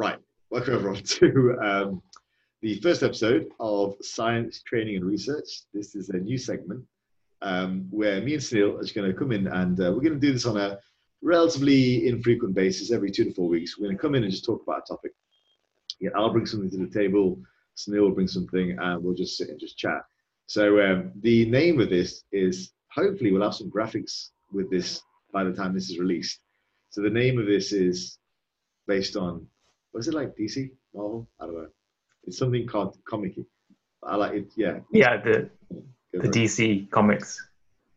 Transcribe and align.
Right, 0.00 0.18
welcome 0.48 0.76
everyone 0.76 1.02
to 1.04 1.58
um, 1.60 2.02
the 2.62 2.80
first 2.80 3.02
episode 3.02 3.48
of 3.60 3.96
Science, 4.00 4.62
Training 4.62 4.96
and 4.96 5.04
Research. 5.04 5.44
This 5.74 5.94
is 5.94 6.08
a 6.08 6.16
new 6.16 6.38
segment 6.38 6.82
um, 7.42 7.86
where 7.90 8.22
me 8.22 8.32
and 8.32 8.42
Sunil 8.42 8.78
are 8.78 8.82
just 8.82 8.94
going 8.94 9.12
to 9.12 9.18
come 9.18 9.30
in 9.30 9.46
and 9.48 9.78
uh, 9.78 9.92
we're 9.92 10.00
going 10.00 10.18
to 10.18 10.18
do 10.18 10.32
this 10.32 10.46
on 10.46 10.56
a 10.56 10.78
relatively 11.20 12.08
infrequent 12.08 12.54
basis 12.54 12.90
every 12.90 13.10
two 13.10 13.24
to 13.24 13.34
four 13.34 13.46
weeks. 13.46 13.76
We're 13.76 13.88
going 13.88 13.96
to 13.98 14.00
come 14.00 14.14
in 14.14 14.22
and 14.22 14.32
just 14.32 14.46
talk 14.46 14.62
about 14.62 14.84
a 14.86 14.94
topic. 14.94 15.12
Yeah, 16.00 16.12
I'll 16.16 16.32
bring 16.32 16.46
something 16.46 16.70
to 16.70 16.78
the 16.78 16.98
table, 16.98 17.38
Sunil 17.76 18.00
will 18.00 18.12
bring 18.12 18.26
something, 18.26 18.78
and 18.80 19.04
we'll 19.04 19.12
just 19.12 19.36
sit 19.36 19.50
and 19.50 19.60
just 19.60 19.76
chat. 19.76 20.00
So 20.46 20.80
um, 20.80 21.12
the 21.20 21.44
name 21.44 21.78
of 21.78 21.90
this 21.90 22.24
is 22.32 22.72
hopefully 22.90 23.32
we'll 23.32 23.42
have 23.42 23.54
some 23.54 23.70
graphics 23.70 24.30
with 24.50 24.70
this 24.70 25.02
by 25.30 25.44
the 25.44 25.52
time 25.52 25.74
this 25.74 25.90
is 25.90 25.98
released. 25.98 26.40
So 26.88 27.02
the 27.02 27.10
name 27.10 27.38
of 27.38 27.44
this 27.44 27.74
is 27.74 28.18
based 28.86 29.14
on 29.14 29.46
was 29.92 30.08
it 30.08 30.14
like 30.14 30.36
DC 30.36 30.70
Marvel? 30.94 31.28
I 31.40 31.46
don't 31.46 31.54
know. 31.54 31.68
It's 32.24 32.38
something 32.38 32.66
called 32.66 32.96
comic 33.08 33.34
I 34.02 34.16
like 34.16 34.32
it. 34.32 34.52
Yeah. 34.56 34.78
Yeah, 34.92 35.16
the 35.18 35.50
the 36.12 36.28
DC 36.28 36.90
comics. 36.90 37.40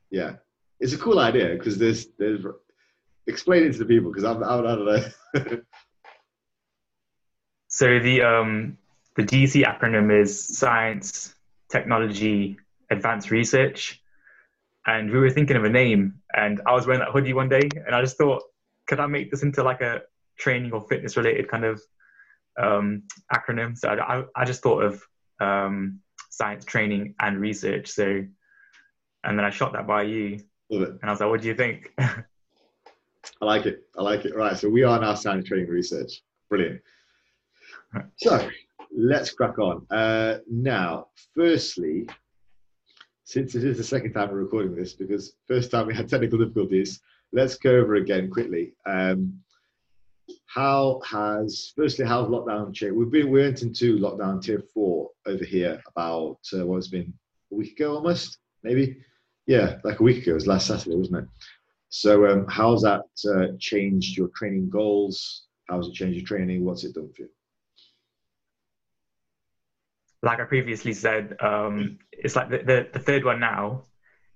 Yeah, 0.10 0.36
it's 0.80 0.94
a 0.94 0.98
cool 0.98 1.20
idea 1.20 1.56
because 1.56 1.78
there's 1.78 2.08
there's 2.20 2.46
explain 3.28 3.64
it 3.64 3.74
to 3.74 3.80
the 3.80 3.86
people 3.86 4.12
because 4.12 4.26
I'm, 4.26 4.44
I'm 4.44 4.66
I 4.66 4.76
don't 4.76 4.86
know. 4.86 5.62
so 7.68 8.00
the 8.00 8.22
um 8.22 8.78
the 9.16 9.24
DC 9.24 9.64
acronym 9.64 10.12
is 10.22 10.58
Science, 10.58 11.34
Technology, 11.70 12.58
Advanced 12.90 13.32
Research, 13.32 14.02
and 14.86 15.10
we 15.10 15.20
were 15.20 15.30
thinking 15.30 15.56
of 15.56 15.64
a 15.64 15.70
name. 15.70 16.22
And 16.36 16.62
I 16.66 16.74
was 16.74 16.86
wearing 16.86 17.00
that 17.00 17.12
hoodie 17.12 17.34
one 17.34 17.50
day, 17.50 17.70
and 17.86 17.96
I 17.96 18.02
just 18.02 18.18
thought, 18.18 18.44
could 18.88 19.00
I 19.00 19.08
make 19.08 19.32
this 19.32 19.44
into 19.44 19.64
like 19.64 19.82
a 19.82 20.02
training 20.38 20.72
or 20.72 20.82
fitness 20.82 21.18
related 21.18 21.48
kind 21.50 21.66
of 21.66 21.82
um, 22.60 23.04
acronym. 23.34 23.78
So 23.78 23.90
I, 23.90 24.24
I, 24.36 24.46
just 24.46 24.62
thought 24.62 24.84
of 24.84 25.04
um, 25.40 26.00
science 26.30 26.66
training 26.66 27.16
and 27.20 27.40
research. 27.40 27.90
So, 27.90 28.26
and 29.24 29.40
then 29.40 29.46
I 29.46 29.50
shot 29.50 29.74
that 29.74 29.88
by 29.88 30.04
you. 30.04 30.40
Love 30.70 30.84
it. 30.84 30.90
And 30.90 31.06
I 31.06 31.10
was 31.12 31.20
like, 31.20 31.30
what 31.30 31.42
do 31.42 31.48
you 31.48 31.56
think? 31.56 31.94
I 32.00 33.46
like 33.46 33.66
it. 33.66 33.84
I 33.98 34.02
like 34.02 34.26
it. 34.26 34.36
Right. 34.36 34.58
So 34.58 34.70
we 34.70 34.84
are 34.84 35.00
now 35.00 35.14
science 35.14 35.48
training 35.48 35.70
research. 35.70 36.22
Brilliant. 36.50 36.82
So 38.18 38.50
let's 38.96 39.32
crack 39.32 39.60
on. 39.60 39.86
Uh, 39.90 40.40
now, 40.50 41.08
firstly, 41.36 42.08
since 43.24 43.56
it 43.56 43.64
is 43.64 43.78
the 43.78 43.84
second 43.84 44.14
time 44.14 44.30
we're 44.30 44.44
recording 44.44 44.76
this, 44.76 44.94
because 44.94 45.36
first 45.48 45.72
time 45.72 45.88
we 45.88 45.96
had 45.96 46.10
technical 46.10 46.40
difficulties, 46.40 47.02
let's 47.32 47.56
go 47.56 47.72
over 47.72 47.96
again 47.96 48.30
quickly. 48.30 48.74
Um, 48.86 49.43
how 50.54 51.02
has 51.10 51.74
firstly 51.76 52.06
how's 52.06 52.28
lockdown 52.28 52.74
changed? 52.74 52.96
We've 52.96 53.10
been 53.10 53.32
we 53.32 53.42
went 53.42 53.64
into 53.64 53.98
lockdown 53.98 54.42
tier 54.42 54.64
four 54.74 55.10
over 55.26 55.44
here 55.44 55.82
about 55.88 56.38
uh, 56.54 56.66
what's 56.66 56.90
been 56.90 57.12
a 57.52 57.56
week 57.56 57.72
ago 57.80 57.96
almost 57.96 58.38
maybe 58.62 58.98
yeah 59.48 59.78
like 59.84 60.00
a 60.00 60.04
week 60.04 60.22
ago 60.22 60.32
it 60.32 60.36
was 60.36 60.48
last 60.48 60.68
Saturday 60.68 60.96
wasn't 60.96 61.24
it? 61.24 61.26
So 61.90 62.28
um, 62.28 62.46
how's 62.48 62.84
that 62.84 63.06
uh, 63.28 63.56
changed 63.60 64.16
your 64.18 64.30
training 64.36 64.70
goals? 64.70 65.46
How's 65.70 65.88
it 65.88 65.94
changed 65.94 66.18
your 66.18 66.26
training? 66.26 66.64
What's 66.64 66.84
it 66.84 66.94
done 66.94 67.10
for 67.16 67.24
you? 67.24 67.30
Like 70.22 70.40
I 70.40 70.46
previously 70.46 70.94
said, 70.94 71.36
um, 71.40 72.00
it's 72.12 72.36
like 72.36 72.50
the, 72.50 72.60
the, 72.60 72.88
the 72.94 73.00
third 73.00 73.26
one 73.26 73.40
now. 73.40 73.84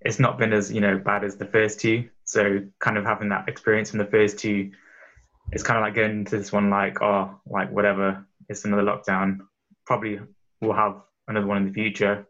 It's 0.02 0.20
not 0.20 0.38
been 0.38 0.54
as 0.54 0.72
you 0.72 0.82
know 0.82 0.98
bad 0.98 1.24
as 1.24 1.38
the 1.38 1.46
first 1.46 1.80
two. 1.80 2.10
So 2.26 2.62
kind 2.80 2.98
of 2.98 3.06
having 3.06 3.30
that 3.30 3.48
experience 3.48 3.92
from 3.92 4.00
the 4.00 4.06
first 4.06 4.40
two 4.40 4.72
it's 5.52 5.64
kind 5.64 5.78
of 5.78 5.84
like 5.84 5.96
going 5.96 6.12
into 6.12 6.38
this 6.38 6.52
one 6.52 6.70
like, 6.70 7.02
oh, 7.02 7.40
like 7.46 7.72
whatever, 7.72 8.26
it's 8.50 8.66
another 8.66 8.84
lockdown. 8.84 9.40
Probably 9.86 10.20
we'll 10.62 10.74
have 10.74 11.02
another 11.28 11.48
one 11.48 11.58
in 11.58 11.68
the 11.68 11.74
future. 11.74 12.28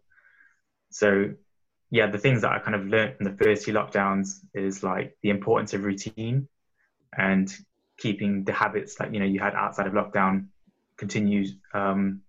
So 0.92 1.34
yeah, 1.90 2.08
the 2.08 2.18
things 2.18 2.42
that 2.42 2.52
I 2.52 2.60
kind 2.60 2.76
of 2.76 2.86
learned 2.86 3.18
from 3.18 3.26
the 3.26 3.44
first 3.44 3.66
two 3.66 3.74
lockdowns 3.74 4.40
is 4.54 4.84
like 4.84 5.18
the 5.22 5.30
importance 5.30 5.74
of 5.74 5.84
routine 5.84 6.48
and 7.18 7.54
keeping 7.98 8.44
the 8.44 8.54
habits 8.54 8.96
that 8.96 9.14
you 9.14 9.20
know 9.20 9.26
you 9.26 9.40
had 9.40 9.56
outside 9.56 9.88
of 9.88 9.94
lockdown 9.94 10.48
continues 10.98 11.56
um, 11.74 12.22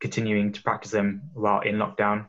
continuing 0.00 0.52
to 0.52 0.62
practice 0.62 0.90
them 0.90 1.30
while 1.34 1.60
in 1.60 1.76
lockdown. 1.76 2.28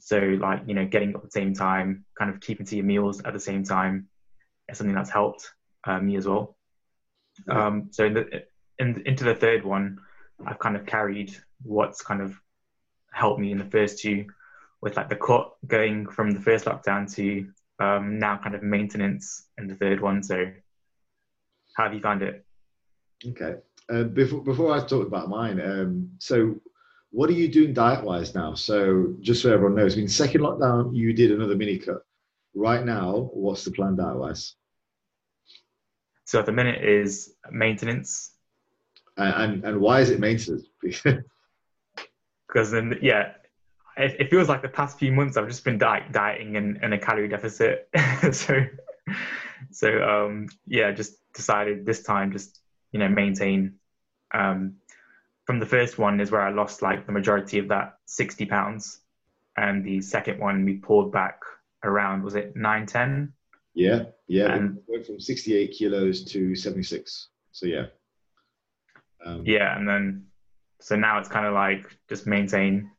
So 0.00 0.18
like 0.18 0.62
you 0.66 0.74
know 0.74 0.86
getting 0.86 1.14
up 1.14 1.24
at 1.24 1.30
the 1.30 1.30
same 1.30 1.54
time, 1.54 2.04
kind 2.18 2.30
of 2.30 2.40
keeping 2.40 2.66
to 2.66 2.76
your 2.76 2.84
meals 2.84 3.22
at 3.22 3.32
the 3.32 3.40
same 3.40 3.64
time 3.64 4.08
is 4.68 4.78
something 4.78 4.94
that's 4.94 5.10
helped 5.10 5.50
uh, 5.84 6.00
me 6.00 6.16
as 6.16 6.26
well. 6.26 6.55
Um, 7.48 7.88
so 7.90 8.04
in 8.04 8.14
the, 8.14 8.44
in, 8.78 9.02
into 9.06 9.24
the 9.24 9.34
third 9.34 9.64
one, 9.64 9.98
I've 10.44 10.58
kind 10.58 10.76
of 10.76 10.86
carried 10.86 11.36
what's 11.62 12.02
kind 12.02 12.20
of 12.20 12.38
helped 13.12 13.40
me 13.40 13.52
in 13.52 13.58
the 13.58 13.64
first 13.64 13.98
two, 13.98 14.26
with 14.82 14.96
like 14.96 15.08
the 15.08 15.16
cut 15.16 15.52
going 15.66 16.06
from 16.06 16.30
the 16.30 16.40
first 16.40 16.66
lockdown 16.66 17.12
to 17.14 17.48
um, 17.78 18.18
now 18.18 18.38
kind 18.38 18.54
of 18.54 18.62
maintenance 18.62 19.46
in 19.58 19.66
the 19.66 19.74
third 19.74 20.00
one. 20.00 20.22
So 20.22 20.52
how 21.76 21.84
have 21.84 21.94
you 21.94 22.00
found 22.00 22.22
it? 22.22 22.44
Okay. 23.26 23.54
Uh, 23.88 24.04
before 24.04 24.42
before 24.42 24.72
I 24.72 24.84
talk 24.84 25.06
about 25.06 25.28
mine, 25.28 25.60
um, 25.60 26.10
so 26.18 26.56
what 27.10 27.30
are 27.30 27.34
you 27.34 27.48
doing 27.48 27.72
diet 27.72 28.04
wise 28.04 28.34
now? 28.34 28.54
So 28.54 29.14
just 29.20 29.42
so 29.42 29.52
everyone 29.52 29.76
knows, 29.76 29.94
I 29.94 29.98
mean, 29.98 30.08
second 30.08 30.42
lockdown 30.42 30.94
you 30.94 31.12
did 31.12 31.30
another 31.30 31.56
mini 31.56 31.78
cut. 31.78 32.04
Right 32.54 32.84
now, 32.84 33.30
what's 33.32 33.64
the 33.64 33.70
plan 33.70 33.96
diet 33.96 34.18
wise? 34.18 34.54
So 36.26 36.40
at 36.40 36.46
the 36.46 36.52
minute 36.52 36.84
is 36.84 37.34
maintenance. 37.50 38.32
And 39.16 39.64
and 39.64 39.80
why 39.80 40.00
is 40.00 40.10
it 40.10 40.20
maintenance? 40.20 40.66
because 40.82 42.70
then 42.70 42.98
yeah, 43.00 43.32
it, 43.96 44.16
it, 44.20 44.28
feels 44.30 44.48
like 44.48 44.60
the 44.60 44.68
past 44.68 44.98
few 44.98 45.12
months 45.12 45.36
I've 45.36 45.48
just 45.48 45.64
been 45.64 45.78
diet, 45.78 46.12
dieting 46.12 46.56
and 46.56 46.82
in 46.82 46.92
a 46.92 46.98
calorie 46.98 47.28
deficit. 47.28 47.88
so 48.32 48.66
so 49.70 50.02
um, 50.02 50.48
yeah, 50.66 50.90
just 50.92 51.14
decided 51.32 51.86
this 51.86 52.02
time 52.02 52.32
just 52.32 52.60
you 52.92 52.98
know 52.98 53.08
maintain. 53.08 53.76
Um, 54.34 54.74
from 55.44 55.60
the 55.60 55.66
first 55.66 55.96
one 55.96 56.20
is 56.20 56.32
where 56.32 56.42
I 56.42 56.50
lost 56.50 56.82
like 56.82 57.06
the 57.06 57.12
majority 57.12 57.60
of 57.60 57.68
that 57.68 57.98
60 58.06 58.46
pounds, 58.46 58.98
and 59.56 59.84
the 59.84 60.00
second 60.00 60.40
one 60.40 60.64
we 60.64 60.74
pulled 60.74 61.12
back 61.12 61.40
around 61.84 62.24
was 62.24 62.34
it 62.34 62.56
nine 62.56 62.84
ten 62.84 63.32
yeah, 63.76 64.04
yeah. 64.26 64.54
Um, 64.54 64.78
went 64.88 65.06
from 65.06 65.20
68 65.20 65.70
kilos 65.70 66.24
to 66.24 66.56
76. 66.56 67.28
So 67.52 67.66
yeah. 67.66 67.86
Um, 69.24 69.42
yeah, 69.44 69.76
and 69.76 69.86
then 69.86 70.26
so 70.80 70.96
now 70.96 71.18
it's 71.18 71.28
kind 71.28 71.46
of 71.46 71.52
like 71.52 71.96
just 72.08 72.26
maintain, 72.26 72.90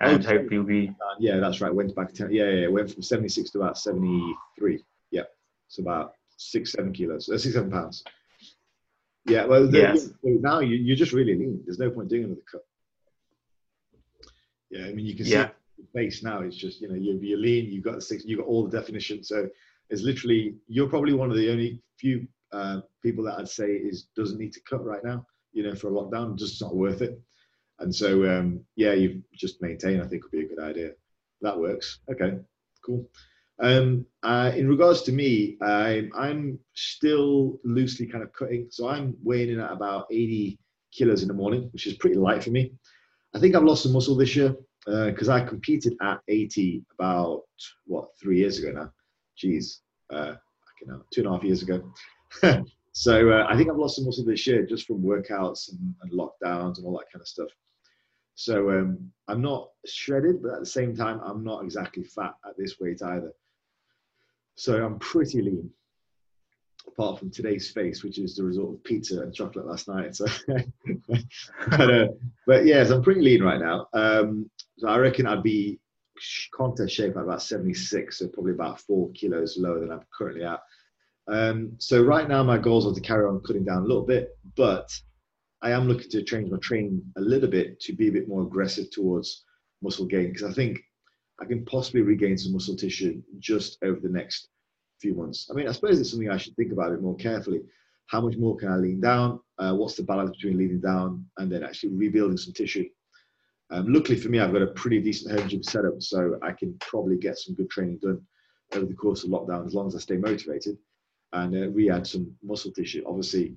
and 0.00 0.24
oh, 0.24 0.28
hopefully 0.28 0.58
we'll 0.58 0.66
be. 0.66 0.88
Uh, 0.88 1.16
yeah, 1.18 1.36
that's 1.38 1.60
right. 1.60 1.74
Went 1.74 1.94
back 1.94 2.14
to 2.14 2.28
yeah, 2.30 2.44
yeah, 2.44 2.60
yeah. 2.62 2.66
Went 2.68 2.90
from 2.90 3.02
76 3.02 3.50
to 3.50 3.60
about 3.60 3.78
73. 3.78 4.82
Yeah, 5.10 5.22
so 5.68 5.82
about 5.82 6.14
six, 6.36 6.72
seven 6.72 6.92
kilos, 6.92 7.28
uh, 7.28 7.36
six, 7.36 7.54
seven 7.54 7.70
pounds. 7.70 8.02
Yeah, 9.26 9.44
well, 9.44 9.66
the, 9.66 9.78
yes. 9.78 10.08
now 10.22 10.60
you, 10.60 10.76
you're 10.76 10.96
just 10.96 11.12
really 11.12 11.34
lean. 11.34 11.62
There's 11.66 11.78
no 11.78 11.90
point 11.90 12.08
doing 12.08 12.24
another 12.24 12.40
cut. 12.50 12.64
Yeah, 14.70 14.86
I 14.86 14.92
mean, 14.92 15.04
you 15.04 15.14
can 15.14 15.26
see 15.26 15.32
yeah. 15.32 15.48
face 15.92 16.22
now. 16.22 16.40
It's 16.40 16.56
just 16.56 16.80
you 16.80 16.88
know 16.88 16.94
you're, 16.94 17.16
you're 17.16 17.38
lean. 17.38 17.70
You've 17.70 17.84
got 17.84 17.96
the 17.96 18.00
six. 18.00 18.24
You've 18.24 18.38
got 18.38 18.46
all 18.46 18.66
the 18.66 18.78
definition. 18.78 19.24
So 19.24 19.48
is 19.90 20.02
literally 20.02 20.54
you're 20.68 20.88
probably 20.88 21.12
one 21.12 21.30
of 21.30 21.36
the 21.36 21.50
only 21.50 21.80
few 21.98 22.26
uh, 22.52 22.80
people 23.02 23.24
that 23.24 23.38
I'd 23.38 23.48
say 23.48 23.70
is 23.70 24.08
doesn't 24.16 24.38
need 24.38 24.52
to 24.52 24.60
cut 24.68 24.84
right 24.84 25.04
now. 25.04 25.26
You 25.52 25.62
know, 25.62 25.74
for 25.74 25.88
a 25.88 25.92
lockdown, 25.92 26.36
just 26.36 26.60
not 26.60 26.76
worth 26.76 27.02
it. 27.02 27.18
And 27.78 27.94
so, 27.94 28.24
um, 28.26 28.60
yeah, 28.76 28.92
you 28.92 29.22
just 29.34 29.62
maintain. 29.62 30.00
I 30.00 30.06
think 30.06 30.22
would 30.22 30.32
be 30.32 30.44
a 30.44 30.48
good 30.48 30.62
idea. 30.62 30.90
That 31.42 31.58
works. 31.58 32.00
Okay, 32.10 32.38
cool. 32.84 33.08
Um, 33.58 34.06
uh, 34.22 34.52
in 34.54 34.68
regards 34.68 35.02
to 35.02 35.12
me, 35.12 35.56
I'm, 35.62 36.10
I'm 36.14 36.58
still 36.74 37.58
loosely 37.64 38.06
kind 38.06 38.22
of 38.22 38.32
cutting. 38.32 38.68
So 38.70 38.88
I'm 38.88 39.16
weighing 39.22 39.50
in 39.50 39.60
at 39.60 39.72
about 39.72 40.06
80 40.10 40.58
kilos 40.92 41.22
in 41.22 41.28
the 41.28 41.34
morning, 41.34 41.68
which 41.72 41.86
is 41.86 41.94
pretty 41.94 42.16
light 42.16 42.44
for 42.44 42.50
me. 42.50 42.72
I 43.34 43.38
think 43.38 43.54
I've 43.54 43.64
lost 43.64 43.82
some 43.82 43.92
muscle 43.92 44.16
this 44.16 44.36
year 44.36 44.54
because 44.84 45.28
uh, 45.28 45.34
I 45.34 45.40
competed 45.40 45.94
at 46.00 46.20
80 46.28 46.84
about 46.98 47.42
what 47.86 48.08
three 48.20 48.38
years 48.38 48.58
ago 48.58 48.72
now 48.72 48.92
geez, 49.36 49.82
uh, 50.12 50.34
know, 50.86 51.02
two 51.12 51.22
and 51.22 51.28
a 51.28 51.32
half 51.32 51.44
years 51.44 51.62
ago. 51.62 51.92
so 52.92 53.30
uh, 53.30 53.46
I 53.48 53.56
think 53.56 53.70
I've 53.70 53.76
lost 53.76 53.96
some 53.96 54.04
muscle 54.04 54.24
this 54.24 54.46
year 54.46 54.64
just 54.64 54.86
from 54.86 55.02
workouts 55.02 55.70
and, 55.70 55.94
and 56.02 56.12
lockdowns 56.12 56.78
and 56.78 56.86
all 56.86 56.98
that 56.98 57.10
kind 57.12 57.20
of 57.20 57.28
stuff. 57.28 57.48
So 58.34 58.70
um, 58.70 59.10
I'm 59.28 59.40
not 59.40 59.70
shredded, 59.86 60.42
but 60.42 60.52
at 60.52 60.60
the 60.60 60.66
same 60.66 60.94
time, 60.94 61.20
I'm 61.24 61.42
not 61.42 61.64
exactly 61.64 62.04
fat 62.04 62.34
at 62.46 62.56
this 62.58 62.78
weight 62.78 63.02
either. 63.02 63.32
So 64.56 64.84
I'm 64.84 64.98
pretty 64.98 65.40
lean, 65.42 65.70
apart 66.86 67.18
from 67.18 67.30
today's 67.30 67.70
face, 67.70 68.04
which 68.04 68.18
is 68.18 68.36
the 68.36 68.44
result 68.44 68.74
of 68.74 68.84
pizza 68.84 69.22
and 69.22 69.34
chocolate 69.34 69.66
last 69.66 69.88
night. 69.88 70.14
So, 70.14 70.26
but, 71.08 71.90
uh, 71.90 72.08
but 72.46 72.66
yes, 72.66 72.90
I'm 72.90 73.02
pretty 73.02 73.22
lean 73.22 73.42
right 73.42 73.60
now. 73.60 73.88
Um, 73.94 74.50
so 74.78 74.88
I 74.88 74.98
reckon 74.98 75.26
I'd 75.26 75.42
be 75.42 75.78
contest 76.54 76.94
shape 76.94 77.16
at 77.16 77.22
about 77.22 77.42
76, 77.42 78.18
so 78.18 78.28
probably 78.28 78.52
about 78.52 78.80
four 78.80 79.10
kilos 79.12 79.56
lower 79.58 79.80
than 79.80 79.92
I'm 79.92 80.00
currently 80.16 80.44
at. 80.44 80.60
Um, 81.28 81.72
so 81.78 82.02
right 82.02 82.28
now 82.28 82.42
my 82.42 82.58
goals 82.58 82.86
are 82.86 82.94
to 82.94 83.00
carry 83.00 83.26
on 83.26 83.40
cutting 83.40 83.64
down 83.64 83.82
a 83.82 83.86
little 83.86 84.06
bit, 84.06 84.38
but 84.56 84.88
I 85.62 85.70
am 85.70 85.88
looking 85.88 86.10
to 86.10 86.22
change 86.22 86.50
my 86.50 86.58
training 86.58 87.02
a 87.16 87.20
little 87.20 87.48
bit 87.48 87.80
to 87.80 87.92
be 87.92 88.08
a 88.08 88.12
bit 88.12 88.28
more 88.28 88.42
aggressive 88.42 88.90
towards 88.90 89.44
muscle 89.82 90.06
gain 90.06 90.28
because 90.28 90.44
I 90.48 90.52
think 90.52 90.80
I 91.40 91.44
can 91.44 91.64
possibly 91.64 92.02
regain 92.02 92.38
some 92.38 92.52
muscle 92.52 92.76
tissue 92.76 93.22
just 93.38 93.78
over 93.82 94.00
the 94.00 94.08
next 94.08 94.48
few 95.00 95.14
months. 95.14 95.48
I 95.50 95.54
mean, 95.54 95.68
I 95.68 95.72
suppose 95.72 96.00
it's 96.00 96.10
something 96.10 96.30
I 96.30 96.36
should 96.36 96.56
think 96.56 96.72
about 96.72 96.92
it 96.92 97.02
more 97.02 97.16
carefully. 97.16 97.62
How 98.06 98.20
much 98.20 98.36
more 98.36 98.56
can 98.56 98.68
I 98.68 98.76
lean 98.76 99.00
down? 99.00 99.40
Uh, 99.58 99.74
what's 99.74 99.96
the 99.96 100.04
balance 100.04 100.30
between 100.30 100.56
leaning 100.56 100.80
down 100.80 101.26
and 101.38 101.50
then 101.50 101.64
actually 101.64 101.94
rebuilding 101.94 102.36
some 102.36 102.52
tissue? 102.52 102.88
Um, 103.70 103.92
luckily 103.92 104.18
for 104.18 104.28
me, 104.28 104.38
I've 104.38 104.52
got 104.52 104.62
a 104.62 104.68
pretty 104.68 105.00
decent 105.00 105.38
home 105.38 105.48
gym 105.48 105.62
setup, 105.62 106.00
so 106.00 106.38
I 106.42 106.52
can 106.52 106.76
probably 106.80 107.16
get 107.16 107.38
some 107.38 107.54
good 107.54 107.70
training 107.70 107.98
done 107.98 108.20
over 108.74 108.86
the 108.86 108.94
course 108.94 109.24
of 109.24 109.30
lockdown 109.30 109.66
as 109.66 109.74
long 109.74 109.86
as 109.86 109.96
I 109.96 109.98
stay 109.98 110.16
motivated 110.16 110.78
and 111.32 111.54
uh, 111.54 111.68
re-add 111.70 112.06
some 112.06 112.32
muscle 112.42 112.70
tissue. 112.70 113.02
Obviously, 113.06 113.56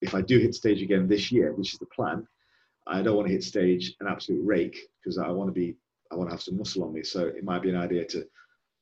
if 0.00 0.14
I 0.14 0.22
do 0.22 0.38
hit 0.38 0.54
stage 0.54 0.82
again 0.82 1.08
this 1.08 1.32
year, 1.32 1.52
which 1.52 1.72
is 1.72 1.78
the 1.78 1.86
plan, 1.86 2.26
I 2.86 3.02
don't 3.02 3.16
want 3.16 3.28
to 3.28 3.32
hit 3.32 3.44
stage 3.44 3.94
an 4.00 4.06
absolute 4.06 4.44
rake 4.44 4.78
because 5.00 5.18
I 5.18 5.28
want 5.28 5.48
to 5.48 5.52
be 5.52 5.76
I 6.10 6.14
want 6.14 6.30
to 6.30 6.34
have 6.34 6.42
some 6.42 6.56
muscle 6.56 6.84
on 6.84 6.94
me. 6.94 7.02
So 7.02 7.26
it 7.26 7.44
might 7.44 7.62
be 7.62 7.68
an 7.68 7.76
idea 7.76 8.04
to 8.06 8.26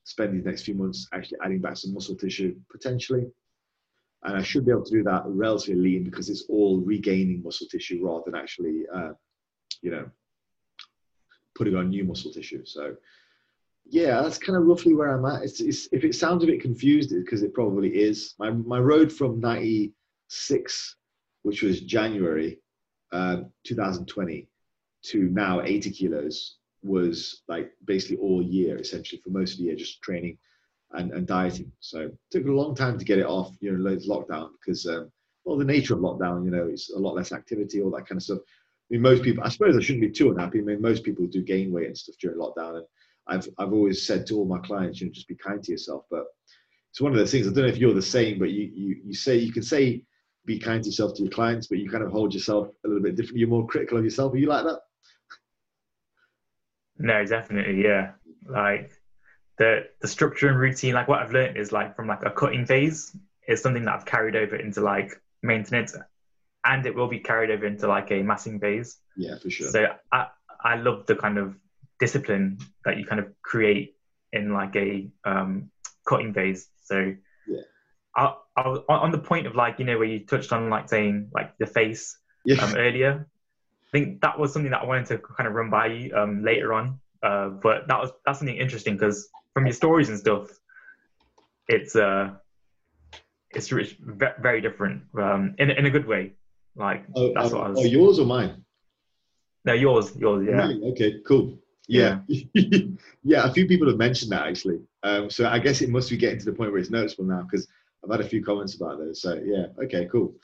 spend 0.05 0.33
these 0.33 0.45
next 0.45 0.63
few 0.63 0.75
months 0.75 1.09
actually 1.13 1.39
adding 1.45 1.61
back 1.61 1.77
some 1.77 1.93
muscle 1.93 2.15
tissue 2.15 2.55
potentially. 2.71 3.27
And 4.23 4.37
I 4.37 4.43
should 4.43 4.65
be 4.65 4.71
able 4.71 4.85
to 4.85 4.97
do 4.97 5.03
that 5.05 5.23
relatively 5.27 5.81
lean 5.81 6.05
because 6.05 6.31
it's 6.31 6.45
all 6.49 6.81
regaining 6.81 7.43
muscle 7.43 7.67
tissue 7.69 8.07
rather 8.07 8.23
than 8.27 8.41
actually, 8.41 8.85
uh, 8.95 9.11
you 9.83 9.91
know, 9.91 10.09
putting 11.57 11.77
on 11.77 11.91
new 11.91 12.05
muscle 12.05 12.33
tissue. 12.33 12.65
So 12.65 12.97
yeah, 13.89 14.21
that's 14.23 14.39
kind 14.39 14.57
of 14.57 14.65
roughly 14.65 14.95
where 14.95 15.17
I'm 15.17 15.25
at. 15.25 15.43
It's, 15.43 15.61
it's 15.61 15.89
if 15.93 16.05
it 16.05 16.15
sounds 16.15 16.43
a 16.43 16.47
bit 16.47 16.61
confused, 16.61 17.11
because 17.11 17.43
it 17.43 17.55
probably 17.55 17.91
is. 17.91 18.35
My 18.39 18.51
my 18.51 18.79
road 18.81 19.13
from 19.13 19.41
'96, 19.41 20.97
which 21.43 21.63
was 21.63 21.81
January 21.83 22.59
uh, 23.13 23.43
2020, 23.65 24.49
to 25.05 25.29
now 25.31 25.63
80 25.63 25.91
kilos 25.91 26.57
was 26.83 27.43
like 27.49 27.73
basically 27.85 28.17
all 28.19 28.43
year, 28.43 28.77
essentially 28.77 29.21
for 29.23 29.31
most 29.31 29.53
of 29.53 29.59
the 29.59 29.65
year, 29.65 29.77
just 29.77 30.03
training 30.03 30.39
and, 30.93 31.13
and 31.13 31.27
dieting. 31.27 31.71
So 31.81 32.01
it 32.01 32.19
took 32.31 32.47
a 32.47 32.51
long 32.51 32.75
time 32.75 32.99
to 32.99 33.05
get 33.05 33.19
it 33.19 33.27
off, 33.27 33.55
you 33.61 33.73
know, 33.73 33.79
loads 33.79 34.09
lockdown 34.09 34.51
because, 34.61 34.87
um, 34.87 35.11
well, 35.45 35.57
the 35.57 35.65
nature 35.65 35.95
of 35.95 36.01
lockdown, 36.01 36.45
you 36.45 36.51
know, 36.51 36.67
it's 36.67 36.93
a 36.93 36.99
lot 36.99 37.15
less 37.15 37.33
activity, 37.33 37.81
all 37.81 37.91
that 37.93 38.07
kind 38.07 38.19
of 38.19 38.23
stuff. 38.23 38.39
I 38.89 38.95
mean, 38.95 39.03
most 39.03 39.23
people, 39.23 39.43
I 39.45 39.49
suppose 39.49 39.77
I 39.77 39.81
shouldn't 39.81 40.03
be 40.03 40.11
too 40.11 40.31
unhappy. 40.31 40.61
I 40.61 40.63
mean, 40.63 40.81
most 40.81 41.03
people 41.03 41.27
do 41.27 41.43
gain 41.43 41.73
weight 41.73 41.89
and 41.89 41.99
stuff 41.99 42.17
during 42.21 42.39
lockdown. 42.39 42.77
And 42.77 42.87
I've, 43.27 43.49
I've 43.59 43.73
always 43.73 44.07
said 44.07 44.27
to 44.27 44.37
all 44.37 44.45
my 44.45 44.59
clients, 44.59 45.01
you 45.01 45.07
know, 45.07 45.13
just 45.13 45.29
be 45.29 45.35
kind 45.35 45.63
to 45.63 45.73
yourself. 45.73 46.05
But 46.11 46.25
it's 46.91 47.01
one 47.01 47.13
of 47.13 47.19
those 47.19 47.33
things, 47.33 47.49
I 47.49 47.53
don't 47.53 47.65
know 47.65 47.71
if 47.71 47.79
you're 47.79 47.95
the 47.95 48.03
same, 48.03 48.39
but 48.39 48.51
you, 48.51 48.71
you, 48.73 49.01
you 49.07 49.15
say, 49.15 49.37
you 49.37 49.53
can 49.53 49.63
say, 49.63 50.05
be 50.45 50.59
kind 50.61 50.83
to 50.83 50.89
yourself 50.89 51.15
to 51.15 51.23
your 51.23 51.33
clients, 51.33 51.67
but 51.67 51.79
you 51.79 51.91
kind 51.91 52.05
of 52.05 52.13
hold 52.13 52.33
yourself 52.33 52.69
a 52.85 52.89
little 52.89 53.03
bit 53.03 53.17
different. 53.17 53.39
You're 53.39 53.49
more 53.49 53.67
critical 53.67 53.99
of 53.99 54.05
yourself. 54.05 54.33
Are 54.33 54.37
you 54.37 54.47
like 54.47 54.65
that? 54.65 54.81
No, 56.99 57.25
definitely, 57.25 57.83
yeah. 57.83 58.13
Like 58.47 58.93
the 59.59 59.89
the 60.01 60.09
structure 60.09 60.49
and 60.49 60.59
routine, 60.59 60.95
like 60.95 61.09
what 61.09 61.21
I've 61.21 61.33
learned 61.33 61.57
is 61.57 61.73
like 61.73 61.97
from 61.97 62.07
like 62.07 62.25
a 62.25 62.31
cutting 62.31 62.65
phase 62.65 63.15
is 63.49 63.61
something 63.61 63.85
that 63.85 63.95
I've 63.95 64.07
carried 64.07 64.37
over 64.37 64.57
into 64.57 64.81
like 64.81 65.21
maintenance, 65.43 65.97
and 66.67 66.85
it 66.87 66.95
will 66.95 67.09
be 67.09 67.21
carried 67.21 67.51
over 67.51 67.67
into 67.67 67.89
like 67.89 68.11
a 68.11 68.23
massing 68.23 68.61
phase. 68.61 68.99
Yeah, 69.17 69.39
for 69.39 69.51
sure. 69.51 69.69
So 69.69 69.87
I 70.13 70.27
I 70.63 70.77
love 70.77 71.07
the 71.07 71.17
kind 71.17 71.39
of 71.39 71.55
discipline 71.99 72.59
that 72.85 72.99
you 72.99 73.07
kind 73.07 73.21
of 73.21 73.29
create 73.43 73.97
in 74.33 74.53
like 74.53 74.77
a 74.77 75.09
um, 75.25 75.71
cutting 76.07 76.35
phase. 76.35 76.69
So 76.85 77.15
yeah, 77.47 77.61
I, 78.15 78.35
I 78.57 78.69
was 78.69 78.81
on 78.89 79.13
the 79.13 79.19
point 79.19 79.47
of 79.47 79.55
like 79.55 79.79
you 79.79 79.85
know 79.85 79.99
where 79.99 80.09
you 80.09 80.27
touched 80.27 80.53
on 80.53 80.69
like 80.69 80.89
saying 80.89 81.31
like 81.33 81.57
the 81.59 81.67
face 81.67 82.19
yeah. 82.45 82.63
um, 82.63 82.75
earlier 82.77 83.27
I 83.87 83.99
think 83.99 84.21
that 84.23 84.39
was 84.39 84.53
something 84.53 84.73
that 84.73 84.83
I 84.83 84.85
wanted 84.85 85.07
to 85.07 85.19
kind 85.19 85.47
of 85.47 85.55
run 85.55 85.71
by 85.71 85.87
you 85.87 86.15
um, 86.15 86.43
later 86.43 86.73
on. 86.73 86.99
Uh, 87.23 87.49
but 87.49 87.87
that 87.89 88.01
was 88.01 88.11
that's 88.25 88.39
something 88.39 88.57
interesting 88.57 88.95
because 88.95 89.29
from 89.55 89.67
your 89.67 89.73
stories 89.73 90.09
and 90.09 90.19
stuff, 90.19 90.51
it's 91.69 91.95
uh, 91.95 92.31
it's 93.51 93.69
very 93.69 94.61
different 94.61 95.05
um, 95.19 95.55
in 95.59 95.71
in 95.71 95.87
a 95.87 95.91
good 95.91 96.07
way. 96.07 96.33
Like 96.77 97.05
oh, 97.15 97.33
that's 97.35 97.53
what 97.53 97.67
I 97.67 97.69
was. 97.71 97.79
Oh, 97.81 97.85
yours 97.85 98.19
or 98.19 98.27
mine? 98.27 98.65
No, 99.65 99.73
yours, 99.73 100.15
yours. 100.17 100.47
Yeah. 100.49 100.89
Okay, 100.91 101.21
cool. 101.27 101.59
Yeah, 101.89 102.21
yeah. 102.29 102.81
yeah. 103.25 103.45
A 103.45 103.53
few 103.53 103.67
people 103.67 103.89
have 103.89 103.97
mentioned 103.97 104.33
that 104.33 104.47
actually. 104.47 104.81
Um, 105.03 105.31
so 105.31 105.49
I 105.49 105.59
guess 105.59 105.81
it 105.81 105.89
must 105.89 106.11
be 106.11 106.17
getting 106.17 106.39
to 106.39 106.45
the 106.45 106.53
point 106.53 106.73
where 106.73 106.81
it's 106.81 106.91
noticeable 106.91 107.25
now 107.25 107.43
because 107.43 107.67
I've 108.05 108.11
had 108.11 108.21
a 108.21 108.29
few 108.29 108.45
comments 108.45 108.75
about 108.75 108.99
those. 108.99 109.23
So 109.23 109.41
yeah, 109.45 109.67
okay, 109.85 110.09
cool. 110.11 110.35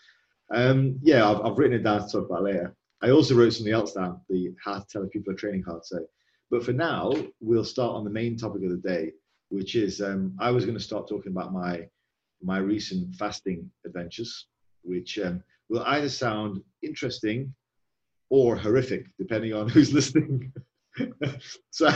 Um, 0.53 0.99
yeah, 1.03 1.29
I've, 1.29 1.41
I've 1.41 1.59
written 1.59 1.79
it 1.79 1.83
down 1.83 2.03
to 2.03 2.09
talk 2.11 2.29
about 2.29 2.45
later. 2.45 2.75
I 3.03 3.11
also 3.11 3.35
wrote 3.35 3.53
something 3.53 3.73
else 3.73 3.93
down, 3.93 4.21
the 4.29 4.55
how 4.63 4.79
to 4.79 4.87
tell 4.87 5.03
if 5.03 5.11
people 5.11 5.33
are 5.33 5.37
training 5.37 5.65
hard. 5.65 5.85
So, 5.85 6.05
but 6.51 6.65
for 6.65 6.73
now, 6.73 7.13
we'll 7.41 7.65
start 7.65 7.97
on 7.97 8.05
the 8.05 8.11
main 8.11 8.37
topic 8.37 8.63
of 8.63 8.71
the 8.71 8.77
day, 8.77 9.13
which 9.49 9.75
is 9.75 10.01
um, 10.01 10.37
I 10.39 10.51
was 10.51 10.65
going 10.65 10.77
to 10.77 10.83
start 10.83 11.09
talking 11.09 11.33
about 11.33 11.53
my 11.53 11.89
my 12.43 12.59
recent 12.59 13.15
fasting 13.17 13.71
adventures, 13.85 14.47
which 14.83 15.19
um, 15.19 15.43
will 15.73 15.83
either 15.87 16.09
sound 16.09 16.63
interesting 16.83 17.55
or 18.29 18.57
horrific, 18.57 19.07
depending 19.19 19.53
on 19.55 19.69
who's 19.73 19.93
listening. 19.93 20.53
so 21.71 21.89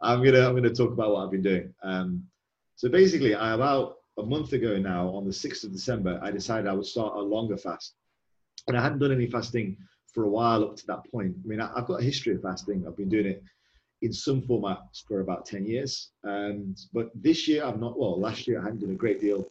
I'm 0.00 0.22
gonna 0.22 0.46
I'm 0.46 0.54
gonna 0.54 0.74
talk 0.74 0.92
about 0.92 1.12
what 1.12 1.24
I've 1.24 1.30
been 1.30 1.42
doing. 1.42 1.74
Um, 1.82 2.24
so 2.76 2.88
basically, 2.88 3.34
I 3.34 3.54
about 3.54 3.96
a 4.18 4.22
month 4.22 4.52
ago 4.52 4.78
now, 4.78 5.08
on 5.08 5.24
the 5.24 5.30
6th 5.30 5.64
of 5.64 5.72
December, 5.72 6.20
I 6.22 6.30
decided 6.30 6.68
I 6.68 6.72
would 6.74 6.86
start 6.86 7.16
a 7.16 7.20
longer 7.20 7.56
fast, 7.56 7.94
and 8.66 8.76
I 8.76 8.82
hadn't 8.82 8.98
done 8.98 9.12
any 9.12 9.26
fasting 9.26 9.76
for 10.12 10.24
a 10.24 10.28
while 10.28 10.62
up 10.64 10.76
to 10.76 10.86
that 10.86 11.00
point. 11.10 11.34
I 11.44 11.48
mean, 11.48 11.60
I, 11.60 11.72
have 11.76 11.86
got 11.86 12.00
a 12.00 12.04
history 12.04 12.34
of 12.34 12.42
fasting. 12.42 12.84
I've 12.86 12.96
been 12.96 13.08
doing 13.08 13.26
it 13.26 13.42
in 14.02 14.12
some 14.12 14.42
formats 14.42 15.04
for 15.06 15.20
about 15.20 15.46
10 15.46 15.66
years. 15.66 16.10
And, 16.24 16.78
but 16.92 17.10
this 17.14 17.46
year, 17.48 17.64
I've 17.64 17.80
not, 17.80 17.98
well, 17.98 18.18
last 18.18 18.46
year 18.46 18.60
I 18.60 18.64
hadn't 18.64 18.80
done 18.80 18.90
a 18.90 18.94
great 18.94 19.20
deal. 19.20 19.48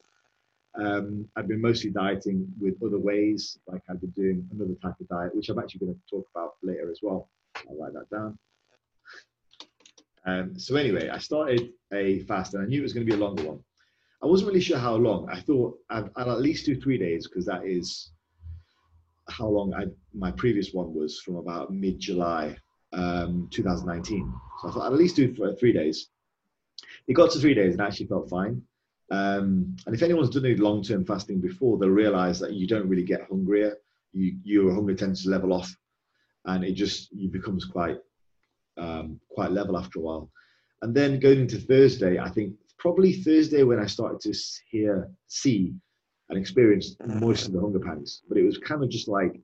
Um, 0.80 1.28
I've 1.36 1.48
been 1.48 1.62
mostly 1.62 1.90
dieting 1.90 2.48
with 2.60 2.82
other 2.84 3.00
ways, 3.00 3.58
like 3.68 3.82
I've 3.90 4.00
been 4.00 4.12
doing 4.12 4.48
another 4.52 4.76
type 4.76 5.00
of 5.00 5.08
diet, 5.08 5.36
which 5.36 5.50
I'm 5.50 5.58
actually 5.58 5.80
going 5.80 5.96
to 5.96 6.16
talk 6.16 6.28
about 6.36 6.54
later 6.62 6.92
as 6.92 7.00
well. 7.02 7.30
I'll 7.68 7.78
write 7.78 7.94
that 7.94 8.10
down. 8.10 8.38
Um, 10.26 10.60
so 10.60 10.76
anyway, 10.76 11.10
I 11.10 11.18
started 11.18 11.72
a 11.94 12.20
fast 12.24 12.54
and 12.54 12.64
I 12.64 12.68
knew 12.68 12.80
it 12.82 12.84
was 12.84 12.94
going 12.94 13.06
to 13.06 13.12
be 13.12 13.18
a 13.18 13.24
longer 13.24 13.44
one. 13.44 13.60
I 14.22 14.26
wasn't 14.26 14.50
really 14.50 14.62
sure 14.62 14.78
how 14.78 14.96
long. 14.96 15.30
I 15.32 15.40
thought 15.40 15.80
I'd, 15.90 16.10
I'd 16.16 16.28
at 16.28 16.42
least 16.42 16.66
do 16.66 16.80
three 16.80 16.98
days 16.98 17.28
because 17.28 17.46
that 17.46 17.66
is 17.66 18.12
how 19.30 19.48
long 19.48 19.74
I, 19.74 19.86
my 20.14 20.32
previous 20.32 20.74
one 20.74 20.94
was 20.94 21.20
from 21.20 21.38
about 21.38 21.74
mid 21.74 22.00
July 22.00 22.56
um, 22.94 23.48
2019. 23.52 24.34
So 24.62 24.68
I 24.68 24.72
thought 24.72 24.84
I'd 24.88 24.94
at 24.94 25.00
least 25.00 25.16
do 25.16 25.56
three 25.60 25.74
days. 25.74 26.10
It 27.08 27.14
got 27.14 27.32
to 27.32 27.40
three 27.40 27.54
days 27.54 27.74
and 27.74 27.82
I 27.82 27.88
actually 27.88 28.08
felt 28.08 28.30
fine. 28.30 28.62
Um, 29.10 29.76
and 29.86 29.96
if 29.96 30.04
anyone's 30.04 30.30
done 30.30 30.46
any 30.46 30.56
long 30.56 30.84
term 30.84 31.06
fasting 31.06 31.40
before, 31.40 31.78
they'll 31.78 31.90
realize 31.90 32.40
that 32.40 32.54
you 32.54 32.68
don't 32.68 32.90
really 32.90 33.04
get 33.04 33.28
hungrier. 33.30 33.78
You, 34.14 34.38
your 34.44 34.74
hunger 34.74 34.96
tends 34.96 35.24
to 35.24 35.30
level 35.30 35.54
off 35.54 35.74
and 36.48 36.64
it 36.64 36.74
just 36.74 37.12
you 37.12 37.30
becomes 37.30 37.66
quite 37.66 37.98
um, 38.78 39.20
quite 39.30 39.52
level 39.52 39.78
after 39.78 40.00
a 40.00 40.02
while. 40.02 40.32
And 40.82 40.96
then 40.96 41.20
going 41.20 41.42
into 41.42 41.58
Thursday, 41.58 42.20
I 42.20 42.30
think 42.30 42.54
probably 42.78 43.14
Thursday 43.14 43.64
when 43.64 43.80
I 43.80 43.86
started 43.86 44.22
to 44.22 44.40
hear 44.70 45.10
see 45.28 45.74
and 46.30 46.38
experience 46.38 46.96
most 47.06 47.48
of 47.48 47.54
the 47.54 47.62
hunger 47.62 47.80
pangs. 47.80 48.22
But 48.28 48.38
it 48.38 48.44
was 48.44 48.58
kind 48.58 48.84
of 48.84 48.90
just 48.90 49.08
like 49.08 49.40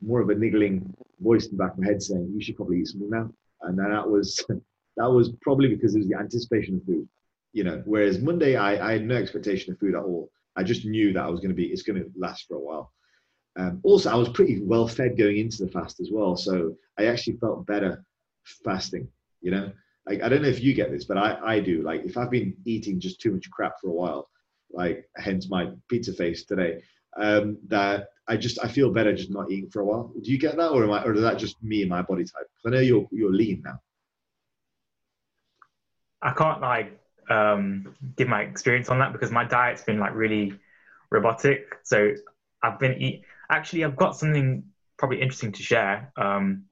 more 0.00 0.20
of 0.20 0.30
a 0.30 0.34
niggling 0.34 0.94
voice 1.20 1.46
in 1.46 1.56
the 1.56 1.62
back 1.62 1.72
of 1.72 1.78
my 1.78 1.86
head 1.86 2.02
saying, 2.02 2.32
"You 2.34 2.42
should 2.42 2.56
probably 2.56 2.80
eat 2.80 2.88
something 2.88 3.10
now." 3.10 3.32
And 3.62 3.78
that 3.78 4.08
was 4.08 4.44
that 4.96 5.10
was 5.10 5.30
probably 5.40 5.68
because 5.68 5.94
it 5.94 5.98
was 5.98 6.08
the 6.08 6.18
anticipation 6.18 6.76
of 6.76 6.84
food, 6.84 7.08
you 7.52 7.64
know. 7.64 7.82
Whereas 7.84 8.18
Monday, 8.18 8.56
I, 8.56 8.88
I 8.88 8.92
had 8.92 9.06
no 9.06 9.16
expectation 9.16 9.72
of 9.72 9.78
food 9.78 9.94
at 9.94 10.02
all. 10.02 10.30
I 10.56 10.62
just 10.62 10.84
knew 10.84 11.12
that 11.12 11.22
I 11.22 11.28
was 11.28 11.40
going 11.40 11.50
to 11.50 11.54
be 11.54 11.66
it's 11.66 11.82
going 11.82 12.02
to 12.02 12.10
last 12.16 12.46
for 12.48 12.56
a 12.56 12.60
while. 12.60 12.92
Um, 13.58 13.80
also, 13.82 14.10
I 14.10 14.16
was 14.16 14.28
pretty 14.28 14.60
well 14.62 14.86
fed 14.86 15.18
going 15.18 15.38
into 15.38 15.64
the 15.64 15.70
fast 15.70 16.00
as 16.00 16.10
well, 16.12 16.36
so 16.36 16.76
I 16.98 17.06
actually 17.06 17.38
felt 17.38 17.66
better 17.66 18.04
fasting. 18.64 19.08
You 19.40 19.52
know, 19.52 19.72
like 20.06 20.22
I 20.22 20.28
don't 20.28 20.42
know 20.42 20.48
if 20.48 20.62
you 20.62 20.74
get 20.74 20.90
this, 20.90 21.04
but 21.04 21.18
I 21.18 21.38
I 21.44 21.60
do. 21.60 21.82
Like 21.82 22.04
if 22.04 22.16
I've 22.16 22.30
been 22.30 22.56
eating 22.64 23.00
just 23.00 23.20
too 23.20 23.32
much 23.32 23.50
crap 23.50 23.74
for 23.80 23.88
a 23.88 23.92
while, 23.92 24.28
like 24.72 25.08
hence 25.16 25.48
my 25.48 25.70
pizza 25.88 26.12
face 26.12 26.44
today. 26.44 26.82
Um, 27.16 27.58
that 27.68 28.08
I 28.28 28.36
just 28.36 28.58
I 28.62 28.68
feel 28.68 28.92
better 28.92 29.14
just 29.14 29.30
not 29.30 29.50
eating 29.50 29.70
for 29.70 29.80
a 29.80 29.84
while. 29.84 30.12
Do 30.22 30.30
you 30.30 30.38
get 30.38 30.56
that, 30.56 30.70
or 30.70 30.84
am 30.84 30.92
I, 30.92 31.02
or 31.04 31.14
is 31.14 31.22
that 31.22 31.38
just 31.38 31.60
me 31.62 31.80
and 31.80 31.90
my 31.90 32.02
body 32.02 32.24
type? 32.24 32.46
I 32.66 32.70
know 32.70 32.80
you're 32.80 33.08
you're 33.10 33.32
lean 33.32 33.62
now. 33.64 33.80
I 36.20 36.32
can't 36.32 36.60
like 36.60 37.00
um, 37.30 37.94
give 38.16 38.28
my 38.28 38.42
experience 38.42 38.88
on 38.88 38.98
that 39.00 39.12
because 39.12 39.30
my 39.30 39.44
diet's 39.44 39.82
been 39.82 39.98
like 39.98 40.14
really 40.14 40.54
robotic. 41.10 41.78
So 41.84 42.14
I've 42.62 42.78
been 42.78 43.00
eat. 43.00 43.24
Actually, 43.50 43.84
I've 43.84 43.96
got 43.96 44.16
something 44.16 44.64
probably 44.98 45.20
interesting 45.20 45.52
to 45.52 45.62
share. 45.62 46.12
Um, 46.16 46.64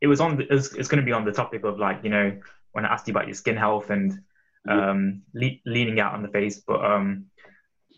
it 0.00 0.06
was 0.06 0.20
on. 0.20 0.36
The, 0.36 0.44
it 0.44 0.52
was, 0.52 0.74
it's 0.74 0.88
going 0.88 1.00
to 1.00 1.06
be 1.06 1.12
on 1.12 1.24
the 1.24 1.32
topic 1.32 1.64
of 1.64 1.78
like 1.78 2.04
you 2.04 2.10
know 2.10 2.38
when 2.72 2.84
I 2.84 2.92
asked 2.92 3.08
you 3.08 3.12
about 3.12 3.26
your 3.26 3.34
skin 3.34 3.56
health 3.56 3.90
and 3.90 4.20
um, 4.68 5.22
le- 5.34 5.60
leaning 5.64 6.00
out 6.00 6.14
on 6.14 6.22
the 6.22 6.28
face. 6.28 6.60
But 6.66 6.84
um, 6.84 7.26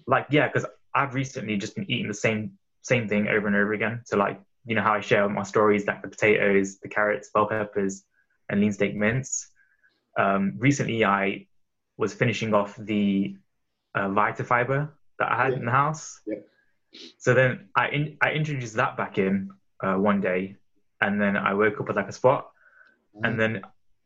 like, 0.06 0.26
yeah, 0.30 0.46
because 0.46 0.66
I've 0.94 1.14
recently 1.14 1.56
just 1.56 1.74
been 1.74 1.90
eating 1.90 2.08
the 2.08 2.14
same 2.14 2.52
same 2.82 3.08
thing 3.08 3.28
over 3.28 3.46
and 3.46 3.56
over 3.56 3.72
again. 3.72 4.02
So 4.04 4.16
like 4.16 4.40
you 4.64 4.74
know 4.74 4.82
how 4.82 4.94
I 4.94 5.00
share 5.00 5.28
my 5.28 5.42
stories, 5.42 5.86
like 5.86 6.02
the 6.02 6.08
potatoes, 6.08 6.78
the 6.78 6.88
carrots, 6.88 7.30
bell 7.34 7.48
peppers, 7.48 8.04
and 8.48 8.60
lean 8.60 8.72
steak 8.72 8.94
mince. 8.94 9.50
Um, 10.16 10.54
recently, 10.58 11.04
I 11.04 11.47
was 11.98 12.14
finishing 12.14 12.54
off 12.54 12.74
the 12.76 13.36
uh, 13.94 14.08
Vita 14.08 14.44
Fiber 14.44 14.94
that 15.18 15.30
I 15.30 15.36
had 15.36 15.52
Yeah. 15.52 15.58
in 15.58 15.64
the 15.66 15.70
house. 15.70 16.20
Yeah. 16.26 16.36
So 17.18 17.34
then 17.34 17.68
I 17.76 17.88
in, 17.88 18.16
I 18.22 18.30
introduced 18.32 18.74
that 18.76 18.96
back 18.96 19.18
in 19.18 19.50
uh, 19.84 19.96
one 19.96 20.20
day, 20.22 20.56
and 21.02 21.20
then 21.20 21.36
I 21.36 21.52
woke 21.54 21.78
up 21.80 21.88
with 21.88 21.96
like 21.96 22.08
a 22.08 22.12
spot, 22.12 22.50
and 23.24 23.38
then 23.38 23.62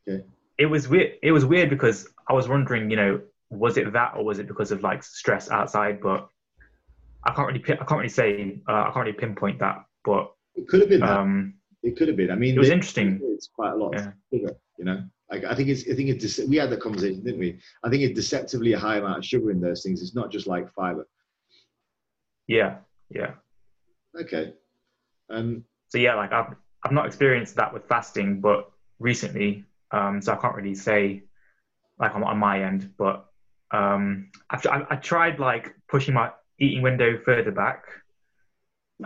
Okay. 0.08 0.24
it 0.58 0.66
was 0.66 0.88
weird. 0.88 1.12
It 1.22 1.30
was 1.30 1.44
weird 1.44 1.70
because 1.70 2.08
I 2.28 2.32
was 2.32 2.48
wondering, 2.48 2.90
you 2.90 2.96
know, 2.96 3.20
was 3.50 3.76
it 3.76 3.92
that 3.92 4.14
or 4.16 4.24
was 4.24 4.38
it 4.40 4.48
because 4.48 4.72
of 4.72 4.82
like 4.82 5.02
stress 5.04 5.48
outside? 5.50 6.00
But 6.00 6.28
I 7.24 7.32
can't 7.34 7.46
really 7.46 7.62
I 7.64 7.84
can't 7.84 7.98
really 8.02 8.08
say 8.08 8.60
uh, 8.68 8.72
I 8.86 8.90
can't 8.92 9.06
really 9.06 9.12
pinpoint 9.12 9.60
that. 9.60 9.84
But 10.04 10.32
it 10.56 10.66
could 10.66 10.80
have 10.80 10.88
been 10.88 11.00
that. 11.00 11.18
um, 11.20 11.54
It 11.84 11.96
could 11.96 12.08
have 12.08 12.16
been. 12.16 12.30
I 12.32 12.34
mean, 12.34 12.56
it 12.56 12.58
was 12.58 12.70
interesting. 12.70 13.20
It's 13.22 13.46
quite 13.54 13.72
a 13.72 13.76
lot 13.76 13.92
Yeah. 13.94 14.10
sugar, 14.32 14.56
you 14.78 14.84
know. 14.86 15.04
Like 15.32 15.44
I 15.44 15.54
think 15.54 15.70
it's. 15.70 15.88
I 15.90 15.94
think 15.94 16.10
it's. 16.10 16.38
We 16.40 16.56
had 16.56 16.68
that 16.70 16.80
conversation, 16.80 17.24
didn't 17.24 17.40
we? 17.40 17.58
I 17.82 17.88
think 17.88 18.02
it's 18.02 18.14
deceptively 18.14 18.74
a 18.74 18.78
high 18.78 18.98
amount 18.98 19.16
of 19.16 19.24
sugar 19.24 19.50
in 19.50 19.60
those 19.60 19.82
things. 19.82 20.02
It's 20.02 20.14
not 20.14 20.30
just 20.30 20.46
like 20.46 20.70
fiber. 20.74 21.08
Yeah, 22.46 22.76
yeah. 23.08 23.32
Okay. 24.20 24.52
Um. 25.30 25.64
So 25.88 25.96
yeah, 25.96 26.16
like 26.16 26.32
I've 26.32 26.54
I've 26.84 26.92
not 26.92 27.06
experienced 27.06 27.56
that 27.56 27.72
with 27.72 27.88
fasting, 27.88 28.42
but 28.42 28.70
recently, 28.98 29.64
um, 29.90 30.20
so 30.20 30.34
I 30.34 30.36
can't 30.36 30.54
really 30.54 30.74
say 30.74 31.22
like 31.98 32.14
on, 32.14 32.22
on 32.24 32.36
my 32.36 32.64
end, 32.64 32.92
but 32.98 33.26
um, 33.70 34.30
I've, 34.50 34.66
I, 34.66 34.86
I 34.90 34.96
tried 34.96 35.38
like 35.38 35.74
pushing 35.88 36.12
my 36.12 36.30
eating 36.58 36.82
window 36.82 37.18
further 37.24 37.52
back 37.52 37.84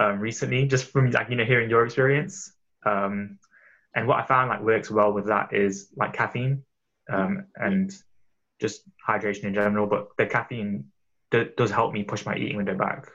um, 0.00 0.18
recently, 0.18 0.66
just 0.66 0.87
from 0.87 1.12
like 1.12 1.30
you 1.30 1.37
know 1.37 1.45
hearing 1.45 1.71
your 1.71 1.85
experience. 1.85 2.52
Um, 2.85 3.38
and 3.97 4.07
what 4.07 4.21
I 4.21 4.26
found 4.26 4.50
like 4.50 4.62
works 4.62 4.91
well 4.91 5.12
with 5.12 5.26
that 5.26 5.53
is 5.53 5.88
like 5.97 6.12
caffeine 6.12 6.62
um, 7.11 7.47
and 7.57 7.93
just 8.61 8.83
hydration 9.09 9.45
in 9.45 9.55
general. 9.55 9.87
But 9.87 10.11
the 10.19 10.26
caffeine 10.26 10.85
d- 11.31 11.49
does 11.57 11.71
help 11.71 11.93
me 11.93 12.05
push 12.05 12.25
my 12.25 12.37
eating 12.37 12.59
window 12.59 12.76
back. 12.76 13.09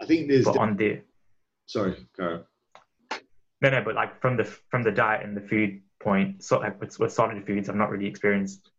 I 0.00 0.06
think 0.06 0.28
there's. 0.28 0.44
But 0.46 0.56
on 0.56 0.76
the 0.76 1.02
Sorry, 1.66 1.96
Cara. 2.16 2.44
No, 3.60 3.70
no, 3.70 3.82
but 3.84 3.94
like 3.94 4.20
from 4.20 4.36
the 4.36 4.44
from 4.44 4.82
the 4.82 4.90
diet 4.90 5.24
and 5.24 5.36
the 5.36 5.40
food 5.40 5.82
point, 6.00 6.42
so 6.42 6.58
like 6.58 6.80
with, 6.80 6.98
with 6.98 7.12
solid 7.12 7.44
foods, 7.46 7.68
I've 7.68 7.76
not 7.76 7.90
really 7.90 8.06
experienced 8.06 8.70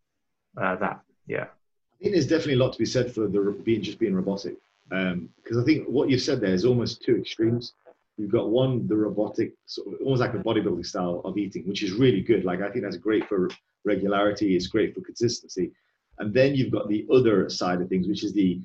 uh, 0.60 0.76
that. 0.76 1.00
Yeah, 1.26 1.44
I 1.44 2.02
think 2.02 2.14
there's 2.14 2.26
definitely 2.26 2.54
a 2.54 2.58
lot 2.58 2.72
to 2.72 2.78
be 2.78 2.84
said 2.84 3.12
for 3.14 3.28
the 3.28 3.56
being 3.64 3.82
just 3.82 3.98
being 3.98 4.14
robotic, 4.14 4.56
because 4.88 5.58
I 5.58 5.64
think 5.64 5.86
what 5.86 6.10
you've 6.10 6.20
said 6.20 6.40
there 6.40 6.52
is 6.52 6.64
almost 6.64 7.02
two 7.02 7.16
extremes. 7.16 7.74
You've 8.16 8.30
got 8.30 8.50
one, 8.50 8.86
the 8.86 8.96
robotic, 8.96 9.54
sort 9.66 9.88
of 9.88 10.00
almost 10.02 10.20
like 10.20 10.34
a 10.34 10.38
bodybuilding 10.38 10.86
style 10.86 11.22
of 11.24 11.38
eating, 11.38 11.66
which 11.66 11.82
is 11.82 11.92
really 11.92 12.20
good. 12.20 12.44
Like 12.44 12.60
I 12.60 12.70
think 12.70 12.84
that's 12.84 12.96
great 12.96 13.26
for 13.28 13.48
regularity. 13.84 14.54
It's 14.54 14.66
great 14.66 14.94
for 14.94 15.00
consistency. 15.00 15.72
And 16.18 16.32
then 16.34 16.54
you've 16.54 16.72
got 16.72 16.88
the 16.88 17.06
other 17.12 17.48
side 17.48 17.80
of 17.80 17.88
things, 17.88 18.06
which 18.06 18.22
is 18.22 18.32
the 18.32 18.60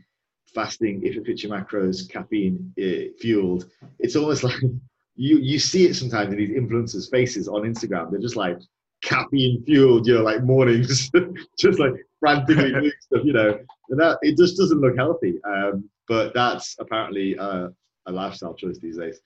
fasting, 0.53 1.01
if 1.03 1.15
it 1.15 1.25
fits 1.25 1.43
your 1.43 1.57
macros, 1.57 2.09
caffeine 2.09 2.73
uh, 2.79 3.13
fueled. 3.19 3.69
It's 3.99 4.15
almost 4.15 4.43
like 4.47 4.61
you 5.15 5.37
you 5.39 5.59
see 5.59 5.85
it 5.85 5.95
sometimes 5.95 6.31
in 6.31 6.37
these 6.37 6.51
influencers' 6.51 7.09
faces 7.09 7.47
on 7.47 7.61
Instagram. 7.61 8.11
They're 8.11 8.19
just 8.19 8.35
like 8.35 8.59
caffeine 9.01 9.63
fueled, 9.65 10.07
you 10.07 10.15
know, 10.15 10.23
like 10.23 10.43
mornings, 10.43 11.09
just 11.59 11.79
like 11.79 11.93
frantically 12.19 12.71
doing 12.71 12.91
stuff, 12.99 13.21
you 13.23 13.33
know. 13.33 13.59
And 13.89 13.99
that 13.99 14.17
it 14.21 14.37
just 14.37 14.57
doesn't 14.57 14.81
look 14.81 14.97
healthy. 14.97 15.39
Um, 15.43 15.89
but 16.07 16.33
that's 16.33 16.75
apparently 16.79 17.37
uh, 17.37 17.69
a 18.07 18.11
lifestyle 18.11 18.53
choice 18.53 18.79
these 18.79 18.97
days. 18.97 19.19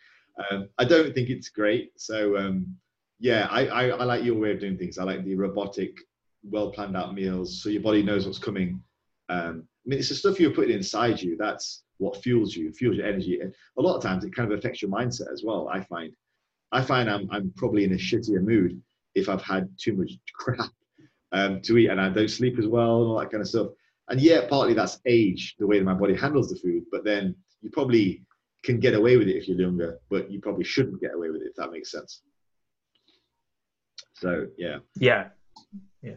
Um, 0.49 0.67
I 0.77 0.85
don't 0.85 1.13
think 1.13 1.29
it's 1.29 1.49
great. 1.49 1.91
So 1.97 2.37
um, 2.37 2.75
yeah, 3.19 3.47
I, 3.49 3.67
I, 3.67 3.87
I 3.89 4.03
like 4.03 4.23
your 4.23 4.35
way 4.35 4.51
of 4.51 4.59
doing 4.59 4.77
things. 4.77 4.97
I 4.97 5.03
like 5.03 5.23
the 5.23 5.35
robotic, 5.35 5.95
well 6.43 6.71
planned 6.71 6.97
out 6.97 7.13
meals, 7.13 7.61
so 7.61 7.69
your 7.69 7.81
body 7.81 8.03
knows 8.03 8.25
what's 8.25 8.39
coming. 8.39 8.81
Um, 9.29 9.63
I 9.85 9.89
mean, 9.89 9.99
it's 9.99 10.09
the 10.09 10.15
stuff 10.15 10.39
you're 10.39 10.51
putting 10.51 10.75
inside 10.75 11.21
you. 11.21 11.37
That's 11.37 11.83
what 11.97 12.21
fuels 12.21 12.55
you, 12.55 12.71
fuels 12.73 12.97
your 12.97 13.05
energy. 13.05 13.39
And 13.39 13.53
a 13.77 13.81
lot 13.81 13.95
of 13.95 14.03
times, 14.03 14.23
it 14.23 14.35
kind 14.35 14.51
of 14.51 14.57
affects 14.57 14.81
your 14.81 14.91
mindset 14.91 15.31
as 15.31 15.43
well. 15.43 15.69
I 15.69 15.81
find, 15.81 16.13
I 16.71 16.81
find 16.81 17.09
I'm 17.09 17.29
I'm 17.31 17.53
probably 17.55 17.83
in 17.83 17.93
a 17.93 17.97
shittier 17.97 18.41
mood 18.41 18.81
if 19.13 19.29
I've 19.29 19.41
had 19.41 19.69
too 19.77 19.93
much 19.93 20.11
crap 20.33 20.71
um, 21.31 21.61
to 21.61 21.77
eat 21.77 21.89
and 21.89 22.01
I 22.01 22.09
don't 22.09 22.29
sleep 22.29 22.57
as 22.57 22.67
well 22.67 23.01
and 23.01 23.11
all 23.11 23.19
that 23.19 23.31
kind 23.31 23.41
of 23.41 23.47
stuff. 23.47 23.67
And 24.09 24.19
yeah, 24.19 24.47
partly 24.49 24.73
that's 24.73 24.99
age, 25.05 25.55
the 25.59 25.67
way 25.67 25.79
that 25.79 25.85
my 25.85 25.93
body 25.93 26.15
handles 26.15 26.49
the 26.49 26.55
food. 26.55 26.83
But 26.91 27.05
then 27.05 27.35
you 27.61 27.69
probably 27.69 28.23
can 28.63 28.79
get 28.79 28.93
away 28.93 29.17
with 29.17 29.27
it 29.27 29.37
if 29.37 29.47
you're 29.47 29.59
younger, 29.59 29.99
but 30.09 30.31
you 30.31 30.39
probably 30.39 30.63
shouldn't 30.63 31.01
get 31.01 31.13
away 31.13 31.29
with 31.29 31.41
it 31.41 31.47
if 31.47 31.55
that 31.55 31.71
makes 31.71 31.91
sense. 31.91 32.21
So 34.13 34.47
yeah, 34.57 34.77
yeah, 36.01 36.15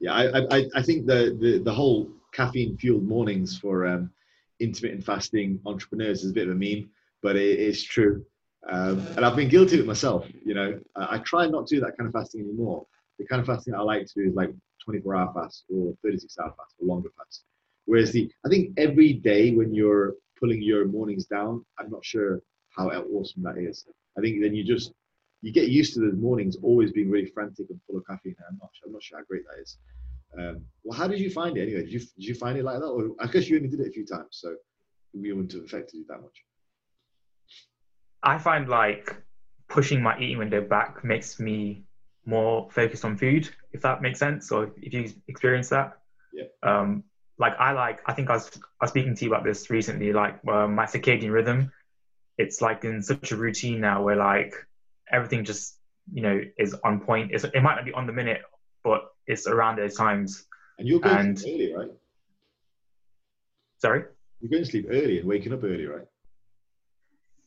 yeah, 0.00 0.14
I 0.14 0.56
I, 0.56 0.64
I 0.74 0.82
think 0.82 1.06
the, 1.06 1.36
the 1.38 1.58
the 1.58 1.72
whole 1.72 2.10
caffeine 2.32 2.76
fueled 2.78 3.04
mornings 3.04 3.58
for 3.58 3.86
um, 3.86 4.10
intermittent 4.58 5.04
fasting 5.04 5.60
entrepreneurs 5.66 6.24
is 6.24 6.30
a 6.30 6.34
bit 6.34 6.48
of 6.48 6.54
a 6.54 6.58
meme, 6.58 6.88
but 7.22 7.36
it 7.36 7.58
is 7.58 7.82
true. 7.82 8.24
Um, 8.70 9.04
and 9.16 9.24
I've 9.24 9.36
been 9.36 9.48
guilty 9.48 9.74
of 9.74 9.80
it 9.80 9.86
myself. 9.86 10.26
You 10.44 10.54
know, 10.54 10.80
I, 10.96 11.16
I 11.16 11.18
try 11.18 11.46
not 11.46 11.66
to 11.66 11.76
do 11.76 11.80
that 11.82 11.96
kind 11.98 12.06
of 12.08 12.12
fasting 12.12 12.42
anymore. 12.42 12.86
The 13.18 13.26
kind 13.26 13.40
of 13.40 13.46
fasting 13.46 13.74
I 13.74 13.80
like 13.80 14.06
to 14.06 14.12
do 14.14 14.28
is 14.28 14.34
like 14.34 14.50
24 14.84 15.16
hour 15.16 15.32
fast 15.34 15.64
or 15.72 15.94
36 16.02 16.38
hour 16.38 16.54
fast 16.56 16.74
or 16.80 16.86
longer 16.86 17.10
fast. 17.16 17.44
Whereas 17.84 18.12
the, 18.12 18.30
I 18.46 18.48
think 18.48 18.72
every 18.78 19.12
day 19.12 19.50
when 19.52 19.74
you're 19.74 20.14
pulling 20.42 20.60
your 20.60 20.86
mornings 20.86 21.26
down, 21.26 21.64
I'm 21.78 21.90
not 21.90 22.04
sure 22.04 22.40
how 22.76 22.88
awesome 22.88 23.42
that 23.44 23.58
is. 23.58 23.86
I 24.18 24.20
think 24.20 24.42
then 24.42 24.54
you 24.54 24.64
just, 24.64 24.92
you 25.40 25.52
get 25.52 25.68
used 25.68 25.94
to 25.94 26.00
the 26.00 26.12
mornings 26.16 26.56
always 26.62 26.90
being 26.92 27.10
really 27.10 27.26
frantic 27.26 27.66
and 27.70 27.80
full 27.86 27.98
of 27.98 28.06
caffeine. 28.08 28.34
I'm 28.48 28.58
not, 28.60 28.70
I'm 28.84 28.92
not 28.92 29.02
sure 29.02 29.18
how 29.18 29.24
great 29.24 29.42
that 29.48 29.62
is. 29.62 29.78
Um, 30.38 30.64
well, 30.82 30.98
how 30.98 31.06
did 31.06 31.20
you 31.20 31.30
find 31.30 31.56
it 31.56 31.62
anyway? 31.62 31.82
Did 31.82 31.92
you, 31.92 32.00
did 32.00 32.26
you 32.30 32.34
find 32.34 32.58
it 32.58 32.64
like 32.64 32.80
that? 32.80 32.86
Or 32.86 33.10
I 33.20 33.26
guess 33.26 33.48
you 33.48 33.56
only 33.56 33.68
did 33.68 33.80
it 33.80 33.88
a 33.88 33.92
few 33.92 34.06
times, 34.06 34.28
so 34.30 34.56
we 35.14 35.32
wouldn't 35.32 35.52
have 35.52 35.64
affected 35.64 35.98
you 35.98 36.06
that 36.08 36.20
much. 36.20 36.44
I 38.22 38.38
find 38.38 38.68
like 38.68 39.16
pushing 39.68 40.02
my 40.02 40.18
eating 40.18 40.38
window 40.38 40.60
back 40.60 41.04
makes 41.04 41.38
me 41.38 41.84
more 42.24 42.68
focused 42.70 43.04
on 43.04 43.16
food, 43.16 43.50
if 43.72 43.82
that 43.82 44.00
makes 44.00 44.18
sense, 44.18 44.50
or 44.50 44.72
if 44.80 44.92
you 44.92 45.12
experience 45.28 45.68
that. 45.68 45.98
Yeah. 46.32 46.44
Um, 46.62 47.04
like 47.38 47.54
I 47.58 47.72
like, 47.72 48.00
I 48.06 48.12
think 48.12 48.30
I 48.30 48.34
was 48.34 48.50
I 48.80 48.84
was 48.84 48.90
speaking 48.90 49.14
to 49.16 49.24
you 49.24 49.30
about 49.32 49.44
this 49.44 49.70
recently. 49.70 50.12
Like 50.12 50.38
uh, 50.46 50.66
my 50.68 50.84
circadian 50.86 51.32
rhythm, 51.32 51.72
it's 52.38 52.60
like 52.60 52.84
in 52.84 53.02
such 53.02 53.32
a 53.32 53.36
routine 53.36 53.80
now 53.80 54.02
where 54.02 54.16
like 54.16 54.54
everything 55.10 55.44
just 55.44 55.78
you 56.12 56.22
know 56.22 56.40
is 56.58 56.74
on 56.84 57.00
point. 57.00 57.32
It's, 57.32 57.44
it 57.44 57.60
might 57.62 57.76
not 57.76 57.84
be 57.84 57.92
on 57.92 58.06
the 58.06 58.12
minute, 58.12 58.42
but 58.84 59.02
it's 59.26 59.46
around 59.46 59.76
those 59.76 59.96
times. 59.96 60.44
And 60.78 60.88
you're 60.88 61.00
going 61.00 61.16
And- 61.16 61.36
to 61.36 61.42
sleep 61.42 61.72
early, 61.74 61.74
right? 61.74 61.90
Sorry. 63.78 64.04
You're 64.40 64.50
going 64.50 64.64
to 64.64 64.70
sleep 64.70 64.86
early 64.90 65.18
and 65.18 65.28
waking 65.28 65.52
up 65.52 65.62
early, 65.62 65.86
right? 65.86 66.06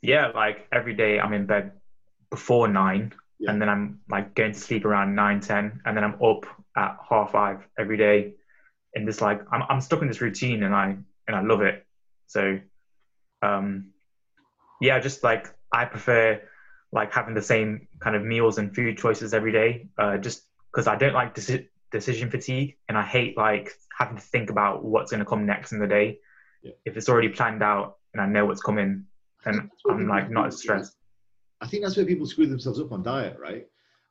Yeah, 0.01 0.27
like 0.27 0.67
every 0.71 0.93
day 0.93 1.19
I'm 1.19 1.33
in 1.33 1.45
bed 1.45 1.71
before 2.29 2.67
nine, 2.67 3.13
Yeah. 3.39 3.51
and 3.51 3.61
then 3.61 3.69
I'm 3.69 3.99
like 4.09 4.35
going 4.35 4.53
to 4.53 4.59
sleep 4.59 4.85
around 4.85 5.15
nine, 5.15 5.39
ten, 5.41 5.81
and 5.85 5.95
then 5.97 6.03
I'm 6.03 6.21
up 6.21 6.45
at 6.77 6.97
half 7.09 7.31
five 7.31 7.59
every 7.77 7.97
day. 7.97 8.33
And 8.95 9.07
this 9.07 9.21
like 9.21 9.41
I'm 9.51 9.63
I'm 9.69 9.81
stuck 9.81 10.01
in 10.01 10.07
this 10.07 10.21
routine, 10.21 10.63
and 10.63 10.73
I 10.73 10.97
and 11.27 11.35
I 11.35 11.41
love 11.41 11.61
it. 11.61 11.85
So, 12.27 12.59
um, 13.41 13.91
yeah, 14.81 14.99
just 14.99 15.23
like 15.23 15.53
I 15.71 15.85
prefer 15.85 16.41
like 16.91 17.11
having 17.13 17.33
the 17.33 17.41
same 17.41 17.87
kind 17.99 18.15
of 18.15 18.23
meals 18.23 18.57
and 18.57 18.73
food 18.73 18.97
choices 18.97 19.33
every 19.33 19.51
day, 19.51 19.87
uh, 19.97 20.17
just 20.17 20.43
because 20.71 20.87
I 20.87 20.95
don't 20.95 21.13
like 21.13 21.35
deci- 21.35 21.67
decision 21.91 22.29
fatigue, 22.31 22.77
and 22.87 22.97
I 22.97 23.03
hate 23.03 23.37
like 23.37 23.73
having 23.97 24.15
to 24.15 24.21
think 24.21 24.49
about 24.49 24.83
what's 24.83 25.11
going 25.11 25.19
to 25.19 25.25
come 25.25 25.45
next 25.45 25.71
in 25.71 25.79
the 25.79 25.87
day. 25.87 26.19
Yeah. 26.63 26.71
If 26.85 26.97
it's 26.97 27.09
already 27.09 27.29
planned 27.29 27.61
out 27.61 27.97
and 28.13 28.21
I 28.21 28.25
know 28.25 28.45
what's 28.45 28.61
coming, 28.61 29.05
then 29.43 29.69
I'm 29.89 30.07
like 30.07 30.29
not 30.31 30.47
as 30.47 30.59
stressed. 30.59 30.95
I 31.61 31.67
think 31.67 31.83
that's 31.83 31.95
where 31.95 32.05
people 32.05 32.25
screw 32.25 32.47
themselves 32.47 32.79
up 32.79 32.91
on 32.91 33.03
diet, 33.03 33.37
right? 33.39 33.65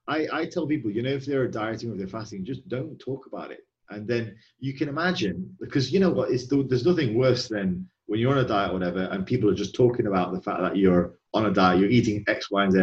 I, 0.06 0.26
I 0.32 0.46
tell 0.46 0.66
people, 0.66 0.90
you 0.90 1.02
know, 1.02 1.10
if 1.10 1.24
they're 1.24 1.48
dieting 1.48 1.90
or 1.90 1.92
if 1.92 1.98
they're 1.98 2.08
fasting, 2.08 2.44
just 2.44 2.68
don't 2.68 2.98
talk 2.98 3.26
about 3.26 3.50
it. 3.50 3.60
And 3.90 4.08
then 4.08 4.36
you 4.58 4.74
can 4.74 4.88
imagine, 4.88 5.54
because 5.60 5.92
you 5.92 6.00
know 6.00 6.10
what, 6.10 6.30
it's 6.30 6.48
there's 6.48 6.86
nothing 6.86 7.16
worse 7.16 7.48
than 7.48 7.88
when 8.06 8.20
you're 8.20 8.32
on 8.32 8.44
a 8.44 8.48
diet 8.48 8.70
or 8.70 8.74
whatever, 8.74 9.04
and 9.10 9.26
people 9.26 9.50
are 9.50 9.54
just 9.54 9.74
talking 9.74 10.06
about 10.06 10.32
the 10.32 10.40
fact 10.40 10.60
that 10.60 10.76
you're 10.76 11.14
on 11.32 11.46
a 11.46 11.52
diet, 11.52 11.80
you're 11.80 11.90
eating 11.90 12.24
X, 12.26 12.50
Y, 12.50 12.64
and 12.64 12.72
Z. 12.72 12.80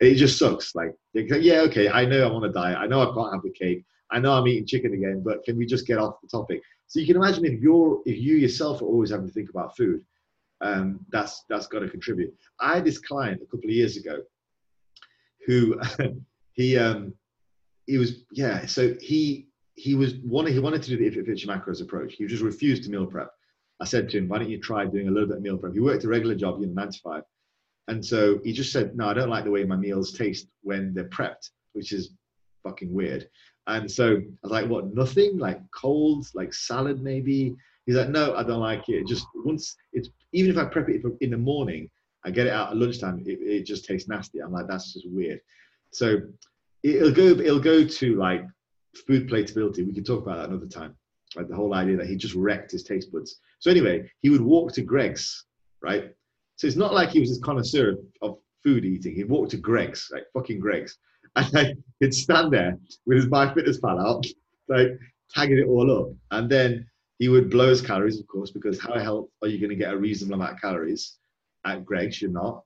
It 0.00 0.14
just 0.16 0.38
sucks. 0.38 0.74
Like, 0.74 0.94
yeah, 1.14 1.60
okay, 1.60 1.88
I 1.88 2.04
know 2.04 2.26
I'm 2.26 2.34
on 2.34 2.44
a 2.44 2.52
diet. 2.52 2.78
I 2.78 2.86
know 2.86 3.02
I 3.02 3.14
can't 3.14 3.32
have 3.32 3.42
the 3.42 3.50
cake. 3.50 3.84
I 4.10 4.18
know 4.18 4.32
I'm 4.32 4.46
eating 4.48 4.66
chicken 4.66 4.94
again, 4.94 5.22
but 5.24 5.44
can 5.44 5.56
we 5.56 5.64
just 5.64 5.86
get 5.86 5.98
off 5.98 6.20
the 6.20 6.28
topic? 6.28 6.60
So 6.88 7.00
you 7.00 7.06
can 7.06 7.16
imagine 7.16 7.44
if 7.44 7.60
you're, 7.60 8.02
if 8.04 8.18
you 8.18 8.36
yourself 8.36 8.82
are 8.82 8.86
always 8.86 9.10
having 9.10 9.26
to 9.26 9.32
think 9.32 9.48
about 9.48 9.76
food, 9.76 10.02
um, 10.60 11.00
that's 11.10 11.44
that's 11.48 11.66
got 11.66 11.80
to 11.80 11.88
contribute. 11.88 12.32
I 12.60 12.76
had 12.76 12.84
this 12.84 12.98
client 12.98 13.40
a 13.42 13.46
couple 13.46 13.68
of 13.68 13.74
years 13.74 13.96
ago 13.96 14.18
who 15.46 15.80
he 16.52 16.78
um 16.78 17.14
he 17.86 17.98
was 17.98 18.24
yeah 18.30 18.64
so 18.66 18.94
he 19.00 19.48
he 19.82 19.94
was 19.94 20.14
wanted 20.24 20.52
he 20.52 20.58
wanted 20.66 20.82
to 20.82 20.90
do 20.90 20.96
the 20.96 21.06
if 21.06 21.16
it 21.16 21.26
fits 21.26 21.44
your 21.44 21.54
macros 21.54 21.82
approach 21.82 22.14
he 22.14 22.26
just 22.26 22.42
refused 22.50 22.82
to 22.84 22.90
meal 22.90 23.06
prep 23.06 23.30
i 23.80 23.84
said 23.84 24.08
to 24.08 24.18
him 24.18 24.28
why 24.28 24.38
don't 24.38 24.50
you 24.54 24.60
try 24.60 24.84
doing 24.84 25.08
a 25.08 25.10
little 25.10 25.28
bit 25.28 25.38
of 25.38 25.42
meal 25.42 25.58
prep 25.58 25.72
he 25.72 25.80
worked 25.80 26.04
a 26.04 26.08
regular 26.08 26.34
job 26.34 26.60
you 26.60 26.66
know 26.66 26.74
nine 26.80 26.90
to 26.90 27.00
five 27.00 27.24
And 27.88 28.04
so 28.04 28.38
he 28.44 28.52
just 28.52 28.72
said, 28.72 28.96
no, 28.96 29.08
I 29.08 29.14
don't 29.14 29.28
like 29.28 29.44
the 29.44 29.50
way 29.50 29.64
my 29.64 29.76
meals 29.76 30.12
taste 30.12 30.46
when 30.62 30.94
they're 30.94 31.08
prepped, 31.08 31.50
which 31.72 31.92
is 31.92 32.14
fucking 32.62 32.92
weird. 32.92 33.28
And 33.66 33.90
so 33.90 34.06
I 34.16 34.42
was 34.44 34.52
like, 34.52 34.68
what, 34.68 34.94
nothing? 34.94 35.38
Like 35.38 35.60
cold, 35.82 36.26
like 36.34 36.52
salad 36.54 37.02
maybe? 37.02 37.54
He's 37.86 37.96
like, 37.96 38.08
no, 38.18 38.36
I 38.36 38.44
don't 38.44 38.60
like 38.60 38.88
it. 38.88 39.08
Just 39.08 39.26
once 39.34 39.76
it's, 39.92 40.08
even 40.32 40.50
if 40.52 40.58
I 40.58 40.64
prep 40.66 40.88
it 40.88 41.02
in 41.20 41.30
the 41.30 41.36
morning, 41.52 41.90
I 42.24 42.30
get 42.30 42.46
it 42.46 42.52
out 42.52 42.70
at 42.70 42.76
lunchtime, 42.76 43.18
it, 43.26 43.38
it 43.56 43.66
just 43.66 43.84
tastes 43.84 44.08
nasty. 44.08 44.38
I'm 44.38 44.52
like, 44.52 44.68
that's 44.68 44.92
just 44.92 45.06
weird. 45.10 45.40
So 45.90 46.06
it'll 46.84 47.10
go, 47.22 47.26
it'll 47.46 47.58
go 47.72 47.84
to 47.84 48.16
like 48.16 48.44
food 49.06 49.28
palatability. 49.28 49.86
We 49.86 49.94
can 49.94 50.04
talk 50.04 50.22
about 50.22 50.36
that 50.36 50.48
another 50.48 50.66
time. 50.66 50.96
Like 51.36 51.48
the 51.48 51.56
whole 51.56 51.74
idea 51.74 51.96
that 51.96 52.06
he 52.06 52.16
just 52.16 52.34
wrecked 52.34 52.72
his 52.72 52.82
taste 52.82 53.10
buds. 53.10 53.40
So 53.58 53.70
anyway, 53.70 54.10
he 54.20 54.30
would 54.30 54.42
walk 54.42 54.72
to 54.74 54.82
Greggs, 54.82 55.46
right? 55.82 56.10
So 56.56 56.66
it's 56.66 56.76
not 56.76 56.92
like 56.92 57.10
he 57.10 57.20
was 57.20 57.30
this 57.30 57.40
connoisseur 57.40 57.90
of, 57.90 57.98
of 58.20 58.38
food 58.62 58.84
eating. 58.84 59.14
He'd 59.14 59.28
walk 59.28 59.48
to 59.50 59.56
Greggs, 59.56 60.08
like 60.12 60.24
fucking 60.34 60.60
Greggs. 60.60 60.98
and 61.36 61.52
like, 61.54 61.76
he'd 62.00 62.14
stand 62.14 62.52
there 62.52 62.78
with 63.06 63.16
his 63.16 63.26
MyFitnessPal 63.26 64.06
out, 64.06 64.26
like 64.68 64.98
tagging 65.34 65.58
it 65.58 65.66
all 65.66 65.90
up, 65.90 66.14
and 66.30 66.50
then 66.50 66.86
he 67.18 67.28
would 67.28 67.50
blow 67.50 67.68
his 67.68 67.80
calories, 67.80 68.20
of 68.20 68.26
course, 68.26 68.50
because 68.50 68.80
how 68.80 68.92
the 68.92 69.02
hell 69.02 69.30
are 69.42 69.48
you 69.48 69.58
going 69.58 69.70
to 69.70 69.76
get 69.76 69.94
a 69.94 69.96
reasonable 69.96 70.34
amount 70.34 70.54
of 70.54 70.60
calories 70.60 71.16
at 71.64 71.84
Greggs? 71.84 72.20
You're 72.20 72.32
not, 72.32 72.64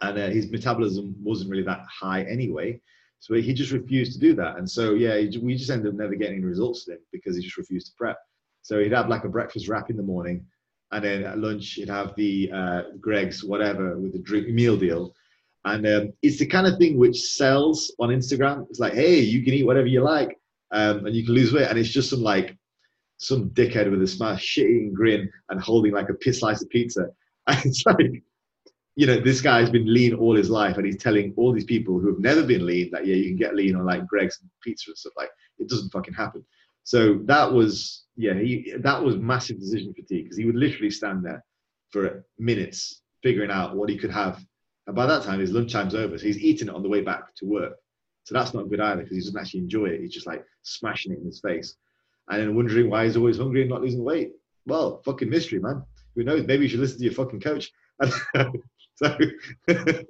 and 0.00 0.18
uh, 0.18 0.28
his 0.28 0.50
metabolism 0.50 1.14
wasn't 1.22 1.50
really 1.50 1.62
that 1.64 1.84
high 1.88 2.22
anyway. 2.22 2.80
So 3.26 3.34
he 3.34 3.52
just 3.52 3.72
refused 3.72 4.12
to 4.12 4.20
do 4.20 4.34
that. 4.36 4.56
And 4.56 4.70
so, 4.70 4.94
yeah, 4.94 5.16
we 5.42 5.56
just 5.56 5.68
ended 5.68 5.92
up 5.92 5.98
never 5.98 6.14
getting 6.14 6.36
any 6.36 6.44
results 6.44 6.86
with 6.86 6.98
him 6.98 7.02
because 7.10 7.34
he 7.34 7.42
just 7.42 7.56
refused 7.56 7.88
to 7.88 7.92
prep. 7.98 8.16
So 8.62 8.78
he'd 8.78 8.92
have 8.92 9.08
like 9.08 9.24
a 9.24 9.28
breakfast 9.28 9.66
wrap 9.66 9.90
in 9.90 9.96
the 9.96 10.02
morning. 10.04 10.46
And 10.92 11.04
then 11.04 11.24
at 11.24 11.38
lunch, 11.38 11.72
he'd 11.72 11.88
have 11.88 12.14
the 12.14 12.52
uh, 12.54 12.82
Greggs, 13.00 13.42
whatever, 13.42 13.98
with 13.98 14.12
the 14.12 14.20
drink 14.20 14.46
meal 14.50 14.76
deal. 14.76 15.12
And 15.64 15.84
um, 15.88 16.12
it's 16.22 16.38
the 16.38 16.46
kind 16.46 16.68
of 16.68 16.78
thing 16.78 16.98
which 16.98 17.20
sells 17.20 17.92
on 17.98 18.10
Instagram. 18.10 18.64
It's 18.70 18.78
like, 18.78 18.94
hey, 18.94 19.18
you 19.18 19.42
can 19.42 19.54
eat 19.54 19.66
whatever 19.66 19.88
you 19.88 20.02
like 20.02 20.38
um, 20.70 21.04
and 21.04 21.16
you 21.16 21.24
can 21.24 21.34
lose 21.34 21.52
weight. 21.52 21.66
And 21.66 21.80
it's 21.80 21.90
just 21.90 22.10
some 22.10 22.22
like, 22.22 22.56
some 23.16 23.50
dickhead 23.50 23.90
with 23.90 24.02
a 24.02 24.06
smash 24.06 24.44
shit 24.44 24.70
eating 24.70 24.94
grin 24.94 25.28
and 25.48 25.60
holding 25.60 25.92
like 25.92 26.10
a 26.10 26.14
piss 26.14 26.38
slice 26.38 26.62
of 26.62 26.70
pizza. 26.70 27.08
And 27.48 27.66
it's 27.66 27.84
like, 27.86 28.22
you 28.96 29.06
know, 29.06 29.20
this 29.20 29.42
guy's 29.42 29.68
been 29.68 29.92
lean 29.92 30.14
all 30.14 30.34
his 30.34 30.48
life, 30.48 30.78
and 30.78 30.86
he's 30.86 30.96
telling 30.96 31.34
all 31.36 31.52
these 31.52 31.64
people 31.64 32.00
who 32.00 32.08
have 32.08 32.18
never 32.18 32.42
been 32.42 32.64
lean 32.64 32.90
that 32.92 33.06
yeah, 33.06 33.14
you 33.14 33.26
can 33.28 33.36
get 33.36 33.54
lean 33.54 33.76
on 33.76 33.84
like 33.84 34.06
Greggs 34.06 34.40
pizza 34.62 34.90
and 34.90 34.96
stuff. 34.96 35.12
Like 35.16 35.28
it 35.58 35.68
doesn't 35.68 35.90
fucking 35.90 36.14
happen. 36.14 36.44
So 36.82 37.20
that 37.24 37.52
was 37.52 38.04
yeah, 38.16 38.34
he 38.34 38.72
that 38.78 39.02
was 39.02 39.16
massive 39.16 39.60
decision 39.60 39.92
fatigue 39.92 40.24
because 40.24 40.38
he 40.38 40.46
would 40.46 40.56
literally 40.56 40.90
stand 40.90 41.24
there 41.24 41.44
for 41.90 42.24
minutes 42.38 43.02
figuring 43.22 43.50
out 43.50 43.76
what 43.76 43.90
he 43.90 43.98
could 43.98 44.10
have, 44.10 44.42
and 44.86 44.96
by 44.96 45.04
that 45.04 45.22
time 45.24 45.40
his 45.40 45.52
lunchtime's 45.52 45.94
over, 45.94 46.16
so 46.16 46.26
he's 46.26 46.38
eating 46.38 46.68
it 46.68 46.74
on 46.74 46.82
the 46.82 46.88
way 46.88 47.02
back 47.02 47.34
to 47.36 47.44
work. 47.44 47.74
So 48.24 48.34
that's 48.34 48.54
not 48.54 48.70
good 48.70 48.80
either 48.80 49.02
because 49.02 49.16
he 49.16 49.22
doesn't 49.22 49.38
actually 49.38 49.60
enjoy 49.60 49.86
it. 49.86 50.00
He's 50.00 50.14
just 50.14 50.26
like 50.26 50.44
smashing 50.62 51.12
it 51.12 51.18
in 51.18 51.26
his 51.26 51.40
face, 51.40 51.76
and 52.30 52.40
then 52.40 52.56
wondering 52.56 52.88
why 52.88 53.04
he's 53.04 53.18
always 53.18 53.36
hungry 53.36 53.60
and 53.60 53.70
not 53.70 53.82
losing 53.82 54.02
weight. 54.02 54.32
Well, 54.64 55.02
fucking 55.04 55.28
mystery, 55.28 55.60
man. 55.60 55.82
Who 56.14 56.24
knows? 56.24 56.46
Maybe 56.46 56.62
you 56.62 56.68
should 56.70 56.80
listen 56.80 56.98
to 56.98 57.04
your 57.04 57.12
fucking 57.12 57.40
coach. 57.40 57.70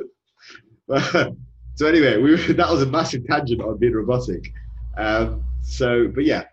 So, 0.89 1.35
so 1.75 1.87
anyway, 1.87 2.19
we, 2.19 2.37
that 2.53 2.71
was 2.71 2.83
a 2.83 2.87
massive 2.87 3.25
tangent 3.27 3.61
on 3.61 3.77
being 3.79 3.93
robotic. 3.95 4.53
Um, 4.97 5.45
so, 5.63 6.09
but 6.09 6.25
yeah, 6.25 6.45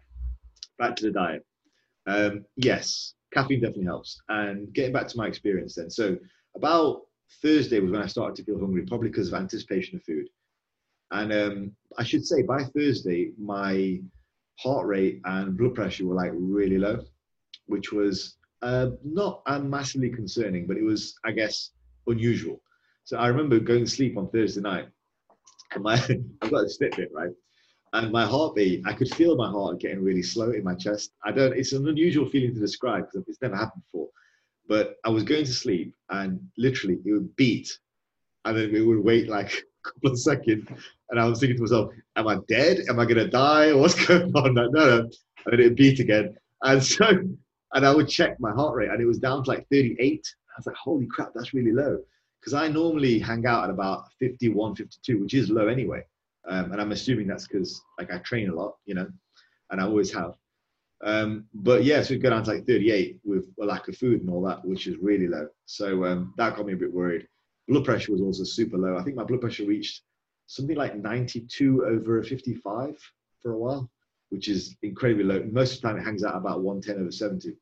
back 0.80 0.96
to 0.98 1.06
the 1.06 1.12
diet. 1.12 1.46
Um, 2.08 2.46
yes, 2.56 3.14
caffeine 3.34 3.62
definitely 3.62 3.86
helps. 3.86 4.22
And 4.30 4.74
getting 4.74 4.92
back 4.92 5.08
to 5.10 5.18
my 5.18 5.28
experience 5.28 5.76
then. 5.76 5.90
So 5.90 6.18
about 6.56 7.02
Thursday 7.42 7.80
was 7.80 7.92
when 7.92 8.02
I 8.02 8.08
started 8.08 8.36
to 8.38 8.44
feel 8.44 8.60
hungry, 8.60 8.86
probably 8.86 9.10
because 9.10 9.28
of 9.28 9.36
anticipation 9.36 9.98
of 9.98 10.04
food. 10.04 10.28
And 11.12 11.32
um, 11.32 11.72
I 11.98 12.04
should 12.04 12.26
say 12.26 12.42
by 12.42 12.64
Thursday, 12.64 13.34
my 13.40 14.02
heart 14.60 14.88
rate 14.88 15.22
and 15.26 15.58
blood 15.58 15.76
pressure 15.76 16.06
were 16.06 16.16
like 16.16 16.32
really 16.34 16.78
low, 16.78 17.00
which 17.68 17.92
was 17.92 18.38
uh, 18.62 18.90
not 19.04 19.42
uh, 19.46 19.60
massively 19.60 20.10
concerning, 20.10 20.66
but 20.66 20.78
it 20.78 20.84
was, 20.84 21.16
I 21.24 21.32
guess, 21.32 21.72
unusual. 22.08 22.62
So 23.04 23.18
I 23.18 23.28
remember 23.28 23.60
going 23.60 23.86
to 23.86 23.90
sleep 23.90 24.18
on 24.18 24.30
Thursday 24.30 24.62
night, 24.62 24.88
and 25.74 25.84
my 25.84 25.94
I've 26.42 26.52
got 26.52 26.66
a 26.66 26.70
Fitbit 26.82 27.08
right, 27.14 27.32
and 27.94 28.12
my 28.12 28.26
heartbeat 28.26 28.86
I 28.86 28.94
could 28.94 29.14
feel 29.14 29.36
my 29.36 29.50
heart 29.50 29.80
getting 29.80 30.04
really 30.04 30.24
slow 30.24 30.52
in 30.52 30.64
my 30.64 30.76
chest. 30.76 31.12
I 31.24 31.32
don't. 31.32 31.56
It's 31.58 31.74
an 31.74 31.88
unusual 31.88 32.30
feeling 32.30 32.54
to 32.54 32.60
describe 32.60 33.08
because 33.12 33.28
it's 33.28 33.42
never 33.42 33.56
happened 33.56 33.84
before. 33.92 34.10
But 34.68 34.96
I 35.04 35.10
was 35.10 35.24
going 35.24 35.46
to 35.46 35.54
sleep, 35.54 35.94
and 36.10 36.40
literally 36.58 37.00
it 37.06 37.12
would 37.12 37.36
beat, 37.36 37.78
and 38.46 38.58
then 38.58 38.74
it 38.74 38.82
would 38.82 39.04
wait 39.04 39.28
like 39.28 39.52
a 39.86 39.90
couple 39.90 40.12
of 40.12 40.20
seconds, 40.20 40.68
and 41.10 41.20
I 41.20 41.26
was 41.26 41.40
thinking 41.40 41.58
to 41.58 41.64
myself, 41.64 41.94
"Am 42.16 42.28
I 42.28 42.38
dead? 42.48 42.86
Am 42.90 43.00
I 43.00 43.06
gonna 43.06 43.28
die? 43.28 43.74
What's 43.82 44.06
going 44.06 44.32
on?" 44.34 44.54
No, 44.54 44.68
no. 44.68 45.10
And 45.46 45.60
then 45.60 45.60
it 45.60 45.76
beat 45.76 46.00
again, 46.00 46.38
and 46.62 46.82
so 46.82 47.06
and 47.74 47.86
I 47.86 47.94
would 47.94 48.08
check 48.08 48.40
my 48.40 48.52
heart 48.52 48.76
rate, 48.76 48.90
and 48.90 49.02
it 49.02 49.06
was 49.06 49.20
down 49.20 49.44
to 49.44 49.50
like 49.50 49.68
38 49.70 50.26
I 50.56 50.60
was 50.60 50.68
like, 50.68 50.76
holy 50.76 51.08
crap, 51.08 51.32
that's 51.34 51.54
really 51.54 51.72
low. 51.72 52.00
Because 52.40 52.54
I 52.54 52.68
normally 52.68 53.20
hang 53.20 53.46
out 53.46 53.64
at 53.64 53.70
about 53.70 54.12
51, 54.20 54.76
52, 54.76 55.20
which 55.20 55.34
is 55.34 55.50
low 55.50 55.68
anyway. 55.68 56.04
Um, 56.48 56.72
and 56.72 56.82
I'm 56.82 56.92
assuming 56.92 57.28
that's 57.28 57.48
because 57.48 57.82
like 57.98 58.12
I 58.12 58.18
train 58.20 58.50
a 58.50 58.54
lot, 58.54 58.76
you 58.86 58.96
know, 58.96 59.08
and 59.72 59.82
I 59.82 59.86
always 59.86 60.14
have. 60.14 60.36
Um, 61.04 61.46
but 61.54 61.84
yeah, 61.84 62.02
so 62.02 62.14
we 62.14 62.20
go 62.20 62.30
down 62.30 62.44
to 62.44 62.52
like 62.52 62.68
38 62.68 63.20
with 63.24 63.48
a 63.62 63.66
lack 63.66 63.88
of 63.88 63.98
food 63.98 64.22
and 64.22 64.30
all 64.30 64.42
that, 64.44 64.64
which 64.66 64.88
is 64.88 64.98
really 64.98 65.28
low. 65.28 65.48
So 65.66 66.06
um, 66.06 66.34
that 66.38 66.56
got 66.56 66.66
me 66.66 66.74
a 66.74 66.78
bit 66.78 66.94
worried. 66.94 67.28
Blood 67.68 67.86
pressure 67.86 68.12
was 68.12 68.22
also 68.22 68.44
super 68.44 68.78
low. 68.78 68.98
I 68.98 69.04
think 69.04 69.16
my 69.16 69.24
blood 69.24 69.42
pressure 69.42 69.66
reached 69.66 70.04
something 70.48 70.76
like 70.76 70.98
92 70.98 71.86
over 71.86 72.22
55 72.24 72.98
for 73.42 73.52
a 73.52 73.58
while, 73.58 73.90
which 74.30 74.48
is 74.50 74.76
incredibly 74.82 75.24
low. 75.24 75.44
Most 75.52 75.76
of 75.76 75.82
the 75.82 75.88
time 75.88 75.98
it 75.98 76.04
hangs 76.04 76.24
out 76.24 76.36
about 76.36 76.62
110 76.62 77.02
over 77.02 77.12
70. 77.12 77.56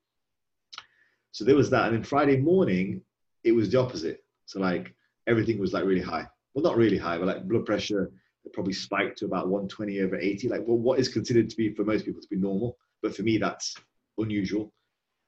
So 1.31 1.45
there 1.45 1.55
was 1.55 1.69
that. 1.69 1.87
And 1.87 1.95
then 1.95 2.03
Friday 2.03 2.37
morning, 2.37 3.01
it 3.43 3.51
was 3.53 3.69
the 3.69 3.79
opposite. 3.79 4.23
So 4.45 4.59
like 4.59 4.93
everything 5.27 5.59
was 5.59 5.73
like 5.73 5.85
really 5.85 6.01
high. 6.01 6.27
Well, 6.53 6.63
not 6.63 6.77
really 6.77 6.97
high, 6.97 7.17
but 7.17 7.27
like 7.27 7.47
blood 7.47 7.65
pressure 7.65 8.11
probably 8.53 8.73
spiked 8.73 9.19
to 9.19 9.25
about 9.25 9.47
120 9.47 10.01
over 10.01 10.17
80. 10.17 10.49
Like 10.49 10.61
well, 10.65 10.77
what 10.77 10.99
is 10.99 11.07
considered 11.07 11.49
to 11.49 11.57
be 11.57 11.73
for 11.73 11.83
most 11.83 12.05
people 12.05 12.21
to 12.21 12.27
be 12.27 12.35
normal, 12.35 12.77
but 13.01 13.15
for 13.15 13.23
me 13.23 13.37
that's 13.37 13.75
unusual. 14.17 14.73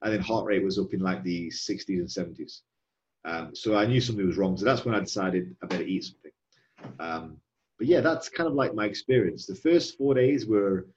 And 0.02 0.14
then 0.14 0.22
heart 0.22 0.46
rate 0.46 0.64
was 0.64 0.78
up 0.78 0.94
in 0.94 1.00
like 1.00 1.24
the 1.24 1.48
60s 1.50 1.88
and 1.88 2.08
70s. 2.08 2.62
Um, 3.26 3.56
so 3.56 3.76
I 3.76 3.86
knew 3.86 4.02
something 4.02 4.28
was 4.28 4.36
wrong. 4.38 4.58
So 4.58 4.66
that's 4.66 4.84
when 4.84 4.96
I 4.96 5.00
decided 5.00 5.56
I 5.64 5.68
better 5.68 5.84
eat 5.84 6.04
something. 6.04 6.32
Um, 7.00 7.38
but 7.78 7.88
yeah, 7.88 8.02
that's 8.02 8.28
kind 8.28 8.48
of 8.48 8.54
like 8.54 8.76
my 8.76 8.86
experience. 8.86 9.46
The 9.46 9.56
first 9.56 9.98
four 9.98 10.14
days 10.14 10.46
were, 10.46 10.88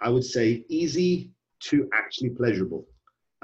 I 0.00 0.08
would 0.08 0.24
say, 0.24 0.64
easy 0.68 1.30
to 1.64 1.88
actually 1.92 2.30
pleasurable 2.30 2.86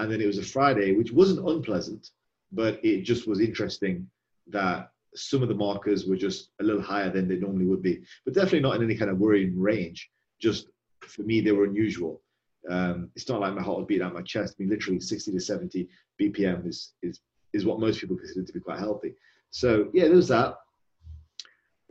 and 0.01 0.11
then 0.11 0.21
it 0.21 0.27
was 0.27 0.39
a 0.39 0.43
Friday, 0.43 0.95
which 0.95 1.13
wasn't 1.13 1.47
unpleasant, 1.47 2.11
but 2.53 2.83
it 2.83 3.03
just 3.03 3.29
was 3.29 3.39
interesting 3.41 4.09
that 4.49 4.91
some 5.15 5.43
of 5.43 5.49
the 5.49 5.55
markers 5.55 6.07
were 6.07 6.17
just 6.17 6.51
a 6.61 6.65
little 6.65 6.81
higher 6.81 7.11
than 7.11 7.29
they 7.29 7.37
normally 7.37 7.67
would 7.67 7.83
be, 7.83 8.01
but 8.25 8.33
definitely 8.33 8.61
not 8.61 8.77
in 8.77 8.83
any 8.83 8.97
kind 8.97 9.11
of 9.11 9.19
worrying 9.19 9.59
range. 9.61 10.11
Just 10.41 10.69
for 11.01 11.23
me, 11.23 11.43
they 11.43 11.53
were 11.53 11.67
unusual. 11.67 12.23
Um, 12.71 13.11
it's 13.15 13.29
not 13.29 13.41
like 13.41 13.55
my 13.55 13.63
heart 13.63 13.79
would 13.79 13.89
beat 13.89 14.01
out 14.01 14.15
my 14.15 14.23
chest. 14.23 14.57
I 14.59 14.63
mean, 14.63 14.71
literally 14.71 15.01
60 15.01 15.33
to 15.33 15.41
70 15.41 15.89
BPM 16.21 16.67
is 16.67 16.95
is 17.03 17.21
is 17.53 17.67
what 17.67 17.81
most 17.81 18.01
people 18.01 18.17
consider 18.17 18.47
to 18.47 18.53
be 18.53 18.61
quite 18.61 18.79
healthy. 18.79 19.15
So 19.51 19.91
yeah, 19.93 20.05
there 20.05 20.17
was 20.17 20.29
that. 20.29 20.57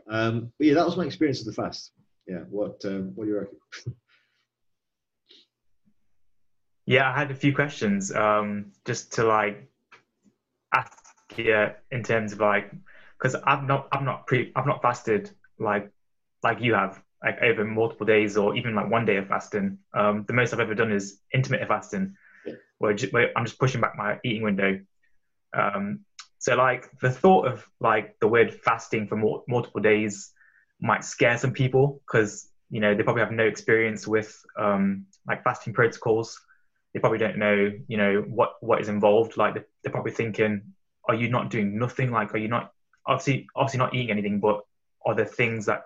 Um, 0.09 0.51
but 0.57 0.67
yeah, 0.67 0.73
that 0.75 0.85
was 0.85 0.97
my 0.97 1.05
experience 1.05 1.41
of 1.41 1.45
the 1.45 1.53
fast. 1.53 1.91
Yeah, 2.27 2.43
what 2.49 2.83
um, 2.85 3.11
what 3.13 3.25
do 3.25 3.31
you 3.31 3.39
reckon? 3.39 3.57
Yeah, 6.89 7.07
I 7.07 7.19
had 7.19 7.29
a 7.29 7.35
few 7.35 7.53
questions 7.53 8.11
um, 8.11 8.71
just 8.83 9.13
to 9.13 9.23
like 9.23 9.69
ask 10.73 10.91
you 11.37 11.67
in 11.91 12.01
terms 12.01 12.33
of 12.33 12.39
like 12.39 12.71
because 13.15 13.35
I've 13.35 13.63
not 13.63 13.89
I've 13.91 14.01
not 14.01 14.25
pre 14.25 14.51
I've 14.55 14.65
not 14.65 14.81
fasted 14.81 15.29
like 15.59 15.91
like 16.41 16.61
you 16.61 16.73
have 16.73 16.99
like 17.23 17.37
over 17.43 17.63
multiple 17.63 18.07
days 18.07 18.37
or 18.37 18.55
even 18.55 18.73
like 18.73 18.89
one 18.89 19.05
day 19.05 19.17
of 19.17 19.27
fasting. 19.27 19.77
Um, 19.93 20.25
the 20.27 20.33
most 20.33 20.51
I've 20.51 20.61
ever 20.61 20.73
done 20.73 20.91
is 20.91 21.19
intermittent 21.31 21.69
fasting, 21.69 22.15
yeah. 22.47 22.55
where, 22.79 22.95
just, 22.95 23.13
where, 23.13 23.37
I'm 23.37 23.45
just 23.45 23.59
pushing 23.59 23.81
back 23.81 23.93
my 23.95 24.17
eating 24.25 24.41
window. 24.41 24.79
Um, 25.55 25.99
so 26.39 26.55
like 26.55 26.89
the 27.01 27.11
thought 27.11 27.45
of 27.45 27.69
like 27.79 28.15
the 28.19 28.27
word 28.27 28.51
fasting 28.51 29.05
for 29.05 29.15
more, 29.15 29.43
multiple 29.47 29.81
days 29.81 30.31
might 30.81 31.03
scare 31.03 31.37
some 31.37 31.53
people 31.53 32.01
because 32.07 32.49
you 32.71 32.79
know 32.79 32.95
they 32.95 33.03
probably 33.03 33.21
have 33.21 33.31
no 33.31 33.45
experience 33.45 34.07
with 34.07 34.35
um, 34.57 35.05
like 35.27 35.43
fasting 35.43 35.73
protocols 35.73 36.41
they 36.93 36.99
probably 36.99 37.19
don't 37.19 37.37
know, 37.37 37.71
you 37.87 37.97
know, 37.97 38.21
what 38.21 38.55
what 38.61 38.81
is 38.81 38.89
involved. 38.89 39.37
Like 39.37 39.53
they're 39.83 39.91
probably 39.91 40.11
thinking, 40.11 40.73
are 41.05 41.15
you 41.15 41.29
not 41.29 41.49
doing 41.49 41.77
nothing? 41.77 42.11
Like, 42.11 42.33
are 42.33 42.37
you 42.37 42.47
not 42.47 42.73
obviously 43.05 43.47
obviously 43.55 43.79
not 43.79 43.93
eating 43.93 44.11
anything, 44.11 44.39
but 44.39 44.61
are 45.05 45.15
there 45.15 45.25
things 45.25 45.65
that 45.67 45.85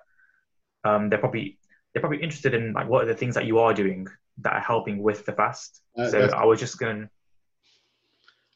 um, 0.84 1.10
they're 1.10 1.20
probably 1.20 1.58
they're 1.94 2.02
probably 2.02 2.22
interested 2.22 2.54
in? 2.54 2.74
Like, 2.74 2.88
what 2.88 3.04
are 3.04 3.08
the 3.08 3.16
things 3.16 3.36
that 3.36 3.46
you 3.46 3.60
are 3.60 3.74
doing 3.74 4.08
that 4.40 4.54
are 4.54 4.62
helping 4.62 5.02
with 5.02 5.26
the 5.26 5.34
fast? 5.34 5.82
Uh, 5.98 6.10
so 6.10 6.20
I 6.36 6.46
was 6.46 6.60
just 6.60 6.80
going. 6.80 7.10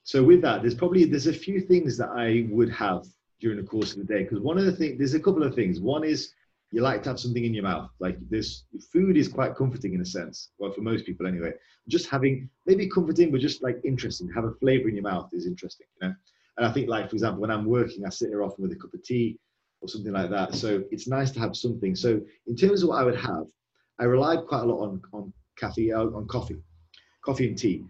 So 0.04 0.24
with 0.24 0.42
that, 0.42 0.62
there's 0.62 0.76
probably 0.76 1.06
there's 1.06 1.28
a 1.28 1.34
few 1.34 1.60
things 1.60 1.98
that 1.98 2.10
I 2.10 2.48
would 2.50 2.70
have 2.70 3.06
during 3.40 3.58
the 3.58 3.68
course 3.68 3.92
of 3.92 4.00
the 4.00 4.14
day. 4.14 4.24
Because 4.24 4.40
one 4.40 4.58
of 4.58 4.66
the 4.66 4.72
things, 4.72 4.98
there's 4.98 5.14
a 5.14 5.20
couple 5.20 5.44
of 5.44 5.54
things. 5.54 5.80
One 5.80 6.04
is 6.04 6.32
you 6.72 6.82
like 6.82 7.02
to 7.04 7.10
have 7.10 7.20
something 7.20 7.46
in 7.46 7.54
your 7.54 7.64
mouth. 7.64 7.90
Like 8.00 8.18
this 8.30 8.64
food 8.92 9.18
is 9.18 9.28
quite 9.28 9.56
comforting 9.56 9.94
in 9.94 10.02
a 10.02 10.06
sense. 10.06 10.50
Well, 10.58 10.72
for 10.72 10.82
most 10.82 11.06
people 11.06 11.28
anyway. 11.28 11.54
Just 11.88 12.10
having 12.10 12.50
maybe 12.66 12.90
comforting, 12.90 13.32
but 13.32 13.40
just 13.40 13.64
like 13.64 13.78
interesting. 13.86 14.30
Have 14.36 14.44
a 14.44 14.54
flavor 14.56 14.90
in 14.90 14.96
your 14.96 15.04
mouth 15.04 15.30
is 15.32 15.48
interesting, 15.48 15.88
you 16.02 16.08
know. 16.08 16.16
And 16.58 16.66
I 16.66 16.72
think, 16.72 16.90
like 16.90 17.10
for 17.10 17.16
example, 17.16 17.42
when 17.42 17.52
I'm 17.52 17.66
working, 17.66 18.06
I 18.06 18.10
sit 18.10 18.30
here 18.30 18.44
often 18.44 18.64
with 18.64 18.74
a 18.74 18.76
cup 18.76 18.94
of 18.94 19.04
tea 19.04 19.38
or 19.82 19.88
something 19.88 20.12
like 20.12 20.30
that. 20.30 20.56
So 20.56 20.84
it's 20.92 21.08
nice 21.08 21.32
to 21.32 21.40
have 21.40 21.56
something. 21.56 21.96
So 21.96 22.20
in 22.48 22.56
terms 22.56 22.84
of 22.84 22.90
what 22.90 23.00
I 23.02 23.04
would 23.04 23.16
have, 23.20 23.46
I 24.00 24.04
relied 24.04 24.46
quite 24.48 24.62
a 24.62 24.66
lot 24.66 24.84
on 24.84 25.02
on 25.14 25.32
caffeine, 25.58 25.94
uh, 25.94 26.02
on 26.02 26.28
coffee, 26.28 26.58
coffee 27.24 27.48
and 27.48 27.58
tea. 27.58 27.86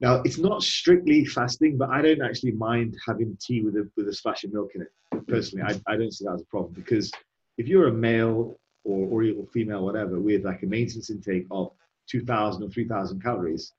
Now 0.00 0.22
it's 0.24 0.38
not 0.38 0.62
strictly 0.62 1.26
fasting, 1.26 1.76
but 1.76 1.90
I 1.90 2.00
don't 2.00 2.22
actually 2.22 2.52
mind 2.52 2.96
having 3.06 3.36
tea 3.38 3.60
with 3.60 3.76
a 3.76 3.88
with 3.96 4.08
a 4.08 4.14
splash 4.14 4.44
of 4.44 4.52
milk 4.54 4.70
in 4.74 4.82
it. 4.82 5.26
Personally, 5.28 5.64
I, 5.64 5.92
I 5.92 5.96
don't 5.96 6.12
see 6.12 6.24
that 6.24 6.34
as 6.34 6.40
a 6.40 6.46
problem 6.46 6.72
because 6.72 7.12
if 7.58 7.68
you're 7.68 7.88
a 7.88 7.92
male 7.92 8.58
or 8.84 9.22
or 9.22 9.46
female, 9.52 9.84
whatever, 9.84 10.20
with 10.20 10.44
like 10.44 10.62
a 10.62 10.66
maintenance 10.66 11.10
intake 11.10 11.46
of 11.50 11.70
2,000 12.08 12.62
or 12.62 12.68
3,000 12.68 13.22
calories, 13.22 13.72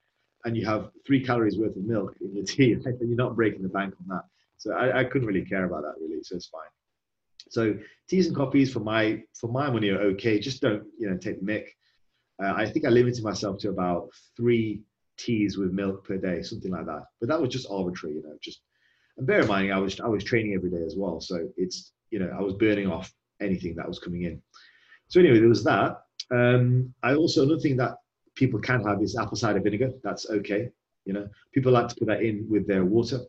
and 0.45 0.55
you 0.57 0.65
have 0.65 0.89
three 1.05 1.23
calories 1.23 1.57
worth 1.57 1.75
of 1.75 1.83
milk 1.83 2.15
in 2.21 2.35
your 2.35 2.45
tea, 2.53 2.75
then 2.75 2.97
you're 3.01 3.15
not 3.15 3.35
breaking 3.35 3.63
the 3.63 3.69
bank 3.69 3.93
on 3.99 4.07
that. 4.07 4.23
So 4.57 4.73
I, 4.73 4.99
I 4.99 5.03
couldn't 5.03 5.27
really 5.27 5.45
care 5.45 5.65
about 5.65 5.83
that 5.83 5.95
really. 5.99 6.23
So 6.23 6.35
it's 6.35 6.47
fine. 6.47 6.61
So 7.49 7.77
teas 8.07 8.27
and 8.27 8.35
coffees 8.35 8.71
for 8.71 8.79
my 8.79 9.21
for 9.33 9.47
my 9.47 9.69
money 9.69 9.89
are 9.89 9.99
okay. 10.13 10.39
Just 10.39 10.61
don't 10.61 10.83
you 10.97 11.09
know 11.09 11.17
take 11.17 11.39
the 11.39 11.45
mick. 11.45 11.65
Uh, 12.41 12.53
I 12.55 12.65
think 12.65 12.85
I 12.85 12.89
limited 12.89 13.23
myself 13.23 13.59
to 13.59 13.69
about 13.69 14.09
three 14.37 14.81
teas 15.17 15.57
with 15.57 15.71
milk 15.71 16.05
per 16.07 16.17
day, 16.17 16.41
something 16.41 16.71
like 16.71 16.85
that. 16.85 17.03
But 17.19 17.29
that 17.29 17.41
was 17.41 17.49
just 17.49 17.67
arbitrary, 17.69 18.15
you 18.15 18.23
know. 18.23 18.35
Just 18.41 18.61
and 19.17 19.27
bear 19.27 19.41
in 19.41 19.47
mind, 19.47 19.73
I 19.73 19.77
was 19.79 19.99
I 19.99 20.07
was 20.07 20.23
training 20.23 20.53
every 20.53 20.69
day 20.69 20.83
as 20.85 20.95
well, 20.97 21.19
so 21.19 21.49
it's 21.57 21.91
you 22.09 22.19
know 22.19 22.33
I 22.37 22.41
was 22.41 22.53
burning 22.53 22.89
off 22.89 23.13
anything 23.41 23.75
that 23.75 23.87
was 23.87 23.99
coming 23.99 24.23
in. 24.23 24.41
So 25.07 25.19
anyway, 25.19 25.39
there 25.39 25.49
was 25.49 25.63
that. 25.63 26.01
Um, 26.31 26.93
I 27.03 27.15
also 27.15 27.43
another 27.43 27.59
thing 27.59 27.77
that 27.77 27.97
people 28.35 28.59
can 28.59 28.83
have 28.83 29.01
is 29.01 29.17
apple 29.17 29.37
cider 29.37 29.59
vinegar. 29.59 29.91
That's 30.03 30.29
okay. 30.29 30.69
You 31.05 31.13
know, 31.13 31.27
people 31.53 31.71
like 31.71 31.87
to 31.89 31.95
put 31.95 32.07
that 32.07 32.23
in 32.23 32.47
with 32.49 32.67
their 32.67 32.85
water. 32.85 33.19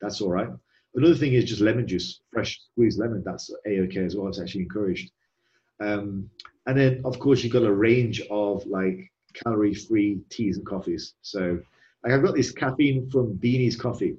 That's 0.00 0.20
all 0.20 0.30
right. 0.30 0.48
Another 0.94 1.14
thing 1.14 1.34
is 1.34 1.44
just 1.44 1.60
lemon 1.60 1.86
juice, 1.86 2.20
fresh 2.32 2.60
squeezed 2.72 2.98
lemon. 2.98 3.22
That's 3.24 3.50
a 3.66 3.80
okay 3.80 4.04
as 4.04 4.16
well. 4.16 4.28
It's 4.28 4.40
actually 4.40 4.62
encouraged. 4.62 5.10
Um, 5.80 6.30
and 6.66 6.78
then 6.78 7.02
of 7.04 7.18
course 7.18 7.42
you've 7.42 7.52
got 7.52 7.64
a 7.64 7.72
range 7.72 8.22
of 8.30 8.66
like 8.66 9.12
calorie-free 9.34 10.20
teas 10.30 10.56
and 10.56 10.66
coffees. 10.66 11.14
So 11.22 11.58
like 12.02 12.12
I've 12.12 12.22
got 12.22 12.34
this 12.34 12.50
caffeine 12.50 13.10
from 13.10 13.38
Beanies 13.38 13.78
Coffee, 13.78 14.16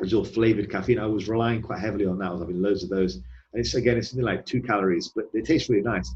is 0.00 0.14
all 0.14 0.24
flavored 0.24 0.70
caffeine. 0.70 0.98
I 0.98 1.06
was 1.06 1.28
relying 1.28 1.62
quite 1.62 1.80
heavily 1.80 2.06
on 2.06 2.18
that. 2.18 2.28
I 2.28 2.32
was 2.32 2.40
having 2.40 2.60
loads 2.60 2.82
of 2.82 2.90
those. 2.90 3.20
And 3.52 3.60
it's 3.60 3.74
again, 3.74 3.98
it's 3.98 4.10
something 4.10 4.24
like 4.24 4.46
two 4.46 4.62
calories, 4.62 5.08
but 5.08 5.32
they 5.32 5.40
taste 5.40 5.68
really 5.68 5.82
nice. 5.82 6.12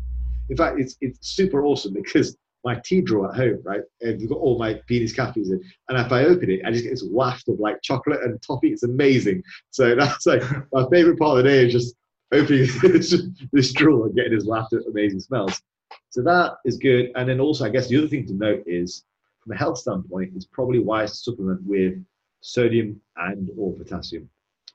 In 0.49 0.57
fact, 0.57 0.79
it's 0.79 0.96
it's 1.01 1.18
super 1.29 1.64
awesome 1.64 1.92
because 1.92 2.37
my 2.66 2.81
tea 2.85 3.01
drawer 3.01 3.31
at 3.31 3.37
home, 3.37 3.61
right? 3.64 3.83
And 4.01 4.20
you've 4.20 4.31
got 4.31 4.40
all 4.40 4.59
my 4.59 4.75
Beanies 4.90 5.14
cafes 5.14 5.51
in. 5.51 5.62
And 5.88 5.99
if 5.99 6.11
I 6.11 6.25
open 6.25 6.51
it, 6.51 6.62
I 6.64 6.72
just 6.72 6.83
get 6.83 6.90
this 6.90 7.05
waft 7.05 7.49
of 7.49 7.61
like 7.61 7.81
chocolate 7.81 8.20
and 8.22 8.42
toffee. 8.42 8.72
It's 8.72 8.83
amazing. 8.83 9.42
So 9.70 9.94
that's 9.99 10.27
like 10.27 10.42
my 10.72 10.85
favorite 10.90 11.18
part 11.18 11.38
of 11.38 11.44
the 11.44 11.51
day 11.51 11.66
is 11.66 11.72
just 11.72 11.94
opening 12.33 12.66
this, 12.83 13.14
this 13.53 13.72
drawer 13.72 14.07
and 14.07 14.16
getting 14.16 14.35
this 14.35 14.44
waft 14.44 14.72
of 14.72 14.85
amazing 14.90 15.20
smells. 15.20 15.62
So 16.11 16.22
that 16.22 16.55
is 16.64 16.77
good. 16.77 17.12
And 17.14 17.29
then 17.29 17.40
also, 17.40 17.64
I 17.64 17.68
guess 17.68 17.88
the 17.88 17.99
other 17.99 18.09
thing 18.09 18.27
to 18.27 18.35
note 18.35 18.64
is 18.66 19.05
from 19.42 19.53
a 19.53 19.57
health 19.57 19.79
standpoint, 19.79 20.33
it's 20.35 20.46
probably 20.46 20.81
wise 20.81 21.12
to 21.12 21.16
supplement 21.18 21.62
with 21.62 22.05
sodium 22.40 23.01
and 23.16 23.49
or 23.57 23.75
potassium, 23.75 24.29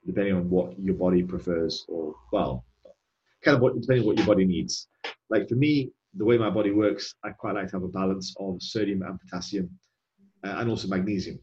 depending 0.05 0.35
on 0.35 0.49
what 0.49 0.77
your 0.79 0.95
body 0.95 1.23
prefers 1.23 1.85
or, 1.87 2.15
well, 2.31 2.65
kind 3.43 3.55
of 3.55 3.61
what, 3.61 3.79
depending 3.79 4.03
on 4.03 4.07
what 4.07 4.17
your 4.17 4.27
body 4.27 4.45
needs. 4.45 4.87
Like 5.29 5.47
for 5.47 5.55
me, 5.55 5.91
the 6.15 6.25
way 6.25 6.37
my 6.37 6.49
body 6.49 6.71
works, 6.71 7.15
I 7.23 7.29
quite 7.29 7.55
like 7.55 7.67
to 7.67 7.77
have 7.77 7.83
a 7.83 7.87
balance 7.87 8.35
of 8.39 8.61
sodium 8.61 9.01
and 9.03 9.19
potassium 9.19 9.69
uh, 10.43 10.55
and 10.57 10.69
also 10.69 10.87
magnesium. 10.87 11.39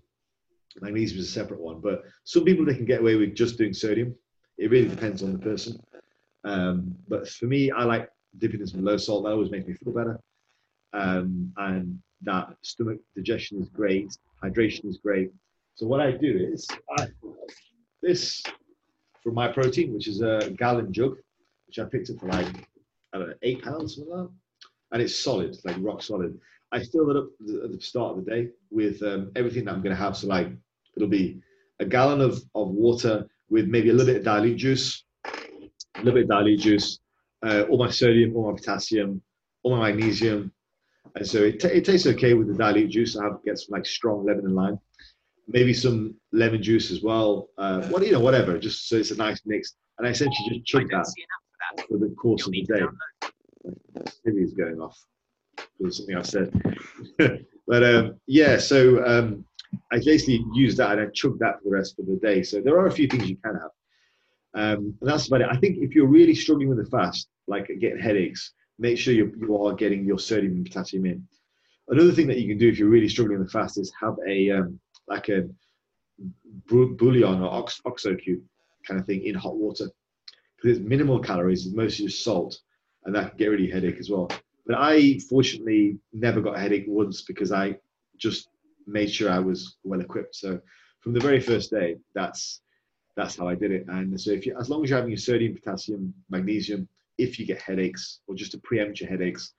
Magnesium 0.80 1.20
is 1.20 1.28
a 1.28 1.32
separate 1.32 1.60
one, 1.60 1.80
but 1.80 2.02
some 2.24 2.44
people 2.44 2.64
they 2.64 2.74
can 2.74 2.84
get 2.84 3.00
away 3.00 3.16
with 3.16 3.34
just 3.34 3.58
doing 3.58 3.72
sodium. 3.72 4.14
It 4.58 4.70
really 4.70 4.88
depends 4.88 5.22
on 5.22 5.32
the 5.32 5.38
person. 5.38 5.80
Um, 6.44 6.94
but 7.08 7.28
for 7.28 7.46
me, 7.46 7.70
I 7.70 7.84
like 7.84 8.08
dipping 8.38 8.60
in 8.60 8.66
some 8.66 8.84
low 8.84 8.96
salt. 8.96 9.24
That 9.24 9.32
always 9.32 9.50
makes 9.50 9.66
me 9.66 9.74
feel 9.74 9.92
better. 9.92 10.20
Um, 10.92 11.52
and 11.56 11.98
that 12.22 12.54
stomach 12.62 12.98
digestion 13.14 13.60
is 13.60 13.68
great. 13.68 14.16
Hydration 14.42 14.86
is 14.86 14.98
great. 14.98 15.30
So 15.74 15.86
what 15.86 16.00
I 16.00 16.12
do 16.12 16.48
is 16.52 16.66
I, 16.98 17.06
this 18.02 18.42
from 19.22 19.34
Myprotein, 19.34 19.92
which 19.92 20.08
is 20.08 20.20
a 20.20 20.50
gallon 20.56 20.92
jug, 20.92 21.16
which 21.66 21.78
I 21.78 21.84
picked 21.84 22.10
up 22.10 22.18
for 22.18 22.26
like 22.26 22.46
I 23.12 23.18
don't 23.18 23.28
know 23.28 23.34
eight 23.42 23.62
pounds, 23.62 23.96
something 23.96 24.12
like 24.14 24.26
that 24.26 24.32
and 24.92 25.02
it's 25.02 25.18
solid, 25.18 25.56
like 25.64 25.76
rock 25.80 26.02
solid. 26.02 26.38
I 26.72 26.84
fill 26.84 27.10
it 27.10 27.16
up 27.16 27.28
at 27.64 27.72
the 27.72 27.80
start 27.80 28.16
of 28.16 28.24
the 28.24 28.30
day 28.30 28.48
with 28.70 29.02
um, 29.02 29.30
everything 29.36 29.64
that 29.64 29.72
I'm 29.72 29.82
going 29.82 29.94
to 29.94 30.02
have. 30.02 30.16
So 30.16 30.26
like 30.26 30.48
it'll 30.96 31.08
be 31.08 31.40
a 31.80 31.84
gallon 31.84 32.20
of, 32.20 32.42
of 32.54 32.68
water 32.68 33.26
with 33.48 33.66
maybe 33.66 33.90
a 33.90 33.92
little 33.92 34.06
bit 34.06 34.16
of 34.18 34.24
dilute 34.24 34.58
juice, 34.58 35.04
a 35.24 35.98
little 35.98 36.14
bit 36.14 36.24
of 36.24 36.28
dilute 36.28 36.60
juice, 36.60 36.98
uh, 37.42 37.62
all 37.68 37.78
my 37.78 37.90
sodium, 37.90 38.36
all 38.36 38.50
my 38.50 38.56
potassium, 38.56 39.22
all 39.62 39.76
my 39.76 39.90
magnesium. 39.90 40.52
And 41.14 41.26
so 41.26 41.38
it, 41.38 41.60
t- 41.60 41.68
it 41.68 41.84
tastes 41.84 42.06
okay 42.06 42.34
with 42.34 42.48
the 42.48 42.54
dilute 42.54 42.90
juice. 42.90 43.16
I 43.16 43.24
have 43.24 43.42
get 43.44 43.58
some 43.58 43.72
like 43.72 43.86
strong 43.86 44.26
lemon 44.26 44.44
and 44.44 44.54
lime, 44.54 44.78
maybe 45.48 45.72
some 45.72 46.14
lemon 46.32 46.62
juice 46.62 46.90
as 46.90 47.02
well. 47.02 47.48
Uh, 47.58 47.82
what 47.88 48.04
you 48.04 48.12
know, 48.12 48.20
whatever, 48.20 48.58
just 48.58 48.88
so 48.88 48.96
it's 48.96 49.10
a 49.10 49.16
nice 49.16 49.40
mix. 49.46 49.74
And 49.98 50.06
I 50.06 50.10
essentially 50.10 50.50
just 50.50 50.66
chug 50.66 50.88
that 50.90 51.06
for 51.88 51.98
the 51.98 52.14
course 52.20 52.46
of 52.46 52.52
the 52.52 52.62
day. 52.62 52.82
Maybe 54.24 54.42
is 54.42 54.54
going 54.54 54.80
off 54.80 54.96
for 55.80 55.90
something 55.90 56.16
I 56.16 56.22
said. 56.22 56.78
but 57.66 57.82
um, 57.82 58.20
yeah, 58.26 58.58
so 58.58 59.04
um, 59.04 59.44
I 59.90 59.98
basically 60.04 60.44
use 60.54 60.76
that 60.76 60.98
and 60.98 61.08
I 61.08 61.10
chug 61.12 61.38
that 61.40 61.58
for 61.58 61.70
the 61.70 61.76
rest 61.76 61.98
of 61.98 62.06
the 62.06 62.16
day. 62.16 62.42
So 62.42 62.60
there 62.60 62.78
are 62.78 62.86
a 62.86 62.92
few 62.92 63.08
things 63.08 63.28
you 63.28 63.36
can 63.36 63.54
have. 63.54 63.70
Um, 64.54 64.94
and 65.00 65.10
that's 65.10 65.26
about 65.26 65.40
it. 65.40 65.48
I 65.50 65.56
think 65.56 65.78
if 65.78 65.94
you're 65.94 66.06
really 66.06 66.34
struggling 66.34 66.68
with 66.68 66.78
the 66.78 66.90
fast, 66.90 67.28
like 67.46 67.68
getting 67.80 67.98
headaches, 67.98 68.52
make 68.78 68.98
sure 68.98 69.14
you, 69.14 69.32
you 69.40 69.56
are 69.56 69.74
getting 69.74 70.04
your 70.04 70.18
sodium 70.18 70.52
and 70.52 70.66
potassium 70.66 71.06
in. 71.06 71.26
Another 71.88 72.12
thing 72.12 72.26
that 72.26 72.38
you 72.38 72.48
can 72.48 72.58
do 72.58 72.68
if 72.68 72.78
you're 72.78 72.88
really 72.88 73.08
struggling 73.08 73.38
with 73.38 73.48
the 73.48 73.52
fast 73.52 73.78
is 73.78 73.90
have 74.00 74.16
a 74.28 74.50
um, 74.50 74.78
like 75.08 75.28
a 75.28 75.48
bouillon 76.68 77.42
or 77.42 77.50
ox, 77.50 77.80
oxo 77.84 78.14
cube 78.16 78.42
kind 78.86 79.00
of 79.00 79.06
thing 79.06 79.24
in 79.24 79.34
hot 79.34 79.56
water 79.56 79.88
because 80.56 80.78
it's 80.78 80.86
minimal 80.86 81.20
calories, 81.20 81.66
it's 81.66 81.74
mostly 81.74 82.06
just 82.06 82.24
salt 82.24 82.58
and 83.04 83.14
that 83.14 83.30
can 83.30 83.38
get 83.38 83.46
rid 83.46 83.60
really 83.60 83.70
headache 83.70 83.98
as 83.98 84.10
well. 84.10 84.30
But 84.66 84.76
I 84.78 85.18
fortunately 85.30 85.98
never 86.12 86.40
got 86.40 86.56
a 86.56 86.60
headache 86.60 86.84
once 86.86 87.22
because 87.22 87.52
I 87.52 87.78
just 88.18 88.48
made 88.86 89.10
sure 89.10 89.30
I 89.30 89.38
was 89.38 89.76
well 89.84 90.00
equipped. 90.00 90.36
So 90.36 90.60
from 91.00 91.12
the 91.14 91.20
very 91.20 91.40
first 91.40 91.70
day, 91.70 91.96
that's 92.14 92.60
that's 93.16 93.36
how 93.36 93.48
I 93.48 93.54
did 93.54 93.72
it. 93.72 93.86
And 93.88 94.20
so 94.20 94.30
if 94.30 94.46
you, 94.46 94.56
as 94.60 94.70
long 94.70 94.84
as 94.84 94.90
you're 94.90 94.98
having 94.98 95.10
your 95.10 95.18
sodium, 95.18 95.54
potassium, 95.54 96.14
magnesium, 96.30 96.88
if 97.18 97.38
you 97.38 97.46
get 97.46 97.60
headaches 97.60 98.20
or 98.28 98.36
just 98.36 98.52
to 98.52 98.58
preempt 98.58 99.00
your 99.00 99.10
headaches, 99.10 99.54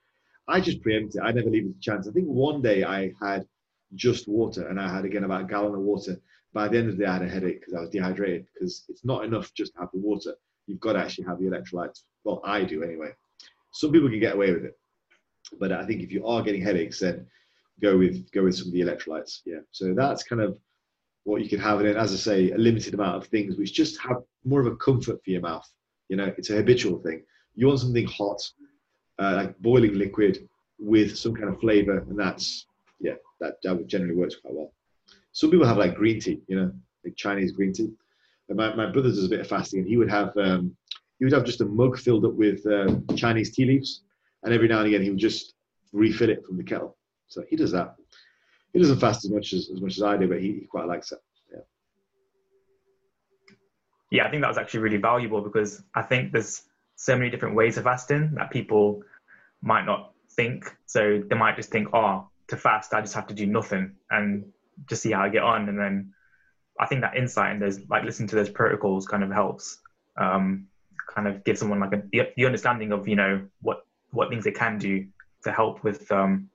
I 0.47 0.61
just 0.61 0.81
preempt 0.81 1.15
it. 1.15 1.21
I 1.21 1.31
never 1.31 1.49
leave 1.49 1.65
it 1.65 1.73
to 1.73 1.79
chance. 1.79 2.07
I 2.07 2.11
think 2.11 2.27
one 2.27 2.61
day 2.61 2.83
I 2.83 3.11
had 3.21 3.45
just 3.95 4.27
water 4.27 4.67
and 4.67 4.79
I 4.79 4.93
had 4.93 5.05
again 5.05 5.23
about 5.23 5.41
a 5.41 5.45
gallon 5.45 5.75
of 5.75 5.81
water. 5.81 6.19
By 6.53 6.67
the 6.67 6.77
end 6.77 6.89
of 6.89 6.97
the 6.97 7.03
day, 7.03 7.09
I 7.09 7.13
had 7.13 7.23
a 7.23 7.29
headache 7.29 7.59
because 7.59 7.73
I 7.73 7.81
was 7.81 7.89
dehydrated 7.89 8.47
because 8.53 8.85
it's 8.89 9.05
not 9.05 9.23
enough 9.23 9.53
just 9.53 9.73
to 9.73 9.81
have 9.81 9.89
the 9.93 9.99
water. 9.99 10.33
You've 10.67 10.79
got 10.79 10.93
to 10.93 10.99
actually 10.99 11.25
have 11.25 11.39
the 11.39 11.45
electrolytes. 11.45 12.03
Well, 12.23 12.41
I 12.43 12.63
do 12.63 12.83
anyway. 12.83 13.11
Some 13.71 13.91
people 13.91 14.09
can 14.09 14.19
get 14.19 14.35
away 14.35 14.51
with 14.51 14.65
it, 14.65 14.77
but 15.59 15.71
I 15.71 15.85
think 15.85 16.01
if 16.01 16.11
you 16.11 16.25
are 16.25 16.41
getting 16.41 16.61
headaches, 16.61 16.99
then 16.99 17.27
go 17.81 17.97
with 17.97 18.31
go 18.31 18.43
with 18.43 18.55
some 18.55 18.67
of 18.67 18.73
the 18.73 18.81
electrolytes. 18.81 19.41
Yeah, 19.45 19.59
so 19.71 19.93
that's 19.93 20.23
kind 20.23 20.41
of 20.41 20.57
what 21.23 21.41
you 21.41 21.49
can 21.49 21.59
have, 21.59 21.79
and 21.79 21.87
then 21.87 21.97
as 21.97 22.13
I 22.13 22.15
say, 22.15 22.51
a 22.51 22.57
limited 22.57 22.93
amount 22.93 23.17
of 23.17 23.27
things 23.27 23.57
which 23.57 23.73
just 23.73 23.99
have 24.01 24.17
more 24.43 24.61
of 24.61 24.67
a 24.67 24.75
comfort 24.75 25.23
for 25.23 25.29
your 25.29 25.41
mouth. 25.41 25.67
You 26.07 26.17
know, 26.17 26.33
it's 26.37 26.49
a 26.49 26.55
habitual 26.55 26.99
thing. 26.99 27.23
You 27.55 27.67
want 27.67 27.79
something 27.81 28.07
hot, 28.07 28.41
uh, 29.19 29.33
like 29.35 29.59
boiling 29.59 29.95
liquid 29.95 30.47
with 30.79 31.17
some 31.17 31.35
kind 31.35 31.49
of 31.49 31.59
flavor, 31.59 31.99
and 31.99 32.17
that's 32.17 32.65
yeah, 32.99 33.15
that, 33.39 33.55
that 33.63 33.87
generally 33.87 34.15
works 34.15 34.35
quite 34.35 34.53
well. 34.53 34.73
Some 35.31 35.51
people 35.51 35.65
have 35.65 35.77
like 35.77 35.95
green 35.95 36.19
tea, 36.19 36.41
you 36.47 36.55
know, 36.55 36.71
like 37.03 37.15
Chinese 37.15 37.51
green 37.51 37.73
tea. 37.73 37.91
And 38.49 38.57
my, 38.57 38.73
my 38.75 38.91
brother 38.91 39.09
does 39.09 39.25
a 39.25 39.29
bit 39.29 39.41
of 39.41 39.47
fasting, 39.47 39.79
and 39.79 39.87
he 39.87 39.97
would 39.97 40.09
have 40.09 40.35
um, 40.37 40.75
he 41.19 41.25
would 41.25 41.33
have 41.33 41.45
just 41.45 41.61
a 41.61 41.65
mug 41.65 41.99
filled 41.99 42.25
up 42.25 42.33
with 42.33 42.65
um, 42.65 43.05
Chinese 43.15 43.51
tea 43.51 43.65
leaves, 43.65 44.01
and 44.43 44.53
every 44.53 44.67
now 44.67 44.79
and 44.79 44.87
again 44.87 45.01
he 45.01 45.09
would 45.09 45.19
just 45.19 45.53
refill 45.93 46.29
it 46.29 46.45
from 46.45 46.57
the 46.57 46.63
kettle. 46.63 46.97
So 47.27 47.43
he 47.47 47.55
does 47.55 47.71
that. 47.71 47.95
He 48.73 48.79
doesn't 48.79 48.99
fast 48.99 49.25
as 49.25 49.31
much 49.31 49.53
as, 49.53 49.69
as 49.73 49.81
much 49.81 49.97
as 49.97 50.03
I 50.03 50.17
do, 50.17 50.27
but 50.27 50.41
he, 50.41 50.53
he 50.53 50.65
quite 50.65 50.87
likes 50.87 51.11
it. 51.11 51.19
Yeah. 51.51 51.59
Yeah, 54.11 54.27
I 54.27 54.31
think 54.31 54.41
that 54.41 54.47
was 54.47 54.57
actually 54.57 54.81
really 54.81 54.97
valuable 54.97 55.41
because 55.41 55.83
I 55.95 56.01
think 56.01 56.31
there's 56.31 56.63
so 56.95 57.15
many 57.15 57.29
different 57.29 57.55
ways 57.55 57.77
of 57.77 57.83
fasting 57.85 58.31
that 58.35 58.51
people 58.51 59.01
might 59.61 59.85
not 59.85 60.13
think. 60.31 60.75
So 60.85 61.23
they 61.27 61.35
might 61.35 61.55
just 61.55 61.71
think, 61.71 61.89
oh, 61.93 62.28
to 62.49 62.57
fast, 62.57 62.93
I 62.93 63.01
just 63.01 63.13
have 63.15 63.27
to 63.27 63.33
do 63.33 63.45
nothing 63.45 63.95
and 64.09 64.45
just 64.87 65.01
see 65.01 65.11
how 65.11 65.21
I 65.21 65.29
get 65.29 65.43
on. 65.43 65.69
And 65.69 65.79
then 65.79 66.13
I 66.79 66.85
think 66.85 67.01
that 67.01 67.17
insight 67.17 67.51
and 67.53 67.61
those, 67.61 67.79
like, 67.89 68.03
listening 68.03 68.29
to 68.29 68.35
those 68.35 68.49
protocols 68.49 69.07
kind 69.07 69.23
of 69.23 69.31
helps 69.31 69.79
um, 70.17 70.67
kind 71.13 71.27
of 71.27 71.43
give 71.43 71.57
someone 71.57 71.79
like 71.79 71.93
a, 71.93 72.03
the, 72.35 72.45
understanding 72.45 72.91
of 72.91 73.07
you 73.07 73.15
know 73.15 73.41
what 73.61 73.85
what 74.11 74.29
things 74.29 74.43
they 74.43 74.51
can 74.51 74.77
do 74.77 75.07
to 75.43 75.51
help 75.51 75.83
with 75.83 76.11
um, 76.11 76.49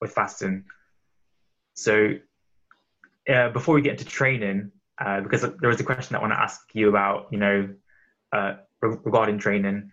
with 0.00 0.12
fasting. 0.12 0.64
So 1.74 2.14
uh, 3.28 3.50
before 3.50 3.74
we 3.74 3.82
get 3.82 3.92
into 3.92 4.04
training, 4.04 4.72
uh, 4.98 5.20
because 5.20 5.42
there 5.42 5.68
was 5.68 5.80
a 5.80 5.84
question 5.84 6.14
that 6.14 6.18
I 6.18 6.22
want 6.22 6.32
to 6.32 6.40
ask 6.40 6.62
you 6.72 6.88
about, 6.88 7.28
you 7.30 7.38
know, 7.38 7.68
uh, 8.32 8.54
regarding 8.80 9.38
training. 9.38 9.90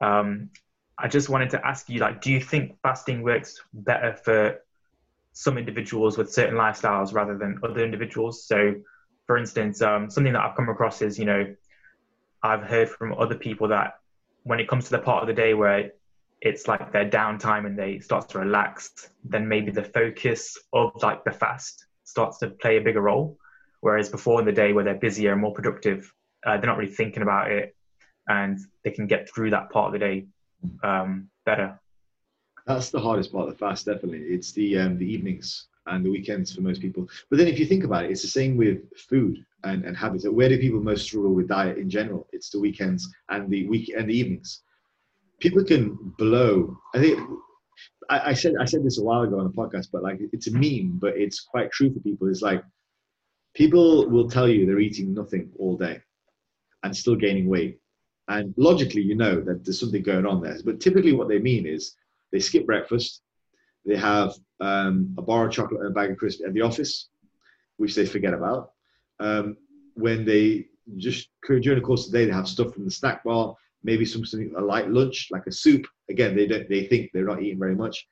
Um, 0.00 0.50
I 0.96 1.08
just 1.08 1.28
wanted 1.28 1.50
to 1.50 1.66
ask 1.66 1.88
you, 1.88 1.98
like, 1.98 2.20
do 2.20 2.30
you 2.30 2.40
think 2.40 2.78
fasting 2.82 3.22
works 3.22 3.60
better 3.72 4.14
for 4.14 4.60
some 5.34 5.58
individuals 5.58 6.16
with 6.16 6.32
certain 6.32 6.54
lifestyles 6.54 7.12
rather 7.12 7.36
than 7.36 7.60
other 7.62 7.84
individuals? 7.84 8.46
So, 8.46 8.74
for 9.26 9.36
instance, 9.36 9.82
um, 9.82 10.08
something 10.08 10.32
that 10.32 10.42
I've 10.42 10.56
come 10.56 10.70
across 10.70 11.02
is, 11.02 11.18
you 11.18 11.26
know, 11.26 11.54
I've 12.42 12.62
heard 12.62 12.88
from 12.88 13.14
other 13.18 13.34
people 13.34 13.68
that 13.68 13.98
when 14.44 14.60
it 14.60 14.68
comes 14.68 14.86
to 14.86 14.90
the 14.92 14.98
part 14.98 15.22
of 15.22 15.26
the 15.26 15.34
day 15.34 15.54
where 15.54 15.92
it's 16.40 16.68
like 16.68 16.92
their 16.92 17.08
downtime 17.08 17.66
and 17.66 17.78
they 17.78 17.98
start 17.98 18.28
to 18.30 18.38
relax, 18.38 19.10
then 19.24 19.48
maybe 19.48 19.70
the 19.70 19.82
focus 19.82 20.58
of 20.72 20.92
like 21.02 21.24
the 21.24 21.32
fast 21.32 21.86
starts 22.04 22.38
to 22.38 22.48
play 22.48 22.76
a 22.76 22.80
bigger 22.80 23.00
role. 23.00 23.38
Whereas 23.80 24.08
before 24.08 24.40
in 24.40 24.46
the 24.46 24.52
day 24.52 24.72
where 24.72 24.84
they're 24.84 24.94
busier 24.94 25.32
and 25.32 25.40
more 25.40 25.52
productive, 25.52 26.12
uh, 26.46 26.58
they're 26.58 26.66
not 26.66 26.76
really 26.76 26.92
thinking 26.92 27.22
about 27.22 27.50
it 27.50 27.74
and 28.28 28.58
they 28.82 28.90
can 28.90 29.06
get 29.06 29.28
through 29.30 29.50
that 29.50 29.70
part 29.70 29.86
of 29.86 29.92
the 29.92 29.98
day 29.98 30.26
um, 30.82 31.28
better. 31.44 31.80
That's 32.66 32.90
the 32.90 33.00
hardest 33.00 33.32
part 33.32 33.48
of 33.48 33.54
the 33.54 33.58
fast, 33.58 33.86
definitely. 33.86 34.20
It's 34.20 34.52
the 34.52 34.78
um, 34.78 34.98
the 34.98 35.06
evenings 35.06 35.66
and 35.86 36.04
the 36.04 36.10
weekends 36.10 36.54
for 36.54 36.62
most 36.62 36.80
people. 36.80 37.06
But 37.28 37.38
then 37.38 37.48
if 37.48 37.58
you 37.58 37.66
think 37.66 37.84
about 37.84 38.04
it, 38.04 38.10
it's 38.10 38.22
the 38.22 38.28
same 38.28 38.56
with 38.56 38.78
food 38.96 39.44
and, 39.64 39.84
and 39.84 39.94
habits. 39.94 40.26
Where 40.26 40.48
do 40.48 40.58
people 40.58 40.80
most 40.80 41.04
struggle 41.04 41.34
with 41.34 41.48
diet 41.48 41.76
in 41.76 41.90
general? 41.90 42.26
It's 42.32 42.48
the 42.48 42.60
weekends 42.60 43.06
and 43.28 43.50
the 43.50 43.68
week 43.68 43.92
and 43.94 44.08
the 44.08 44.16
evenings. 44.16 44.62
People 45.40 45.62
can 45.62 45.94
blow. 46.16 46.78
I 46.94 47.00
think 47.00 47.20
I, 48.08 48.30
I 48.30 48.32
said 48.32 48.54
I 48.60 48.64
said 48.64 48.82
this 48.82 48.98
a 48.98 49.04
while 49.04 49.22
ago 49.22 49.40
on 49.40 49.46
a 49.46 49.50
podcast, 49.50 49.88
but 49.92 50.02
like 50.02 50.20
it's 50.32 50.48
a 50.48 50.52
meme, 50.52 50.98
but 51.00 51.16
it's 51.16 51.40
quite 51.40 51.70
true 51.70 51.92
for 51.92 52.00
people. 52.00 52.28
It's 52.28 52.42
like 52.42 52.62
people 53.54 54.08
will 54.08 54.28
tell 54.30 54.48
you 54.48 54.64
they're 54.64 54.80
eating 54.80 55.12
nothing 55.12 55.50
all 55.58 55.76
day 55.76 56.00
and 56.82 56.96
still 56.96 57.16
gaining 57.16 57.48
weight 57.48 57.78
and 58.28 58.54
logically, 58.56 59.02
you 59.02 59.14
know 59.14 59.40
that 59.42 59.64
there's 59.64 59.80
something 59.80 60.02
going 60.02 60.26
on 60.26 60.40
there. 60.42 60.56
But 60.64 60.80
typically, 60.80 61.12
what 61.12 61.28
they 61.28 61.38
mean 61.38 61.66
is 61.66 61.94
they 62.34 62.40
skip 62.40 62.66
breakfast, 62.66 63.22
they 63.86 63.96
have 63.96 64.34
um, 64.60 65.14
a 65.16 65.22
bar 65.22 65.46
of 65.46 65.52
chocolate 65.52 65.80
and 65.80 65.90
a 65.90 65.94
bag 65.94 66.10
of 66.10 66.18
crisps 66.18 66.42
at 66.44 66.52
the 66.52 66.62
office, 66.62 67.08
which 67.76 67.94
they 67.94 68.04
forget 68.04 68.34
about. 68.34 68.72
Um, 69.20 69.56
when 69.94 70.24
they 70.24 70.66
just 70.96 71.28
during 71.46 71.78
the 71.78 71.80
course 71.80 72.06
of 72.06 72.12
the 72.12 72.18
day, 72.18 72.24
they 72.24 72.32
have 72.32 72.48
stuff 72.48 72.74
from 72.74 72.84
the 72.84 72.90
snack 72.90 73.22
bar, 73.22 73.54
maybe 73.84 74.04
something 74.04 74.52
a 74.56 74.60
light 74.60 74.90
lunch 74.90 75.28
like 75.30 75.46
a 75.46 75.52
soup. 75.52 75.86
Again, 76.10 76.34
they 76.34 76.48
don't 76.48 76.68
they 76.68 76.86
think 76.86 77.10
they're 77.12 77.24
not 77.24 77.40
eating 77.40 77.60
very 77.60 77.76
much, 77.76 78.08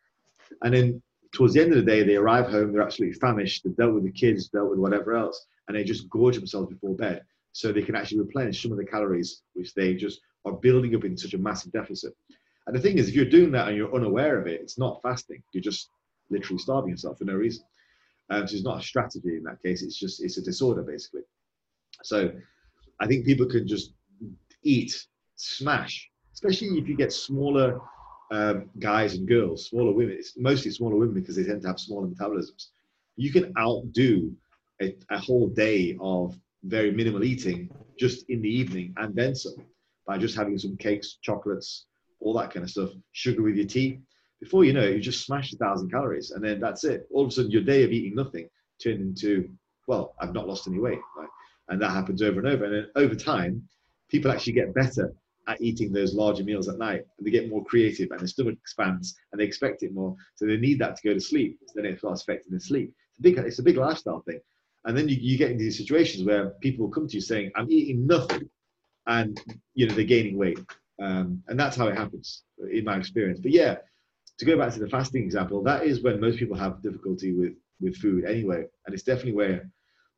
and 0.62 0.72
then 0.72 1.02
towards 1.32 1.54
the 1.54 1.60
end 1.60 1.72
of 1.72 1.78
the 1.78 1.90
day, 1.90 2.04
they 2.04 2.16
arrive 2.16 2.48
home, 2.48 2.72
they're 2.72 2.82
absolutely 2.82 3.18
famished, 3.18 3.64
they've 3.64 3.76
dealt 3.76 3.94
with 3.94 4.04
the 4.04 4.12
kids, 4.12 4.48
dealt 4.48 4.70
with 4.70 4.78
whatever 4.78 5.16
else, 5.16 5.46
and 5.66 5.76
they 5.76 5.82
just 5.82 6.08
gorge 6.10 6.36
themselves 6.36 6.68
before 6.68 6.94
bed 6.94 7.22
so 7.52 7.72
they 7.72 7.82
can 7.82 7.96
actually 7.96 8.20
replenish 8.20 8.62
some 8.62 8.70
of 8.70 8.78
the 8.78 8.84
calories 8.84 9.42
which 9.54 9.74
they 9.74 9.94
just 9.94 10.20
are 10.44 10.52
building 10.52 10.94
up 10.94 11.04
in 11.04 11.16
such 11.16 11.34
a 11.34 11.38
massive 11.38 11.72
deficit. 11.72 12.14
And 12.66 12.76
the 12.76 12.80
thing 12.80 12.98
is, 12.98 13.08
if 13.08 13.14
you're 13.14 13.24
doing 13.24 13.52
that 13.52 13.68
and 13.68 13.76
you're 13.76 13.94
unaware 13.94 14.40
of 14.40 14.46
it, 14.46 14.60
it's 14.60 14.78
not 14.78 15.02
fasting. 15.02 15.42
You're 15.52 15.62
just 15.62 15.90
literally 16.30 16.58
starving 16.58 16.90
yourself 16.90 17.18
for 17.18 17.24
no 17.24 17.34
reason. 17.34 17.64
Um, 18.30 18.46
so 18.46 18.54
it's 18.54 18.64
not 18.64 18.80
a 18.80 18.82
strategy 18.82 19.36
in 19.36 19.42
that 19.44 19.62
case. 19.62 19.82
It's 19.82 19.98
just 19.98 20.22
it's 20.22 20.38
a 20.38 20.42
disorder 20.42 20.82
basically. 20.82 21.22
So 22.02 22.30
I 23.00 23.06
think 23.06 23.26
people 23.26 23.46
can 23.46 23.66
just 23.66 23.92
eat, 24.62 25.06
smash, 25.36 26.08
especially 26.32 26.78
if 26.78 26.88
you 26.88 26.96
get 26.96 27.12
smaller 27.12 27.80
um, 28.30 28.70
guys 28.78 29.14
and 29.14 29.28
girls, 29.28 29.68
smaller 29.68 29.92
women. 29.92 30.16
It's 30.18 30.38
mostly 30.38 30.70
smaller 30.70 30.96
women 30.96 31.14
because 31.14 31.36
they 31.36 31.44
tend 31.44 31.62
to 31.62 31.68
have 31.68 31.80
smaller 31.80 32.06
metabolisms. 32.06 32.68
You 33.16 33.32
can 33.32 33.52
outdo 33.58 34.34
a, 34.80 34.96
a 35.10 35.18
whole 35.18 35.48
day 35.48 35.96
of 36.00 36.38
very 36.64 36.92
minimal 36.92 37.24
eating 37.24 37.68
just 37.98 38.30
in 38.30 38.40
the 38.40 38.48
evening 38.48 38.94
and 38.96 39.14
then 39.14 39.34
some 39.34 39.54
by 40.06 40.18
just 40.18 40.36
having 40.36 40.58
some 40.58 40.76
cakes, 40.76 41.18
chocolates, 41.22 41.86
all 42.22 42.34
that 42.34 42.52
kind 42.52 42.64
of 42.64 42.70
stuff, 42.70 42.90
sugar 43.12 43.42
with 43.42 43.56
your 43.56 43.66
tea. 43.66 44.00
Before 44.40 44.64
you 44.64 44.72
know 44.72 44.82
it, 44.82 44.94
you 44.94 45.00
just 45.00 45.24
smash 45.24 45.52
a 45.52 45.56
thousand 45.56 45.90
calories 45.90 46.30
and 46.32 46.44
then 46.44 46.60
that's 46.60 46.84
it. 46.84 47.06
All 47.12 47.22
of 47.22 47.28
a 47.28 47.32
sudden, 47.32 47.50
your 47.50 47.62
day 47.62 47.84
of 47.84 47.92
eating 47.92 48.14
nothing 48.14 48.48
turned 48.82 49.00
into, 49.00 49.48
well, 49.86 50.14
I've 50.20 50.34
not 50.34 50.48
lost 50.48 50.66
any 50.66 50.78
weight. 50.78 50.98
Right? 51.16 51.28
And 51.68 51.80
that 51.80 51.90
happens 51.90 52.22
over 52.22 52.40
and 52.40 52.48
over. 52.48 52.64
And 52.64 52.74
then 52.74 52.86
over 52.96 53.14
time, 53.14 53.62
people 54.08 54.30
actually 54.30 54.54
get 54.54 54.74
better 54.74 55.14
at 55.48 55.60
eating 55.60 55.92
those 55.92 56.14
larger 56.14 56.44
meals 56.44 56.68
at 56.68 56.78
night 56.78 57.04
and 57.18 57.26
they 57.26 57.30
get 57.30 57.48
more 57.48 57.64
creative 57.64 58.10
and 58.10 58.20
their 58.20 58.28
stomach 58.28 58.54
expands 58.60 59.16
and 59.32 59.40
they 59.40 59.44
expect 59.44 59.82
it 59.82 59.94
more. 59.94 60.14
So 60.34 60.46
they 60.46 60.56
need 60.56 60.78
that 60.80 60.96
to 60.96 61.08
go 61.08 61.14
to 61.14 61.20
sleep. 61.20 61.58
So 61.66 61.72
then 61.76 61.86
it 61.86 61.98
starts 61.98 62.22
affecting 62.22 62.50
their 62.50 62.60
sleep. 62.60 62.92
It's 63.10 63.18
a 63.18 63.22
big, 63.22 63.38
it's 63.38 63.58
a 63.58 63.62
big 63.62 63.76
lifestyle 63.76 64.20
thing. 64.20 64.40
And 64.84 64.96
then 64.96 65.08
you, 65.08 65.16
you 65.16 65.38
get 65.38 65.50
into 65.50 65.64
these 65.64 65.78
situations 65.78 66.24
where 66.24 66.50
people 66.60 66.86
will 66.86 66.92
come 66.92 67.08
to 67.08 67.14
you 67.14 67.20
saying, 67.20 67.52
I'm 67.56 67.70
eating 67.70 68.06
nothing. 68.06 68.48
And, 69.06 69.40
you 69.74 69.86
know, 69.86 69.94
they're 69.94 70.04
gaining 70.04 70.36
weight. 70.36 70.58
Um, 71.00 71.42
and 71.48 71.58
that's 71.58 71.76
how 71.76 71.88
it 71.88 71.96
happens 71.96 72.42
in 72.70 72.84
my 72.84 72.96
experience. 72.96 73.40
But 73.40 73.52
yeah, 73.52 73.76
to 74.38 74.44
go 74.44 74.58
back 74.58 74.72
to 74.74 74.80
the 74.80 74.88
fasting 74.88 75.22
example, 75.22 75.62
that 75.62 75.84
is 75.84 76.02
when 76.02 76.20
most 76.20 76.38
people 76.38 76.56
have 76.56 76.82
difficulty 76.82 77.32
with, 77.32 77.54
with 77.80 77.96
food 77.96 78.24
anyway. 78.24 78.66
And 78.86 78.94
it's 78.94 79.02
definitely 79.02 79.32
where 79.32 79.70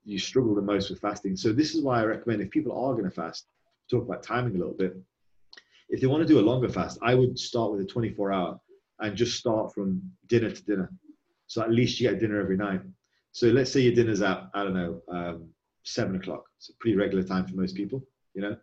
you 0.04 0.18
struggle 0.18 0.54
the 0.54 0.62
most 0.62 0.90
with 0.90 1.00
fasting. 1.00 1.36
So 1.36 1.52
this 1.52 1.74
is 1.74 1.82
why 1.82 2.00
I 2.00 2.04
recommend 2.04 2.42
if 2.42 2.50
people 2.50 2.72
are 2.72 2.92
going 2.92 3.04
to 3.04 3.10
fast, 3.10 3.46
talk 3.90 4.04
about 4.04 4.22
timing 4.22 4.54
a 4.54 4.58
little 4.58 4.74
bit. 4.74 4.96
If 5.88 6.00
they 6.00 6.06
want 6.06 6.22
to 6.22 6.28
do 6.28 6.40
a 6.40 6.42
longer 6.42 6.68
fast, 6.68 6.98
I 7.02 7.14
would 7.14 7.38
start 7.38 7.72
with 7.72 7.80
a 7.80 7.86
24 7.86 8.32
hour 8.32 8.60
and 9.00 9.16
just 9.16 9.38
start 9.38 9.74
from 9.74 10.02
dinner 10.28 10.50
to 10.50 10.64
dinner. 10.64 10.92
So 11.46 11.62
at 11.62 11.70
least 11.70 12.00
you 12.00 12.08
get 12.08 12.20
dinner 12.20 12.40
every 12.40 12.56
night. 12.56 12.80
So 13.32 13.48
let's 13.48 13.72
say 13.72 13.80
your 13.80 13.94
dinner's 13.94 14.22
at, 14.22 14.48
I 14.54 14.64
don't 14.64 14.74
know, 14.74 15.02
um, 15.08 15.48
seven 15.82 16.16
o'clock. 16.16 16.44
It's 16.58 16.70
a 16.70 16.72
pretty 16.80 16.96
regular 16.96 17.24
time 17.24 17.46
for 17.46 17.56
most 17.56 17.74
people, 17.74 18.02
you 18.34 18.42
know. 18.42 18.56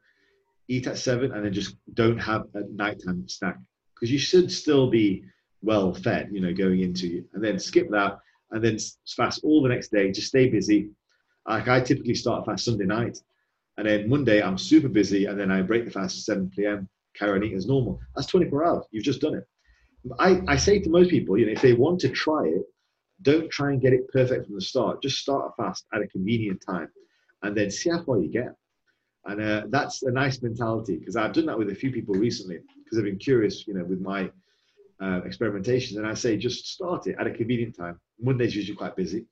Eat 0.72 0.88
at 0.88 0.98
seven 0.98 1.34
and 1.34 1.44
then 1.44 1.52
just 1.52 1.76
don't 1.94 2.18
have 2.18 2.44
a 2.54 2.62
nighttime 2.72 3.28
snack 3.28 3.58
because 3.94 4.10
you 4.10 4.18
should 4.18 4.50
still 4.50 4.90
be 4.90 5.26
well 5.62 5.94
fed, 5.94 6.30
you 6.32 6.40
know, 6.40 6.54
going 6.54 6.80
into 6.80 7.08
you. 7.08 7.26
and 7.34 7.44
then 7.44 7.60
skip 7.60 7.90
that 7.92 8.18
and 8.52 8.64
then 8.64 8.78
fast 9.18 9.42
all 9.44 9.62
the 9.62 9.68
next 9.68 9.92
day. 9.92 10.12
Just 10.12 10.30
stay 10.30 10.48
busy. 10.48 10.90
Like 11.46 11.68
I 11.68 11.82
typically 11.82 12.16
start 12.16 12.46
fast 12.46 12.64
Sunday 12.64 12.86
night 12.86 13.18
and 13.78 13.86
then 13.86 14.08
Monday 14.08 14.42
I'm 14.42 14.58
super 14.58 14.88
busy 14.88 15.26
and 15.26 15.38
then 15.38 15.52
I 15.52 15.62
break 15.62 15.84
the 15.84 15.92
fast 15.92 16.24
7 16.24 16.50
p.m. 16.56 16.88
carry 17.16 17.38
on 17.38 17.44
eating 17.44 17.58
as 17.58 17.68
normal. 17.68 18.00
That's 18.16 18.28
24 18.28 18.66
hours. 18.66 18.86
You've 18.92 19.04
just 19.04 19.20
done 19.20 19.36
it. 19.36 19.48
I, 20.20 20.42
I 20.48 20.56
say 20.56 20.80
to 20.80 20.90
most 20.90 21.10
people, 21.10 21.38
you 21.38 21.48
know, 21.48 21.52
if 21.52 21.62
they 21.62 21.74
want 21.74 22.00
to 22.02 22.10
try 22.10 22.46
it, 22.46 22.64
don't 23.24 23.52
try 23.52 23.72
and 23.72 23.82
get 23.82 23.92
it 23.94 24.08
perfect 24.12 24.46
from 24.46 24.56
the 24.56 24.62
start. 24.62 25.04
Just 25.04 25.20
start 25.20 25.52
a 25.52 25.62
fast 25.62 25.86
at 25.94 26.02
a 26.02 26.08
convenient 26.08 26.64
time 26.66 26.88
and 27.44 27.58
then 27.58 27.70
see 27.70 27.90
how 27.90 28.02
far 28.04 28.20
you 28.20 28.30
get. 28.30 28.56
And 29.26 29.42
uh, 29.42 29.64
that's 29.70 30.04
a 30.04 30.12
nice 30.12 30.42
mentality 30.42 30.98
because 30.98 31.16
I've 31.16 31.34
done 31.34 31.46
that 31.46 31.58
with 31.58 31.70
a 31.70 31.76
few 31.76 31.92
people 31.92 32.16
recently 32.16 32.60
because 32.84 32.98
I've 32.98 33.06
been 33.06 33.18
curious, 33.18 33.68
you 33.68 33.74
know, 33.74 33.84
with 33.84 34.02
my 34.02 34.32
uh, 35.00 35.22
experimentations. 35.22 35.98
And 35.98 36.08
I 36.08 36.14
say, 36.14 36.38
just 36.38 36.68
start 36.68 37.08
it 37.08 37.16
at 37.20 37.28
a 37.28 37.32
convenient 37.32 37.76
time. 37.76 38.00
Monday's 38.20 38.56
usually 38.56 38.76
quite 38.76 38.96
busy. 38.96 39.26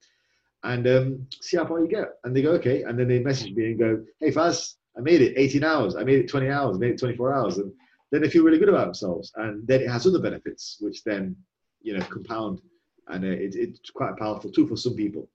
And 0.63 0.88
um, 0.88 1.28
see 1.41 1.58
how 1.58 1.65
far 1.65 1.80
you 1.80 1.88
get. 1.88 2.10
And 2.23 2.36
they 2.36 2.41
go, 2.41 2.52
okay. 2.52 2.84
And 2.84 2.99
then 2.99 3.08
they 3.08 3.19
message 3.19 3.54
me 3.54 3.67
and 3.67 3.80
go, 3.80 4.04
hey, 4.19 4.32
Faz, 4.32 4.75
I 4.97 5.02
made 5.02 5.21
it 5.21 5.34
18 5.38 5.63
hours. 5.63 5.95
I 5.95 6.04
made 6.04 6.19
it 6.19 6.30
20 6.30 6.49
hours. 6.49 6.75
I 6.75 6.80
made 6.80 6.91
it 6.91 6.99
24 6.99 7.34
hours. 7.34 7.58
And 7.58 7.71
then 8.12 8.21
they 8.21 8.30
feel 8.30 8.43
really 8.43 8.60
good 8.60 8.69
about 8.69 8.86
themselves. 8.86 9.32
And 9.36 9.65
then 9.67 9.82
it 9.82 9.89
has 9.89 10.06
other 10.06 10.19
benefits, 10.19 10.78
which 10.82 11.04
then, 11.04 11.36
you 11.82 11.97
know, 11.97 12.06
compound 12.06 12.62
and 13.10 13.25
uh, 13.25 13.28
it, 13.28 13.56
it's 13.56 13.89
quite 13.89 14.12
a 14.12 14.15
powerful 14.15 14.52
tool 14.52 14.67
for 14.67 14.78
some 14.78 14.95
people, 14.95 15.28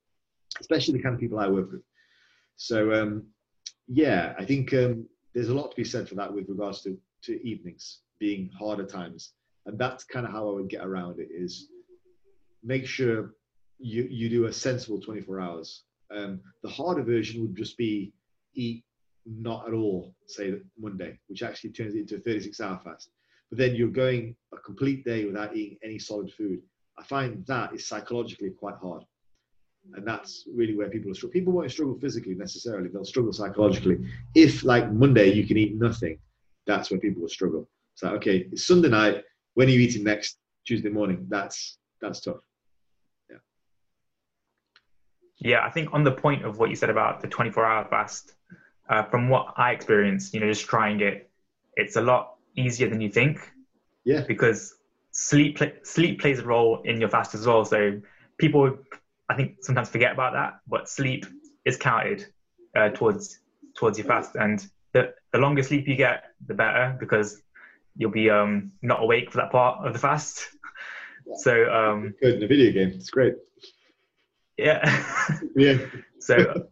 especially 0.60 0.96
the 0.96 1.02
kind 1.02 1.14
of 1.14 1.20
people 1.20 1.38
I 1.38 1.48
work 1.48 1.72
with. 1.72 1.82
So 2.56 2.92
um, 2.92 3.26
yeah, 3.88 4.34
I 4.38 4.44
think 4.44 4.72
um, 4.74 5.06
there's 5.34 5.48
a 5.48 5.54
lot 5.54 5.70
to 5.70 5.76
be 5.76 5.84
said 5.84 6.08
for 6.08 6.14
that 6.16 6.32
with 6.32 6.48
regards 6.48 6.82
to 6.82 6.98
to 7.22 7.46
evenings 7.46 8.00
being 8.18 8.50
harder 8.58 8.84
times, 8.86 9.32
and 9.66 9.78
that's 9.78 10.04
kind 10.04 10.26
of 10.26 10.32
how 10.32 10.48
I 10.48 10.52
would 10.52 10.68
get 10.68 10.84
around 10.84 11.18
it. 11.20 11.28
Is 11.30 11.68
make 12.62 12.86
sure 12.86 13.34
you 13.78 14.04
you 14.10 14.28
do 14.28 14.46
a 14.46 14.52
sensible 14.52 15.00
24 15.00 15.40
hours. 15.40 15.84
Um, 16.14 16.40
the 16.62 16.68
harder 16.68 17.02
version 17.02 17.42
would 17.42 17.56
just 17.56 17.76
be 17.76 18.12
eat 18.54 18.84
not 19.26 19.66
at 19.66 19.74
all, 19.74 20.14
say 20.26 20.54
Monday, 20.78 21.18
which 21.28 21.42
actually 21.42 21.70
turns 21.70 21.94
it 21.94 22.00
into 22.00 22.16
a 22.16 22.20
36 22.20 22.60
hour 22.60 22.80
fast. 22.84 23.10
But 23.50 23.58
then 23.58 23.74
you're 23.74 23.88
going 23.88 24.36
a 24.52 24.58
complete 24.58 25.04
day 25.04 25.24
without 25.24 25.56
eating 25.56 25.78
any 25.82 25.98
solid 25.98 26.30
food. 26.32 26.60
I 26.98 27.02
find 27.04 27.44
that 27.46 27.74
is 27.74 27.88
psychologically 27.88 28.50
quite 28.50 28.76
hard. 28.76 29.04
And 29.92 30.06
that's 30.06 30.48
really 30.52 30.76
where 30.76 30.88
people 30.88 31.14
struggle. 31.14 31.32
People 31.32 31.52
won't 31.52 31.70
struggle 31.70 31.98
physically 32.00 32.34
necessarily, 32.34 32.88
they'll 32.88 33.04
struggle 33.04 33.32
psychologically. 33.32 33.98
If, 34.34 34.64
like 34.64 34.90
Monday, 34.90 35.32
you 35.32 35.46
can 35.46 35.56
eat 35.56 35.76
nothing, 35.76 36.18
that's 36.66 36.90
where 36.90 36.98
people 36.98 37.22
will 37.22 37.28
struggle. 37.28 37.68
So, 37.94 38.08
okay, 38.14 38.48
it's 38.50 38.66
Sunday 38.66 38.88
night. 38.88 39.22
When 39.54 39.68
are 39.68 39.70
you 39.70 39.80
eating 39.80 40.02
next? 40.04 40.38
Tuesday 40.64 40.88
morning. 40.88 41.26
That's 41.28 41.78
that's 42.00 42.20
tough. 42.20 42.36
Yeah. 43.30 43.36
Yeah, 45.38 45.64
I 45.64 45.70
think 45.70 45.90
on 45.92 46.04
the 46.04 46.12
point 46.12 46.44
of 46.44 46.58
what 46.58 46.70
you 46.70 46.76
said 46.76 46.90
about 46.90 47.20
the 47.20 47.28
24 47.28 47.64
hour 47.64 47.84
fast, 47.88 48.34
uh, 48.88 49.02
from 49.04 49.28
what 49.28 49.54
I 49.56 49.72
experienced, 49.72 50.34
you 50.34 50.40
know, 50.40 50.46
just 50.48 50.66
trying 50.66 51.00
it, 51.00 51.30
it's 51.76 51.96
a 51.96 52.00
lot 52.00 52.34
easier 52.56 52.88
than 52.88 53.00
you 53.00 53.10
think. 53.10 53.50
Yeah. 54.04 54.24
Because 54.26 54.74
sleep 55.12 55.58
sleep 55.82 56.20
plays 56.20 56.40
a 56.40 56.44
role 56.44 56.82
in 56.84 57.00
your 57.00 57.08
fast 57.08 57.34
as 57.34 57.46
well. 57.46 57.64
So 57.64 58.00
people, 58.38 58.78
I 59.28 59.34
think, 59.34 59.56
sometimes 59.62 59.88
forget 59.88 60.12
about 60.12 60.34
that, 60.34 60.60
but 60.66 60.88
sleep 60.88 61.26
is 61.64 61.76
counted 61.76 62.26
uh, 62.76 62.90
towards 62.90 63.38
towards 63.74 63.98
your 63.98 64.06
fast, 64.06 64.36
and 64.36 64.64
the 64.92 65.14
the 65.32 65.38
longer 65.38 65.62
sleep 65.62 65.88
you 65.88 65.96
get, 65.96 66.24
the 66.46 66.54
better 66.54 66.96
because 66.98 67.40
you'll 67.96 68.10
be 68.10 68.30
um, 68.30 68.72
not 68.82 69.02
awake 69.02 69.30
for 69.30 69.38
that 69.38 69.50
part 69.50 69.86
of 69.86 69.92
the 69.92 69.98
fast. 69.98 70.48
So 71.36 71.72
um, 71.72 72.14
good 72.20 72.36
in 72.36 72.42
a 72.42 72.46
video 72.46 72.72
game. 72.72 72.92
It's 72.96 73.10
great. 73.10 73.34
Yeah. 74.56 75.04
yeah. 75.56 75.78
so 76.18 76.66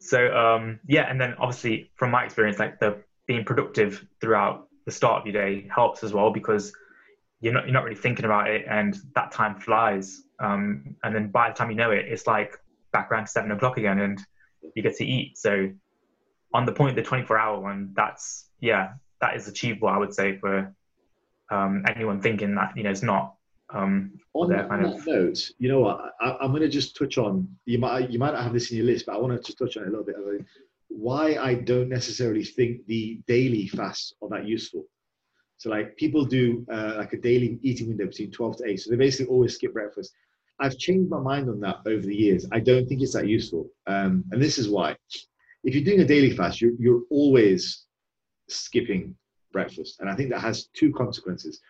so 0.00 0.34
um, 0.36 0.80
yeah, 0.86 1.10
and 1.10 1.20
then 1.20 1.34
obviously 1.38 1.90
from 1.96 2.10
my 2.10 2.24
experience, 2.24 2.58
like 2.58 2.78
the 2.78 3.02
being 3.26 3.44
productive 3.44 4.06
throughout 4.20 4.68
the 4.84 4.92
start 4.92 5.20
of 5.20 5.26
your 5.26 5.42
day 5.42 5.68
helps 5.74 6.04
as 6.04 6.12
well 6.12 6.30
because 6.30 6.72
you're 7.40 7.52
not 7.52 7.64
you're 7.64 7.74
not 7.74 7.84
really 7.84 7.96
thinking 7.96 8.24
about 8.24 8.50
it, 8.50 8.64
and 8.68 8.96
that 9.14 9.32
time 9.32 9.58
flies. 9.60 10.22
Um, 10.38 10.96
and 11.02 11.14
then 11.14 11.30
by 11.30 11.48
the 11.50 11.54
time 11.54 11.70
you 11.70 11.76
know 11.76 11.90
it, 11.90 12.06
it's 12.06 12.26
like 12.26 12.58
back 12.92 13.10
around 13.10 13.28
seven 13.28 13.50
o'clock 13.50 13.78
again, 13.78 14.00
and 14.00 14.20
you 14.74 14.82
get 14.82 14.96
to 14.96 15.04
eat. 15.04 15.38
So 15.38 15.70
on 16.54 16.64
the 16.64 16.72
point, 16.72 16.96
the 16.96 17.02
24 17.02 17.38
hour 17.38 17.60
one, 17.60 17.92
that's 17.94 18.48
yeah, 18.60 18.94
that 19.20 19.36
is 19.36 19.48
achievable. 19.48 19.88
I 19.88 19.98
would 19.98 20.14
say 20.14 20.38
for 20.38 20.74
um, 21.50 21.84
anyone 21.86 22.20
thinking 22.20 22.54
that 22.54 22.76
you 22.76 22.82
know 22.82 22.90
it's 22.90 23.02
not. 23.02 23.34
Um, 23.70 24.12
on 24.32 24.50
that, 24.50 24.68
kind 24.68 24.86
of... 24.86 25.06
note, 25.06 25.50
you 25.58 25.68
know 25.68 25.80
what? 25.80 26.12
I, 26.20 26.44
am 26.44 26.50
going 26.50 26.62
to 26.62 26.68
just 26.68 26.96
touch 26.96 27.18
on. 27.18 27.48
You 27.64 27.78
might 27.78 28.10
you 28.10 28.18
might 28.18 28.32
not 28.32 28.44
have 28.44 28.52
this 28.52 28.70
in 28.70 28.78
your 28.78 28.86
list, 28.86 29.06
but 29.06 29.16
I 29.16 29.18
want 29.18 29.32
to 29.32 29.44
just 29.44 29.58
touch 29.58 29.76
on 29.76 29.84
it 29.84 29.88
a 29.88 29.90
little 29.90 30.04
bit. 30.04 30.16
Why 30.88 31.36
I 31.36 31.54
don't 31.54 31.88
necessarily 31.88 32.44
think 32.44 32.86
the 32.86 33.20
daily 33.26 33.66
fasts 33.66 34.14
are 34.22 34.28
that 34.30 34.46
useful. 34.46 34.84
So 35.58 35.70
like 35.70 35.96
people 35.96 36.24
do 36.24 36.66
uh, 36.70 36.94
like 36.98 37.12
a 37.12 37.20
daily 37.20 37.58
eating 37.62 37.88
window 37.88 38.06
between 38.06 38.30
12 38.30 38.58
to 38.58 38.66
8. 38.66 38.80
So 38.80 38.90
they 38.90 38.96
basically 38.96 39.32
always 39.32 39.54
skip 39.54 39.72
breakfast. 39.72 40.12
I've 40.58 40.78
changed 40.78 41.10
my 41.10 41.20
mind 41.20 41.48
on 41.48 41.60
that 41.60 41.76
over 41.86 42.06
the 42.06 42.14
years. 42.14 42.46
I 42.52 42.60
don't 42.60 42.86
think 42.86 43.02
it's 43.02 43.12
that 43.14 43.26
useful. 43.26 43.68
Um, 43.86 44.24
and 44.32 44.40
this 44.40 44.58
is 44.58 44.68
why. 44.68 44.96
If 45.64 45.74
you're 45.74 45.84
doing 45.84 46.00
a 46.00 46.06
daily 46.06 46.30
fast, 46.30 46.60
you're, 46.60 46.72
you're 46.78 47.02
always 47.10 47.84
skipping 48.48 49.14
breakfast. 49.52 50.00
And 50.00 50.08
I 50.08 50.14
think 50.14 50.30
that 50.30 50.40
has 50.40 50.68
two 50.74 50.92
consequences. 50.92 51.60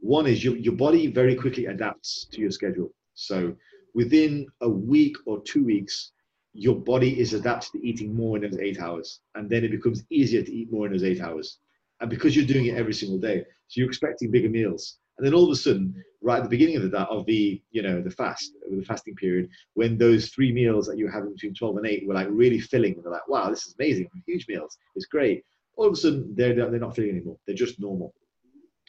One 0.00 0.26
is 0.26 0.44
your, 0.44 0.56
your 0.56 0.74
body 0.74 1.06
very 1.06 1.34
quickly 1.34 1.66
adapts 1.66 2.26
to 2.32 2.40
your 2.40 2.50
schedule. 2.50 2.92
So 3.14 3.54
within 3.94 4.46
a 4.60 4.68
week 4.68 5.16
or 5.26 5.42
two 5.42 5.64
weeks, 5.64 6.12
your 6.52 6.76
body 6.76 7.20
is 7.20 7.34
adapted 7.34 7.72
to 7.72 7.86
eating 7.86 8.14
more 8.14 8.36
in 8.36 8.42
those 8.42 8.58
eight 8.60 8.80
hours. 8.80 9.20
And 9.34 9.48
then 9.48 9.64
it 9.64 9.70
becomes 9.70 10.04
easier 10.10 10.42
to 10.42 10.52
eat 10.52 10.72
more 10.72 10.86
in 10.86 10.92
those 10.92 11.04
eight 11.04 11.20
hours. 11.20 11.58
And 12.00 12.10
because 12.10 12.36
you're 12.36 12.46
doing 12.46 12.66
it 12.66 12.76
every 12.76 12.92
single 12.92 13.18
day, 13.18 13.44
so 13.68 13.80
you're 13.80 13.88
expecting 13.88 14.30
bigger 14.30 14.50
meals. 14.50 14.98
And 15.18 15.26
then 15.26 15.32
all 15.32 15.44
of 15.44 15.50
a 15.50 15.56
sudden, 15.56 15.94
right 16.20 16.38
at 16.38 16.42
the 16.42 16.50
beginning 16.50 16.76
of 16.76 16.82
the 16.82 16.88
that 16.90 17.08
of 17.08 17.24
the 17.24 17.62
you 17.70 17.82
know 17.82 18.02
the 18.02 18.10
fast, 18.10 18.52
the 18.70 18.84
fasting 18.84 19.14
period, 19.14 19.48
when 19.74 19.96
those 19.96 20.28
three 20.28 20.52
meals 20.52 20.86
that 20.86 20.98
you 20.98 21.06
were 21.06 21.10
having 21.10 21.32
between 21.32 21.54
12 21.54 21.78
and 21.78 21.86
8 21.86 22.06
were 22.06 22.14
like 22.14 22.28
really 22.30 22.60
filling, 22.60 22.94
and 22.94 23.04
they're 23.04 23.12
like, 23.12 23.26
wow, 23.28 23.48
this 23.48 23.66
is 23.66 23.74
amazing, 23.78 24.08
huge 24.26 24.46
meals, 24.46 24.76
it's 24.94 25.06
great. 25.06 25.42
All 25.78 25.86
of 25.86 25.92
a 25.94 25.96
sudden, 25.96 26.34
they're 26.36 26.54
they're 26.54 26.78
not 26.78 26.94
filling 26.94 27.10
anymore. 27.10 27.38
They're 27.46 27.56
just 27.56 27.80
normal 27.80 28.14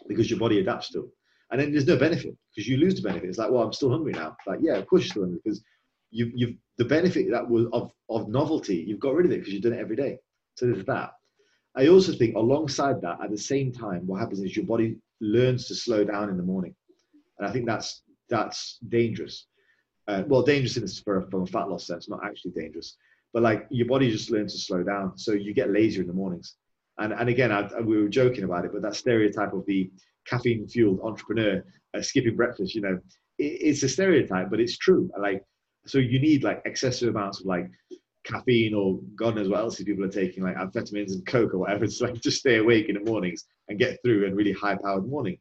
because 0.08 0.30
your 0.30 0.40
body 0.40 0.60
adapts 0.60 0.90
to 0.90 1.00
them. 1.00 1.12
And 1.50 1.62
then 1.62 1.72
there's 1.72 1.88
no 1.88 1.98
benefit 1.98 2.36
because 2.54 2.68
you 2.68 2.78
lose 2.78 2.96
the 2.96 3.02
benefit. 3.02 3.30
It's 3.30 3.38
like, 3.38 3.50
well, 3.50 3.64
I'm 3.64 3.74
still 3.74 3.90
hungry 3.90 4.12
now. 4.12 4.36
Like, 4.46 4.60
yeah, 4.62 4.76
of 4.76 4.86
course 4.88 5.04
you're 5.04 5.12
still 5.12 5.24
hungry 5.24 5.40
because 5.44 5.64
you, 6.12 6.32
you've 6.36 6.56
the 6.78 6.86
benefit 6.86 7.32
that 7.32 7.50
was 7.50 7.68
of, 7.74 7.92
of 8.10 8.28
novelty, 8.28 8.84
you've 8.88 9.00
got 9.00 9.16
rid 9.16 9.26
of 9.26 9.32
it 9.32 9.40
because 9.40 9.54
you've 9.54 9.64
done 9.64 9.74
it 9.74 9.80
every 9.80 9.96
day. 9.96 10.18
So 10.56 10.66
there's 10.66 10.86
that. 10.86 11.12
I 11.78 11.88
also 11.88 12.12
think 12.12 12.36
alongside 12.36 13.02
that, 13.02 13.20
at 13.24 13.30
the 13.30 13.38
same 13.38 13.72
time, 13.72 14.08
what 14.08 14.20
happens 14.20 14.42
is 14.42 14.56
your 14.56 14.66
body 14.66 14.98
learns 15.22 15.68
to 15.68 15.76
slow 15.76 16.04
down 16.04 16.30
in 16.30 16.38
the 16.38 16.44
morning, 16.44 16.74
and 17.38 17.48
I 17.48 17.52
think 17.52 17.68
that's 17.68 18.02
that's 18.30 18.80
dangerous. 18.90 19.46
Uh, 20.08 20.24
well, 20.28 20.42
dangerous 20.42 20.78
in 20.78 20.82
this 20.84 21.00
for, 21.00 21.28
from 21.30 21.44
a 21.44 21.46
fat 21.46 21.70
loss 21.70 21.86
sense, 21.86 22.10
not 22.10 22.26
actually 22.26 22.52
dangerous, 22.52 22.96
but 23.34 23.44
like 23.44 23.68
your 23.70 23.88
body 23.88 24.10
just 24.10 24.32
learns 24.32 24.54
to 24.54 24.60
slow 24.60 24.82
down, 24.82 25.18
so 25.18 25.34
you 25.34 25.54
get 25.54 25.70
lazier 25.70 26.02
in 26.02 26.08
the 26.08 26.14
mornings. 26.14 26.56
And 26.98 27.14
and 27.14 27.30
again, 27.30 27.52
I, 27.52 27.70
we 27.82 28.02
were 28.02 28.10
joking 28.10 28.44
about 28.44 28.66
it, 28.66 28.72
but 28.74 28.82
that 28.82 28.96
stereotype 28.96 29.54
of 29.54 29.66
the 29.68 29.92
caffeine 30.26 30.68
fueled 30.68 31.00
entrepreneur 31.04 31.64
uh, 31.94 32.02
skipping 32.02 32.36
breakfast, 32.36 32.74
you 32.74 32.82
know, 32.82 33.00
it, 33.38 33.44
it's 33.44 33.84
a 33.84 33.90
stereotype, 33.90 34.50
but 34.50 34.60
it's 34.60 34.78
true. 34.78 35.12
Like, 35.20 35.44
so 35.86 36.00
you 36.00 36.20
need 36.20 36.44
like 36.44 36.64
excessive 36.66 37.10
amounts 37.10 37.40
of 37.40 37.46
like 37.46 37.70
caffeine 38.28 38.74
or 38.74 39.00
God 39.16 39.36
knows 39.36 39.50
what 39.50 39.60
else 39.60 39.82
people 39.82 40.04
are 40.04 40.10
taking, 40.10 40.44
like 40.44 40.58
amphetamines 40.58 41.14
and 41.14 41.26
coke 41.26 41.54
or 41.54 41.60
whatever. 41.60 41.86
It's 41.88 42.02
like 42.02 42.22
just 42.22 42.40
stay 42.40 42.58
awake 42.58 42.90
in 42.90 42.96
the 42.96 43.10
mornings 43.10 43.46
and 43.70 43.80
get 43.80 44.00
through 44.04 44.28
a 44.28 44.34
really 44.34 44.52
high 44.52 44.76
powered 44.76 45.08
morning. 45.08 45.38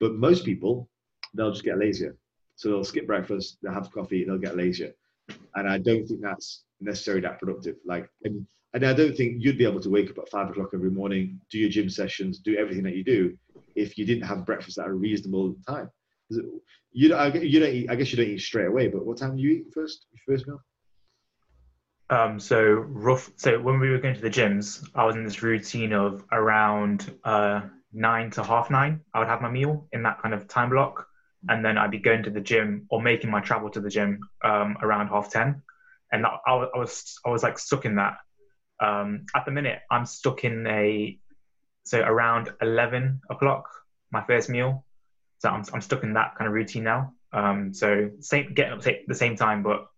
But 0.00 0.14
most 0.14 0.44
people, 0.44 0.88
they'll 1.34 1.50
just 1.50 1.64
get 1.64 1.78
lazier. 1.78 2.16
So 2.56 2.68
they'll 2.68 2.84
skip 2.84 3.06
breakfast, 3.06 3.58
they'll 3.62 3.72
have 3.72 3.90
coffee, 3.92 4.24
they'll 4.24 4.38
get 4.38 4.56
lazier. 4.56 4.92
And 5.54 5.68
I 5.68 5.78
don't 5.78 6.06
think 6.06 6.20
that's 6.20 6.64
necessarily 6.80 7.22
that 7.22 7.38
productive. 7.38 7.76
Like, 7.84 8.08
and, 8.24 8.46
and 8.74 8.84
I 8.84 8.92
don't 8.92 9.16
think 9.16 9.36
you'd 9.38 9.58
be 9.58 9.64
able 9.64 9.80
to 9.80 9.90
wake 9.90 10.10
up 10.10 10.18
at 10.18 10.28
five 10.28 10.50
o'clock 10.50 10.70
every 10.74 10.90
morning, 10.90 11.40
do 11.50 11.58
your 11.58 11.70
gym 11.70 11.88
sessions, 11.88 12.38
do 12.38 12.56
everything 12.56 12.84
that 12.84 12.96
you 12.96 13.04
do 13.04 13.36
if 13.74 13.96
you 13.96 14.04
didn't 14.04 14.26
have 14.26 14.46
breakfast 14.46 14.78
at 14.78 14.86
a 14.86 14.92
reasonable 14.92 15.54
time. 15.66 15.90
You, 16.30 16.60
you 16.92 17.08
don't 17.60 17.74
eat, 17.74 17.90
I 17.90 17.94
guess 17.94 18.12
you 18.12 18.16
don't 18.16 18.32
eat 18.32 18.40
straight 18.40 18.66
away, 18.66 18.88
but 18.88 19.06
what 19.06 19.18
time 19.18 19.36
do 19.36 19.42
you 19.42 19.50
eat 19.50 19.66
first? 19.72 20.06
Your 20.12 20.36
first 20.36 20.46
meal? 20.46 20.60
Um, 22.10 22.40
so 22.40 22.72
rough. 22.72 23.30
So 23.36 23.60
when 23.60 23.80
we 23.80 23.90
were 23.90 23.98
going 23.98 24.14
to 24.14 24.20
the 24.20 24.30
gyms, 24.30 24.88
I 24.94 25.04
was 25.04 25.16
in 25.16 25.24
this 25.24 25.42
routine 25.42 25.92
of 25.92 26.24
around 26.32 27.14
uh, 27.24 27.62
nine 27.92 28.30
to 28.32 28.42
half 28.42 28.70
nine. 28.70 29.02
I 29.12 29.18
would 29.18 29.28
have 29.28 29.42
my 29.42 29.50
meal 29.50 29.86
in 29.92 30.02
that 30.04 30.22
kind 30.22 30.34
of 30.34 30.48
time 30.48 30.70
block, 30.70 31.06
and 31.48 31.64
then 31.64 31.76
I'd 31.76 31.90
be 31.90 31.98
going 31.98 32.22
to 32.22 32.30
the 32.30 32.40
gym 32.40 32.86
or 32.88 33.02
making 33.02 33.30
my 33.30 33.40
travel 33.40 33.70
to 33.70 33.80
the 33.80 33.90
gym 33.90 34.20
um, 34.42 34.78
around 34.80 35.08
half 35.08 35.30
ten. 35.30 35.62
And 36.10 36.24
I, 36.24 36.38
I, 36.46 36.78
was 36.78 37.18
I 37.26 37.28
was 37.28 37.42
like 37.42 37.58
stuck 37.58 37.84
in 37.84 37.96
that. 37.96 38.16
Um, 38.80 39.26
at 39.34 39.44
the 39.44 39.50
minute, 39.50 39.80
I'm 39.90 40.06
stuck 40.06 40.44
in 40.44 40.66
a 40.66 41.18
so 41.84 42.00
around 42.00 42.50
eleven 42.62 43.20
o'clock 43.28 43.68
my 44.10 44.24
first 44.24 44.48
meal. 44.48 44.86
So 45.40 45.50
I'm 45.50 45.64
I'm 45.74 45.82
stuck 45.82 46.04
in 46.04 46.14
that 46.14 46.36
kind 46.36 46.48
of 46.48 46.54
routine 46.54 46.84
now. 46.84 47.12
Um, 47.34 47.74
so 47.74 48.12
same 48.20 48.54
getting 48.54 48.72
up 48.72 48.86
at 48.86 49.06
the 49.06 49.14
same 49.14 49.36
time, 49.36 49.62
but 49.62 49.88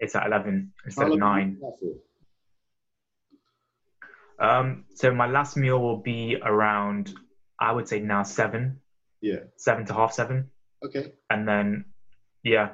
it's 0.00 0.16
at 0.16 0.26
11 0.26 0.72
instead 0.86 1.12
of 1.12 1.18
9. 1.18 1.60
Um, 4.38 4.84
so 4.94 5.12
my 5.12 5.26
last 5.26 5.56
meal 5.56 5.78
will 5.80 5.98
be 5.98 6.38
around, 6.42 7.14
I 7.60 7.72
would 7.72 7.86
say 7.86 8.00
now 8.00 8.22
7. 8.22 8.80
Yeah. 9.20 9.40
7 9.56 9.84
to 9.86 9.94
half 9.94 10.14
7. 10.14 10.50
Okay. 10.82 11.12
And 11.28 11.46
then, 11.46 11.84
yeah. 12.42 12.70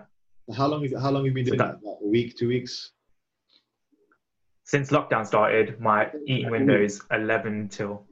How 0.56 0.68
long, 0.68 0.84
is 0.84 0.94
how 0.94 1.10
long 1.10 1.24
have 1.24 1.26
you 1.26 1.32
been 1.32 1.44
doing 1.44 1.58
so 1.58 1.64
that, 1.64 1.80
that? 1.82 1.98
A 2.02 2.06
week, 2.06 2.36
two 2.36 2.46
weeks? 2.46 2.92
Since 4.62 4.90
lockdown 4.90 5.26
started, 5.26 5.80
my 5.80 6.10
eating 6.24 6.50
window 6.50 6.80
is 6.80 7.02
11 7.10 7.68
till 7.68 8.04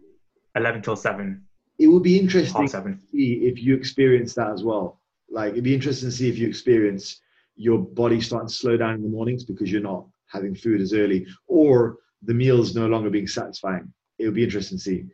11 0.56 0.82
till 0.82 0.96
7. 0.96 1.44
It 1.78 1.86
would 1.86 2.02
be 2.02 2.18
interesting 2.18 2.68
to 2.68 2.96
see 3.10 3.46
if 3.46 3.62
you 3.62 3.76
experience 3.76 4.34
that 4.34 4.50
as 4.50 4.64
well. 4.64 5.00
Like, 5.30 5.52
it'd 5.52 5.64
be 5.64 5.74
interesting 5.74 6.10
to 6.10 6.14
see 6.14 6.28
if 6.28 6.38
you 6.38 6.48
experience 6.48 7.20
your 7.56 7.78
body 7.78 8.20
starting 8.20 8.48
to 8.48 8.54
slow 8.54 8.76
down 8.76 8.94
in 8.94 9.02
the 9.02 9.08
mornings 9.08 9.44
because 9.44 9.70
you're 9.70 9.82
not 9.82 10.06
having 10.32 10.54
food 10.54 10.80
as 10.80 10.92
early, 10.92 11.26
or 11.46 11.98
the 12.22 12.34
meal's 12.34 12.74
no 12.74 12.86
longer 12.86 13.10
being 13.10 13.26
satisfying. 13.26 13.92
It 14.18 14.24
would 14.26 14.34
be 14.34 14.44
interesting 14.44 14.78
to 14.78 14.82
see. 14.82 15.04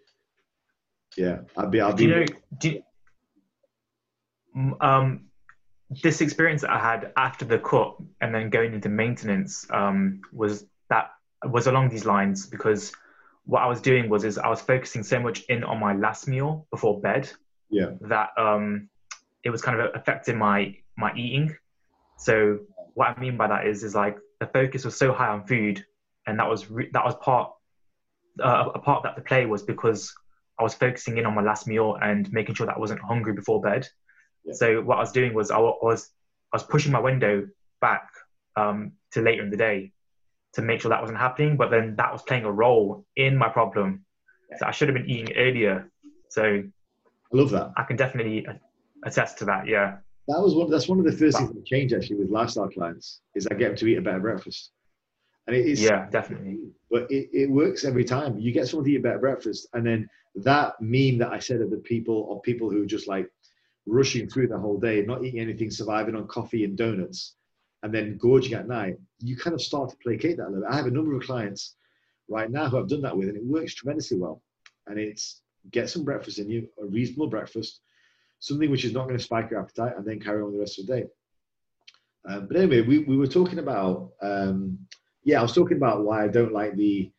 Yeah, 1.16 1.40
I'd 1.56 1.70
be. 1.70 1.80
I'd 1.80 1.96
do 1.96 2.04
you 2.04 2.10
know? 2.10 2.26
Do 2.58 2.70
you, 2.70 2.82
um, 4.80 5.26
this 6.02 6.20
experience 6.20 6.62
that 6.62 6.70
I 6.70 6.78
had 6.78 7.12
after 7.16 7.44
the 7.44 7.58
cut 7.58 7.96
and 8.20 8.34
then 8.34 8.50
going 8.50 8.74
into 8.74 8.88
maintenance 8.88 9.66
um, 9.70 10.20
was 10.32 10.66
that 10.88 11.10
was 11.44 11.66
along 11.66 11.88
these 11.88 12.04
lines 12.04 12.46
because 12.46 12.92
what 13.44 13.62
I 13.62 13.66
was 13.66 13.80
doing 13.80 14.08
was 14.08 14.24
is 14.24 14.38
I 14.38 14.48
was 14.48 14.60
focusing 14.60 15.02
so 15.02 15.18
much 15.18 15.40
in 15.48 15.64
on 15.64 15.80
my 15.80 15.94
last 15.94 16.28
meal 16.28 16.66
before 16.70 17.00
bed. 17.00 17.30
Yeah. 17.70 17.90
That 18.02 18.30
um, 18.36 18.88
it 19.42 19.50
was 19.50 19.62
kind 19.62 19.80
of 19.80 19.90
affecting 19.94 20.38
my 20.38 20.76
my 20.96 21.12
eating 21.14 21.56
so 22.20 22.58
what 22.94 23.16
I 23.16 23.20
mean 23.20 23.36
by 23.36 23.48
that 23.48 23.66
is, 23.66 23.82
is 23.82 23.94
like 23.94 24.18
the 24.40 24.46
focus 24.46 24.84
was 24.84 24.96
so 24.96 25.12
high 25.12 25.28
on 25.28 25.46
food, 25.46 25.84
and 26.26 26.38
that 26.38 26.48
was 26.48 26.70
re- 26.70 26.90
that 26.92 27.04
was 27.04 27.14
part 27.16 27.52
uh, 28.42 28.68
a 28.74 28.78
part 28.78 29.02
that 29.04 29.16
the 29.16 29.22
play 29.22 29.46
was 29.46 29.62
because 29.62 30.12
I 30.58 30.62
was 30.62 30.74
focusing 30.74 31.16
in 31.16 31.24
on 31.24 31.34
my 31.34 31.42
last 31.42 31.66
meal 31.66 31.96
and 32.00 32.30
making 32.30 32.54
sure 32.54 32.66
that 32.66 32.76
I 32.76 32.78
wasn't 32.78 33.00
hungry 33.00 33.32
before 33.32 33.62
bed. 33.62 33.88
Yeah. 34.44 34.52
So 34.52 34.82
what 34.82 34.98
I 34.98 35.00
was 35.00 35.12
doing 35.12 35.32
was 35.32 35.50
I 35.50 35.58
was 35.58 36.10
I 36.52 36.56
was 36.56 36.62
pushing 36.62 36.92
my 36.92 37.00
window 37.00 37.48
back 37.80 38.10
um, 38.54 38.92
to 39.12 39.22
later 39.22 39.42
in 39.42 39.50
the 39.50 39.56
day 39.56 39.92
to 40.54 40.62
make 40.62 40.82
sure 40.82 40.90
that 40.90 41.00
wasn't 41.00 41.18
happening. 41.18 41.56
But 41.56 41.70
then 41.70 41.96
that 41.96 42.12
was 42.12 42.20
playing 42.22 42.44
a 42.44 42.52
role 42.52 43.06
in 43.16 43.34
my 43.36 43.48
problem. 43.48 44.04
So 44.58 44.66
I 44.66 44.72
should 44.72 44.88
have 44.88 44.96
been 44.96 45.08
eating 45.08 45.34
earlier. 45.36 45.90
So 46.28 46.42
I 46.42 47.36
love 47.36 47.50
that. 47.50 47.72
I 47.78 47.84
can 47.84 47.96
definitely 47.96 48.46
attest 49.04 49.38
to 49.38 49.46
that. 49.46 49.66
Yeah 49.66 49.98
that 50.30 50.42
was 50.42 50.54
one. 50.54 50.70
That's 50.70 50.88
one 50.88 50.98
of 50.98 51.04
the 51.04 51.12
first 51.12 51.38
things 51.38 51.52
that 51.52 51.66
changed 51.66 51.94
actually 51.94 52.16
with 52.16 52.30
lifestyle 52.30 52.68
clients 52.68 53.20
is 53.34 53.46
I 53.46 53.54
get 53.54 53.68
them 53.68 53.76
to 53.76 53.86
eat 53.86 53.98
a 53.98 54.02
better 54.02 54.20
breakfast. 54.20 54.70
And 55.46 55.56
it 55.56 55.66
is 55.66 55.82
yeah, 55.82 56.08
definitely. 56.10 56.58
But 56.90 57.10
it, 57.10 57.30
it 57.32 57.50
works 57.50 57.84
every 57.84 58.04
time. 58.04 58.38
You 58.38 58.52
get 58.52 58.68
someone 58.68 58.84
to 58.84 58.92
eat 58.92 58.98
a 58.98 59.02
better 59.02 59.18
breakfast, 59.18 59.68
and 59.72 59.86
then 59.86 60.08
that 60.36 60.74
meme 60.80 61.18
that 61.18 61.32
I 61.32 61.38
said 61.38 61.60
of 61.60 61.70
the 61.70 61.78
people 61.78 62.32
of 62.32 62.42
people 62.42 62.70
who 62.70 62.82
are 62.82 62.86
just 62.86 63.08
like 63.08 63.28
rushing 63.86 64.28
through 64.28 64.48
the 64.48 64.58
whole 64.58 64.78
day, 64.78 65.02
not 65.02 65.24
eating 65.24 65.40
anything, 65.40 65.70
surviving 65.70 66.14
on 66.14 66.28
coffee 66.28 66.64
and 66.64 66.76
donuts, 66.76 67.34
and 67.82 67.92
then 67.92 68.16
gorging 68.18 68.54
at 68.54 68.68
night, 68.68 68.96
you 69.18 69.36
kind 69.36 69.54
of 69.54 69.62
start 69.62 69.90
to 69.90 69.96
placate 70.02 70.36
that 70.36 70.46
a 70.46 70.50
little 70.50 70.62
bit. 70.62 70.70
I 70.70 70.76
have 70.76 70.86
a 70.86 70.90
number 70.90 71.14
of 71.14 71.22
clients 71.22 71.74
right 72.28 72.50
now 72.50 72.68
who 72.68 72.78
I've 72.78 72.88
done 72.88 73.02
that 73.02 73.16
with, 73.16 73.28
and 73.28 73.36
it 73.36 73.44
works 73.44 73.74
tremendously 73.74 74.18
well. 74.18 74.42
And 74.86 74.98
it's 74.98 75.42
get 75.70 75.90
some 75.90 76.04
breakfast 76.04 76.38
in 76.38 76.48
you, 76.48 76.68
a 76.80 76.86
reasonable 76.86 77.28
breakfast, 77.28 77.80
something 78.40 78.70
which 78.70 78.84
is 78.84 78.92
not 78.92 79.04
going 79.06 79.18
to 79.18 79.22
spike 79.22 79.50
your 79.50 79.60
appetite, 79.60 79.96
and 79.96 80.04
then 80.04 80.18
carry 80.18 80.42
on 80.42 80.52
the 80.52 80.58
rest 80.58 80.78
of 80.78 80.86
the 80.86 80.96
day. 80.96 81.06
Um, 82.28 82.48
but 82.48 82.56
anyway, 82.56 82.82
we, 82.82 82.98
we 83.04 83.16
were 83.16 83.26
talking 83.26 83.58
about, 83.58 84.10
um, 84.20 84.78
yeah, 85.24 85.38
I 85.38 85.42
was 85.42 85.54
talking 85.54 85.76
about 85.76 86.04
why 86.04 86.24
I 86.24 86.28
don't 86.28 86.52
like 86.52 86.76
the 86.76 87.10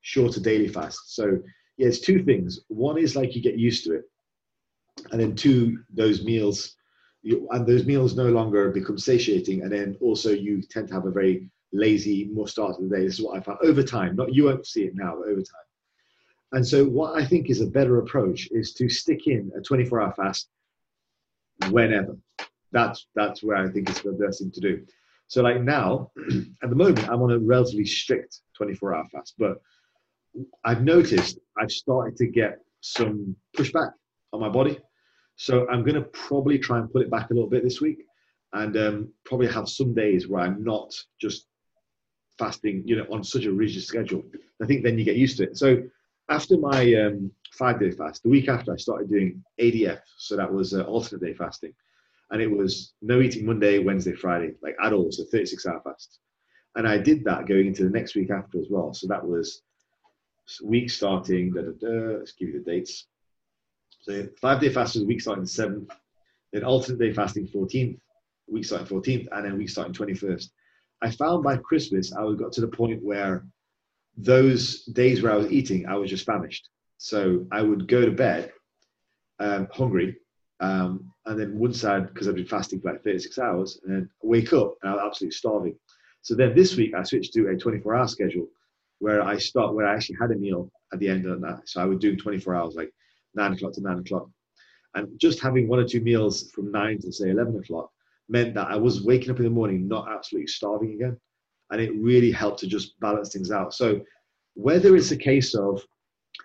shorter 0.00 0.40
daily 0.40 0.68
fast. 0.68 1.14
So, 1.14 1.38
yeah, 1.76 1.88
it's 1.88 2.00
two 2.00 2.24
things. 2.24 2.60
One 2.68 2.98
is 2.98 3.16
like 3.16 3.34
you 3.34 3.42
get 3.42 3.58
used 3.58 3.84
to 3.84 3.94
it. 3.94 4.04
And 5.12 5.20
then 5.20 5.34
two, 5.34 5.78
those 5.94 6.24
meals, 6.24 6.76
you, 7.22 7.48
and 7.52 7.66
those 7.66 7.86
meals 7.86 8.16
no 8.16 8.28
longer 8.28 8.70
become 8.70 8.98
satiating. 8.98 9.62
And 9.62 9.72
then 9.72 9.96
also 10.00 10.30
you 10.30 10.62
tend 10.62 10.88
to 10.88 10.94
have 10.94 11.06
a 11.06 11.10
very 11.10 11.48
lazy, 11.72 12.28
more 12.32 12.48
start 12.48 12.76
of 12.76 12.88
the 12.88 12.96
day. 12.96 13.04
This 13.04 13.18
is 13.18 13.24
what 13.24 13.38
I 13.38 13.40
found 13.40 13.58
over 13.62 13.82
time. 13.82 14.16
Not 14.16 14.34
you 14.34 14.44
won't 14.44 14.66
see 14.66 14.84
it 14.84 14.94
now, 14.94 15.16
but 15.16 15.28
over 15.28 15.40
time. 15.40 15.66
And 16.52 16.66
so, 16.66 16.84
what 16.84 17.16
I 17.16 17.24
think 17.24 17.48
is 17.48 17.60
a 17.60 17.66
better 17.66 17.98
approach 17.98 18.48
is 18.50 18.74
to 18.74 18.88
stick 18.88 19.28
in 19.28 19.52
a 19.56 19.60
24 19.60 20.02
hour 20.02 20.12
fast 20.14 20.48
whenever. 21.68 22.16
That's 22.72 23.06
that's 23.14 23.42
where 23.42 23.56
I 23.56 23.68
think 23.68 23.90
it's 23.90 24.02
the 24.02 24.12
best 24.12 24.40
thing 24.40 24.50
to 24.52 24.60
do. 24.60 24.86
So, 25.28 25.42
like 25.42 25.62
now, 25.62 26.10
at 26.62 26.70
the 26.70 26.76
moment, 26.76 27.08
I'm 27.08 27.22
on 27.22 27.30
a 27.30 27.38
relatively 27.38 27.84
strict 27.84 28.40
24 28.56 28.94
hour 28.94 29.04
fast, 29.12 29.34
but 29.38 29.60
I've 30.64 30.82
noticed 30.82 31.38
I've 31.56 31.70
started 31.70 32.16
to 32.16 32.26
get 32.26 32.58
some 32.80 33.36
pushback 33.56 33.92
on 34.32 34.40
my 34.40 34.48
body. 34.48 34.78
So, 35.36 35.68
I'm 35.68 35.82
going 35.82 35.94
to 35.94 36.08
probably 36.12 36.58
try 36.58 36.78
and 36.78 36.90
put 36.92 37.02
it 37.02 37.10
back 37.10 37.30
a 37.30 37.34
little 37.34 37.48
bit 37.48 37.62
this 37.62 37.80
week 37.80 37.98
and 38.54 38.76
um, 38.76 39.12
probably 39.24 39.46
have 39.46 39.68
some 39.68 39.94
days 39.94 40.26
where 40.26 40.42
I'm 40.42 40.64
not 40.64 40.92
just 41.20 41.46
fasting, 42.36 42.82
you 42.84 42.96
know, 42.96 43.06
on 43.12 43.22
such 43.22 43.44
a 43.44 43.52
rigid 43.52 43.84
schedule. 43.84 44.24
I 44.60 44.66
think 44.66 44.82
then 44.82 44.98
you 44.98 45.04
get 45.04 45.16
used 45.16 45.36
to 45.36 45.44
it. 45.44 45.56
So, 45.56 45.82
after 46.28 46.56
my 46.56 46.92
um, 46.94 47.30
five 47.52 47.80
day 47.80 47.90
fast, 47.90 48.22
the 48.22 48.28
week 48.28 48.48
after 48.48 48.72
I 48.72 48.76
started 48.76 49.10
doing 49.10 49.44
ADF, 49.60 50.00
so 50.16 50.36
that 50.36 50.52
was 50.52 50.74
uh, 50.74 50.82
alternate 50.82 51.22
day 51.22 51.34
fasting, 51.34 51.74
and 52.30 52.40
it 52.40 52.50
was 52.50 52.94
no 53.02 53.20
eating 53.20 53.46
Monday, 53.46 53.78
Wednesday, 53.78 54.14
Friday, 54.14 54.52
like 54.62 54.76
all, 54.82 55.10
so 55.10 55.24
36 55.24 55.66
hour 55.66 55.80
fast. 55.82 56.18
And 56.76 56.86
I 56.86 56.98
did 56.98 57.24
that 57.24 57.46
going 57.46 57.66
into 57.66 57.84
the 57.84 57.90
next 57.90 58.14
week 58.14 58.30
after 58.30 58.60
as 58.60 58.68
well. 58.70 58.94
So 58.94 59.08
that 59.08 59.26
was 59.26 59.62
week 60.62 60.90
starting, 60.90 61.52
da, 61.52 61.62
da, 61.62 61.72
da, 61.80 62.18
let's 62.18 62.32
give 62.32 62.48
you 62.48 62.62
the 62.62 62.70
dates. 62.70 63.06
So 64.02 64.28
five 64.40 64.60
day 64.60 64.70
fast 64.70 64.94
was 64.94 65.04
week 65.04 65.20
starting 65.20 65.44
7th, 65.44 65.90
then 66.52 66.64
alternate 66.64 66.98
day 66.98 67.12
fasting 67.12 67.48
14th, 67.48 67.98
week 68.48 68.64
starting 68.64 68.86
14th, 68.86 69.28
and 69.32 69.44
then 69.44 69.58
week 69.58 69.68
starting 69.68 69.94
21st. 69.94 70.50
I 71.02 71.10
found 71.10 71.42
by 71.42 71.56
Christmas, 71.56 72.12
I 72.12 72.32
got 72.34 72.52
to 72.52 72.60
the 72.60 72.68
point 72.68 73.02
where 73.02 73.44
those 74.16 74.84
days 74.84 75.22
where 75.22 75.32
I 75.32 75.36
was 75.36 75.50
eating, 75.50 75.86
I 75.86 75.96
was 75.96 76.10
just 76.10 76.26
famished. 76.26 76.68
So 77.02 77.46
I 77.50 77.62
would 77.62 77.88
go 77.88 78.04
to 78.04 78.10
bed 78.10 78.52
um, 79.38 79.68
hungry, 79.72 80.18
um, 80.60 81.10
and 81.24 81.40
then 81.40 81.58
once 81.58 81.82
I'd, 81.82 82.12
because 82.12 82.28
I'd 82.28 82.34
been 82.34 82.44
fasting 82.44 82.78
for 82.78 82.92
like 82.92 83.02
36 83.02 83.38
hours, 83.38 83.80
and 83.82 83.94
then 83.94 84.10
wake 84.22 84.52
up 84.52 84.74
and 84.82 84.90
I 84.90 84.94
was 84.96 85.04
absolutely 85.06 85.34
starving. 85.34 85.76
So 86.20 86.34
then 86.34 86.54
this 86.54 86.76
week 86.76 86.92
I 86.94 87.02
switched 87.02 87.32
to 87.32 87.48
a 87.48 87.56
24 87.56 87.94
hour 87.94 88.06
schedule 88.06 88.48
where 88.98 89.22
I 89.22 89.38
start, 89.38 89.74
where 89.74 89.86
I 89.86 89.94
actually 89.94 90.18
had 90.20 90.30
a 90.30 90.34
meal 90.34 90.70
at 90.92 90.98
the 90.98 91.08
end 91.08 91.24
of 91.24 91.40
that. 91.40 91.62
So 91.64 91.80
I 91.80 91.86
would 91.86 92.00
do 92.00 92.16
24 92.16 92.54
hours, 92.54 92.74
like 92.74 92.92
nine 93.34 93.54
o'clock 93.54 93.72
to 93.72 93.80
nine 93.80 94.00
o'clock. 94.00 94.28
And 94.94 95.18
just 95.18 95.40
having 95.40 95.68
one 95.68 95.78
or 95.78 95.88
two 95.88 96.02
meals 96.02 96.50
from 96.50 96.70
nine 96.70 97.00
to 97.00 97.10
say 97.10 97.30
11 97.30 97.56
o'clock 97.56 97.90
meant 98.28 98.52
that 98.56 98.68
I 98.68 98.76
was 98.76 99.02
waking 99.02 99.30
up 99.30 99.38
in 99.38 99.44
the 99.44 99.50
morning 99.50 99.88
not 99.88 100.06
absolutely 100.10 100.48
starving 100.48 100.92
again 100.92 101.18
and 101.70 101.80
it 101.80 101.94
really 101.94 102.30
helped 102.30 102.60
to 102.60 102.66
just 102.66 103.00
balance 103.00 103.32
things 103.32 103.50
out. 103.50 103.72
So 103.72 104.02
whether 104.52 104.96
it's 104.96 105.12
a 105.12 105.16
case 105.16 105.54
of, 105.54 105.82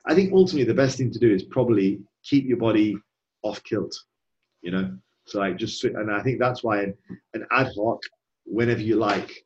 I 0.06 0.14
think 0.14 0.34
ultimately 0.34 0.66
the 0.66 0.74
best 0.74 0.98
thing 0.98 1.12
to 1.12 1.20
do 1.20 1.34
is 1.34 1.44
probably 1.44 2.00
keep 2.24 2.46
your 2.46 2.58
body 2.58 2.98
off 3.44 3.64
kilt, 3.64 3.98
you 4.62 4.72
know. 4.72 4.98
So 5.26 5.40
like 5.40 5.58
just 5.58 5.84
and 5.84 6.12
I 6.12 6.22
think 6.22 6.40
that's 6.40 6.64
why 6.64 6.84
an, 6.84 6.94
an 7.34 7.46
ad 7.52 7.72
hoc, 7.76 8.02
whenever 8.46 8.82
you 8.82 8.96
like, 8.96 9.46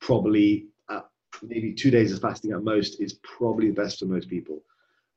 probably 0.00 0.66
at, 0.88 1.06
maybe 1.42 1.72
two 1.72 1.90
days 1.90 2.12
of 2.12 2.20
fasting 2.20 2.52
at 2.52 2.62
most 2.62 3.00
is 3.00 3.14
probably 3.22 3.68
the 3.68 3.80
best 3.82 3.98
for 3.98 4.06
most 4.06 4.28
people. 4.28 4.62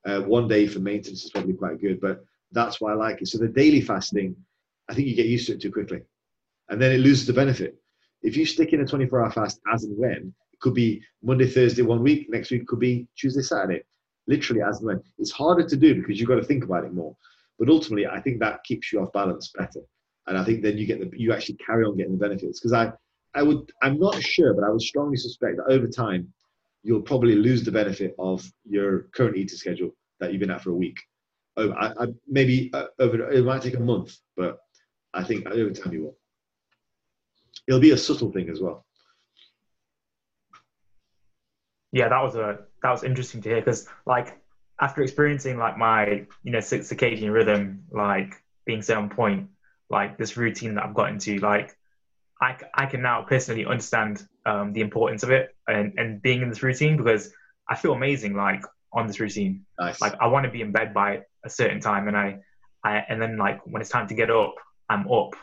Uh, 0.05 0.21
one 0.21 0.47
day 0.47 0.67
for 0.67 0.79
maintenance 0.79 1.23
is 1.23 1.31
probably 1.31 1.53
quite 1.53 1.79
good, 1.79 2.01
but 2.01 2.25
that's 2.51 2.81
why 2.81 2.91
I 2.91 2.95
like 2.95 3.21
it. 3.21 3.27
So 3.27 3.37
the 3.37 3.47
daily 3.47 3.81
fasting, 3.81 4.35
I 4.89 4.93
think 4.93 5.07
you 5.07 5.15
get 5.15 5.27
used 5.27 5.47
to 5.47 5.53
it 5.53 5.61
too 5.61 5.71
quickly, 5.71 6.01
and 6.69 6.81
then 6.81 6.91
it 6.91 6.99
loses 6.99 7.25
the 7.25 7.33
benefit. 7.33 7.77
If 8.21 8.37
you 8.37 8.45
stick 8.45 8.73
in 8.73 8.81
a 8.81 8.85
24 8.85 9.23
hour 9.23 9.31
fast 9.31 9.59
as 9.71 9.83
and 9.83 9.97
when, 9.97 10.33
it 10.51 10.59
could 10.59 10.73
be 10.73 11.01
Monday, 11.21 11.47
Thursday 11.47 11.81
one 11.83 12.01
week, 12.01 12.29
next 12.29 12.51
week 12.51 12.65
could 12.67 12.79
be 12.79 13.07
Tuesday, 13.15 13.41
Saturday, 13.41 13.83
literally 14.27 14.61
as 14.61 14.79
and 14.79 14.87
when. 14.87 15.01
It's 15.17 15.31
harder 15.31 15.67
to 15.67 15.75
do 15.75 15.95
because 15.95 16.19
you've 16.19 16.29
got 16.29 16.35
to 16.35 16.43
think 16.43 16.63
about 16.63 16.85
it 16.85 16.93
more. 16.93 17.15
But 17.59 17.69
ultimately, 17.69 18.07
I 18.07 18.19
think 18.19 18.39
that 18.39 18.63
keeps 18.63 18.91
you 18.91 19.01
off 19.01 19.13
balance 19.13 19.51
better. 19.57 19.81
And 20.27 20.37
I 20.37 20.43
think 20.43 20.61
then 20.61 20.77
you 20.77 20.85
get 20.85 20.99
the, 20.99 21.17
you 21.17 21.33
actually 21.33 21.55
carry 21.55 21.85
on 21.85 21.97
getting 21.97 22.13
the 22.13 22.17
benefits. 22.27 22.59
Because 22.59 22.73
I, 22.73 22.91
I 23.35 23.43
would, 23.43 23.71
I'm 23.81 23.99
not 23.99 24.21
sure, 24.21 24.53
but 24.53 24.63
I 24.63 24.69
would 24.69 24.81
strongly 24.81 25.17
suspect 25.17 25.57
that 25.57 25.71
over 25.71 25.87
time, 25.87 26.31
you'll 26.83 27.01
probably 27.01 27.35
lose 27.35 27.63
the 27.63 27.71
benefit 27.71 28.15
of 28.19 28.45
your 28.65 29.03
current 29.15 29.37
eating 29.37 29.57
schedule 29.57 29.95
that 30.19 30.31
you've 30.31 30.39
been 30.39 30.51
at 30.51 30.61
for 30.61 30.71
a 30.71 30.75
week. 30.75 30.97
Over, 31.55 31.73
I, 31.73 31.93
I, 31.99 32.07
maybe 32.27 32.71
uh, 32.73 32.87
over, 32.99 33.29
it 33.29 33.45
might 33.45 33.61
take 33.61 33.75
a 33.75 33.79
month, 33.79 34.17
but 34.35 34.59
I 35.13 35.23
think 35.23 35.47
over 35.47 35.71
time 35.71 35.93
you 35.93 36.03
will 36.03 36.17
it'll 37.67 37.79
be 37.79 37.91
a 37.91 37.97
subtle 37.97 38.31
thing 38.31 38.49
as 38.49 38.59
well. 38.59 38.85
Yeah, 41.93 42.09
that 42.09 42.21
was 42.21 42.35
a 42.35 42.59
that 42.81 42.91
was 42.91 43.03
interesting 43.03 43.41
to 43.43 43.49
hear 43.49 43.59
because 43.59 43.87
like 44.05 44.41
after 44.81 45.03
experiencing 45.03 45.57
like 45.57 45.77
my 45.77 46.25
you 46.43 46.51
know 46.51 46.57
circadian 46.57 47.31
rhythm 47.31 47.85
like 47.91 48.41
being 48.65 48.81
so 48.81 48.97
on 48.97 49.09
point, 49.09 49.49
like 49.91 50.17
this 50.17 50.35
routine 50.35 50.75
that 50.75 50.85
I've 50.85 50.95
got 50.95 51.09
into, 51.09 51.37
like 51.37 51.77
I, 52.41 52.57
I 52.73 52.87
can 52.87 53.03
now 53.03 53.21
personally 53.21 53.65
understand 53.65 54.27
um, 54.45 54.73
the 54.73 54.81
importance 54.81 55.21
of 55.21 55.29
it 55.29 55.55
and, 55.67 55.93
and 55.97 56.21
being 56.21 56.41
in 56.41 56.49
this 56.49 56.63
routine 56.63 56.97
because 56.97 57.31
I 57.69 57.75
feel 57.75 57.93
amazing 57.93 58.35
like 58.35 58.63
on 58.91 59.05
this 59.05 59.19
routine. 59.19 59.65
Nice. 59.79 60.01
Like 60.01 60.15
I 60.19 60.27
want 60.27 60.45
to 60.45 60.51
be 60.51 60.61
in 60.61 60.71
bed 60.71 60.95
by 60.95 61.21
a 61.45 61.49
certain 61.49 61.79
time 61.79 62.07
and 62.07 62.17
I, 62.17 62.39
I 62.83 63.05
and 63.07 63.21
then 63.21 63.37
like 63.37 63.65
when 63.67 63.81
it's 63.81 63.91
time 63.91 64.07
to 64.07 64.15
get 64.15 64.31
up, 64.31 64.55
I'm 64.89 65.09
up. 65.11 65.35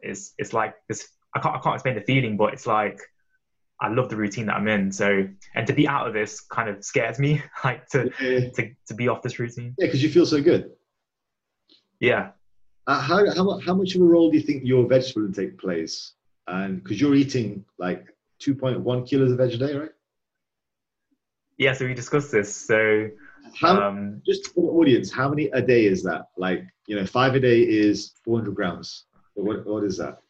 It's 0.00 0.32
it's 0.38 0.54
like 0.54 0.74
this 0.88 1.06
I 1.34 1.40
can't 1.40 1.54
I 1.54 1.58
can't 1.58 1.74
explain 1.74 1.96
the 1.96 2.00
feeling, 2.00 2.38
but 2.38 2.54
it's 2.54 2.66
like 2.66 2.98
I 3.80 3.88
love 3.88 4.08
the 4.08 4.16
routine 4.16 4.46
that 4.46 4.56
I'm 4.56 4.68
in. 4.68 4.90
So 4.90 5.28
and 5.54 5.66
to 5.66 5.72
be 5.72 5.86
out 5.86 6.06
of 6.06 6.14
this 6.14 6.40
kind 6.40 6.68
of 6.68 6.84
scares 6.84 7.18
me, 7.18 7.42
like 7.64 7.88
to 7.90 8.10
yeah. 8.20 8.50
to, 8.50 8.74
to 8.86 8.94
be 8.94 9.08
off 9.08 9.22
this 9.22 9.38
routine. 9.38 9.74
Yeah, 9.78 9.86
because 9.86 10.02
you 10.02 10.10
feel 10.10 10.26
so 10.26 10.42
good. 10.42 10.72
Yeah. 12.00 12.30
Uh, 12.86 13.00
how, 13.00 13.34
how 13.34 13.58
how 13.60 13.74
much 13.74 13.94
of 13.94 14.00
a 14.00 14.04
role 14.04 14.30
do 14.30 14.36
you 14.36 14.42
think 14.42 14.64
your 14.64 14.86
vegetable 14.86 15.26
intake 15.26 15.58
plays? 15.58 16.12
And 16.46 16.82
because 16.82 17.00
you're 17.00 17.14
eating 17.14 17.64
like 17.78 18.06
2.1 18.40 19.06
kilos 19.06 19.30
of 19.30 19.38
veg 19.38 19.52
a 19.52 19.56
day, 19.58 19.74
right? 19.76 19.90
Yeah. 21.58 21.74
So 21.74 21.84
we 21.84 21.94
discussed 21.94 22.32
this. 22.32 22.54
So 22.54 23.08
how, 23.60 23.80
um, 23.80 24.22
just 24.24 24.54
for 24.54 24.62
the 24.62 24.78
audience, 24.78 25.12
how 25.12 25.28
many 25.28 25.46
a 25.46 25.60
day 25.60 25.84
is 25.86 26.02
that? 26.04 26.28
Like 26.36 26.64
you 26.86 26.96
know, 26.96 27.04
five 27.04 27.34
a 27.34 27.40
day 27.40 27.60
is 27.60 28.14
400 28.24 28.54
grams. 28.54 29.04
What 29.34 29.66
what 29.66 29.84
is 29.84 29.98
that? 29.98 30.20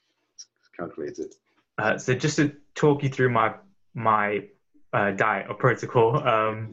calculated? 0.79 1.35
Uh, 1.77 1.99
so 1.99 2.15
just 2.15 2.37
to 2.37 2.53
talk 2.79 3.03
you 3.03 3.09
through 3.09 3.31
my 3.31 3.55
my 3.95 4.45
uh, 4.93 5.11
diet 5.11 5.47
or 5.49 5.55
protocol, 5.55 6.17
um, 6.17 6.73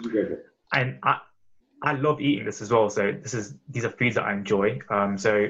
and 0.72 1.00
I 1.04 1.20
I 1.82 1.94
love 1.94 2.22
eating 2.22 2.46
this 2.46 2.62
as 2.62 2.72
well. 2.72 2.90
So 2.90 3.12
this 3.12 3.34
is 3.34 3.56
these 3.70 3.86
are 3.86 3.90
foods 3.90 4.16
that 4.16 4.24
I 4.24 4.34
enjoy. 4.34 4.80
Um, 4.90 5.18
so 5.18 5.48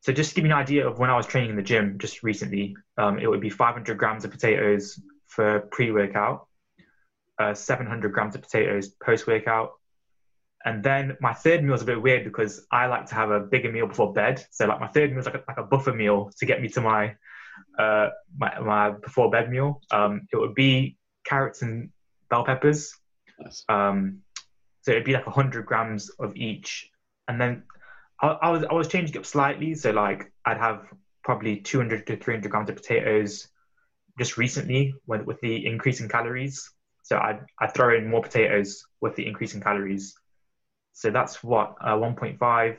so 0.00 0.12
just 0.12 0.30
to 0.30 0.36
give 0.36 0.44
you 0.44 0.52
an 0.52 0.56
idea 0.56 0.86
of 0.88 0.98
when 0.98 1.10
I 1.10 1.16
was 1.16 1.26
training 1.26 1.50
in 1.50 1.56
the 1.56 1.62
gym 1.62 1.98
just 1.98 2.22
recently, 2.22 2.76
um, 2.96 3.18
it 3.18 3.28
would 3.28 3.40
be 3.40 3.50
500 3.50 3.98
grams 3.98 4.24
of 4.24 4.30
potatoes 4.30 4.98
for 5.26 5.60
pre-workout, 5.60 6.48
uh, 7.38 7.52
700 7.52 8.10
grams 8.12 8.34
of 8.34 8.40
potatoes 8.40 8.88
post-workout, 8.88 9.72
and 10.64 10.82
then 10.82 11.16
my 11.20 11.32
third 11.32 11.62
meal 11.62 11.74
is 11.74 11.82
a 11.82 11.86
bit 11.86 12.00
weird 12.00 12.24
because 12.24 12.66
I 12.70 12.86
like 12.86 13.06
to 13.06 13.14
have 13.14 13.30
a 13.30 13.40
bigger 13.40 13.72
meal 13.72 13.86
before 13.86 14.12
bed. 14.12 14.44
So 14.50 14.66
like 14.66 14.80
my 14.80 14.88
third 14.88 15.10
meal 15.10 15.20
is 15.20 15.26
like 15.26 15.36
a, 15.36 15.44
like 15.48 15.58
a 15.58 15.62
buffer 15.62 15.92
meal 15.92 16.30
to 16.38 16.46
get 16.46 16.60
me 16.60 16.68
to 16.70 16.80
my 16.80 17.14
uh, 17.78 18.08
my, 18.36 18.58
my 18.60 18.90
before 18.90 19.30
bed 19.30 19.50
meal. 19.50 19.80
Um, 19.90 20.26
it 20.32 20.36
would 20.36 20.54
be 20.54 20.96
carrots 21.24 21.62
and 21.62 21.90
bell 22.28 22.44
peppers. 22.44 22.94
Nice. 23.38 23.64
Um, 23.68 24.18
so 24.82 24.92
it'd 24.92 25.04
be 25.04 25.12
like 25.12 25.24
hundred 25.24 25.66
grams 25.66 26.08
of 26.10 26.36
each, 26.36 26.90
and 27.28 27.40
then 27.40 27.64
I, 28.20 28.28
I, 28.28 28.50
was 28.50 28.64
I 28.64 28.74
was 28.74 28.88
changing 28.88 29.16
up 29.16 29.26
slightly. 29.26 29.74
So 29.74 29.90
like 29.90 30.32
I'd 30.44 30.58
have 30.58 30.86
probably 31.22 31.56
two 31.56 31.78
hundred 31.78 32.06
to 32.06 32.16
three 32.16 32.34
hundred 32.34 32.50
grams 32.50 32.70
of 32.70 32.76
potatoes, 32.76 33.48
just 34.18 34.38
recently 34.38 34.94
with, 35.06 35.22
with 35.22 35.40
the 35.40 35.66
increase 35.66 36.00
in 36.00 36.08
calories. 36.08 36.70
So 37.02 37.16
I 37.16 37.40
I 37.58 37.66
throw 37.66 37.96
in 37.96 38.08
more 38.08 38.22
potatoes 38.22 38.84
with 39.00 39.16
the 39.16 39.26
increase 39.26 39.54
in 39.54 39.60
calories. 39.60 40.14
So 40.92 41.10
that's 41.10 41.42
what 41.42 41.76
uh, 41.80 41.94
1.5, 41.94 42.76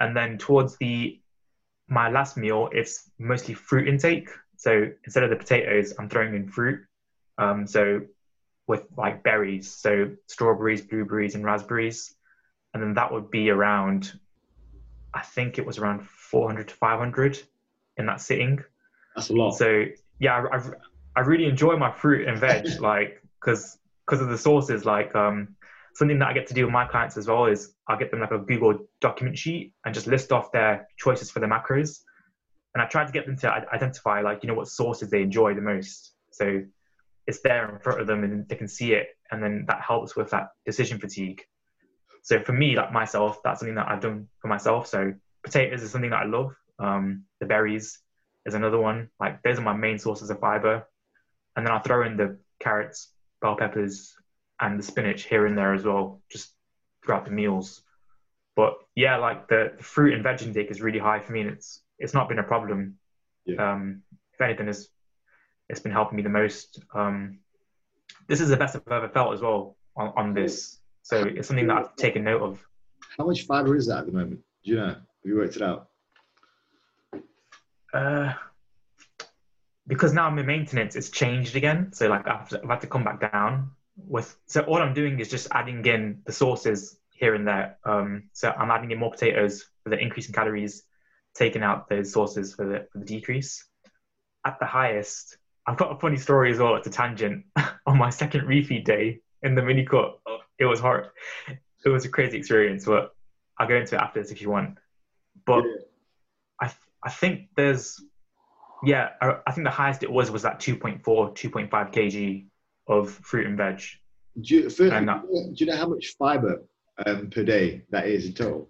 and 0.00 0.16
then 0.16 0.38
towards 0.38 0.76
the 0.76 1.20
my 1.88 2.10
last 2.10 2.36
meal, 2.36 2.68
it's 2.72 3.10
mostly 3.18 3.54
fruit 3.54 3.88
intake. 3.88 4.28
So 4.56 4.88
instead 5.04 5.22
of 5.22 5.30
the 5.30 5.36
potatoes, 5.36 5.94
I'm 5.98 6.08
throwing 6.08 6.34
in 6.34 6.48
fruit. 6.48 6.80
Um, 7.38 7.66
so 7.66 8.02
with 8.66 8.84
like 8.96 9.22
berries, 9.22 9.70
so 9.70 10.10
strawberries, 10.26 10.82
blueberries, 10.82 11.34
and 11.34 11.44
raspberries, 11.44 12.14
and 12.74 12.82
then 12.82 12.94
that 12.94 13.12
would 13.12 13.30
be 13.30 13.50
around. 13.50 14.12
I 15.14 15.22
think 15.22 15.58
it 15.58 15.64
was 15.64 15.78
around 15.78 16.06
400 16.06 16.68
to 16.68 16.74
500 16.74 17.42
in 17.96 18.06
that 18.06 18.20
sitting. 18.20 18.62
That's 19.16 19.30
a 19.30 19.32
lot. 19.32 19.56
So 19.56 19.86
yeah, 20.18 20.44
I, 20.52 20.56
I, 20.56 20.62
I 21.16 21.20
really 21.20 21.46
enjoy 21.46 21.76
my 21.76 21.90
fruit 21.90 22.28
and 22.28 22.38
veg, 22.38 22.66
like 22.80 23.22
because 23.40 23.78
because 24.06 24.20
of 24.20 24.28
the 24.28 24.38
sources. 24.38 24.84
Like 24.84 25.14
um, 25.14 25.56
something 25.98 26.20
that 26.20 26.28
I 26.28 26.32
get 26.32 26.46
to 26.46 26.54
do 26.54 26.64
with 26.64 26.72
my 26.72 26.84
clients 26.84 27.16
as 27.16 27.26
well 27.26 27.46
is 27.46 27.74
I 27.88 27.96
get 27.96 28.12
them 28.12 28.20
like 28.20 28.30
a 28.30 28.38
Google 28.38 28.78
document 29.00 29.36
sheet 29.36 29.72
and 29.84 29.92
just 29.92 30.06
list 30.06 30.30
off 30.30 30.52
their 30.52 30.86
choices 30.96 31.28
for 31.28 31.40
the 31.40 31.46
macros, 31.46 31.98
and 32.72 32.80
I 32.80 32.86
try 32.86 33.04
to 33.04 33.10
get 33.12 33.26
them 33.26 33.36
to 33.38 33.50
identify 33.50 34.20
like 34.20 34.44
you 34.44 34.48
know 34.48 34.54
what 34.54 34.68
sources 34.68 35.10
they 35.10 35.22
enjoy 35.22 35.54
the 35.54 35.60
most. 35.60 36.12
So 36.30 36.62
it's 37.26 37.40
there 37.40 37.68
in 37.68 37.80
front 37.80 38.00
of 38.00 38.06
them 38.06 38.22
and 38.22 38.48
they 38.48 38.54
can 38.54 38.68
see 38.68 38.92
it, 38.92 39.08
and 39.32 39.42
then 39.42 39.64
that 39.66 39.80
helps 39.80 40.14
with 40.14 40.30
that 40.30 40.50
decision 40.64 41.00
fatigue. 41.00 41.42
So 42.22 42.40
for 42.40 42.52
me, 42.52 42.76
like 42.76 42.92
myself, 42.92 43.42
that's 43.42 43.58
something 43.58 43.74
that 43.74 43.88
I've 43.88 44.00
done 44.00 44.28
for 44.40 44.46
myself. 44.46 44.86
So 44.86 45.12
potatoes 45.42 45.82
is 45.82 45.90
something 45.90 46.10
that 46.10 46.22
I 46.22 46.26
love. 46.26 46.54
Um, 46.78 47.24
the 47.40 47.46
berries 47.46 47.98
is 48.46 48.54
another 48.54 48.78
one. 48.78 49.10
Like 49.18 49.42
those 49.42 49.58
are 49.58 49.62
my 49.62 49.72
main 49.74 49.98
sources 49.98 50.30
of 50.30 50.38
fiber, 50.38 50.86
and 51.56 51.66
then 51.66 51.72
I 51.72 51.80
throw 51.80 52.06
in 52.06 52.16
the 52.16 52.38
carrots, 52.60 53.10
bell 53.42 53.56
peppers, 53.56 54.14
and 54.60 54.78
the 54.78 54.82
spinach 54.82 55.24
here 55.24 55.46
and 55.46 55.56
there 55.56 55.74
as 55.74 55.84
well, 55.84 56.20
just 56.30 56.52
throughout 57.04 57.24
the 57.24 57.30
meals. 57.30 57.82
But 58.56 58.74
yeah, 58.94 59.16
like 59.16 59.48
the, 59.48 59.72
the 59.76 59.84
fruit 59.84 60.14
and 60.14 60.22
veg 60.22 60.42
intake 60.42 60.70
is 60.70 60.80
really 60.80 60.98
high 60.98 61.20
for 61.20 61.32
me, 61.32 61.42
and 61.42 61.50
it's 61.50 61.82
it's 61.98 62.14
not 62.14 62.28
been 62.28 62.38
a 62.38 62.44
problem. 62.44 62.98
Yeah. 63.44 63.72
Um, 63.72 64.02
if 64.32 64.40
anything, 64.40 64.68
it's 64.68 64.88
it's 65.68 65.80
been 65.80 65.92
helping 65.92 66.16
me 66.16 66.22
the 66.22 66.28
most. 66.28 66.80
Um, 66.94 67.38
this 68.26 68.40
is 68.40 68.48
the 68.48 68.56
best 68.56 68.76
I've 68.76 68.92
ever 68.92 69.08
felt 69.08 69.34
as 69.34 69.40
well 69.40 69.76
on, 69.96 70.12
on 70.16 70.34
this. 70.34 70.80
So 71.02 71.22
it's 71.22 71.48
something 71.48 71.66
that 71.68 71.76
I've 71.76 71.96
taken 71.96 72.24
note 72.24 72.42
of. 72.42 72.66
How 73.16 73.26
much 73.26 73.46
fiber 73.46 73.76
is 73.76 73.86
that 73.86 73.98
at 73.98 74.06
the 74.06 74.12
moment? 74.12 74.40
Do 74.64 74.70
you 74.70 74.76
know? 74.76 74.86
Have 74.88 75.24
you 75.24 75.36
worked 75.36 75.56
it 75.56 75.62
out? 75.62 75.88
Uh, 77.92 78.32
because 79.86 80.12
now 80.12 80.26
I'm 80.26 80.38
in 80.38 80.46
maintenance, 80.46 80.96
it's 80.96 81.08
changed 81.08 81.56
again. 81.56 81.92
So 81.92 82.08
like 82.08 82.28
I've, 82.28 82.52
I've 82.52 82.68
had 82.68 82.80
to 82.82 82.86
come 82.86 83.04
back 83.04 83.32
down 83.32 83.70
with. 84.06 84.36
So 84.46 84.62
all 84.62 84.78
I'm 84.78 84.94
doing 84.94 85.20
is 85.20 85.28
just 85.28 85.48
adding 85.50 85.84
in 85.84 86.22
the 86.24 86.32
sauces 86.32 86.98
here 87.10 87.34
and 87.34 87.46
there. 87.46 87.78
Um, 87.84 88.24
so 88.32 88.50
I'm 88.56 88.70
adding 88.70 88.90
in 88.90 88.98
more 88.98 89.10
potatoes 89.10 89.66
for 89.82 89.90
the 89.90 89.98
increase 89.98 90.28
in 90.28 90.34
calories, 90.34 90.84
taking 91.34 91.62
out 91.62 91.88
those 91.88 92.12
sauces 92.12 92.54
for 92.54 92.64
the, 92.64 92.86
for 92.92 92.98
the 92.98 93.04
decrease. 93.04 93.64
At 94.44 94.58
the 94.60 94.66
highest, 94.66 95.36
I've 95.66 95.76
got 95.76 95.92
a 95.92 95.98
funny 95.98 96.16
story 96.16 96.52
as 96.52 96.58
well. 96.58 96.76
It's 96.76 96.86
a 96.86 96.90
tangent. 96.90 97.44
On 97.86 97.98
my 97.98 98.10
second 98.10 98.42
refeed 98.42 98.84
day 98.84 99.20
in 99.42 99.54
the 99.54 99.62
mini 99.62 99.84
cut, 99.84 100.18
it 100.58 100.64
was 100.64 100.80
hard. 100.80 101.08
It 101.84 101.88
was 101.88 102.04
a 102.04 102.08
crazy 102.08 102.38
experience, 102.38 102.84
but 102.84 103.14
I'll 103.58 103.68
go 103.68 103.76
into 103.76 103.96
it 103.96 104.00
after 104.00 104.22
this 104.22 104.30
if 104.30 104.40
you 104.40 104.50
want. 104.50 104.78
But 105.44 105.64
yeah. 105.64 105.72
I 106.60 106.72
I 107.02 107.10
think 107.10 107.48
there's 107.56 108.02
yeah 108.82 109.10
I, 109.20 109.52
think 109.52 109.64
the 109.64 109.70
highest 109.70 110.02
it 110.02 110.10
was 110.10 110.30
was 110.30 110.42
that 110.42 110.60
2.4 110.60 111.02
2.5 111.02 111.70
kg 111.70 112.46
of 112.88 113.10
fruit 113.10 113.46
and 113.46 113.56
veg. 113.56 113.82
Do 114.40 114.54
you, 114.54 114.70
first, 114.70 114.92
and 114.92 115.08
that, 115.08 115.22
do 115.22 115.52
you 115.56 115.66
know 115.66 115.76
how 115.76 115.88
much 115.88 116.14
fiber 116.18 116.62
um, 117.06 117.30
per 117.30 117.44
day 117.44 117.82
that 117.90 118.06
is 118.06 118.26
in 118.26 118.34
total? 118.34 118.68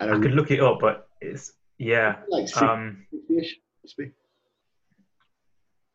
And 0.00 0.10
I 0.10 0.18
could 0.18 0.32
look 0.32 0.50
it 0.50 0.60
up, 0.60 0.78
but 0.80 1.08
it's 1.20 1.52
yeah. 1.78 2.16
Like 2.28 2.54
um, 2.62 3.06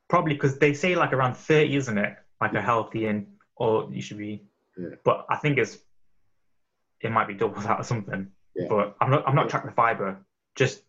probably 0.10 0.34
because 0.34 0.58
they 0.58 0.74
say 0.74 0.96
like 0.96 1.14
around 1.14 1.36
30, 1.36 1.76
isn't 1.76 1.98
it? 1.98 2.16
Like 2.42 2.54
a 2.54 2.62
healthy 2.62 3.06
and 3.06 3.28
or 3.56 3.90
you 3.92 4.02
should 4.02 4.18
be. 4.18 4.44
Yeah. 4.78 4.96
But 5.04 5.26
I 5.30 5.38
think 5.38 5.58
it's 5.58 5.78
it 7.02 7.12
might 7.12 7.28
be 7.28 7.34
double 7.34 7.62
that 7.62 7.80
or 7.80 7.84
something. 7.84 8.28
Yeah. 8.56 8.68
But 8.70 8.96
I'm 9.00 9.10
not 9.10 9.28
I'm 9.28 9.36
not 9.36 9.50
tracking 9.50 9.70
the 9.70 9.76
fiber. 9.76 10.26
Just 10.56 10.82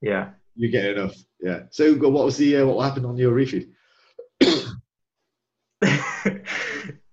yeah. 0.00 0.30
You 0.56 0.70
get 0.70 0.84
enough. 0.84 1.14
Yeah. 1.40 1.62
So 1.70 1.94
what 1.94 2.24
was 2.24 2.36
the 2.36 2.58
uh, 2.58 2.66
what 2.66 2.84
happened 2.84 3.06
on 3.06 3.16
your 3.16 3.32
refeed? 3.32 3.68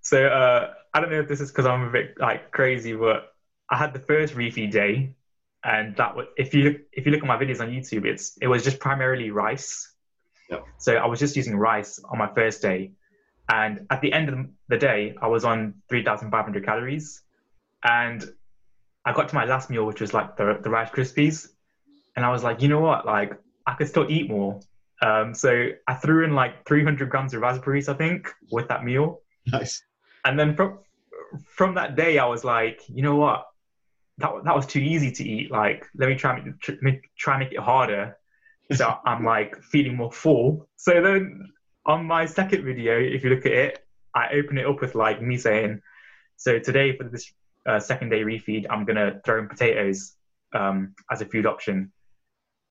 So 0.09 0.25
uh, 0.25 0.73
I 0.91 0.99
don't 0.99 1.11
know 1.11 1.19
if 1.19 1.27
this 1.27 1.39
is 1.39 1.51
because 1.51 1.67
I'm 1.67 1.83
a 1.83 1.91
bit 1.91 2.15
like 2.19 2.49
crazy, 2.49 2.95
but 2.95 3.31
I 3.69 3.77
had 3.77 3.93
the 3.93 3.99
first 3.99 4.33
refeed 4.33 4.71
day, 4.71 5.13
and 5.63 5.95
that 5.97 6.15
was 6.15 6.25
if 6.35 6.51
you 6.55 6.63
look 6.63 6.77
if 6.91 7.05
you 7.05 7.11
look 7.11 7.21
at 7.21 7.27
my 7.27 7.37
videos 7.37 7.61
on 7.61 7.69
YouTube, 7.69 8.05
it's 8.05 8.35
it 8.41 8.47
was 8.47 8.63
just 8.63 8.79
primarily 8.79 9.29
rice. 9.29 9.93
Yep. 10.49 10.65
So 10.79 10.95
I 10.95 11.05
was 11.05 11.19
just 11.19 11.35
using 11.35 11.55
rice 11.55 11.99
on 12.11 12.17
my 12.17 12.33
first 12.33 12.59
day, 12.59 12.93
and 13.51 13.85
at 13.91 14.01
the 14.01 14.11
end 14.11 14.29
of 14.29 14.47
the 14.67 14.77
day, 14.77 15.13
I 15.21 15.27
was 15.27 15.45
on 15.45 15.75
3,500 15.89 16.65
calories, 16.65 17.21
and 17.83 18.25
I 19.05 19.13
got 19.13 19.29
to 19.29 19.35
my 19.35 19.45
last 19.45 19.69
meal, 19.69 19.85
which 19.85 20.01
was 20.01 20.11
like 20.11 20.37
the, 20.37 20.57
the 20.63 20.71
Rice 20.71 20.89
Krispies. 20.89 21.49
And 22.15 22.25
I 22.25 22.31
was 22.31 22.43
like, 22.43 22.63
you 22.63 22.67
know 22.67 22.79
what? 22.79 23.05
Like, 23.05 23.33
I 23.67 23.75
could 23.75 23.87
still 23.87 24.09
eat 24.09 24.27
more. 24.27 24.59
Um, 25.03 25.35
so 25.35 25.69
I 25.87 25.93
threw 25.93 26.25
in 26.25 26.33
like 26.33 26.67
300 26.67 27.09
grams 27.11 27.35
of 27.35 27.41
raspberries, 27.41 27.87
I 27.87 27.93
think, 27.93 28.27
with 28.51 28.67
that 28.69 28.83
meal. 28.83 29.21
Nice. 29.45 29.83
And 30.25 30.39
then 30.39 30.55
from 30.55 30.79
from 31.45 31.75
that 31.75 31.95
day, 31.95 32.17
I 32.17 32.25
was 32.25 32.43
like, 32.43 32.81
you 32.87 33.01
know 33.01 33.15
what? 33.15 33.45
That 34.17 34.31
that 34.43 34.55
was 34.55 34.65
too 34.65 34.79
easy 34.79 35.11
to 35.11 35.23
eat. 35.23 35.51
Like, 35.51 35.85
let 35.95 36.09
me 36.09 36.15
try 36.15 36.43
make 36.81 37.09
try 37.17 37.39
make 37.39 37.53
it 37.53 37.59
harder. 37.59 38.15
So 38.71 38.99
I'm 39.03 39.25
like 39.25 39.59
feeling 39.63 39.95
more 39.95 40.11
full. 40.11 40.69
So 40.75 41.01
then 41.01 41.49
on 41.87 42.05
my 42.05 42.27
second 42.27 42.63
video, 42.63 42.99
if 42.99 43.23
you 43.23 43.31
look 43.31 43.47
at 43.47 43.51
it, 43.51 43.85
I 44.13 44.29
open 44.33 44.59
it 44.59 44.67
up 44.67 44.79
with 44.79 44.93
like 44.93 45.23
me 45.23 45.37
saying, 45.37 45.81
so 46.37 46.59
today 46.59 46.95
for 46.95 47.05
this 47.05 47.33
uh, 47.65 47.79
second 47.79 48.09
day 48.09 48.21
refeed, 48.21 48.67
I'm 48.69 48.85
gonna 48.85 49.21
throw 49.25 49.39
in 49.39 49.47
potatoes 49.47 50.13
um, 50.53 50.93
as 51.09 51.21
a 51.21 51.25
food 51.25 51.47
option. 51.47 51.91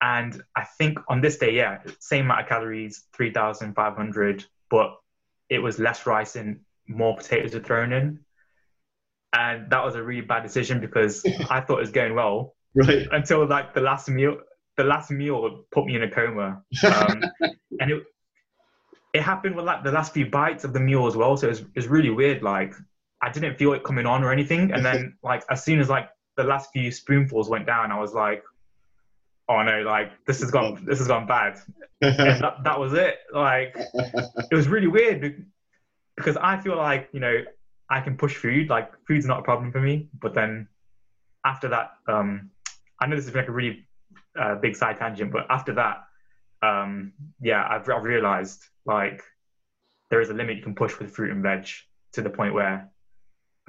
And 0.00 0.40
I 0.54 0.64
think 0.78 0.98
on 1.08 1.20
this 1.20 1.38
day, 1.38 1.56
yeah, 1.56 1.78
same 1.98 2.26
amount 2.26 2.42
of 2.42 2.48
calories, 2.48 3.04
3,500, 3.14 4.44
but 4.70 4.94
it 5.48 5.58
was 5.58 5.78
less 5.78 6.06
rice 6.06 6.36
and 6.36 6.60
more 6.88 7.16
potatoes 7.16 7.54
were 7.54 7.60
thrown 7.60 7.92
in. 7.92 8.20
And 9.32 9.70
that 9.70 9.84
was 9.84 9.94
a 9.94 10.02
really 10.02 10.22
bad 10.22 10.42
decision 10.42 10.80
because 10.80 11.24
I 11.50 11.60
thought 11.60 11.78
it 11.78 11.82
was 11.82 11.90
going 11.90 12.14
well. 12.14 12.54
Right. 12.74 13.06
Until 13.12 13.46
like 13.46 13.74
the 13.74 13.80
last 13.80 14.08
meal, 14.08 14.38
the 14.76 14.84
last 14.84 15.10
meal 15.10 15.64
put 15.70 15.86
me 15.86 15.96
in 15.96 16.02
a 16.02 16.10
coma. 16.10 16.62
Um, 16.84 17.22
and 17.80 17.90
it, 17.90 18.02
it 19.12 19.22
happened 19.22 19.56
with 19.56 19.64
like 19.64 19.84
the 19.84 19.92
last 19.92 20.12
few 20.12 20.26
bites 20.26 20.64
of 20.64 20.72
the 20.72 20.80
meal 20.80 21.06
as 21.06 21.16
well. 21.16 21.36
So 21.36 21.46
it 21.46 21.50
was, 21.50 21.60
it 21.60 21.76
was 21.76 21.86
really 21.88 22.10
weird. 22.10 22.42
Like 22.42 22.74
I 23.22 23.30
didn't 23.30 23.56
feel 23.56 23.72
it 23.72 23.84
coming 23.84 24.06
on 24.06 24.24
or 24.24 24.32
anything. 24.32 24.72
And 24.72 24.84
then 24.84 25.16
like 25.22 25.44
as 25.50 25.64
soon 25.64 25.80
as 25.80 25.88
like 25.88 26.08
the 26.36 26.44
last 26.44 26.70
few 26.72 26.90
spoonfuls 26.90 27.48
went 27.48 27.66
down, 27.66 27.92
I 27.92 27.98
was 27.98 28.14
like, 28.14 28.42
oh 29.48 29.62
no, 29.62 29.82
like 29.82 30.12
this 30.26 30.40
has 30.40 30.50
gone 30.50 30.84
this 30.86 30.98
has 30.98 31.08
gone 31.08 31.26
bad. 31.26 31.58
and 32.00 32.42
that, 32.42 32.64
that 32.64 32.78
was 32.78 32.92
it. 32.92 33.16
Like 33.32 33.74
it 33.76 34.54
was 34.54 34.68
really 34.68 34.86
weird 34.86 35.46
because 36.18 36.36
I 36.36 36.58
feel 36.58 36.76
like, 36.76 37.08
you 37.12 37.20
know, 37.20 37.36
I 37.88 38.00
can 38.00 38.16
push 38.16 38.36
food, 38.36 38.68
like 38.68 38.92
food's 39.06 39.26
not 39.26 39.40
a 39.40 39.42
problem 39.42 39.72
for 39.72 39.80
me. 39.80 40.08
But 40.20 40.34
then 40.34 40.68
after 41.44 41.68
that, 41.68 41.92
um 42.06 42.50
I 43.00 43.06
know 43.06 43.16
this 43.16 43.26
is 43.26 43.34
like 43.34 43.48
a 43.48 43.52
really 43.52 43.86
uh, 44.38 44.56
big 44.56 44.76
side 44.76 44.98
tangent, 44.98 45.32
but 45.32 45.46
after 45.50 45.72
that, 45.74 46.04
um, 46.62 47.12
yeah, 47.40 47.66
I've, 47.68 47.88
I've 47.88 48.02
realized 48.02 48.60
like 48.84 49.22
there 50.10 50.20
is 50.20 50.30
a 50.30 50.34
limit 50.34 50.56
you 50.56 50.62
can 50.62 50.74
push 50.74 50.98
with 50.98 51.10
fruit 51.10 51.30
and 51.30 51.42
veg 51.42 51.68
to 52.12 52.22
the 52.22 52.30
point 52.30 52.54
where 52.54 52.90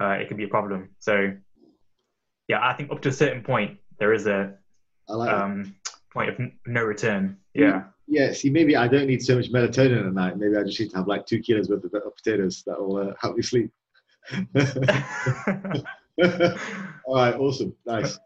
uh, 0.00 0.16
it 0.20 0.28
can 0.28 0.36
be 0.36 0.44
a 0.44 0.48
problem. 0.48 0.90
So 0.98 1.32
yeah, 2.48 2.66
I 2.66 2.72
think 2.72 2.90
up 2.90 3.02
to 3.02 3.10
a 3.10 3.12
certain 3.12 3.42
point 3.42 3.78
there 3.98 4.12
is 4.12 4.26
a 4.26 4.54
like 5.08 5.30
um, 5.30 5.76
point 6.12 6.30
of 6.30 6.40
no 6.66 6.82
return. 6.82 7.36
Yeah. 7.54 7.84
Yeah. 8.10 8.32
See, 8.32 8.50
maybe 8.50 8.76
I 8.76 8.88
don't 8.88 9.06
need 9.06 9.22
so 9.22 9.36
much 9.36 9.50
melatonin 9.52 10.06
at 10.06 10.12
night. 10.12 10.36
Maybe 10.36 10.56
I 10.56 10.64
just 10.64 10.78
need 10.80 10.90
to 10.90 10.96
have 10.96 11.06
like 11.06 11.24
two 11.26 11.40
kilos 11.40 11.70
worth 11.70 11.84
of 11.84 12.16
potatoes 12.16 12.62
that 12.66 12.78
will 12.78 12.96
uh, 12.96 13.14
help 13.20 13.36
me 13.36 13.42
sleep. 13.42 13.70
All 17.06 17.14
right. 17.14 17.34
Awesome. 17.36 17.74
Nice. 17.86 18.18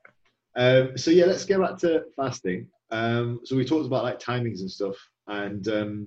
Um, 0.57 0.97
so 0.97 1.11
yeah, 1.11 1.27
let's 1.27 1.45
get 1.45 1.61
back 1.61 1.77
to 1.79 2.05
fasting. 2.17 2.67
Um, 2.91 3.41
so 3.45 3.57
we 3.57 3.65
talked 3.65 3.87
about 3.87 4.05
like 4.05 4.21
timings 4.21 4.61
and 4.61 4.71
stuff, 4.71 4.97
and 5.27 5.67
um, 5.69 6.07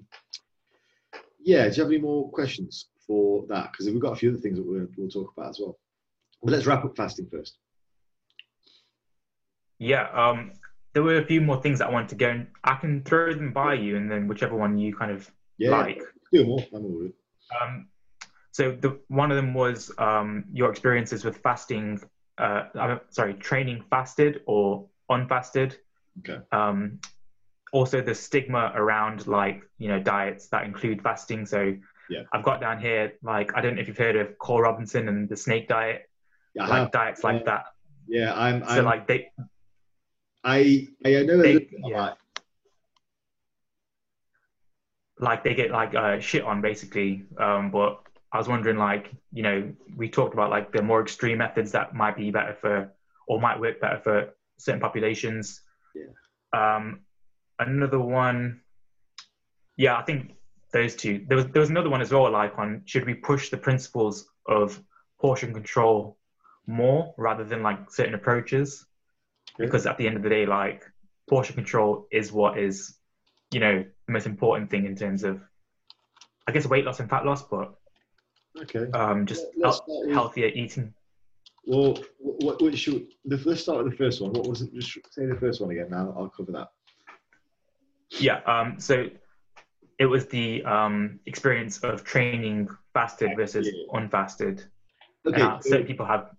yeah, 1.40 1.68
do 1.68 1.76
you 1.76 1.84
have 1.84 1.92
any 1.92 2.02
more 2.02 2.30
questions 2.32 2.88
for 3.06 3.46
that? 3.50 3.72
Because 3.72 3.88
we've 3.88 4.00
got 4.00 4.14
a 4.14 4.16
few 4.16 4.30
other 4.32 4.40
things 4.40 4.58
that 4.58 4.66
we'll, 4.66 4.88
we'll 4.98 5.10
talk 5.10 5.32
about 5.36 5.50
as 5.50 5.60
well. 5.60 5.78
But 6.42 6.54
let's 6.54 6.66
wrap 6.66 6.86
up 6.86 6.96
fasting 6.96 7.28
first. 7.32 7.58
Yeah, 9.80 10.10
um, 10.14 10.54
there 10.98 11.04
were 11.04 11.18
a 11.20 11.24
few 11.24 11.40
more 11.42 11.62
things 11.62 11.78
that 11.78 11.90
I 11.90 11.92
wanted 11.92 12.10
to 12.10 12.16
go 12.16 12.28
and 12.28 12.48
I 12.64 12.74
can 12.74 13.04
throw 13.04 13.32
them 13.32 13.54
by 13.54 13.76
you 13.76 13.98
and 13.98 14.10
then 14.10 14.28
whichever 14.28 14.56
one 14.56 14.80
you 14.80 14.96
kind 14.96 15.12
of 15.12 15.30
Yeah, 15.60 15.70
like. 15.70 16.02
do 16.34 16.44
more. 16.44 16.66
I'm 16.74 16.86
all 16.86 16.98
good. 17.02 17.14
Um, 17.62 17.86
so 18.52 18.72
the 18.72 19.00
one 19.08 19.30
of 19.30 19.38
them 19.38 19.54
was 19.54 19.92
um, 20.00 20.46
your 20.52 20.72
experiences 20.72 21.24
with 21.24 21.38
fasting. 21.38 22.02
Uh, 22.40 22.64
uh, 22.74 22.98
sorry, 23.10 23.36
training 23.36 23.84
fasted 23.92 24.42
or 24.48 24.88
unfasted. 25.12 25.76
Okay. 26.22 26.40
Um, 26.52 27.00
also, 27.72 28.02
the 28.02 28.16
stigma 28.16 28.72
around 28.74 29.28
like 29.28 29.62
you 29.78 29.90
know 29.90 30.00
diets 30.00 30.48
that 30.48 30.64
include 30.66 31.04
fasting. 31.04 31.46
So 31.46 31.76
Yeah. 32.10 32.24
I've 32.34 32.44
got 32.44 32.60
down 32.60 32.82
here 32.82 33.14
like 33.22 33.56
I 33.56 33.62
don't 33.62 33.76
know 33.76 33.82
if 33.82 33.88
you've 33.88 34.00
heard 34.08 34.16
of 34.16 34.36
Cole 34.40 34.62
Robinson 34.62 35.10
and 35.10 35.30
the 35.30 35.38
snake 35.38 35.68
diet, 35.68 36.10
Yeah, 36.56 36.66
like 36.66 36.92
diets 36.92 37.24
like 37.24 37.42
Yeah. 37.42 37.52
that. 37.52 37.66
Yeah, 38.08 38.34
I'm. 38.34 38.64
So 38.64 38.80
I'm 38.80 38.86
like 38.86 39.06
they 39.06 39.30
I 40.48 40.88
I 41.06 41.24
know 41.24 41.40
a 41.40 41.44
They- 41.44 41.70
yeah. 41.72 41.88
about 41.98 42.18
like 45.20 45.44
they 45.44 45.54
get 45.56 45.72
like 45.72 45.94
uh, 45.96 46.20
shit 46.20 46.44
on 46.44 46.62
basically. 46.62 47.26
Um, 47.38 47.72
but 47.72 48.02
I 48.32 48.38
was 48.38 48.48
wondering, 48.48 48.78
like, 48.78 49.12
you 49.32 49.44
know, 49.44 49.74
we 49.96 50.10
talked 50.10 50.34
about 50.34 50.50
like 50.50 50.72
the 50.72 50.82
more 50.82 51.02
extreme 51.02 51.40
methods 51.40 51.72
that 51.72 51.94
might 51.94 52.16
be 52.16 52.32
better 52.32 52.54
for 52.54 52.94
or 53.28 53.42
might 53.42 53.60
work 53.60 53.82
better 53.82 54.00
for 54.00 54.34
certain 54.58 54.80
populations. 54.82 55.62
Yeah. 55.96 56.12
Um, 56.54 57.02
another 57.60 58.00
one, 58.00 58.62
yeah, 59.76 59.98
I 59.98 60.04
think 60.04 60.34
those 60.72 60.96
two. 60.96 61.26
There 61.28 61.38
was 61.38 61.48
there 61.48 61.62
was 61.62 61.70
another 61.70 61.90
one 61.90 62.02
as 62.02 62.12
well, 62.12 62.30
like 62.32 62.58
on 62.58 62.84
should 62.86 63.06
we 63.06 63.16
push 63.16 63.50
the 63.50 63.58
principles 63.58 64.30
of 64.48 64.82
portion 65.20 65.54
control 65.54 66.18
more 66.68 67.14
rather 67.18 67.44
than 67.44 67.64
like 67.64 67.92
certain 67.92 68.14
approaches? 68.14 68.86
Yeah. 69.60 69.66
Because 69.66 69.86
at 69.86 69.98
the 69.98 70.08
end 70.08 70.18
of 70.18 70.24
the 70.24 70.30
day, 70.30 70.46
like 70.46 70.84
portion 71.30 71.56
control 71.56 72.08
is 72.12 72.32
what 72.32 72.58
is, 72.58 72.98
you 73.52 73.60
know, 73.60 73.84
the 74.06 74.12
most 74.14 74.26
important 74.26 74.70
thing 74.70 74.86
in 74.86 74.96
terms 74.96 75.24
of, 75.24 75.42
I 76.48 76.52
guess, 76.52 76.66
weight 76.66 76.86
loss 76.86 77.00
and 77.00 77.10
fat 77.10 77.26
loss, 77.26 77.44
but 77.44 77.76
Okay. 78.62 78.90
um, 78.92 79.26
just 79.26 79.46
with- 79.56 80.12
healthier 80.12 80.48
eating. 80.48 80.94
Well, 81.66 81.98
what, 82.20 82.62
what 82.62 82.78
should 82.78 83.08
the 83.26 83.38
let's 83.46 83.62
start 83.62 83.84
with 83.84 83.92
the 83.92 83.98
first 83.98 84.22
one. 84.22 84.32
What 84.32 84.48
was 84.48 84.62
it? 84.62 84.74
Just 84.74 85.00
say 85.12 85.26
the 85.26 85.36
first 85.36 85.60
one 85.60 85.70
again. 85.72 85.90
Now 85.90 86.14
I'll 86.18 86.30
cover 86.30 86.54
that. 86.54 86.70
Yeah. 88.12 88.40
Um, 88.46 88.80
so 88.80 89.10
it 90.00 90.06
was 90.06 90.28
the 90.28 90.64
um, 90.64 91.20
experience 91.26 91.80
of 91.80 92.06
training 92.06 92.70
fasted 92.94 93.32
versus 93.36 93.68
Yeah. 93.68 94.00
unfasted. 94.00 94.64
Okay. 95.26 95.42
And, 95.42 95.44
uh, 95.44 95.60
so 95.60 95.84
people 95.84 96.06
have, 96.06 96.30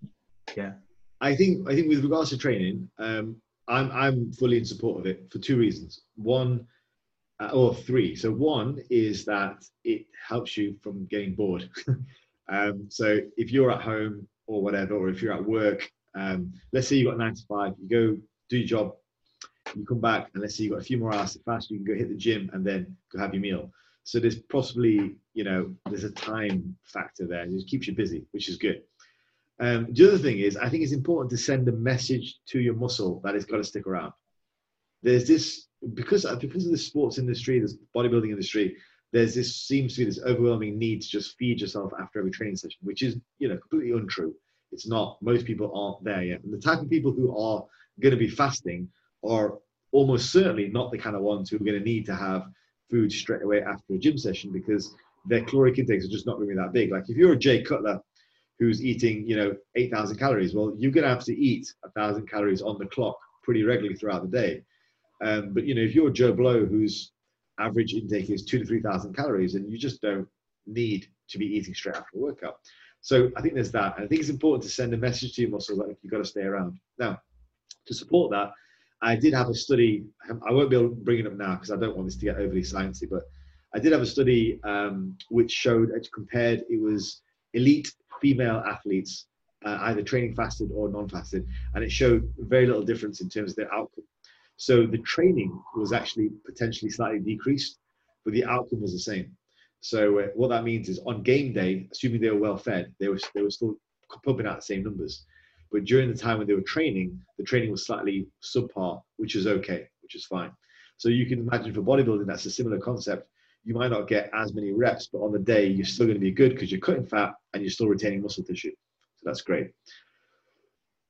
yeah. 0.56 0.72
I 1.20 1.34
think 1.34 1.68
I 1.68 1.74
think 1.74 1.88
with 1.88 2.02
regards 2.02 2.30
to 2.30 2.38
training, 2.38 2.88
um, 2.98 3.36
I'm 3.66 3.90
I'm 3.92 4.32
fully 4.32 4.58
in 4.58 4.64
support 4.64 5.00
of 5.00 5.06
it 5.06 5.30
for 5.30 5.38
two 5.38 5.56
reasons. 5.56 6.02
One, 6.16 6.66
uh, 7.40 7.50
or 7.52 7.74
three. 7.74 8.14
So 8.14 8.30
one 8.30 8.80
is 8.90 9.24
that 9.26 9.64
it 9.84 10.06
helps 10.26 10.56
you 10.56 10.76
from 10.82 11.06
getting 11.06 11.34
bored. 11.34 11.68
um, 12.48 12.86
so 12.88 13.20
if 13.36 13.52
you're 13.52 13.70
at 13.70 13.82
home 13.82 14.26
or 14.46 14.62
whatever, 14.62 14.94
or 14.94 15.08
if 15.08 15.22
you're 15.22 15.34
at 15.34 15.44
work, 15.44 15.88
um, 16.14 16.52
let's 16.72 16.88
say 16.88 16.96
you 16.96 17.06
got 17.06 17.18
nine 17.18 17.34
to 17.34 17.42
five, 17.48 17.74
you 17.80 17.88
go 17.88 18.20
do 18.48 18.58
your 18.58 18.66
job, 18.66 18.94
you 19.76 19.84
come 19.84 20.00
back, 20.00 20.30
and 20.34 20.42
let's 20.42 20.56
say 20.56 20.64
you've 20.64 20.72
got 20.72 20.80
a 20.80 20.84
few 20.84 20.98
more 20.98 21.14
hours 21.14 21.34
to 21.34 21.40
fast, 21.40 21.70
you 21.70 21.78
can 21.78 21.86
go 21.86 21.94
hit 21.94 22.08
the 22.08 22.16
gym 22.16 22.50
and 22.52 22.66
then 22.66 22.96
go 23.12 23.18
have 23.20 23.34
your 23.34 23.42
meal. 23.42 23.70
So 24.04 24.18
there's 24.18 24.38
possibly, 24.38 25.16
you 25.34 25.44
know, 25.44 25.74
there's 25.90 26.04
a 26.04 26.10
time 26.10 26.76
factor 26.84 27.26
there. 27.26 27.44
It 27.44 27.66
keeps 27.66 27.86
you 27.86 27.94
busy, 27.94 28.24
which 28.30 28.48
is 28.48 28.56
good. 28.56 28.82
Um, 29.61 29.88
the 29.90 30.09
other 30.09 30.18
thing 30.18 30.38
is, 30.38 30.56
I 30.56 30.68
think 30.68 30.82
it's 30.82 30.92
important 30.92 31.30
to 31.30 31.36
send 31.36 31.68
a 31.68 31.72
message 31.72 32.36
to 32.48 32.61
your 32.61 32.74
muscle 32.74 33.20
that 33.24 33.34
it's 33.34 33.44
got 33.44 33.56
to 33.56 33.64
stick 33.64 33.86
around. 33.86 34.12
There's 35.02 35.26
this 35.26 35.66
because 35.94 36.26
because 36.40 36.66
of 36.66 36.72
the 36.72 36.78
sports 36.78 37.18
industry, 37.18 37.61
this 37.61 37.76
bodybuilding 37.94 38.30
industry. 38.30 38.76
There's 39.11 39.34
this 39.34 39.56
seems 39.56 39.94
to 39.94 40.00
be 40.00 40.04
this 40.04 40.20
overwhelming 40.22 40.78
need 40.78 41.00
to 41.00 41.09
just 41.09 41.36
feed 41.38 41.62
yourself 41.62 41.92
after 41.98 42.18
every 42.18 42.30
training 42.30 42.56
session, 42.56 42.78
which 42.82 43.02
is 43.02 43.16
you 43.38 43.48
know 43.48 43.56
completely 43.56 43.98
untrue. 43.98 44.34
It's 44.70 44.86
not. 44.86 45.16
Most 45.22 45.46
people 45.46 45.72
aren't 45.74 46.04
there 46.04 46.22
yet. 46.22 46.42
And 46.44 46.52
the 46.52 46.59
type 46.59 46.80
of 46.80 46.90
people 46.90 47.12
who 47.12 47.36
are 47.36 47.64
going 48.00 48.11
to 48.11 48.18
be 48.18 48.28
fasting 48.28 48.88
are 49.26 49.59
almost 49.92 50.30
certainly 50.30 50.68
not 50.68 50.90
the 50.90 50.98
kind 50.98 51.16
of 51.16 51.22
ones 51.22 51.48
who 51.48 51.56
are 51.56 51.61
going 51.61 51.78
to 51.78 51.84
need 51.84 52.04
to 52.06 52.14
have 52.14 52.44
food 52.90 53.11
straight 53.11 53.42
away 53.42 53.62
after 53.62 53.94
a 53.94 53.98
gym 53.98 54.18
session 54.18 54.52
because 54.52 54.94
their 55.26 55.42
caloric 55.44 55.78
intakes 55.78 56.04
are 56.04 56.11
just 56.11 56.26
not 56.26 56.36
going 56.36 56.48
to 56.48 56.54
be 56.54 56.61
that 56.61 56.72
big. 56.72 56.92
Like 56.92 57.09
if 57.09 57.16
you're 57.16 57.32
a 57.32 57.38
Jay 57.38 57.62
Cutler 57.62 58.00
who's 58.59 58.84
eating, 58.84 59.26
you 59.26 59.36
know, 59.36 59.56
8,000 59.76 60.18
calories, 60.18 60.54
well, 60.54 60.74
you're 60.76 60.90
going 60.90 61.04
to 61.04 61.11
have 61.11 61.24
to 61.24 61.38
eat 61.38 61.72
a 61.84 61.90
thousand 61.90 62.28
calories 62.28 62.62
on 62.62 62.78
the 62.78 62.86
clock 62.86 63.18
pretty 63.42 63.62
regularly 63.62 63.96
throughout 63.96 64.22
the 64.22 64.36
day. 64.36 64.62
Um, 65.24 65.52
but 65.52 65.64
you 65.64 65.74
know, 65.74 65.82
if 65.82 65.94
you're 65.94 66.11
Joe 66.11 66.32
Blow, 66.32 66.64
whose 66.64 67.12
average 67.59 67.94
intake 67.94 68.30
is 68.30 68.44
two 68.44 68.59
to 68.59 68.64
three 68.64 68.80
thousand 68.80 69.14
calories, 69.14 69.54
and 69.54 69.70
you 69.70 69.78
just 69.78 70.00
don't 70.00 70.28
need 70.66 71.06
to 71.28 71.38
be 71.38 71.46
eating 71.46 71.74
straight 71.74 71.96
after 71.96 72.16
a 72.16 72.20
workout. 72.20 72.59
So 73.00 73.30
I 73.36 73.42
think 73.42 73.54
there's 73.54 73.72
that. 73.72 73.96
And 73.96 74.04
I 74.04 74.09
think 74.09 74.20
it's 74.20 74.30
important 74.30 74.62
to 74.64 74.68
send 74.68 74.92
a 74.94 74.96
message 74.96 75.34
to 75.34 75.42
your 75.42 75.50
muscles 75.50 75.78
that 75.78 75.96
you've 76.02 76.12
got 76.12 76.18
to 76.18 76.24
stay 76.24 76.42
around. 76.42 76.78
Now, 76.98 77.20
to 77.86 77.94
support 77.94 78.30
that, 78.32 78.52
I 79.02 79.16
did 79.16 79.34
have 79.34 79.48
a 79.48 79.54
study. 79.54 80.04
I 80.28 80.52
won't 80.52 80.70
be 80.70 80.76
able 80.76 80.90
to 80.90 80.94
bring 80.94 81.20
it 81.20 81.26
up 81.26 81.34
now 81.34 81.54
because 81.54 81.70
I 81.70 81.76
don't 81.76 81.96
want 81.96 82.09
this 82.09 82.16
to 82.16 82.24
get 82.24 82.36
overly 82.36 82.62
sciencey, 82.62 83.09
but 83.09 83.22
I 83.74 83.78
did 83.78 83.92
have 83.92 84.02
a 84.02 84.06
study 84.06 84.61
um, 84.64 85.16
which 85.30 85.52
showed, 85.52 85.90
it 85.90 86.09
compared, 86.12 86.64
it 86.68 86.80
was 86.80 87.22
elite 87.59 87.88
female 88.20 88.59
athletes, 88.72 89.26
uh, 89.64 89.78
either 89.88 90.02
training 90.02 90.34
fasted 90.34 90.70
or 90.72 90.88
non-fasted, 90.88 91.42
and 91.74 91.84
it 91.84 91.92
showed 92.00 92.22
very 92.38 92.66
little 92.66 92.88
difference 92.90 93.20
in 93.20 93.28
terms 93.28 93.50
of 93.50 93.56
their 93.56 93.72
outcome. 93.78 94.04
So 94.56 94.86
the 94.86 95.02
training 95.14 95.50
was 95.76 95.92
actually 95.92 96.30
potentially 96.44 96.90
slightly 96.90 97.20
decreased, 97.20 97.78
but 98.24 98.32
the 98.34 98.44
outcome 98.44 98.82
was 98.82 98.92
the 98.92 99.06
same. 99.12 99.36
So 99.80 100.00
uh, 100.18 100.26
what 100.34 100.48
that 100.48 100.64
means 100.64 100.88
is 100.88 100.98
on 101.06 101.22
game 101.22 101.52
day, 101.52 101.88
assuming 101.92 102.20
they 102.20 102.30
were 102.30 102.46
well 102.48 102.56
fed, 102.56 102.92
they 102.98 103.09
were 103.09 103.20
they 103.34 103.42
were 103.42 103.56
still 103.59 103.74
pumping 104.24 104.46
out 104.46 104.56
the 104.56 104.70
same 104.72 104.82
numbers. 104.82 105.24
But 105.70 105.84
during 105.84 106.11
the 106.11 106.18
time 106.24 106.38
when 106.38 106.46
they 106.46 106.54
were 106.54 106.74
training, 106.76 107.09
the 107.38 107.44
training 107.44 107.70
was 107.70 107.86
slightly 107.86 108.26
subpar, 108.42 109.02
which 109.16 109.34
is 109.36 109.46
okay, 109.46 109.80
which 110.02 110.14
is 110.14 110.24
fine. 110.24 110.50
So 110.96 111.09
you 111.09 111.26
can 111.26 111.40
imagine 111.40 111.72
for 111.74 111.82
bodybuilding, 111.82 112.26
that's 112.26 112.46
a 112.46 112.50
similar 112.50 112.78
concept. 112.78 113.28
You 113.68 113.74
might 113.74 113.90
not 113.90 114.08
get 114.08 114.30
as 114.32 114.54
many 114.54 114.72
reps, 114.72 115.10
but 115.12 115.18
on 115.18 115.30
the 115.30 115.38
day 115.38 115.66
you're 115.66 115.84
still 115.84 116.06
going 116.06 116.16
to 116.16 116.20
be 116.20 116.30
good 116.30 116.54
because 116.54 116.72
you're 116.72 116.80
cutting 116.80 117.04
fat 117.04 117.34
and 117.52 117.62
you're 117.62 117.70
still 117.70 117.86
retaining 117.86 118.22
muscle 118.22 118.42
tissue. 118.42 118.72
So 119.16 119.22
that's 119.26 119.42
great. 119.42 119.72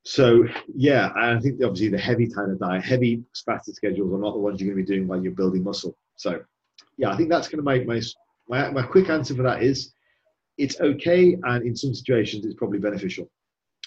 So 0.05 0.43
yeah, 0.75 1.13
I 1.15 1.39
think 1.39 1.63
obviously 1.63 1.89
the 1.89 1.99
heavy 1.99 2.29
kind 2.29 2.51
of 2.51 2.59
diet, 2.59 2.85
heavy 2.85 3.23
fasted 3.47 3.77
schedules 3.77 4.13
are 4.13 4.19
not 4.19 4.33
the 4.33 4.41
ones 4.41 4.61
you're 4.61 4.75
going 4.75 4.85
to 4.85 4.91
be 4.91 4.97
doing 4.97 5.07
while 5.07 5.23
you're 5.23 5.31
building 5.31 5.63
muscle. 5.63 5.97
So 6.17 6.41
yeah, 6.97 7.13
I 7.13 7.17
think 7.17 7.29
that's 7.29 7.47
going 7.47 7.59
to 7.59 7.63
make 7.63 7.87
my 7.87 8.03
my 8.49 8.73
my 8.73 8.83
quick 8.83 9.09
answer 9.09 9.37
for 9.37 9.45
that 9.45 9.63
is 9.63 9.93
it's 10.57 10.81
okay, 10.81 11.37
and 11.45 11.65
in 11.65 11.77
some 11.77 11.95
situations 11.95 12.45
it's 12.45 12.57
probably 12.57 12.81
beneficial. 12.81 13.31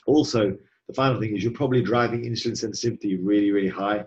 Also, 0.08 0.56
the 0.88 0.94
final 0.94 1.20
thing 1.20 1.36
is 1.36 1.44
you're 1.44 1.52
probably 1.52 1.82
driving 1.82 2.24
insulin 2.24 2.58
sensitivity 2.58 3.18
really 3.18 3.52
really 3.52 3.68
high 3.68 4.06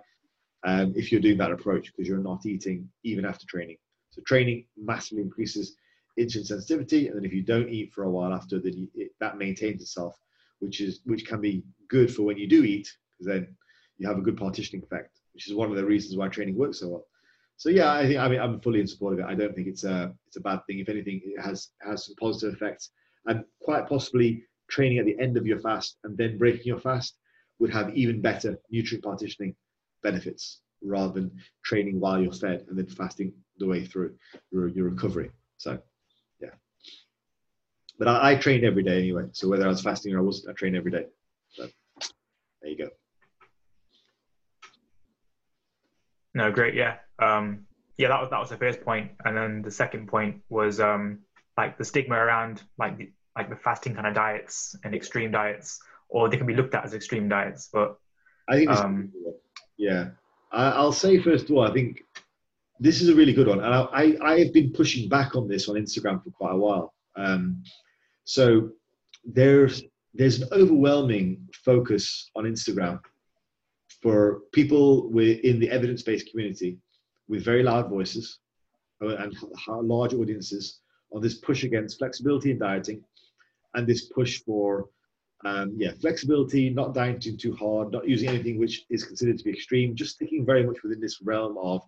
um, 0.65 0.95
if 0.97 1.13
you're 1.13 1.21
doing 1.21 1.37
that 1.37 1.53
approach 1.53 1.93
because 1.93 2.09
you're 2.09 2.17
not 2.17 2.47
eating 2.47 2.89
even 3.03 3.27
after 3.27 3.45
training. 3.47 3.77
So 4.15 4.23
training 4.23 4.67
massively 4.77 5.23
increases 5.23 5.77
insulin 6.19 6.47
sensitivity, 6.47 7.09
and 7.09 7.17
then 7.17 7.25
if 7.25 7.33
you 7.33 7.43
don't 7.43 7.69
eat 7.69 7.93
for 7.93 8.05
a 8.05 8.11
while 8.11 8.33
after, 8.33 8.61
then 8.61 8.89
it, 8.95 9.11
that 9.19 9.39
maintains 9.39 9.83
itself, 9.83 10.17
which 10.61 10.81
is 10.81 11.01
which 11.05 11.27
can 11.27 11.41
be 11.41 11.65
good 11.89 12.15
for 12.15 12.23
when 12.23 12.39
you 12.39 12.47
do 12.47 12.63
eat 12.63 12.89
because 13.11 13.27
then 13.27 13.57
you 13.99 14.07
have 14.07 14.19
a 14.19 14.23
good 14.23 14.37
partitioning 14.37 14.85
effect, 14.85 15.19
which 15.33 15.49
is 15.49 15.55
one 15.55 15.69
of 15.69 15.77
the 15.77 15.85
reasons 15.85 16.17
why 16.17 16.29
training 16.29 16.57
works 16.57 16.79
so 16.79 16.89
well. 16.89 17.07
So 17.57 17.71
yeah, 17.71 17.93
I 17.93 18.07
think 18.07 18.21
I 18.21 18.29
mean 18.29 18.41
I'm 18.41 18.61
fully 18.61 18.79
in 18.79 18.87
support 18.87 19.15
of 19.15 19.19
it. 19.19 19.25
I 19.25 19.35
don't 19.35 19.53
think 19.53 19.67
it's 19.67 19.83
a 19.83 20.15
it's 20.29 20.37
a 20.37 20.41
bad 20.41 20.61
thing. 20.67 20.79
If 20.79 20.89
anything, 20.89 21.21
it 21.25 21.41
has 21.41 21.71
has 21.85 22.07
some 22.07 22.15
positive 22.15 22.55
effects, 22.55 22.91
and 23.27 23.45
quite 23.61 23.89
possibly 23.89 24.45
training 24.69 24.99
at 24.99 25.07
the 25.07 25.19
end 25.19 25.37
of 25.37 25.45
your 25.45 25.59
fast 25.59 25.99
and 26.05 26.17
then 26.17 26.39
breaking 26.39 26.67
your 26.67 26.79
fast 26.79 27.17
would 27.59 27.71
have 27.71 27.95
even 27.97 28.21
better 28.21 28.57
nutrient 28.71 29.05
partitioning 29.05 29.55
benefits 30.03 30.61
rather 30.85 31.13
than 31.13 31.31
training 31.65 32.01
while 32.01 32.21
you're 32.21 32.33
fed 32.33 32.65
and 32.69 32.79
then 32.79 32.87
fasting 32.87 33.33
the 33.59 33.67
way 33.67 33.85
through 33.85 34.15
your, 34.51 34.69
your 34.69 34.89
recovery. 34.89 35.31
So 35.59 35.79
yeah, 36.41 36.51
but 37.99 38.09
I, 38.09 38.33
I 38.33 38.35
trained 38.37 38.65
every 38.65 38.83
day 38.83 38.99
anyway. 38.99 39.25
So 39.33 39.49
whether 39.49 39.65
I 39.65 39.69
was 39.69 39.83
fasting 39.83 40.15
or 40.15 40.19
I 40.19 40.23
wasn't, 40.23 40.51
I 40.51 40.53
trained 40.53 40.77
every 40.77 40.91
day. 40.91 41.07
So 41.51 41.69
there 42.63 42.71
you 42.71 42.79
go. 42.79 42.89
No, 46.35 46.51
great. 46.51 46.75
Yeah. 46.75 46.97
Um, 47.21 47.67
yeah, 47.97 48.09
that 48.09 48.21
was 48.21 48.31
that 48.31 48.41
was 48.41 48.51
the 48.51 48.57
first 48.57 48.81
point. 48.83 49.13
and 49.25 49.37
then 49.37 49.63
the 49.63 49.71
second 49.71 50.09
point 50.09 50.43
was 50.49 50.81
um, 50.81 51.21
like 51.57 51.79
the 51.79 51.85
stigma 51.85 52.17
around 52.17 52.63
like 52.77 52.99
the, 52.99 53.13
like 53.37 53.49
the 53.49 53.57
fasting 53.57 53.95
kind 53.95 54.07
of 54.07 54.15
diets 54.15 54.77
and 54.83 54.95
extreme 54.95 55.31
diets, 55.31 55.81
or 56.09 56.29
they 56.29 56.37
can 56.37 56.47
be 56.47 56.55
looked 56.55 56.75
at 56.75 56.85
as 56.85 56.95
extreme 56.95 57.29
diets. 57.29 57.69
But 57.73 57.97
I 58.49 58.57
think, 58.57 58.71
Um, 58.71 59.13
yeah, 59.77 60.11
I'll 60.55 60.93
say 60.93 61.19
first 61.19 61.51
of 61.51 61.57
all, 61.57 61.69
I 61.69 61.73
think 61.73 62.03
this 62.81 63.01
is 63.01 63.09
a 63.09 63.15
really 63.15 63.33
good 63.33 63.47
one, 63.49 63.61
and 63.61 63.75
I, 63.75 63.83
I, 63.93 64.17
I 64.23 64.39
have 64.41 64.53
been 64.53 64.73
pushing 64.73 65.09
back 65.09 65.37
on 65.37 65.49
this 65.49 65.69
on 65.69 65.77
Instagram 65.77 66.23
for 66.23 66.31
quite 66.31 66.53
a 66.53 66.57
while. 66.57 66.95
Um, 67.17 67.63
so 68.25 68.71
there's 69.25 69.83
there's 70.15 70.41
an 70.41 70.49
overwhelming 70.53 71.49
focus 71.65 72.31
on 72.37 72.45
Instagram 72.45 73.01
for 74.01 74.43
people 74.53 75.09
in 75.19 75.59
the 75.59 75.71
evidence-based 75.71 76.31
community 76.31 76.79
with 77.29 77.45
very 77.45 77.63
loud 77.63 77.89
voices 77.89 78.39
uh, 79.03 79.17
and 79.17 79.35
large 79.67 80.15
audiences 80.15 80.81
on 81.13 81.23
this 81.23 81.37
push 81.39 81.65
against 81.65 81.99
flexibility 81.99 82.51
in 82.51 82.59
dieting 82.59 83.03
and 83.75 83.87
this 83.87 84.07
push 84.07 84.43
for 84.45 84.89
um, 85.45 85.75
yeah 85.77 85.93
flexibility, 86.01 86.71
not 86.71 86.95
dieting 86.95 87.37
too 87.37 87.55
hard, 87.55 87.93
not 87.93 88.09
using 88.09 88.29
anything 88.29 88.59
which 88.59 88.85
is 88.91 89.05
considered 89.05 89.39
to 89.39 89.45
be 89.45 89.51
extreme, 89.51 89.95
just 89.95 90.15
sticking 90.15 90.45
very 90.45 90.65
much 90.65 90.83
within 90.83 91.01
this 91.01 91.21
realm 91.23 91.57
of 91.59 91.83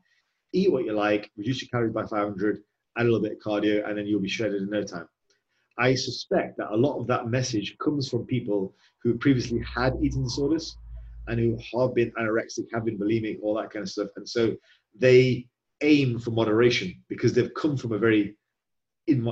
eat 0.52 0.72
what 0.72 0.84
you 0.84 0.92
like, 0.92 1.30
reduce 1.36 1.62
your 1.62 1.68
calories 1.68 1.92
by 1.92 2.04
500, 2.04 2.62
add 2.96 3.02
a 3.02 3.04
little 3.04 3.20
bit 3.20 3.32
of 3.32 3.38
cardio, 3.38 3.86
and 3.88 3.96
then 3.96 4.06
you'll 4.06 4.20
be 4.20 4.28
shredded 4.28 4.62
in 4.62 4.70
no 4.70 4.82
time. 4.82 5.08
I 5.78 5.94
suspect 5.94 6.56
that 6.56 6.72
a 6.72 6.76
lot 6.76 6.98
of 6.98 7.06
that 7.08 7.28
message 7.28 7.76
comes 7.78 8.08
from 8.08 8.24
people 8.24 8.74
who 9.02 9.18
previously 9.18 9.62
had 9.62 9.94
eating 10.02 10.24
disorders 10.24 10.76
and 11.28 11.38
who 11.38 11.58
have 11.78 11.94
been 11.94 12.12
anorexic, 12.12 12.66
have 12.72 12.84
been 12.84 12.98
bulimic, 12.98 13.38
all 13.42 13.54
that 13.54 13.70
kind 13.70 13.82
of 13.82 13.90
stuff. 13.90 14.08
And 14.16 14.26
so 14.26 14.56
they 14.98 15.46
aim 15.82 16.18
for 16.18 16.30
moderation 16.30 16.94
because 17.08 17.34
they've 17.34 17.52
come 17.54 17.76
from 17.76 17.92
a 17.92 17.98
very, 17.98 18.36
in 19.06 19.28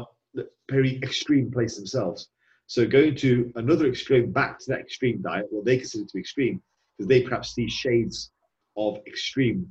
very 0.71 0.99
extreme 1.03 1.51
place 1.51 1.77
themselves. 1.77 2.29
So 2.67 2.87
going 2.87 3.15
to 3.17 3.53
another 3.57 3.87
extreme, 3.87 4.33
back 4.33 4.59
to 4.61 4.65
that 4.69 4.81
extreme 4.81 5.21
diet, 5.23 5.47
what 5.51 5.65
they 5.65 5.79
consider 5.79 6.05
to 6.05 6.15
be 6.15 6.21
extreme, 6.21 6.63
because 6.97 7.09
they 7.09 7.23
perhaps 7.23 7.55
see 7.55 7.69
shades 7.69 8.31
of 8.77 8.99
extreme 9.07 9.69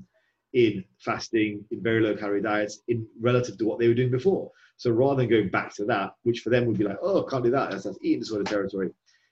in 0.54 0.84
fasting, 1.00 1.66
in 1.72 1.82
very 1.82 2.02
low 2.02 2.16
calorie 2.16 2.42
diets, 2.42 2.82
in 2.88 3.08
relative 3.20 3.58
to 3.58 3.66
what 3.66 3.80
they 3.80 3.88
were 3.88 3.94
doing 3.94 4.12
before. 4.12 4.52
So 4.78 4.92
rather 4.92 5.18
than 5.22 5.30
going 5.30 5.50
back 5.50 5.74
to 5.76 5.86
that, 5.86 6.14
which 6.24 6.42
for 6.42 6.50
them 6.50 6.66
would 6.66 6.78
be 6.78 6.84
like, 6.84 7.00
oh, 7.02 7.24
can't 7.24 7.44
do 7.44 7.52
that, 7.52 7.72
that's, 7.72 7.86
that's 7.86 7.98
eating 8.02 8.20
disorder 8.20 8.44
territory, 8.44 8.92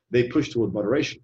they 0.10 0.28
push 0.28 0.50
toward 0.50 0.74
moderation. 0.74 1.22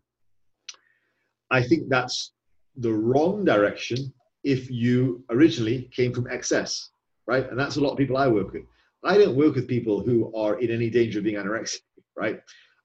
I 1.50 1.64
think 1.64 1.90
that's 1.90 2.34
the 2.76 2.94
wrong 2.94 3.44
direction 3.44 4.14
if 4.44 4.70
you 4.70 5.24
originally 5.30 5.90
came 5.94 6.14
from 6.14 6.28
excess, 6.30 6.92
right? 7.26 7.50
And 7.50 7.60
that's 7.60 7.78
a 7.78 7.82
lot 7.82 7.92
of 7.92 7.98
people 7.98 8.18
I 8.18 8.28
work 8.28 8.54
with. 8.54 8.64
I 9.04 9.18
don't 9.18 9.36
work 9.36 9.56
with 9.56 9.68
people 9.68 10.02
who 10.02 10.34
are 10.36 10.60
in 10.60 10.72
any 10.72 10.90
danger 10.90 11.20
of 11.20 11.26
being 11.26 11.38
anorexic, 11.38 11.82
right? 12.18 12.42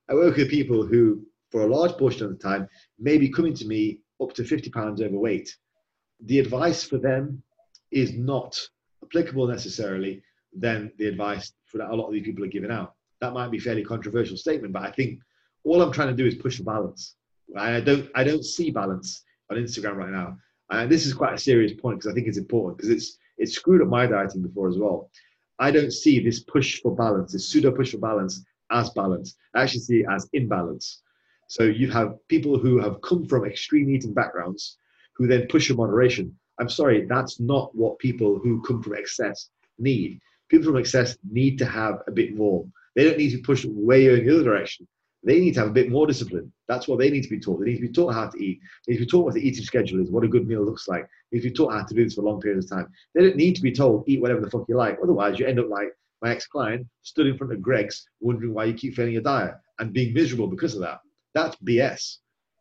I 0.09 0.15
work 0.15 0.37
with 0.37 0.51
people 0.51 0.87
who, 0.87 1.27
for 1.51 1.63
a 1.63 1.75
large 1.75 1.93
portion 1.93 2.25
of 2.25 2.31
the 2.31 2.43
time, 2.43 2.69
may 2.99 3.19
be 3.19 3.29
coming 3.29 3.55
to 3.55 3.67
me 3.67 4.01
up 4.23 4.33
to 4.35 4.45
50 4.45 4.71
pounds 4.71 5.01
overweight. 5.01 5.57
The 6.25 6.39
advice 6.39 6.85
for 6.85 6.99
them 6.99 7.43
is 7.91 8.13
not 8.15 8.59
applicable 9.03 9.47
necessarily 9.49 10.23
than 10.57 10.93
the 10.99 11.07
advice 11.07 11.53
for 11.67 11.79
that 11.79 11.91
a 11.91 11.97
lot 11.97 12.07
of 12.07 12.13
these 12.13 12.25
people 12.25 12.45
are 12.45 12.49
giving 12.49 12.71
out. 12.71 12.95
That 13.21 13.33
might 13.33 13.51
be 13.51 13.59
a 13.59 13.61
fairly 13.61 13.85
controversial 13.85 14.37
statement, 14.37 14.73
but 14.73 14.83
I 14.83 14.91
think 14.91 15.21
all 15.65 15.81
I'm 15.81 15.93
trying 15.93 16.09
to 16.09 16.15
do 16.15 16.27
is 16.27 16.35
push 16.35 16.59
the 16.59 16.65
balance. 16.65 17.15
I 17.57 17.81
don't 17.81 18.11
I 18.15 18.25
don't 18.25 18.45
see 18.45 18.71
balance 18.71 19.25
on 19.51 19.57
Instagram 19.57 19.97
right 19.97 20.11
now. 20.11 20.37
And 20.71 20.91
this 20.91 21.07
is 21.07 21.15
quite 21.15 21.35
a 21.35 21.39
serious 21.39 21.73
point 21.73 21.99
because 21.99 22.11
I 22.11 22.15
think 22.15 22.27
it's 22.27 22.39
important 22.39 22.79
because 22.79 22.91
it's 22.91 23.19
it's 23.39 23.55
screwed 23.55 23.83
up 23.83 23.89
my 23.89 24.07
dieting 24.07 24.43
before 24.43 24.69
as 24.69 24.79
well. 24.79 25.11
I 25.59 25.71
don't 25.71 25.93
see 25.93 26.19
this 26.19 26.41
push 26.41 26.81
for 26.81 26.95
balance, 26.95 27.33
this 27.33 27.49
pseudo 27.49 27.71
push 27.71 27.93
for 27.93 27.99
balance 27.99 28.45
as 28.73 28.91
balance. 28.91 29.37
I 29.55 29.63
actually 29.63 29.81
see 29.81 30.01
it 30.01 30.07
as 30.11 30.29
imbalance. 30.33 31.03
So 31.49 31.65
you 31.65 31.91
have 31.91 32.17
people 32.29 32.59
who 32.59 32.79
have 32.81 33.03
come 33.03 33.27
from 33.27 33.45
extreme 33.45 33.91
eating 33.91 34.15
backgrounds 34.15 34.79
who 35.15 35.27
then 35.27 35.47
push 35.49 35.69
for 35.69 35.75
moderation. 35.75 36.37
I'm 36.59 36.69
sorry, 36.69 37.07
that's 37.07 37.41
not 37.41 37.75
what 37.75 37.99
people 37.99 38.39
who 38.39 38.63
come 38.63 38.83
from 38.83 38.95
excess 38.95 39.51
need. 39.79 40.21
People 40.49 40.67
from 40.67 40.79
excess 40.79 41.17
need 41.31 41.59
to 41.59 41.67
have 41.67 41.99
a 42.07 42.11
bit 42.11 42.37
more. 42.37 42.67
They 42.95 43.05
don't 43.05 43.19
need 43.19 43.33
to 43.33 43.43
push 43.43 43.65
way 43.65 44.07
in 44.07 44.27
the 44.27 44.35
other 44.35 44.45
direction. 44.45 44.87
They 45.25 45.39
need 45.39 45.55
to 45.55 45.61
have 45.61 45.69
a 45.69 45.73
bit 45.73 45.91
more 45.91 46.07
discipline. 46.07 46.53
That's 46.69 46.89
what 46.89 46.99
they 46.99 47.11
need 47.11 47.23
to 47.23 47.31
be 47.31 47.39
taught. 47.39 47.61
They 47.61 47.67
need 47.67 47.77
to 47.77 47.89
be 47.89 47.93
taught 47.93 48.15
how 48.15 48.29
to 48.29 48.43
eat. 48.43 48.61
They 48.87 48.93
need 48.93 48.99
to 48.99 49.05
be 49.05 49.11
taught 49.11 49.25
what 49.25 49.35
the 49.35 49.47
eating 49.47 49.65
schedule 49.65 50.01
is, 50.03 50.11
what 50.11 50.25
a 50.25 50.29
good 50.29 50.49
meal 50.49 50.65
looks 50.65 50.89
like. 50.89 51.09
They 51.31 51.39
need 51.39 51.43
to 51.43 51.49
be 51.51 51.55
taught 51.55 51.73
how 51.73 51.85
to 51.85 51.95
do 51.95 52.03
this 52.05 52.15
for 52.15 52.23
long 52.23 52.41
periods 52.41 52.71
of 52.71 52.79
time. 52.79 52.89
They 53.15 53.23
don't 53.23 53.37
need 53.37 53.55
to 53.57 53.63
be 53.63 53.73
told, 53.73 54.05
eat 54.09 54.21
whatever 54.21 54.41
the 54.41 54.51
fuck 54.51 54.65
you 54.69 54.77
like. 54.77 54.99
Otherwise, 55.03 55.39
you 55.39 55.47
end 55.47 55.61
up 55.61 55.69
like 55.69 55.89
my 56.23 56.31
ex-client 56.31 56.87
stood 57.03 57.27
in 57.27 57.37
front 57.37 57.53
of 57.53 57.61
Greggs 57.61 58.07
wondering 58.21 58.55
why 58.55 58.65
you 58.65 58.75
keep 58.75 58.95
failing 58.95 59.13
your 59.13 59.23
diet 59.23 59.55
and 59.81 59.93
being 59.93 60.15
miserable 60.15 60.47
because 60.47 60.75
of 60.75 60.81
that. 60.81 61.01
That's 61.35 61.57
BS. 61.57 62.19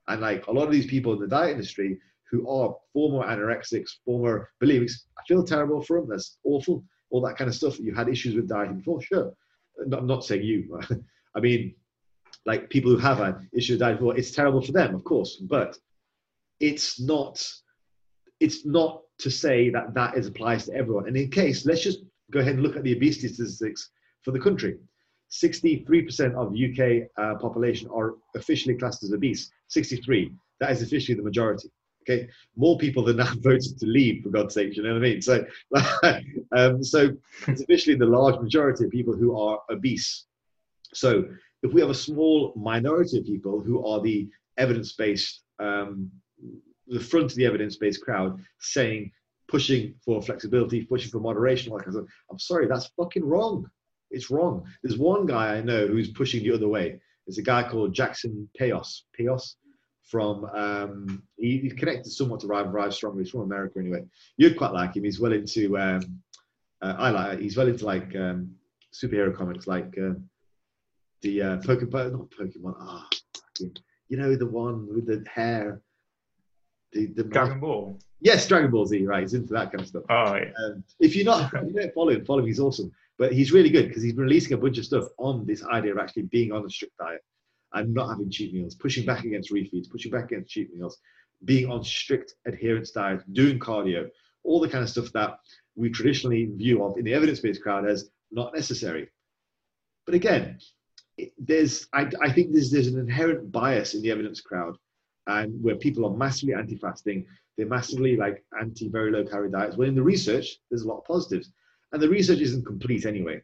And 0.08 0.22
like 0.22 0.48
a 0.48 0.52
lot 0.52 0.66
of 0.66 0.72
these 0.72 0.88
people 0.88 1.14
in 1.14 1.20
the 1.20 1.28
diet 1.28 1.52
industry 1.52 2.00
who 2.30 2.48
are 2.50 2.76
former 2.94 3.26
anorexics, 3.26 3.92
former 4.04 4.50
bulimics, 4.62 4.94
I 5.18 5.22
feel 5.28 5.44
terrible 5.44 5.82
for 5.82 6.00
them. 6.00 6.10
That's 6.10 6.38
awful. 6.44 6.84
All 7.12 7.22
that 7.22 7.38
kind 7.38 7.50
of 7.50 7.56
stuff. 7.56 7.80
You 7.80 7.94
had 7.94 8.10
issues 8.10 8.36
with 8.36 8.48
dieting 8.48 8.78
before, 8.78 9.02
sure. 9.02 9.34
I'm 9.80 10.08
not 10.08 10.26
saying 10.26 10.44
you. 10.44 10.80
I 11.36 11.40
mean, 11.40 11.76
like 12.46 12.70
people 12.70 12.92
who 12.92 12.98
have 12.98 13.20
had 13.20 13.48
issues 13.54 13.76
with 13.76 13.82
diet 13.82 14.00
before, 14.00 14.18
it's 14.18 14.32
terrible 14.32 14.62
for 14.62 14.72
them, 14.72 14.96
of 14.96 15.04
course, 15.04 15.36
but 15.36 15.78
it's 16.60 17.00
not. 17.00 17.46
It's 18.40 18.66
not 18.66 19.02
to 19.20 19.30
say 19.30 19.70
that 19.70 19.94
that 19.94 20.18
is 20.18 20.26
applies 20.26 20.66
to 20.66 20.74
everyone. 20.74 21.08
And 21.08 21.16
in 21.16 21.30
case, 21.30 21.64
let's 21.66 21.84
just 21.84 22.00
go 22.32 22.40
ahead 22.40 22.56
and 22.56 22.64
look 22.64 22.76
at 22.76 22.84
the 22.84 22.96
obesity 22.96 23.28
statistics 23.28 23.90
for 24.24 24.32
the 24.32 24.40
country. 24.40 24.78
63% 25.32 26.34
of 26.36 26.54
UK 26.54 27.08
uh, 27.18 27.36
population 27.40 27.90
are 27.94 28.16
officially 28.36 28.76
classed 28.76 29.04
as 29.04 29.14
obese. 29.14 29.52
63. 29.68 30.32
That 30.60 30.72
is 30.72 30.82
officially 30.82 31.16
the 31.16 31.24
majority. 31.24 31.70
Okay, 32.04 32.28
more 32.56 32.78
people 32.78 33.04
than 33.04 33.18
that 33.18 33.38
voted 33.42 33.78
to 33.80 33.86
leave, 33.86 34.24
for 34.24 34.30
God's 34.30 34.54
sake. 34.54 34.76
You 34.76 34.84
know 34.84 34.94
what 34.94 34.98
I 34.98 35.02
mean? 35.02 35.22
So, 35.22 35.46
um, 36.52 36.84
so 36.84 37.12
it's 37.48 37.62
officially 37.62 37.96
the 37.96 38.06
large 38.06 38.40
majority 38.42 38.86
of 38.86 38.92
people 38.92 39.16
who 39.16 39.40
are 39.40 39.60
obese. 39.70 40.26
So, 40.94 41.26
if 41.64 41.74
we 41.74 41.80
have 41.80 41.92
a 41.92 41.96
small 41.96 42.54
minority 42.56 43.20
of 43.20 43.26
people 43.26 43.62
who 43.62 43.86
are 43.86 44.02
the 44.02 44.28
evidence-based, 44.58 45.44
um, 45.60 46.10
the 46.88 47.00
front 47.00 47.32
of 47.32 47.38
the 47.38 47.46
evidence-based 47.46 48.02
crowd, 48.02 48.40
saying, 48.60 49.12
pushing 49.52 49.94
for 50.04 50.22
flexibility, 50.22 50.86
pushing 50.86 51.12
for 51.12 51.20
moderation, 51.20 51.74
like 51.74 51.88
I 51.88 51.92
said, 51.92 52.06
I'm 52.32 52.40
sorry, 52.40 52.68
that's 52.68 52.88
fucking 52.98 53.24
wrong. 53.24 53.70
It's 54.10 54.32
wrong. 54.32 54.64
There's 54.82 54.98
one 54.98 55.26
guy 55.26 55.56
I 55.56 55.62
know 55.62 55.88
who's 55.88 56.10
pushing 56.10 56.44
the 56.44 56.54
other 56.54 56.68
way. 56.68 57.00
There's 57.28 57.38
a 57.38 57.44
guy 57.44 57.70
called 57.70 57.94
Jackson 57.94 58.50
Peos. 58.58 59.06
Peos 59.14 59.58
from 60.04 60.46
um, 60.46 61.24
he, 61.38 61.60
he's 61.60 61.74
connected 61.74 62.12
somewhat 62.12 62.40
to 62.42 62.48
Revive 62.48 62.94
Stronger. 62.94 63.20
He's 63.20 63.30
from 63.30 63.42
America 63.42 63.80
anyway. 63.80 64.04
You'd 64.38 64.58
quite 64.58 64.74
like 64.74 64.96
him. 64.96 65.04
He's 65.04 65.20
well 65.20 65.34
into 65.34 65.78
um, 65.78 66.22
uh, 66.82 66.96
I 66.98 67.10
like. 67.12 67.40
He's 67.40 67.56
well 67.56 67.68
into 67.68 67.86
like 67.86 68.16
um, 68.16 68.56
superhero 68.94 69.36
comics, 69.36 69.68
like 69.68 69.94
uh, 69.98 70.14
the 71.22 71.42
uh, 71.42 71.58
Pokemon, 71.58 72.12
not 72.12 72.30
Pokemon. 72.32 72.76
Ah, 72.80 73.08
oh, 73.62 73.70
you 74.10 74.18
know 74.18 74.36
the 74.36 74.48
one 74.48 74.88
with 74.94 75.06
the 75.06 75.24
hair. 75.30 75.82
The, 76.94 77.08
the 77.08 77.24
Dragon 77.24 77.60
Ball. 77.60 77.98
Yes, 78.20 78.48
Dragon 78.48 78.72
Ball 78.72 78.86
Z. 78.86 79.06
Right, 79.06 79.22
he's 79.22 79.34
into 79.34 79.54
that 79.54 79.72
kind 79.72 79.82
of 79.82 79.88
stuff. 79.88 80.04
Oh 80.10 80.36
yeah. 80.36 80.52
Um, 80.66 80.84
if 81.00 81.16
you're 81.16 81.26
not, 81.26 81.54
if 81.54 81.68
you 81.68 81.74
don't 81.74 81.94
follow 81.94 82.12
him. 82.12 82.26
Follow 82.26 82.40
him. 82.40 82.48
He's 82.48 82.60
awesome. 82.60 82.92
But 83.18 83.34
he's 83.34 83.52
really 83.52 83.70
good 83.70 83.88
because 83.88 84.02
he's 84.02 84.14
been 84.14 84.24
releasing 84.24 84.54
a 84.54 84.58
bunch 84.58 84.78
of 84.78 84.86
stuff 84.86 85.06
on 85.18 85.46
this 85.46 85.64
idea 85.66 85.92
of 85.92 86.00
actually 86.00 86.24
being 86.24 86.52
on 86.52 86.66
a 86.66 86.70
strict 86.70 86.98
diet 86.98 87.22
and 87.74 87.94
not 87.94 88.10
having 88.10 88.30
cheat 88.30 88.54
meals, 88.54 88.76
pushing 88.76 89.06
back 89.06 89.24
against 89.26 89.52
refeeds, 89.52 89.90
pushing 89.90 90.12
back 90.12 90.32
against 90.32 90.52
cheat 90.52 90.74
meals, 90.76 90.98
being 91.46 91.70
on 91.70 91.84
strict 91.84 92.34
adherence 92.46 92.92
diet, 92.92 93.22
doing 93.32 93.60
cardio, 93.60 94.10
all 94.44 94.60
the 94.60 94.68
kind 94.68 94.84
of 94.84 94.90
stuff 94.90 95.12
that 95.14 95.38
we 95.76 95.90
traditionally 95.90 96.50
view 96.56 96.84
of 96.84 96.98
in 96.98 97.06
the 97.06 97.14
evidence-based 97.14 97.62
crowd 97.62 97.88
as 97.88 98.10
not 98.32 98.54
necessary. 98.54 99.08
But 100.06 100.16
again, 100.16 100.60
there's 101.38 101.88
I, 101.94 102.10
I 102.22 102.32
think 102.32 102.54
there's 102.54 102.72
there's 102.72 102.88
an 102.88 103.00
inherent 103.00 103.52
bias 103.52 103.94
in 103.94 104.02
the 104.02 104.12
evidence 104.12 104.42
crowd, 104.42 104.78
and 105.28 105.62
where 105.64 105.76
people 105.76 106.06
are 106.06 106.16
massively 106.16 106.54
anti-fasting, 106.54 107.26
they're 107.58 107.68
massively 107.68 108.18
like 108.18 108.44
anti 108.60 108.90
very 108.90 109.12
low 109.12 109.24
calorie 109.24 109.52
diets. 109.52 109.78
Well, 109.78 109.88
in 109.88 109.96
the 109.96 110.04
research, 110.04 110.58
there's 110.70 110.84
a 110.84 110.88
lot 110.88 111.00
of 111.00 111.06
positives, 111.06 111.52
and 111.92 112.02
the 112.02 112.10
research 112.10 112.40
isn't 112.40 112.66
complete 112.66 113.06
anyway. 113.06 113.42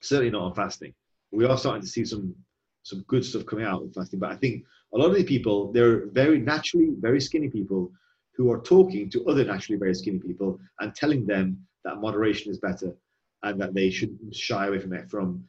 Certainly 0.00 0.32
not 0.32 0.42
on 0.42 0.54
fasting. 0.54 0.94
We 1.32 1.44
are 1.44 1.56
starting 1.56 1.82
to 1.82 1.88
see 1.88 2.04
some 2.04 2.34
some 2.82 3.04
good 3.08 3.24
stuff 3.24 3.46
coming 3.46 3.64
out 3.64 3.82
with 3.82 3.94
fasting. 3.94 4.20
But 4.20 4.30
I 4.30 4.36
think 4.36 4.64
a 4.94 4.98
lot 4.98 5.10
of 5.10 5.16
these 5.16 5.24
people, 5.24 5.72
they're 5.72 6.06
very 6.06 6.38
naturally 6.38 6.90
very 6.98 7.20
skinny 7.20 7.48
people 7.48 7.90
who 8.36 8.52
are 8.52 8.60
talking 8.60 9.10
to 9.10 9.24
other 9.26 9.44
naturally 9.44 9.78
very 9.78 9.94
skinny 9.94 10.18
people 10.18 10.60
and 10.80 10.94
telling 10.94 11.26
them 11.26 11.66
that 11.84 12.00
moderation 12.00 12.50
is 12.50 12.58
better 12.58 12.94
and 13.42 13.60
that 13.60 13.74
they 13.74 13.90
should 13.90 14.16
shy 14.32 14.66
away 14.66 14.78
from 14.78 14.92
it 14.92 15.10
from 15.10 15.44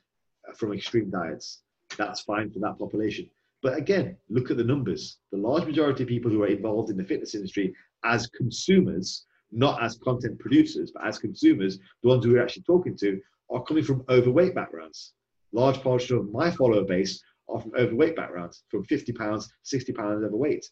from 0.55 0.73
extreme 0.73 1.09
diets. 1.09 1.61
That's 1.97 2.21
fine 2.21 2.51
for 2.51 2.59
that 2.59 2.77
population. 2.79 3.29
But 3.61 3.77
again, 3.77 4.17
look 4.29 4.51
at 4.51 4.57
the 4.57 4.63
numbers. 4.63 5.17
The 5.31 5.37
large 5.37 5.65
majority 5.65 6.03
of 6.03 6.09
people 6.09 6.31
who 6.31 6.43
are 6.43 6.47
involved 6.47 6.89
in 6.89 6.97
the 6.97 7.03
fitness 7.03 7.35
industry 7.35 7.73
as 8.03 8.27
consumers, 8.27 9.25
not 9.51 9.81
as 9.81 9.97
content 9.97 10.39
producers, 10.39 10.91
but 10.91 11.05
as 11.05 11.17
consumers, 11.17 11.79
the 12.03 12.09
ones 12.09 12.23
who 12.23 12.33
we're 12.33 12.43
actually 12.43 12.63
talking 12.63 12.95
to, 12.97 13.19
are 13.49 13.63
coming 13.63 13.83
from 13.83 14.03
overweight 14.09 14.53
backgrounds 14.53 15.13
large 15.51 15.81
portion 15.81 16.17
of 16.17 16.31
my 16.31 16.51
follower 16.51 16.83
base 16.83 17.21
are 17.49 17.59
from 17.59 17.71
overweight 17.77 18.15
backgrounds, 18.15 18.63
from 18.69 18.83
50 18.83 19.13
pounds, 19.13 19.51
60 19.63 19.93
pounds 19.93 20.23
overweight. 20.23 20.69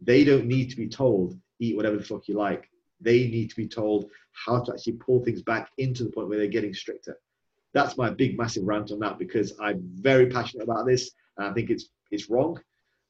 They 0.00 0.24
don't 0.24 0.46
need 0.46 0.70
to 0.70 0.76
be 0.76 0.88
told, 0.88 1.38
eat 1.58 1.76
whatever 1.76 1.96
the 1.96 2.04
fuck 2.04 2.28
you 2.28 2.34
like. 2.34 2.70
They 3.00 3.28
need 3.28 3.50
to 3.50 3.56
be 3.56 3.66
told 3.66 4.10
how 4.32 4.62
to 4.62 4.72
actually 4.72 4.94
pull 4.94 5.24
things 5.24 5.42
back 5.42 5.70
into 5.78 6.04
the 6.04 6.10
point 6.10 6.28
where 6.28 6.38
they're 6.38 6.46
getting 6.46 6.74
stricter. 6.74 7.18
That's 7.72 7.96
my 7.96 8.10
big, 8.10 8.36
massive 8.36 8.64
rant 8.64 8.90
on 8.92 8.98
that 9.00 9.18
because 9.18 9.54
I'm 9.60 9.80
very 9.94 10.26
passionate 10.26 10.64
about 10.64 10.86
this 10.86 11.10
and 11.38 11.46
I 11.48 11.52
think 11.52 11.70
it's 11.70 11.88
it's 12.10 12.30
wrong. 12.30 12.60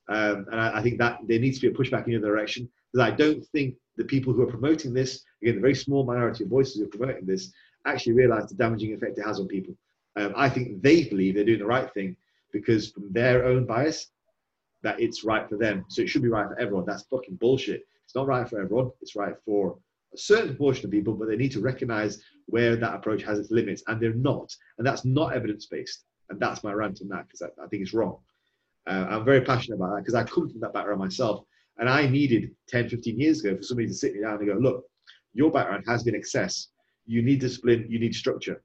Um, 0.09 0.47
and 0.51 0.61
I, 0.61 0.79
I, 0.79 0.83
think 0.83 0.99
that 0.99 1.21
there 1.27 1.39
needs 1.39 1.61
to 1.61 1.71
be 1.71 1.75
a 1.75 1.79
pushback 1.79 2.05
in 2.07 2.13
the 2.13 2.19
other 2.19 2.27
direction 2.27 2.69
because 2.93 3.07
I 3.07 3.15
don't 3.15 3.45
think 3.47 3.77
the 3.97 4.05
people 4.05 4.33
who 4.33 4.43
are 4.43 4.47
promoting 4.51 4.93
this, 4.93 5.23
again, 5.41 5.55
the 5.55 5.61
very 5.61 5.75
small 5.75 6.05
minority 6.05 6.45
of 6.45 6.51
voices 6.51 6.77
who 6.77 6.85
are 6.85 6.89
promoting 6.89 7.27
this, 7.27 7.53
actually 7.87 8.15
realize 8.15 8.49
the 8.49 8.57
damaging 8.57 8.93
effect 8.93 9.19
it 9.19 9.25
has 9.25 9.39
on 9.39 9.47
people. 9.47 9.75
Um, 10.17 10.33
I 10.37 10.49
think 10.49 10.83
they 10.83 11.05
believe 11.05 11.35
they're 11.35 11.45
doing 11.45 11.61
the 11.61 11.67
right 11.67 11.93
thing 11.95 12.17
because 12.53 12.91
from 12.91 13.13
their 13.13 13.45
own 13.45 13.67
bias, 13.67 14.09
that 14.83 15.01
it's 15.01 15.25
right 15.25 15.49
for 15.49 15.57
them. 15.57 15.85
So 15.89 16.03
it 16.03 16.09
should 16.09 16.23
be 16.23 16.29
right 16.29 16.49
for 16.49 16.59
everyone. 16.59 16.87
That's 16.87 17.05
fucking 17.05 17.37
bullshit. 17.37 17.87
It's 18.05 18.15
not 18.15 18.27
right 18.27 18.49
for 18.49 18.61
everyone. 18.61 18.91
It's 19.01 19.15
right 19.15 19.35
for 19.45 19.79
a 20.13 20.19
certain 20.19 20.57
portion 20.57 20.87
of 20.87 20.91
people, 20.91 21.15
but 21.15 21.29
they 21.29 21.37
need 21.37 21.53
to 21.53 21.61
recognize 21.61 22.23
where 22.47 22.77
that 22.77 22.95
approach 22.95 23.23
has 23.23 23.39
its 23.39 23.51
limits, 23.51 23.83
and 23.87 24.01
they're 24.01 24.15
not. 24.15 24.55
And 24.79 24.87
that's 24.87 25.05
not 25.05 25.35
evidence 25.35 25.67
based. 25.67 26.05
And 26.29 26.41
that's 26.41 26.65
my 26.65 26.73
rant 26.73 27.01
on 27.03 27.09
that 27.09 27.27
because 27.27 27.43
I, 27.43 27.63
I, 27.63 27.67
think 27.69 27.83
it's 27.83 27.95
wrong. 27.95 28.19
Uh, 28.91 29.07
I'm 29.09 29.25
very 29.25 29.41
passionate 29.41 29.77
about 29.77 29.95
that 29.95 30.01
because 30.01 30.15
I 30.15 30.25
come 30.25 30.51
from 30.51 30.61
that 30.61 30.73
background 30.73 30.99
myself. 30.99 31.45
And 31.79 31.89
I 31.89 32.07
needed 32.07 32.51
10, 32.69 32.89
15 32.89 33.21
years 33.21 33.43
ago 33.43 33.57
for 33.57 33.63
somebody 33.63 33.87
to 33.87 33.95
sit 33.95 34.15
me 34.15 34.23
down 34.23 34.39
and 34.39 34.47
go, 34.47 34.55
look, 34.55 34.85
your 35.33 35.51
background 35.51 35.85
has 35.87 36.03
been 36.03 36.17
excess. 36.17 36.69
You 37.07 37.23
need 37.23 37.41
discipline, 37.41 37.87
you 37.89 38.01
need 38.01 38.15
structure. 38.15 38.63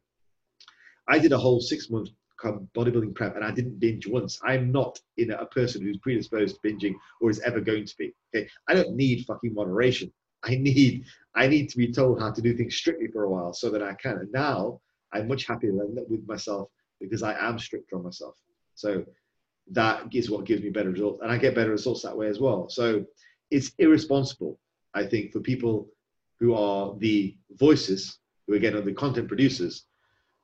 I 1.07 1.19
did 1.19 1.31
a 1.31 1.37
whole 1.37 1.61
six 1.61 1.89
month 1.91 2.09
bodybuilding 2.43 3.13
prep 3.15 3.35
and 3.35 3.45
I 3.45 3.51
didn't 3.51 3.79
binge 3.79 4.07
once. 4.07 4.39
I'm 4.43 4.71
not 4.71 4.99
in 5.17 5.31
a 5.31 5.45
person 5.45 5.83
who's 5.83 5.97
predisposed 5.99 6.59
to 6.61 6.67
binging 6.67 6.95
or 7.21 7.29
is 7.29 7.39
ever 7.41 7.61
going 7.61 7.85
to 7.85 7.95
be. 7.97 8.13
Okay, 8.35 8.49
I 8.67 8.73
don't 8.73 8.95
need 8.95 9.25
fucking 9.25 9.53
moderation. 9.53 10.11
I 10.43 10.55
need 10.55 11.05
I 11.35 11.47
need 11.47 11.69
to 11.69 11.77
be 11.77 11.91
told 11.91 12.19
how 12.19 12.31
to 12.31 12.41
do 12.41 12.55
things 12.55 12.75
strictly 12.75 13.07
for 13.07 13.23
a 13.23 13.29
while 13.29 13.53
so 13.53 13.69
that 13.69 13.83
I 13.83 13.93
can. 13.93 14.17
And 14.17 14.31
now 14.31 14.81
I'm 15.13 15.27
much 15.27 15.45
happier 15.45 15.71
with 15.73 16.27
myself 16.27 16.69
because 16.99 17.23
I 17.23 17.33
am 17.39 17.57
stricter 17.59 17.95
on 17.97 18.03
myself. 18.03 18.35
So 18.75 19.05
that 19.71 20.03
is 20.13 20.29
what 20.29 20.45
gives 20.45 20.61
me 20.61 20.69
better 20.69 20.91
results, 20.91 21.19
and 21.21 21.31
I 21.31 21.37
get 21.37 21.55
better 21.55 21.71
results 21.71 22.03
that 22.03 22.17
way 22.17 22.27
as 22.27 22.39
well. 22.39 22.69
So 22.69 23.05
it's 23.51 23.71
irresponsible, 23.79 24.59
I 24.93 25.05
think, 25.05 25.31
for 25.31 25.39
people 25.39 25.87
who 26.39 26.53
are 26.53 26.95
the 26.97 27.35
voices, 27.51 28.19
who 28.47 28.53
again 28.55 28.75
are 28.75 28.81
the 28.81 28.93
content 28.93 29.27
producers, 29.27 29.85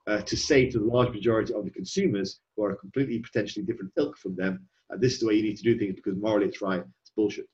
uh, 0.08 0.22
to 0.22 0.36
say 0.36 0.70
to 0.70 0.80
the 0.80 0.86
large 0.86 1.14
majority 1.14 1.54
of 1.54 1.66
the 1.66 1.72
consumers 1.72 2.40
who 2.56 2.64
are 2.64 2.72
a 2.72 2.78
completely 2.78 3.20
potentially 3.20 3.66
different 3.66 3.92
ilk 3.98 4.18
from 4.18 4.36
them, 4.36 4.68
uh, 4.92 4.98
this 4.98 5.14
is 5.14 5.20
the 5.20 5.28
way 5.28 5.36
you 5.36 5.44
need 5.44 5.58
to 5.58 5.64
do 5.64 5.78
things 5.78 5.96
because 5.96 6.16
morally 6.18 6.48
it's 6.48 6.62
right. 6.62 6.84
It's 7.02 7.12
bullshit. 7.16 7.48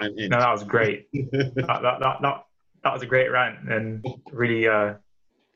I'm 0.00 0.16
in. 0.16 0.30
No, 0.30 0.38
that 0.38 0.52
was 0.52 0.62
great. 0.62 1.08
that, 1.12 1.54
that, 1.56 1.82
that, 1.82 2.18
that, 2.22 2.44
that 2.84 2.92
was 2.92 3.02
a 3.02 3.06
great 3.06 3.30
rant 3.30 3.68
and 3.68 4.06
really 4.30 4.68
uh, 4.68 4.94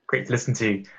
great 0.07 0.27
to 0.27 0.33
listen 0.33 0.55
to. 0.55 0.85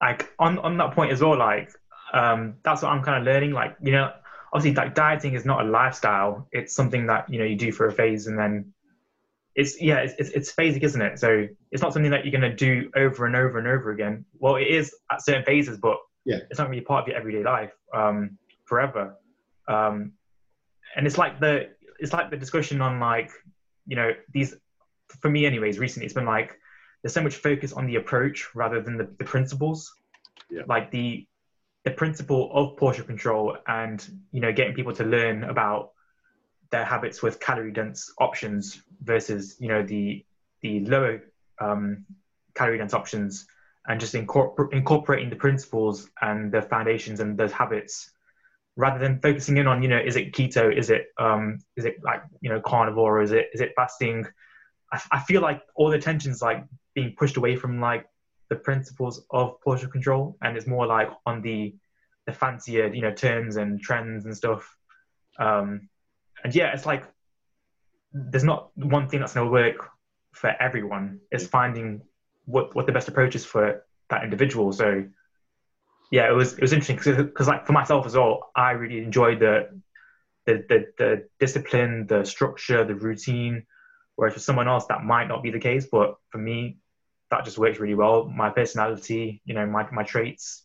Like 0.00 0.32
on, 0.38 0.60
on 0.60 0.76
that 0.76 0.94
point 0.94 1.10
as 1.10 1.20
well, 1.20 1.36
like 1.36 1.72
um, 2.12 2.56
that's 2.62 2.82
what 2.82 2.92
I'm 2.92 3.02
kind 3.02 3.18
of 3.18 3.24
learning. 3.24 3.52
Like, 3.52 3.76
you 3.82 3.92
know, 3.92 4.12
obviously 4.52 4.74
like 4.74 4.94
dieting 4.94 5.34
is 5.34 5.44
not 5.44 5.64
a 5.64 5.68
lifestyle. 5.68 6.48
It's 6.52 6.74
something 6.74 7.06
that, 7.06 7.32
you 7.32 7.38
know, 7.38 7.44
you 7.44 7.56
do 7.56 7.72
for 7.72 7.86
a 7.86 7.92
phase 7.92 8.26
and 8.26 8.38
then 8.38 8.72
it's 9.54 9.80
yeah 9.80 9.98
it's, 9.98 10.30
it's 10.30 10.52
phasing 10.52 10.82
isn't 10.82 11.02
it 11.02 11.18
so 11.18 11.46
it's 11.70 11.82
not 11.82 11.92
something 11.92 12.10
that 12.10 12.24
you're 12.24 12.38
going 12.38 12.50
to 12.50 12.54
do 12.54 12.90
over 12.96 13.26
and 13.26 13.34
over 13.34 13.58
and 13.58 13.66
over 13.66 13.90
again 13.90 14.24
well 14.38 14.56
it 14.56 14.68
is 14.68 14.94
at 15.10 15.22
certain 15.22 15.44
phases 15.44 15.76
but 15.78 15.96
yeah 16.24 16.38
it's 16.50 16.58
not 16.58 16.68
really 16.68 16.80
part 16.80 17.02
of 17.02 17.08
your 17.08 17.16
everyday 17.16 17.42
life 17.42 17.72
um, 17.92 18.38
forever 18.64 19.16
um, 19.68 20.12
and 20.96 21.06
it's 21.06 21.18
like 21.18 21.40
the 21.40 21.68
it's 21.98 22.12
like 22.12 22.30
the 22.30 22.36
discussion 22.36 22.80
on 22.80 23.00
like 23.00 23.30
you 23.86 23.96
know 23.96 24.12
these 24.32 24.54
for 25.20 25.28
me 25.28 25.44
anyways 25.44 25.78
recently 25.78 26.06
it's 26.06 26.14
been 26.14 26.26
like 26.26 26.56
there's 27.02 27.12
so 27.12 27.22
much 27.22 27.36
focus 27.36 27.72
on 27.72 27.86
the 27.86 27.96
approach 27.96 28.54
rather 28.54 28.80
than 28.80 28.96
the, 28.96 29.08
the 29.18 29.24
principles 29.24 29.92
yeah. 30.50 30.62
like 30.68 30.90
the 30.90 31.26
the 31.84 31.90
principle 31.90 32.50
of 32.52 32.76
portion 32.76 33.04
control 33.04 33.56
and 33.66 34.06
you 34.32 34.40
know 34.40 34.52
getting 34.52 34.74
people 34.74 34.92
to 34.92 35.04
learn 35.04 35.44
about 35.44 35.92
their 36.70 36.84
habits 36.84 37.22
with 37.22 37.40
calorie 37.40 37.72
dense 37.72 38.12
options 38.18 38.82
versus 39.02 39.56
you 39.58 39.68
know 39.68 39.82
the 39.82 40.24
the 40.62 40.84
lower 40.86 41.22
um, 41.60 42.04
calorie 42.54 42.78
dense 42.78 42.94
options 42.94 43.46
and 43.86 43.98
just 43.98 44.14
incorpor- 44.14 44.72
incorporating 44.72 45.30
the 45.30 45.36
principles 45.36 46.08
and 46.20 46.52
the 46.52 46.62
foundations 46.62 47.20
and 47.20 47.38
those 47.38 47.52
habits 47.52 48.10
rather 48.76 48.98
than 48.98 49.20
focusing 49.20 49.56
in 49.56 49.66
on 49.66 49.82
you 49.82 49.88
know 49.88 49.98
is 49.98 50.16
it 50.16 50.32
keto 50.32 50.74
is 50.76 50.90
it 50.90 51.06
um 51.18 51.58
is 51.76 51.84
it 51.84 51.96
like 52.02 52.22
you 52.40 52.50
know 52.50 52.60
carnivore 52.60 53.20
is 53.22 53.32
it 53.32 53.48
is 53.52 53.60
it 53.60 53.72
fasting? 53.76 54.26
I, 55.12 55.20
feel 55.20 55.40
like 55.40 55.62
all 55.76 55.88
the 55.88 55.96
attention's 55.96 56.42
like 56.42 56.64
being 56.94 57.14
pushed 57.16 57.36
away 57.36 57.54
from 57.54 57.80
like 57.80 58.06
the 58.50 58.56
principles 58.56 59.24
of 59.30 59.60
portion 59.62 59.90
control 59.90 60.36
and 60.42 60.56
it's 60.56 60.66
more 60.66 60.86
like 60.86 61.08
on 61.24 61.40
the 61.40 61.74
the 62.26 62.32
fancier 62.32 62.92
you 62.92 63.00
know 63.00 63.12
terms 63.12 63.56
and 63.56 63.80
trends 63.80 64.26
and 64.26 64.36
stuff 64.36 64.76
um 65.38 65.88
and 66.42 66.54
yeah, 66.54 66.72
it's 66.72 66.86
like 66.86 67.04
there's 68.12 68.44
not 68.44 68.70
one 68.74 69.08
thing 69.08 69.20
that's 69.20 69.34
going 69.34 69.46
to 69.46 69.52
work 69.52 69.88
for 70.32 70.54
everyone. 70.60 71.20
It's 71.30 71.46
finding 71.46 72.02
what 72.46 72.74
what 72.74 72.86
the 72.86 72.92
best 72.92 73.08
approach 73.08 73.34
is 73.34 73.44
for 73.44 73.84
that 74.08 74.24
individual. 74.24 74.72
So 74.72 75.04
yeah, 76.10 76.28
it 76.28 76.34
was 76.34 76.54
it 76.54 76.62
was 76.62 76.72
interesting 76.72 76.96
because 76.96 77.48
like 77.48 77.66
for 77.66 77.72
myself 77.72 78.06
as 78.06 78.16
well, 78.16 78.50
I 78.56 78.72
really 78.72 79.02
enjoyed 79.02 79.40
the, 79.40 79.80
the 80.46 80.64
the 80.68 80.86
the 80.98 81.28
discipline, 81.38 82.06
the 82.06 82.24
structure, 82.24 82.84
the 82.84 82.94
routine. 82.94 83.66
Whereas 84.16 84.34
for 84.34 84.40
someone 84.40 84.68
else, 84.68 84.86
that 84.86 85.02
might 85.02 85.28
not 85.28 85.42
be 85.42 85.50
the 85.50 85.60
case. 85.60 85.86
But 85.90 86.16
for 86.30 86.38
me, 86.38 86.78
that 87.30 87.44
just 87.44 87.58
works 87.58 87.78
really 87.78 87.94
well. 87.94 88.28
My 88.28 88.50
personality, 88.50 89.42
you 89.44 89.54
know, 89.54 89.66
my 89.66 89.88
my 89.90 90.02
traits. 90.02 90.64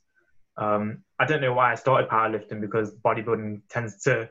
Um, 0.57 1.03
I 1.19 1.25
don't 1.25 1.41
know 1.41 1.53
why 1.53 1.73
I 1.73 1.75
started 1.75 2.09
powerlifting 2.09 2.61
because 2.61 2.95
bodybuilding 2.95 3.61
tends 3.69 4.03
to 4.03 4.29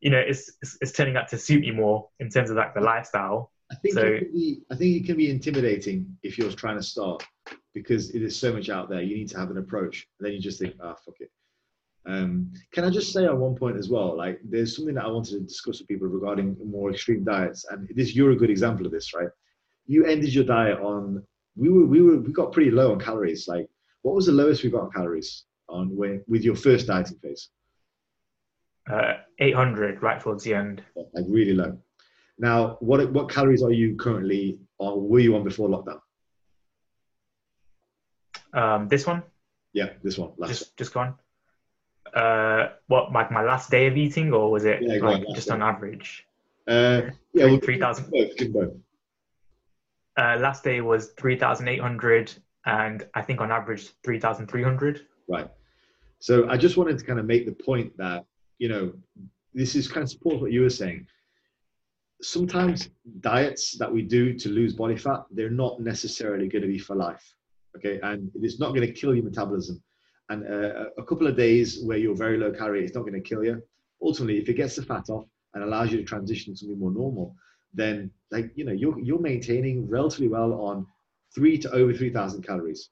you 0.00 0.10
know, 0.10 0.18
it's, 0.18 0.52
it's, 0.62 0.78
it's 0.80 0.92
turning 0.92 1.16
out 1.16 1.28
to 1.28 1.38
suit 1.38 1.60
me 1.60 1.70
more 1.70 2.08
in 2.20 2.28
terms 2.28 2.50
of 2.50 2.56
like 2.56 2.74
the 2.74 2.80
lifestyle. 2.80 3.52
I 3.70 3.74
think 3.76 3.94
so, 3.94 4.02
it 4.02 4.32
be, 4.32 4.60
I 4.70 4.76
think 4.76 4.96
it 4.96 5.06
can 5.06 5.16
be 5.16 5.30
intimidating 5.30 6.16
if 6.22 6.38
you're 6.38 6.52
trying 6.52 6.76
to 6.76 6.82
start 6.82 7.26
because 7.74 8.14
it 8.14 8.22
is 8.22 8.38
so 8.38 8.52
much 8.52 8.68
out 8.68 8.88
there. 8.88 9.02
You 9.02 9.16
need 9.16 9.28
to 9.30 9.38
have 9.38 9.50
an 9.50 9.58
approach. 9.58 10.06
And 10.18 10.26
then 10.26 10.34
you 10.34 10.40
just 10.40 10.60
think, 10.60 10.74
ah, 10.80 10.92
oh, 10.92 10.96
fuck 11.04 11.16
it. 11.20 11.30
Um, 12.06 12.52
can 12.72 12.84
I 12.84 12.90
just 12.90 13.12
say 13.12 13.26
on 13.26 13.40
one 13.40 13.56
point 13.56 13.76
as 13.76 13.88
well, 13.88 14.16
like 14.16 14.38
there's 14.44 14.76
something 14.76 14.94
that 14.94 15.04
I 15.04 15.08
wanted 15.08 15.32
to 15.32 15.40
discuss 15.40 15.80
with 15.80 15.88
people 15.88 16.06
regarding 16.06 16.56
more 16.64 16.92
extreme 16.92 17.24
diets, 17.24 17.64
and 17.68 17.88
this 17.96 18.14
you're 18.14 18.30
a 18.30 18.36
good 18.36 18.48
example 18.48 18.86
of 18.86 18.92
this, 18.92 19.12
right? 19.12 19.28
You 19.86 20.04
ended 20.04 20.32
your 20.32 20.44
diet 20.44 20.78
on 20.78 21.24
we 21.56 21.68
were 21.68 21.86
we 21.86 22.02
were 22.02 22.18
we 22.18 22.32
got 22.32 22.52
pretty 22.52 22.70
low 22.70 22.92
on 22.92 23.00
calories. 23.00 23.48
Like, 23.48 23.68
what 24.02 24.14
was 24.14 24.26
the 24.26 24.32
lowest 24.32 24.62
we 24.62 24.70
got 24.70 24.82
on 24.82 24.92
calories 24.92 25.44
on 25.68 25.94
when, 25.96 26.22
with 26.28 26.44
your 26.44 26.56
first 26.56 26.86
dieting 26.86 27.18
phase? 27.18 27.50
uh, 28.90 29.14
800 29.38 30.02
right 30.02 30.20
towards 30.20 30.44
the 30.44 30.54
end. 30.54 30.82
Like 30.94 31.24
really 31.28 31.54
low. 31.54 31.78
Now, 32.38 32.76
what 32.80 33.10
what 33.12 33.30
calories 33.30 33.62
are 33.62 33.72
you 33.72 33.96
currently 33.96 34.58
on? 34.78 35.08
Were 35.08 35.20
you 35.20 35.34
on 35.36 35.44
before 35.44 35.68
lockdown? 35.68 36.00
Um, 38.52 38.88
this 38.88 39.06
one. 39.06 39.22
Yeah, 39.72 39.90
this 40.02 40.18
one. 40.18 40.32
Last 40.36 40.48
just 40.48 40.76
just 40.76 40.92
gone. 40.92 41.14
Uh, 42.14 42.68
what 42.86 43.12
like 43.12 43.30
my 43.30 43.42
last 43.42 43.70
day 43.70 43.86
of 43.86 43.96
eating, 43.96 44.32
or 44.32 44.50
was 44.50 44.64
it 44.64 44.82
yeah, 44.82 44.96
like 44.96 45.24
just 45.34 45.48
day. 45.48 45.54
on 45.54 45.62
average? 45.62 46.26
Uh, 46.68 47.02
yeah, 47.32 47.56
three 47.58 47.78
thousand. 47.78 48.10
Both, 48.10 48.72
Uh, 50.16 50.38
last 50.40 50.64
day 50.64 50.80
was 50.80 51.12
three 51.18 51.36
thousand 51.36 51.68
eight 51.68 51.80
hundred, 51.80 52.32
and 52.64 53.06
I 53.14 53.22
think 53.22 53.40
on 53.40 53.50
average 53.50 53.90
three 54.02 54.18
thousand 54.18 54.48
three 54.48 54.62
hundred. 54.62 55.06
Right. 55.28 55.50
So 56.18 56.48
I 56.48 56.56
just 56.56 56.76
wanted 56.76 56.98
to 56.98 57.04
kind 57.04 57.18
of 57.18 57.26
make 57.26 57.44
the 57.46 57.52
point 57.52 57.96
that 57.98 58.24
you 58.58 58.68
know, 58.68 58.92
this 59.54 59.74
is 59.74 59.88
kind 59.88 60.02
of 60.02 60.10
support 60.10 60.40
what 60.40 60.52
you 60.52 60.62
were 60.62 60.70
saying. 60.70 61.06
Sometimes 62.22 62.88
diets 63.20 63.76
that 63.78 63.92
we 63.92 64.02
do 64.02 64.32
to 64.32 64.48
lose 64.48 64.72
body 64.72 64.96
fat, 64.96 65.24
they're 65.30 65.50
not 65.50 65.80
necessarily 65.80 66.48
going 66.48 66.62
to 66.62 66.68
be 66.68 66.78
for 66.78 66.96
life. 66.96 67.34
Okay. 67.76 68.00
And 68.02 68.30
it's 68.34 68.58
not 68.58 68.74
going 68.74 68.86
to 68.86 68.92
kill 68.92 69.14
your 69.14 69.24
metabolism. 69.24 69.82
And 70.30 70.46
uh, 70.46 70.86
a 70.96 71.04
couple 71.04 71.26
of 71.26 71.36
days 71.36 71.82
where 71.84 71.98
you're 71.98 72.16
very 72.16 72.38
low 72.38 72.50
calorie, 72.50 72.84
it's 72.84 72.94
not 72.94 73.02
going 73.02 73.12
to 73.12 73.20
kill 73.20 73.44
you. 73.44 73.62
Ultimately, 74.02 74.38
if 74.38 74.48
it 74.48 74.54
gets 74.54 74.76
the 74.76 74.82
fat 74.82 75.08
off 75.10 75.26
and 75.54 75.62
allows 75.62 75.92
you 75.92 75.98
to 75.98 76.04
transition 76.04 76.52
to 76.52 76.58
something 76.58 76.78
more 76.78 76.90
normal, 76.90 77.36
then 77.74 78.10
like, 78.30 78.50
you 78.54 78.64
know, 78.64 78.72
you're, 78.72 78.98
you're 79.00 79.20
maintaining 79.20 79.88
relatively 79.88 80.28
well 80.28 80.52
on 80.54 80.86
three 81.34 81.58
to 81.58 81.70
over 81.72 81.92
3000 81.92 82.42
calories. 82.42 82.90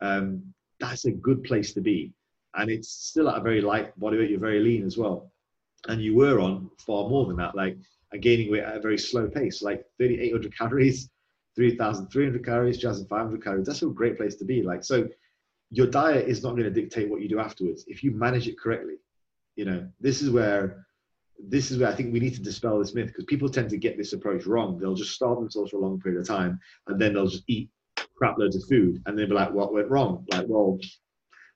Um, 0.00 0.42
that's 0.80 1.04
a 1.06 1.10
good 1.10 1.44
place 1.44 1.72
to 1.74 1.80
be 1.80 2.12
and 2.58 2.70
it's 2.70 2.88
still 2.88 3.28
at 3.28 3.38
a 3.38 3.40
very 3.40 3.60
light 3.60 3.98
body 3.98 4.18
weight. 4.18 4.30
You're 4.30 4.40
very 4.40 4.60
lean 4.60 4.84
as 4.84 4.96
well, 4.96 5.32
and 5.88 6.02
you 6.02 6.14
were 6.14 6.40
on 6.40 6.70
far 6.78 7.08
more 7.08 7.26
than 7.26 7.36
that, 7.36 7.54
like 7.54 7.76
and 8.12 8.22
gaining 8.22 8.50
weight 8.50 8.64
at 8.64 8.76
a 8.76 8.80
very 8.80 8.98
slow 8.98 9.28
pace, 9.28 9.62
like 9.62 9.84
3,800 9.98 10.56
calories, 10.56 11.10
3,300 11.56 12.44
calories, 12.44 12.78
2,500 12.78 13.44
calories. 13.44 13.66
That's 13.66 13.82
a 13.82 13.86
great 13.86 14.16
place 14.16 14.34
to 14.36 14.46
be. 14.46 14.62
Like 14.62 14.82
so, 14.82 15.08
your 15.70 15.86
diet 15.86 16.26
is 16.26 16.42
not 16.42 16.52
going 16.52 16.64
to 16.64 16.70
dictate 16.70 17.10
what 17.10 17.20
you 17.20 17.28
do 17.28 17.38
afterwards 17.38 17.84
if 17.86 18.02
you 18.02 18.12
manage 18.12 18.48
it 18.48 18.58
correctly. 18.58 18.94
You 19.56 19.66
know, 19.66 19.88
this 20.00 20.22
is 20.22 20.30
where 20.30 20.86
this 21.38 21.70
is 21.70 21.78
where 21.78 21.88
I 21.88 21.94
think 21.94 22.12
we 22.12 22.20
need 22.20 22.34
to 22.34 22.42
dispel 22.42 22.78
this 22.78 22.94
myth 22.94 23.08
because 23.08 23.24
people 23.24 23.48
tend 23.48 23.70
to 23.70 23.76
get 23.76 23.96
this 23.96 24.12
approach 24.12 24.46
wrong. 24.46 24.78
They'll 24.78 24.94
just 24.94 25.14
starve 25.14 25.38
themselves 25.38 25.70
for 25.70 25.76
a 25.76 25.80
long 25.80 26.00
period 26.00 26.20
of 26.20 26.26
time 26.26 26.58
and 26.86 27.00
then 27.00 27.14
they'll 27.14 27.28
just 27.28 27.44
eat 27.48 27.70
crap 28.16 28.38
loads 28.38 28.56
of 28.56 28.64
food 28.68 29.02
and 29.06 29.16
they'll 29.16 29.28
be 29.28 29.34
like, 29.34 29.52
what 29.52 29.72
went 29.72 29.88
wrong? 29.88 30.24
Like, 30.32 30.46
well, 30.48 30.78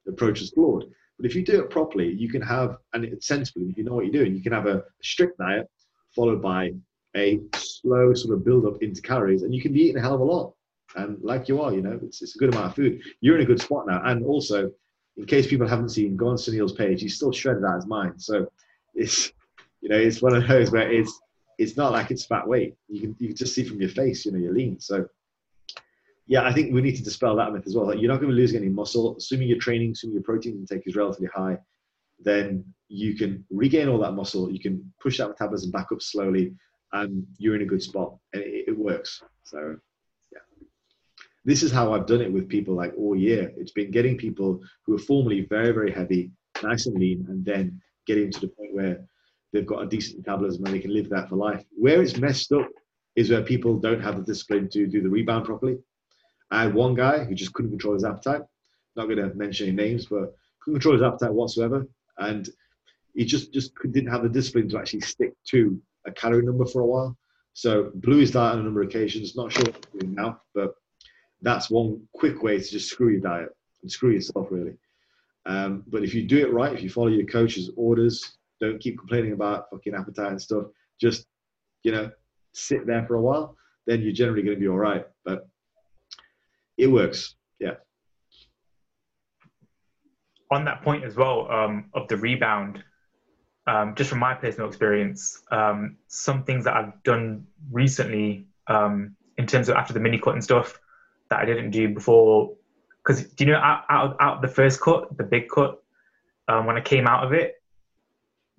the 0.07 0.13
approach 0.13 0.41
is 0.41 0.51
flawed 0.51 0.85
But 1.17 1.27
if 1.27 1.35
you 1.35 1.45
do 1.45 1.61
it 1.61 1.71
properly, 1.71 2.13
you 2.13 2.29
can 2.29 2.43
have, 2.43 2.77
and 2.93 3.05
it's 3.05 3.27
sensibly, 3.27 3.65
if 3.65 3.77
you 3.77 3.85
know 3.85 3.95
what 3.95 4.05
you're 4.05 4.25
doing, 4.25 4.35
you 4.35 4.43
can 4.43 4.53
have 4.53 4.67
a 4.67 4.85
strict 5.03 5.39
diet 5.39 5.69
followed 6.15 6.43
by 6.43 6.73
a 7.17 7.41
slow 7.55 8.15
sort 8.15 8.35
of 8.35 8.45
build 8.45 8.67
up 8.67 8.83
into 8.83 9.03
calories, 9.03 9.43
and 9.43 9.55
you 9.55 9.61
can 9.61 9.73
be 9.73 9.81
eating 9.83 9.97
a 9.97 10.01
hell 10.01 10.15
of 10.15 10.21
a 10.21 10.25
lot. 10.25 10.55
And 10.97 11.19
like 11.23 11.49
you 11.49 11.61
are, 11.61 11.73
you 11.73 11.83
know, 11.83 11.99
it's, 12.03 12.23
it's 12.23 12.37
a 12.37 12.39
good 12.39 12.51
amount 12.51 12.67
of 12.67 12.75
food. 12.75 13.01
You're 13.21 13.37
in 13.37 13.43
a 13.43 13.47
good 13.47 13.61
spot 13.61 13.87
now. 13.87 14.03
And 14.05 14.25
also, 14.25 14.71
in 15.17 15.27
case 15.27 15.47
people 15.47 15.67
haven't 15.67 15.91
seen, 15.91 16.17
go 16.17 16.29
on 16.29 16.37
Sunil's 16.37 16.73
page. 16.73 17.01
He's 17.01 17.17
still 17.17 17.33
shredded 17.33 17.65
out 17.65 17.77
his 17.77 17.87
mind. 17.87 18.21
So 18.21 18.47
it's, 18.95 19.33
you 19.83 19.91
know, 19.91 19.99
it's 19.99 20.23
one 20.23 20.35
of 20.35 20.47
those 20.49 20.71
where 20.71 20.91
it's, 20.91 21.21
it's 21.59 21.77
not 21.77 21.93
like 21.93 22.11
it's 22.11 22.25
fat 22.25 22.49
weight. 22.49 22.75
You 22.89 23.01
can, 23.01 23.17
you 23.19 23.29
can 23.29 23.37
just 23.37 23.55
see 23.55 23.65
from 23.65 23.81
your 23.81 23.91
face, 23.91 24.25
you 24.25 24.33
know, 24.33 24.39
you're 24.39 24.55
lean. 24.55 24.81
So 24.81 25.07
yeah, 26.27 26.45
I 26.45 26.53
think 26.53 26.73
we 26.73 26.81
need 26.81 26.97
to 26.97 27.03
dispel 27.03 27.37
that 27.37 27.53
myth 27.53 27.65
as 27.67 27.75
well. 27.75 27.87
Like 27.87 28.01
you're 28.01 28.11
not 28.11 28.21
going 28.21 28.31
to 28.31 28.37
lose 28.37 28.55
any 28.55 28.69
muscle, 28.69 29.17
assuming 29.17 29.49
your 29.49 29.59
training, 29.59 29.93
assuming 29.93 30.15
your 30.15 30.23
protein 30.23 30.55
intake 30.55 30.87
is 30.87 30.97
relatively 30.97 31.29
high. 31.35 31.59
Then 32.21 32.65
you 32.89 33.17
can 33.17 33.45
regain 33.51 33.89
all 33.89 33.99
that 33.99 34.13
muscle. 34.13 34.51
You 34.51 34.61
can 34.61 34.93
push 35.01 35.19
that 35.19 35.29
metabolism 35.29 35.71
back 35.71 35.89
up 35.93 36.01
slowly, 36.01 36.55
and 36.93 37.27
you're 37.39 37.57
in 37.57 37.63
a 37.63 37.67
good 37.67 37.83
spot, 37.83 38.17
and 38.33 38.43
it, 38.43 38.67
it 38.69 38.79
works. 38.79 39.23
So 39.43 39.77
yeah. 40.33 40.39
this 41.45 41.63
is 41.63 41.73
how 41.73 41.93
I've 41.93 42.07
done 42.07 42.21
it 42.21 42.33
with 42.33 42.49
people 42.49 42.75
like 42.75 42.95
all 42.97 43.17
year. 43.17 43.53
It's 43.57 43.73
been 43.73 43.91
getting 43.91 44.17
people 44.17 44.61
who 44.87 44.95
are 44.95 45.01
formerly 45.01 45.47
very, 45.51 45.73
very 45.73 45.91
heavy, 45.91 46.31
nice 46.63 46.87
and 46.87 46.97
lean, 46.97 47.27
and 47.29 47.45
then 47.45 47.81
getting 48.07 48.31
to 48.31 48.41
the 48.41 48.49
point 48.49 48.75
where 48.75 49.05
they've 49.53 49.67
got 49.67 49.83
a 49.83 49.87
decent 49.87 50.19
metabolism 50.19 50.65
and 50.65 50.75
they 50.75 50.81
can 50.81 50.93
live 50.93 51.09
that 51.11 51.29
for 51.29 51.37
life. 51.37 51.65
Where 51.77 52.03
it's 52.03 52.17
messed 52.17 52.53
up 52.53 52.69
is 53.17 53.31
where 53.31 53.43
people 53.43 53.79
don't 53.79 54.03
have 54.03 54.17
the 54.17 54.23
discipline 54.23 54.69
to 54.71 54.87
do 54.87 55.03
the 55.03 55.09
rebound 55.09 55.45
properly. 55.45 55.79
I 56.51 56.63
had 56.63 56.75
one 56.75 56.95
guy 56.95 57.25
who 57.25 57.35
just 57.35 57.53
couldn't 57.53 57.71
control 57.71 57.95
his 57.95 58.05
appetite. 58.05 58.43
Not 58.97 59.07
going 59.07 59.19
to 59.19 59.35
mention 59.35 59.69
any 59.69 59.77
names, 59.77 60.07
but 60.07 60.35
couldn't 60.61 60.81
control 60.81 60.95
his 60.95 61.03
appetite 61.03 61.33
whatsoever, 61.33 61.87
and 62.19 62.49
he 63.15 63.25
just 63.25 63.53
just 63.53 63.73
didn't 63.91 64.11
have 64.11 64.23
the 64.23 64.29
discipline 64.29 64.69
to 64.69 64.79
actually 64.79 65.01
stick 65.01 65.33
to 65.49 65.81
a 66.07 66.13
calorie 66.13 66.45
number 66.45 66.67
for 66.67 66.83
a 66.83 66.87
while. 66.87 67.17
So 67.55 67.91
blew 67.95 68.19
his 68.19 68.31
diet 68.31 68.55
on 68.55 68.61
a 68.61 68.63
number 68.63 68.83
of 68.83 68.89
occasions. 68.89 69.37
Not 69.37 69.53
sure 69.53 69.65
now, 69.95 70.41
but 70.55 70.75
that's 71.43 71.71
one 71.71 72.03
quick 72.15 72.43
way 72.43 72.59
to 72.59 72.65
just 72.65 72.91
screw 72.91 73.11
your 73.11 73.21
diet 73.21 73.49
and 73.83 73.91
screw 73.91 74.11
yourself 74.11 74.49
really. 74.51 74.75
Um, 75.45 75.85
but 75.89 76.05
if 76.05 76.15
you 76.15 76.23
do 76.23 76.39
it 76.39 76.53
right, 76.53 76.73
if 76.73 76.83
you 76.83 76.91
follow 76.91 77.09
your 77.09 77.27
coach's 77.27 77.71
orders, 77.77 78.37
don't 78.63 78.81
keep 78.81 78.99
complaining 78.99 79.33
about 79.33 79.69
fucking 79.71 79.95
appetite 79.95 80.31
and 80.31 80.41
stuff. 80.41 80.67
Just 81.01 81.27
you 81.83 81.93
know, 81.93 82.11
sit 82.53 82.87
there 82.87 83.05
for 83.07 83.17
a 83.17 83.21
while, 83.21 83.57
then 83.87 84.01
you're 84.01 84.13
generally 84.13 84.43
going 84.43 84.57
to 84.57 84.61
be 84.61 84.69
all 84.69 84.79
right. 84.79 85.05
But 85.25 85.49
it 86.79 86.87
works. 86.87 87.35
Yeah. 87.59 87.75
On 90.51 90.65
that 90.65 90.83
point 90.83 91.05
as 91.05 91.17
well 91.17 91.51
um, 91.51 91.87
of 91.95 92.09
the 92.09 92.17
rebound, 92.17 92.83
um, 93.67 93.95
just 93.95 94.11
from 94.11 94.19
my 94.19 94.35
personal 94.35 94.69
experience, 94.69 95.43
um, 95.51 95.97
some 96.09 96.45
things 96.45 96.65
that 96.65 96.77
I've 96.77 97.03
done 97.05 97.47
recently 97.71 98.47
um, 98.67 99.17
in 99.39 99.47
terms 99.47 99.69
of 99.69 99.77
after 99.77 99.93
the 99.93 100.01
mini 100.01 100.19
cut 100.19 100.35
and 100.35 100.45
stuff, 100.45 100.79
that 101.31 101.41
I 101.41 101.45
didn't 101.45 101.71
do 101.71 101.89
before. 101.89 102.55
Because 103.03 103.25
do 103.25 103.45
you 103.45 103.53
know 103.53 103.59
out, 103.59 103.85
out, 103.89 104.17
out 104.21 104.43
the 104.43 104.49
first 104.49 104.81
cut, 104.81 105.17
the 105.17 105.25
big 105.25 105.49
cut, 105.49 105.83
um, 106.49 106.67
when 106.67 106.77
I 106.77 106.81
came 106.81 107.07
out 107.07 107.25
of 107.25 107.33
it, 107.33 107.62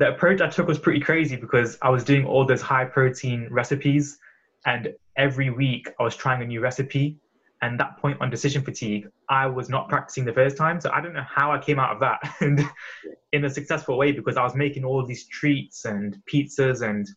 the 0.03 0.09
approach 0.09 0.41
I 0.41 0.49
took 0.49 0.67
was 0.67 0.79
pretty 0.79 0.99
crazy 0.99 1.37
because 1.37 1.77
I 1.81 1.89
was 1.89 2.03
doing 2.03 2.25
all 2.25 2.45
those 2.45 2.61
high 2.61 2.83
protein 2.83 3.47
recipes, 3.49 4.17
and 4.65 4.93
every 5.15 5.49
week 5.49 5.87
I 5.97 6.03
was 6.03 6.13
trying 6.13 6.41
a 6.41 6.45
new 6.45 6.59
recipe. 6.59 7.19
And 7.61 7.79
that 7.79 7.95
point 7.99 8.19
on 8.19 8.29
decision 8.29 8.61
fatigue, 8.61 9.07
I 9.29 9.47
was 9.47 9.69
not 9.69 9.87
practicing 9.87 10.25
the 10.25 10.33
first 10.33 10.57
time, 10.57 10.81
so 10.81 10.91
I 10.91 10.99
don't 10.99 11.13
know 11.13 11.25
how 11.25 11.53
I 11.53 11.57
came 11.57 11.79
out 11.79 11.91
of 11.93 12.01
that 12.01 12.19
and 12.41 12.59
in 13.31 13.45
a 13.45 13.49
successful 13.49 13.97
way 13.97 14.11
because 14.11 14.35
I 14.35 14.43
was 14.43 14.55
making 14.55 14.83
all 14.83 15.05
these 15.05 15.25
treats 15.27 15.85
and 15.85 16.17
pizzas 16.29 16.81
and 16.81 17.07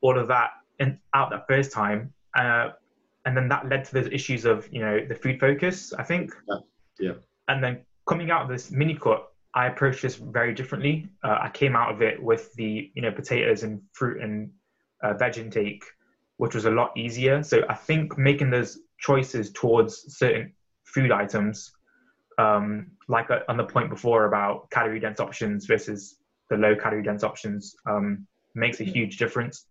all 0.00 0.18
of 0.18 0.26
that 0.26 0.50
and 0.80 0.98
out 1.14 1.30
that 1.30 1.46
first 1.46 1.70
time. 1.70 2.12
Uh, 2.36 2.70
and 3.26 3.36
then 3.36 3.48
that 3.48 3.68
led 3.68 3.84
to 3.84 3.94
those 3.94 4.08
issues 4.10 4.44
of 4.44 4.68
you 4.72 4.80
know 4.80 5.04
the 5.06 5.14
food 5.14 5.38
focus 5.38 5.92
i 5.98 6.02
think 6.02 6.32
yeah, 6.48 6.56
yeah. 6.98 7.12
and 7.48 7.62
then 7.62 7.84
coming 8.08 8.30
out 8.30 8.42
of 8.42 8.48
this 8.48 8.70
mini 8.70 8.94
cut 8.94 9.28
i 9.54 9.66
approached 9.66 10.02
this 10.02 10.16
very 10.16 10.54
differently. 10.54 11.08
Uh, 11.24 11.38
i 11.42 11.50
came 11.50 11.76
out 11.76 11.92
of 11.92 12.02
it 12.02 12.22
with 12.22 12.52
the 12.54 12.90
you 12.94 13.02
know 13.02 13.12
potatoes 13.12 13.62
and 13.62 13.80
fruit 13.92 14.22
and 14.22 14.50
uh, 15.02 15.14
veg 15.14 15.38
intake 15.38 15.84
which 16.36 16.54
was 16.54 16.66
a 16.66 16.70
lot 16.70 16.96
easier. 16.96 17.42
So 17.42 17.64
i 17.68 17.74
think 17.74 18.16
making 18.16 18.50
those 18.50 18.78
choices 18.98 19.52
towards 19.52 20.16
certain 20.16 20.52
food 20.84 21.12
items 21.12 21.72
um, 22.38 22.92
like 23.08 23.30
uh, 23.30 23.40
on 23.48 23.56
the 23.56 23.64
point 23.64 23.90
before 23.90 24.26
about 24.26 24.70
calorie 24.70 25.00
dense 25.00 25.20
options 25.20 25.66
versus 25.66 26.16
the 26.50 26.56
low 26.56 26.74
calorie 26.76 27.02
dense 27.02 27.24
options 27.24 27.74
um, 27.86 28.26
makes 28.54 28.80
a 28.80 28.84
huge 28.84 29.18
difference. 29.18 29.66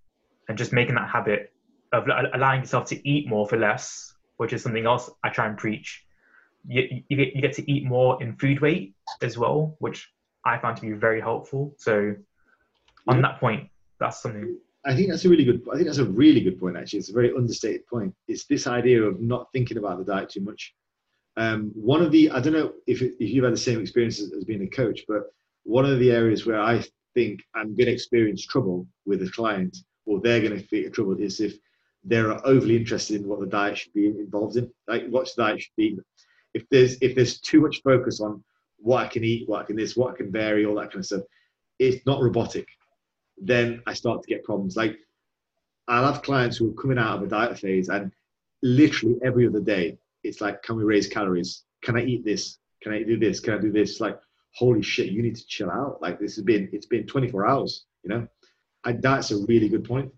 And 0.50 0.58
just 0.58 0.72
making 0.72 0.96
that 0.96 1.10
habit 1.10 1.52
of 1.92 2.08
allowing 2.34 2.62
yourself 2.62 2.86
to 2.90 3.10
eat 3.10 3.28
more 3.28 3.48
for 3.48 3.58
less, 3.58 4.14
which 4.38 4.54
is 4.54 4.62
something 4.62 4.86
else 4.86 5.10
I 5.24 5.30
try 5.30 5.48
and 5.48 5.58
preach. 5.58 6.06
You, 6.68 7.02
you, 7.08 7.18
get, 7.18 7.36
you 7.36 7.42
get 7.42 7.54
to 7.54 7.72
eat 7.72 7.86
more 7.86 8.22
in 8.22 8.36
food 8.36 8.60
weight 8.60 8.94
as 9.22 9.38
well, 9.38 9.76
which 9.80 10.10
I 10.46 10.58
found 10.58 10.78
to 10.78 10.82
be 10.82 10.92
very 10.92 11.22
helpful. 11.22 11.76
So 11.78 12.16
on 13.08 13.22
that 13.22 13.40
point, 13.40 13.70
that's 14.00 14.22
something. 14.22 14.58
I 14.86 14.96
think 14.96 15.10
that's 15.10 15.26
a 15.26 15.30
really 15.30 15.46
good. 15.46 15.62
I 15.72 15.76
think 15.76 15.88
that's 15.88 15.98
a 15.98 16.06
really 16.06 16.42
good 16.42 16.60
point. 16.60 16.78
Actually, 16.78 17.00
it's 17.00 17.10
a 17.10 17.14
very 17.14 17.34
understated 17.36 17.86
point. 17.88 18.14
It's 18.28 18.46
this 18.46 18.68
idea 18.68 19.02
of 19.02 19.20
not 19.20 19.48
thinking 19.54 19.78
about 19.78 19.98
the 19.98 20.06
diet 20.06 20.30
too 20.30 20.42
much. 20.42 20.74
Um, 21.36 21.72
one 21.76 22.02
of 22.02 22.12
the 22.12 22.32
I 22.32 22.40
don't 22.40 22.54
know 22.54 22.74
if 22.88 23.02
if 23.02 23.16
you've 23.20 23.44
had 23.44 23.54
the 23.54 23.58
same 23.58 23.80
experience 23.80 24.20
as, 24.20 24.32
as 24.34 24.44
being 24.44 24.64
a 24.64 24.68
coach, 24.68 25.02
but 25.08 25.24
one 25.64 25.86
of 25.86 26.00
the 26.00 26.12
areas 26.12 26.46
where 26.46 26.60
I 26.60 26.84
think 27.14 27.44
I'm 27.56 27.76
going 27.76 27.88
to 27.88 27.92
experience 27.92 28.46
trouble 28.46 28.88
with 29.06 29.22
a 29.24 29.30
client, 29.30 29.78
or 30.06 30.20
they're 30.20 30.42
going 30.42 30.60
to 30.60 30.68
feel 30.68 30.90
trouble, 30.92 31.18
is 31.20 31.40
if 31.40 31.58
they're 32.04 32.46
overly 32.48 32.78
interested 32.78 33.22
in 33.22 33.28
what 33.28 33.40
the 33.40 33.48
diet 33.48 33.78
should 33.78 33.94
be 33.94 34.08
involved 34.08 34.56
in. 34.56 34.72
Like 34.88 35.08
what 35.10 35.30
the 35.36 35.44
diet 35.44 35.62
should 35.62 35.76
be. 35.76 35.98
If 36.58 36.68
there's 36.72 36.98
if 37.02 37.14
there's 37.14 37.40
too 37.40 37.62
much 37.62 37.84
focus 37.84 38.20
on 38.20 38.44
what 38.78 39.06
I 39.06 39.08
can 39.08 39.24
eat, 39.24 39.48
what 39.48 39.62
I 39.62 39.66
can 39.66 39.76
this, 39.76 39.96
what 39.96 40.14
I 40.14 40.18
can 40.18 40.32
vary, 40.32 40.66
all 40.66 40.76
that 40.76 40.92
kind 40.92 40.98
of 40.98 41.06
stuff, 41.06 41.22
it's 41.78 42.04
not 42.08 42.22
robotic. 42.22 42.68
Then 43.38 43.84
I 43.86 43.94
start 43.94 44.24
to 44.24 44.28
get 44.28 44.44
problems. 44.44 44.76
Like 44.76 44.98
I'll 45.88 46.12
have 46.12 46.24
clients 46.24 46.58
who 46.58 46.72
are 46.72 46.82
coming 46.82 46.98
out 46.98 47.18
of 47.18 47.24
a 47.24 47.28
diet 47.28 47.60
phase 47.60 47.90
and 47.90 48.12
literally 48.64 49.18
every 49.24 49.48
other 49.48 49.60
day 49.60 50.00
it's 50.24 50.42
like, 50.42 50.64
can 50.64 50.76
we 50.78 50.84
raise 50.84 51.08
calories? 51.08 51.64
Can 51.84 51.96
I 51.96 52.04
eat 52.04 52.26
this? 52.26 52.58
Can 52.82 52.92
I 52.92 53.04
do 53.04 53.20
this? 53.20 53.40
Can 53.40 53.54
I 53.54 53.60
do 53.60 53.72
this? 53.72 54.02
Like, 54.02 54.20
holy 54.56 54.82
shit, 54.82 55.12
you 55.12 55.22
need 55.22 55.36
to 55.36 55.46
chill 55.46 55.70
out. 55.70 56.02
Like 56.02 56.20
this 56.20 56.36
has 56.38 56.44
been 56.44 56.70
it's 56.74 56.88
been 56.88 57.06
24 57.06 57.48
hours, 57.48 57.86
you 58.04 58.10
know? 58.10 58.28
That's 58.84 59.30
a 59.30 59.38
really 59.46 59.70
good 59.70 59.84
point. 59.84 60.12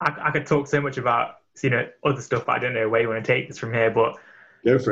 I, 0.00 0.14
I, 0.24 0.30
could 0.30 0.44
talk 0.44 0.66
so 0.66 0.80
much 0.80 0.98
about 0.98 1.36
you 1.62 1.70
know 1.70 1.88
other 2.04 2.20
stuff, 2.20 2.46
but 2.46 2.56
I 2.56 2.58
don't 2.58 2.74
know 2.74 2.88
where 2.88 3.00
you 3.00 3.08
want 3.08 3.24
to 3.24 3.32
take 3.32 3.48
this 3.48 3.58
from 3.58 3.72
here. 3.72 3.90
But 3.90 4.16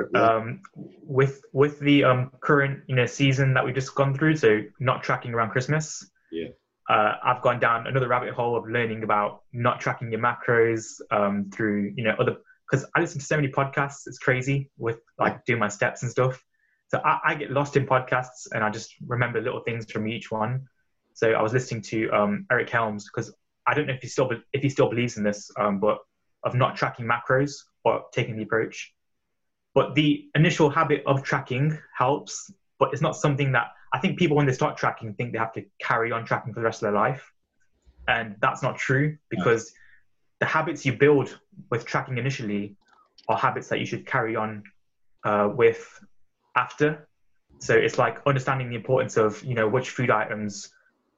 it. 0.00 0.08
Yeah. 0.14 0.20
Um, 0.20 0.62
with 1.02 1.42
with 1.52 1.78
the 1.80 2.04
um, 2.04 2.30
current 2.40 2.84
you 2.86 2.94
know 2.94 3.06
season 3.06 3.54
that 3.54 3.64
we've 3.64 3.74
just 3.74 3.94
gone 3.94 4.14
through, 4.14 4.36
so 4.36 4.62
not 4.78 5.02
tracking 5.02 5.34
around 5.34 5.50
Christmas. 5.50 6.08
Yeah. 6.30 6.48
Uh, 6.88 7.14
I've 7.24 7.42
gone 7.42 7.60
down 7.60 7.86
another 7.86 8.08
rabbit 8.08 8.34
hole 8.34 8.56
of 8.56 8.68
learning 8.68 9.04
about 9.04 9.42
not 9.52 9.80
tracking 9.80 10.12
your 10.12 10.20
macros 10.20 11.00
um, 11.10 11.50
through 11.50 11.92
you 11.96 12.04
know 12.04 12.14
other 12.18 12.36
because 12.70 12.86
I 12.94 13.00
listen 13.00 13.20
to 13.20 13.26
so 13.26 13.36
many 13.36 13.48
podcasts. 13.48 14.06
It's 14.06 14.18
crazy 14.18 14.70
with 14.78 14.98
like 15.18 15.44
doing 15.44 15.58
my 15.58 15.68
steps 15.68 16.02
and 16.02 16.10
stuff. 16.10 16.42
So 16.88 17.00
I, 17.04 17.18
I, 17.24 17.34
get 17.34 17.50
lost 17.50 17.76
in 17.76 17.86
podcasts 17.86 18.46
and 18.52 18.62
I 18.62 18.70
just 18.70 18.94
remember 19.06 19.40
little 19.40 19.60
things 19.60 19.90
from 19.90 20.06
each 20.06 20.30
one. 20.30 20.68
So 21.14 21.32
I 21.32 21.42
was 21.42 21.52
listening 21.52 21.82
to 21.82 22.10
um, 22.10 22.46
Eric 22.50 22.70
Helms 22.70 23.08
because 23.12 23.34
I 23.66 23.74
don't 23.74 23.86
know 23.86 23.94
if 23.94 24.02
he 24.02 24.08
still 24.08 24.30
if 24.52 24.62
he 24.62 24.68
still 24.68 24.88
believes 24.88 25.16
in 25.16 25.24
this, 25.24 25.50
um, 25.58 25.80
but 25.80 25.98
of 26.44 26.54
not 26.54 26.76
tracking 26.76 27.06
macros 27.06 27.52
or 27.84 28.04
taking 28.12 28.36
the 28.36 28.42
approach. 28.42 28.94
But 29.74 29.94
the 29.94 30.28
initial 30.34 30.70
habit 30.70 31.02
of 31.06 31.22
tracking 31.22 31.76
helps, 31.96 32.52
but 32.78 32.90
it's 32.92 33.02
not 33.02 33.16
something 33.16 33.52
that 33.52 33.72
I 33.92 33.98
think 33.98 34.18
people 34.18 34.36
when 34.36 34.46
they 34.46 34.52
start 34.52 34.76
tracking 34.76 35.14
think 35.14 35.32
they 35.32 35.38
have 35.38 35.52
to 35.54 35.64
carry 35.80 36.12
on 36.12 36.24
tracking 36.24 36.52
for 36.52 36.60
the 36.60 36.64
rest 36.64 36.82
of 36.82 36.86
their 36.86 37.00
life, 37.00 37.32
and 38.08 38.36
that's 38.40 38.62
not 38.62 38.76
true 38.76 39.16
because 39.30 39.72
the 40.40 40.46
habits 40.46 40.84
you 40.84 40.92
build 40.92 41.38
with 41.70 41.84
tracking 41.84 42.18
initially 42.18 42.76
are 43.28 43.36
habits 43.36 43.68
that 43.68 43.78
you 43.78 43.86
should 43.86 44.06
carry 44.06 44.36
on 44.36 44.62
uh, 45.24 45.48
with 45.52 45.98
after. 46.56 47.08
So 47.60 47.74
it's 47.74 47.98
like 47.98 48.18
understanding 48.26 48.68
the 48.68 48.76
importance 48.76 49.16
of 49.16 49.42
you 49.42 49.54
know 49.54 49.68
which 49.68 49.90
food 49.90 50.10
items 50.10 50.70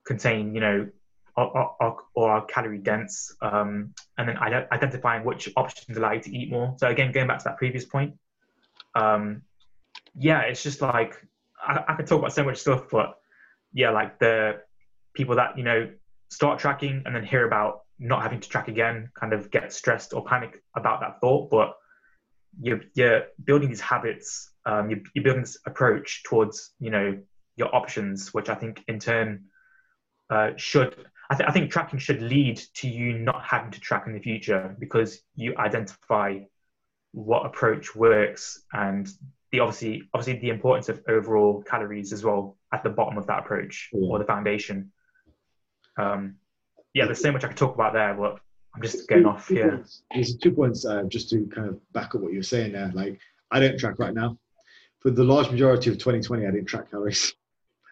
contain 0.06 0.54
you 0.54 0.60
know 0.60 0.88
or, 1.36 2.04
are 2.16 2.44
calorie 2.46 2.78
dense, 2.78 3.34
um, 3.42 3.94
and 4.16 4.28
then 4.28 4.38
identifying 4.38 5.24
which 5.24 5.50
options 5.56 5.96
allow 5.96 6.12
you 6.12 6.20
to 6.20 6.36
eat 6.36 6.50
more. 6.50 6.74
So 6.78 6.88
again, 6.88 7.12
going 7.12 7.26
back 7.26 7.38
to 7.38 7.44
that 7.44 7.58
previous 7.58 7.84
point, 7.84 8.14
um, 8.94 9.42
yeah, 10.14 10.40
it's 10.42 10.62
just 10.62 10.80
like 10.80 11.14
I, 11.60 11.84
I 11.88 11.94
could 11.94 12.06
talk 12.06 12.20
about 12.20 12.32
so 12.32 12.44
much 12.44 12.58
stuff, 12.58 12.84
but 12.90 13.18
yeah, 13.72 13.90
like 13.90 14.18
the 14.18 14.60
people 15.14 15.36
that 15.36 15.58
you 15.58 15.64
know 15.64 15.90
start 16.30 16.58
tracking 16.58 17.02
and 17.04 17.14
then 17.14 17.24
hear 17.24 17.46
about 17.46 17.82
not 17.98 18.22
having 18.22 18.40
to 18.40 18.48
track 18.48 18.68
again, 18.68 19.10
kind 19.14 19.32
of 19.32 19.50
get 19.50 19.72
stressed 19.72 20.12
or 20.12 20.24
panic 20.24 20.62
about 20.74 21.00
that 21.00 21.20
thought, 21.20 21.50
but 21.50 21.76
you're, 22.60 22.80
you're 22.94 23.24
building 23.44 23.68
these 23.68 23.80
habits 23.80 24.50
um, 24.66 24.90
you, 24.90 25.02
you 25.14 25.22
build 25.22 25.40
this 25.40 25.56
approach 25.64 26.24
towards 26.24 26.72
you 26.80 26.90
know 26.90 27.18
your 27.54 27.74
options, 27.74 28.34
which 28.34 28.50
I 28.50 28.54
think 28.54 28.82
in 28.88 28.98
turn 28.98 29.44
uh, 30.28 30.50
should 30.56 31.06
I, 31.30 31.34
th- 31.34 31.48
I, 31.48 31.52
think 31.52 31.70
tracking 31.70 31.98
should 31.98 32.22
lead 32.22 32.60
to 32.74 32.88
you 32.88 33.18
not 33.18 33.44
having 33.44 33.72
to 33.72 33.80
track 33.80 34.06
in 34.06 34.12
the 34.12 34.20
future 34.20 34.76
because 34.78 35.20
you 35.34 35.56
identify 35.56 36.40
what 37.12 37.46
approach 37.46 37.96
works 37.96 38.62
and 38.72 39.08
the 39.50 39.60
obviously 39.60 40.08
obviously 40.12 40.40
the 40.40 40.50
importance 40.50 40.88
of 40.88 41.02
overall 41.08 41.62
calories 41.62 42.12
as 42.12 42.24
well 42.24 42.56
at 42.72 42.82
the 42.82 42.90
bottom 42.90 43.16
of 43.16 43.26
that 43.26 43.40
approach 43.40 43.90
yeah. 43.92 44.08
or 44.08 44.18
the 44.18 44.24
foundation. 44.24 44.92
Um, 45.96 46.36
yeah, 46.94 47.06
there's 47.06 47.20
so 47.20 47.32
much 47.32 47.44
I 47.44 47.48
could 47.48 47.56
talk 47.56 47.74
about 47.74 47.92
there, 47.92 48.14
but 48.14 48.38
I'm 48.74 48.82
just 48.82 49.08
getting 49.08 49.26
off 49.26 49.48
here. 49.48 49.84
There's 50.12 50.36
two 50.36 50.52
points 50.52 50.84
uh, 50.84 51.04
just 51.04 51.30
to 51.30 51.46
kind 51.46 51.68
of 51.68 51.92
back 51.92 52.14
up 52.14 52.20
what 52.20 52.32
you're 52.32 52.42
saying 52.42 52.72
there. 52.72 52.90
Like, 52.94 53.18
I 53.50 53.60
don't 53.60 53.78
track 53.78 53.98
right 53.98 54.12
now. 54.12 54.38
For 55.00 55.10
the 55.10 55.24
large 55.24 55.50
majority 55.50 55.90
of 55.90 55.96
2020, 55.96 56.46
I 56.46 56.50
didn't 56.50 56.66
track 56.66 56.90
calories, 56.90 57.34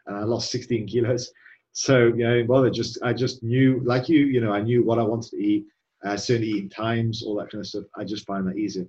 and 0.07 0.17
I 0.19 0.25
lost 0.25 0.51
16 0.51 0.87
kilos. 0.87 1.31
So 1.75 2.07
you 2.07 2.27
know, 2.27 2.45
bother. 2.45 2.71
Just 2.71 2.99
I 3.03 3.13
just 3.13 3.43
knew, 3.43 3.81
like 3.85 4.09
you, 4.09 4.21
you 4.21 4.41
know, 4.41 4.53
I 4.53 4.63
knew 4.63 4.85
what 4.85 4.99
I 4.99 5.03
wanted 5.03 5.31
to 5.31 5.45
eat. 5.45 5.67
Uh, 6.05 6.17
certainly 6.17 6.49
eating 6.49 6.69
times, 6.69 7.23
all 7.23 7.35
that 7.37 7.51
kind 7.51 7.61
of 7.61 7.67
stuff. 7.67 7.85
I 7.97 8.05
just 8.05 8.27
find 8.27 8.47
that 8.47 8.57
easier. 8.57 8.87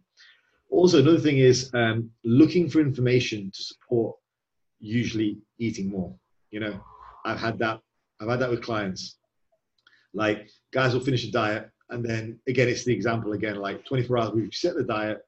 Also, 0.69 0.99
another 0.99 1.19
thing 1.19 1.37
is 1.37 1.71
um, 1.73 2.09
looking 2.23 2.69
for 2.69 2.81
information 2.81 3.49
to 3.55 3.63
support 3.63 4.15
usually 4.79 5.37
eating 5.57 5.89
more. 5.89 6.13
You 6.51 6.59
know, 6.59 6.79
I've 7.25 7.39
had 7.39 7.57
that. 7.59 7.79
I've 8.21 8.29
had 8.29 8.39
that 8.39 8.49
with 8.49 8.61
clients. 8.61 9.17
Like 10.13 10.49
guys 10.71 10.93
will 10.93 11.01
finish 11.01 11.25
a 11.25 11.31
diet, 11.31 11.69
and 11.89 12.05
then 12.05 12.39
again, 12.47 12.67
it's 12.67 12.85
the 12.85 12.93
example 12.93 13.33
again. 13.33 13.55
Like 13.55 13.85
24 13.85 14.17
hours, 14.17 14.31
we've 14.33 14.53
set 14.53 14.75
the 14.75 14.83
diet, 14.83 15.19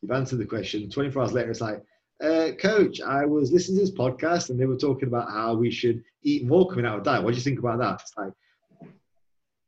you've 0.00 0.12
answered 0.12 0.38
the 0.38 0.46
question. 0.46 0.88
24 0.90 1.22
hours 1.22 1.32
later, 1.32 1.50
it's 1.50 1.60
like, 1.60 1.82
uh, 2.22 2.52
Coach, 2.60 3.00
I 3.00 3.24
was 3.24 3.52
listening 3.52 3.78
to 3.78 3.84
this 3.84 3.94
podcast, 3.94 4.50
and 4.50 4.60
they 4.60 4.66
were 4.66 4.76
talking 4.76 5.08
about 5.08 5.30
how 5.30 5.54
we 5.54 5.70
should 5.70 6.02
eat 6.22 6.46
more 6.46 6.68
coming 6.68 6.86
out 6.86 6.98
of 6.98 7.04
diet. 7.04 7.22
What 7.22 7.30
do 7.30 7.36
you 7.36 7.42
think 7.42 7.58
about 7.58 7.78
that? 7.78 8.00
It's 8.02 8.12
like, 8.16 8.32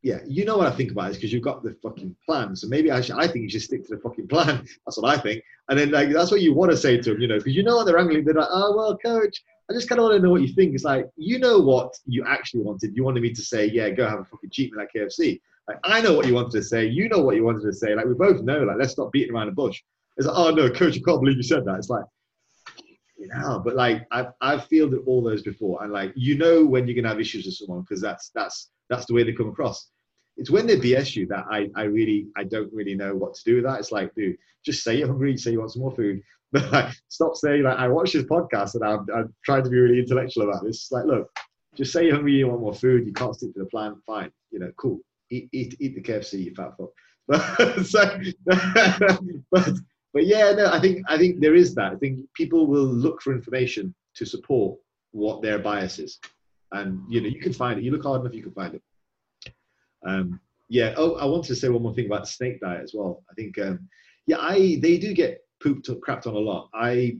yeah, 0.03 0.19
you 0.27 0.43
know 0.43 0.57
what 0.57 0.67
I 0.67 0.71
think 0.71 0.91
about 0.91 1.11
it 1.11 1.15
because 1.15 1.31
you've 1.31 1.43
got 1.43 1.63
the 1.63 1.75
fucking 1.81 2.15
plan. 2.25 2.55
So 2.55 2.67
maybe 2.67 2.91
I, 2.91 2.99
should, 2.99 3.15
I 3.15 3.25
think 3.25 3.43
you 3.43 3.49
should 3.49 3.61
stick 3.61 3.87
to 3.87 3.95
the 3.95 4.01
fucking 4.01 4.27
plan. 4.27 4.65
That's 4.85 4.97
what 4.97 5.17
I 5.17 5.19
think. 5.19 5.41
And 5.69 5.79
then 5.79 5.91
like 5.91 6.09
that's 6.11 6.29
what 6.29 6.41
you 6.41 6.53
want 6.53 6.71
to 6.71 6.77
say 6.77 6.97
to 6.97 7.11
them, 7.11 7.21
you 7.21 7.27
know, 7.29 7.37
because 7.37 7.55
you 7.55 7.63
know 7.63 7.77
what 7.77 7.85
they're 7.85 7.97
angling. 7.97 8.25
They're 8.25 8.33
like, 8.33 8.49
oh 8.51 8.75
well, 8.75 8.97
coach, 8.97 9.41
I 9.69 9.73
just 9.73 9.87
kind 9.87 9.99
of 9.99 10.03
want 10.03 10.17
to 10.17 10.21
know 10.21 10.29
what 10.29 10.41
you 10.41 10.53
think. 10.53 10.75
It's 10.75 10.83
like 10.83 11.09
you 11.15 11.39
know 11.39 11.59
what 11.59 11.93
you 12.05 12.25
actually 12.27 12.63
wanted. 12.63 12.97
You 12.97 13.05
wanted 13.05 13.23
me 13.23 13.33
to 13.33 13.41
say, 13.41 13.67
yeah, 13.67 13.89
go 13.91 14.05
have 14.05 14.19
a 14.19 14.25
fucking 14.25 14.49
cheat 14.49 14.73
meal 14.73 14.81
at 14.81 14.89
KFC. 14.93 15.39
Like 15.69 15.77
I 15.85 16.01
know 16.01 16.15
what 16.15 16.27
you 16.27 16.33
wanted 16.33 16.51
to 16.51 16.63
say. 16.63 16.85
You 16.85 17.07
know 17.07 17.19
what 17.19 17.37
you 17.37 17.45
wanted 17.45 17.61
to 17.61 17.71
say. 17.71 17.95
Like 17.95 18.07
we 18.07 18.13
both 18.13 18.41
know. 18.41 18.63
Like 18.63 18.75
let's 18.77 18.91
stop 18.91 19.13
beating 19.13 19.33
around 19.33 19.47
the 19.47 19.53
bush. 19.53 19.81
It's 20.17 20.27
like, 20.27 20.35
oh 20.37 20.51
no, 20.51 20.69
coach, 20.69 20.97
I 20.97 21.01
can't 21.05 21.21
believe 21.21 21.37
you 21.37 21.43
said 21.43 21.63
that. 21.63 21.77
It's 21.77 21.89
like, 21.89 22.03
you 23.23 23.29
know, 23.29 23.61
but 23.63 23.75
like 23.75 24.05
I've 24.11 24.31
I've 24.41 24.65
fielded 24.65 25.01
all 25.05 25.23
those 25.23 25.41
before, 25.41 25.83
and 25.83 25.91
like 25.91 26.13
you 26.15 26.37
know 26.37 26.65
when 26.65 26.87
you're 26.87 26.95
gonna 26.95 27.09
have 27.09 27.19
issues 27.19 27.45
with 27.45 27.55
someone 27.55 27.81
because 27.81 28.01
that's 28.01 28.31
that's 28.35 28.71
that's 28.89 29.05
the 29.05 29.13
way 29.13 29.23
they 29.23 29.33
come 29.33 29.49
across 29.49 29.89
it's 30.37 30.49
when 30.49 30.65
they 30.65 30.77
BS 30.77 31.15
you 31.15 31.27
that 31.27 31.45
I, 31.49 31.69
I 31.75 31.83
really 31.83 32.27
I 32.35 32.43
don't 32.43 32.71
really 32.73 32.95
know 32.95 33.15
what 33.15 33.35
to 33.35 33.43
do 33.43 33.55
with 33.55 33.65
that. 33.65 33.79
It's 33.79 33.91
like, 33.91 34.13
dude, 34.15 34.37
just 34.65 34.83
say 34.83 34.97
you're 34.97 35.07
hungry, 35.07 35.37
say 35.37 35.51
you 35.51 35.59
want 35.59 35.71
some 35.71 35.81
more 35.81 35.95
food. 35.95 36.21
But 36.53 36.71
like, 36.71 36.93
stop 37.07 37.35
saying 37.35 37.63
like 37.63 37.79
I 37.79 37.87
watched 37.87 38.13
this 38.13 38.25
podcast 38.25 38.75
and 38.75 38.83
I'm, 38.83 39.07
I'm 39.11 39.33
trying 39.43 39.63
to 39.63 39.71
be 39.71 39.79
really 39.79 39.97
intellectual 39.97 40.47
about 40.47 40.63
this. 40.63 40.83
It's 40.83 40.91
like, 40.91 41.05
look, 41.05 41.27
just 41.75 41.91
say 41.91 42.05
you're 42.05 42.13
hungry, 42.13 42.33
you 42.33 42.47
want 42.47 42.61
more 42.61 42.75
food, 42.75 43.07
you 43.07 43.11
can't 43.11 43.35
stick 43.35 43.55
to 43.55 43.61
the 43.61 43.65
plan, 43.65 43.95
fine. 44.05 44.31
You 44.51 44.59
know, 44.59 44.71
cool. 44.77 44.99
Eat 45.31 45.49
eat, 45.51 45.75
eat 45.79 45.95
the 45.95 46.01
KFC, 46.03 46.45
you 46.45 46.53
fat 46.53 46.73
fuck. 46.77 46.91
But, 47.27 47.85
so, 47.85 48.19
but 49.51 49.69
but 50.13 50.25
yeah, 50.25 50.51
no, 50.51 50.67
I 50.71 50.79
think 50.79 51.03
I 51.07 51.17
think 51.17 51.41
there 51.41 51.55
is 51.55 51.73
that. 51.75 51.91
I 51.91 51.95
think 51.95 52.19
people 52.35 52.67
will 52.67 52.85
look 52.85 53.21
for 53.21 53.33
information 53.33 53.93
to 54.15 54.25
support 54.25 54.79
what 55.11 55.41
their 55.41 55.59
bias 55.59 55.99
is. 55.99 56.19
And 56.71 57.01
you 57.09 57.21
know, 57.21 57.27
you 57.27 57.39
can 57.39 57.53
find 57.53 57.79
it. 57.79 57.83
You 57.83 57.91
look 57.91 58.03
hard 58.03 58.21
enough, 58.21 58.33
you 58.33 58.43
can 58.43 58.53
find 58.53 58.75
it. 58.75 58.83
Um, 60.05 60.39
yeah. 60.69 60.93
Oh, 60.97 61.15
I 61.15 61.25
wanted 61.25 61.47
to 61.47 61.55
say 61.55 61.69
one 61.69 61.83
more 61.83 61.93
thing 61.93 62.07
about 62.07 62.27
snake 62.27 62.59
diet 62.59 62.81
as 62.83 62.93
well. 62.93 63.23
I 63.29 63.33
think, 63.33 63.57
um, 63.59 63.87
yeah, 64.27 64.37
I 64.39 64.77
they 64.81 64.97
do 64.97 65.13
get 65.13 65.41
pooped 65.61 65.89
up, 65.89 65.99
crapped 65.99 66.27
on 66.27 66.35
a 66.35 66.39
lot. 66.39 66.69
I, 66.73 67.17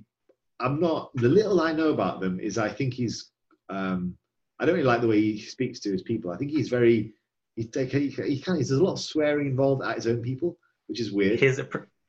I'm 0.60 0.80
not. 0.80 1.12
The 1.16 1.30
little 1.30 1.62
I 1.62 1.72
know 1.74 1.90
about 1.90 2.20
them 2.20 2.40
is 2.40 2.58
I 2.58 2.70
think 2.70 2.94
he's. 2.94 3.32
Um, 3.70 4.18
I 4.60 4.66
don't 4.66 4.76
really 4.76 4.88
like 4.88 5.02
the 5.02 5.08
way 5.08 5.20
he 5.20 5.40
speaks 5.40 5.80
to 5.82 5.92
his 5.92 6.04
people. 6.04 6.32
I 6.32 6.38
think 6.38 6.52
he's 6.52 6.70
very. 6.70 7.14
He, 7.56 7.70
he, 7.74 8.10
he 8.10 8.42
kind 8.42 8.60
of, 8.60 8.68
there's 8.68 8.72
a 8.72 8.84
lot 8.84 8.94
of 8.94 9.00
swearing 9.00 9.48
involved 9.48 9.84
at 9.84 9.96
his 9.96 10.08
own 10.08 10.22
people, 10.22 10.58
which 10.88 11.00
is 11.00 11.12
weird. 11.12 11.40
His 11.40 11.62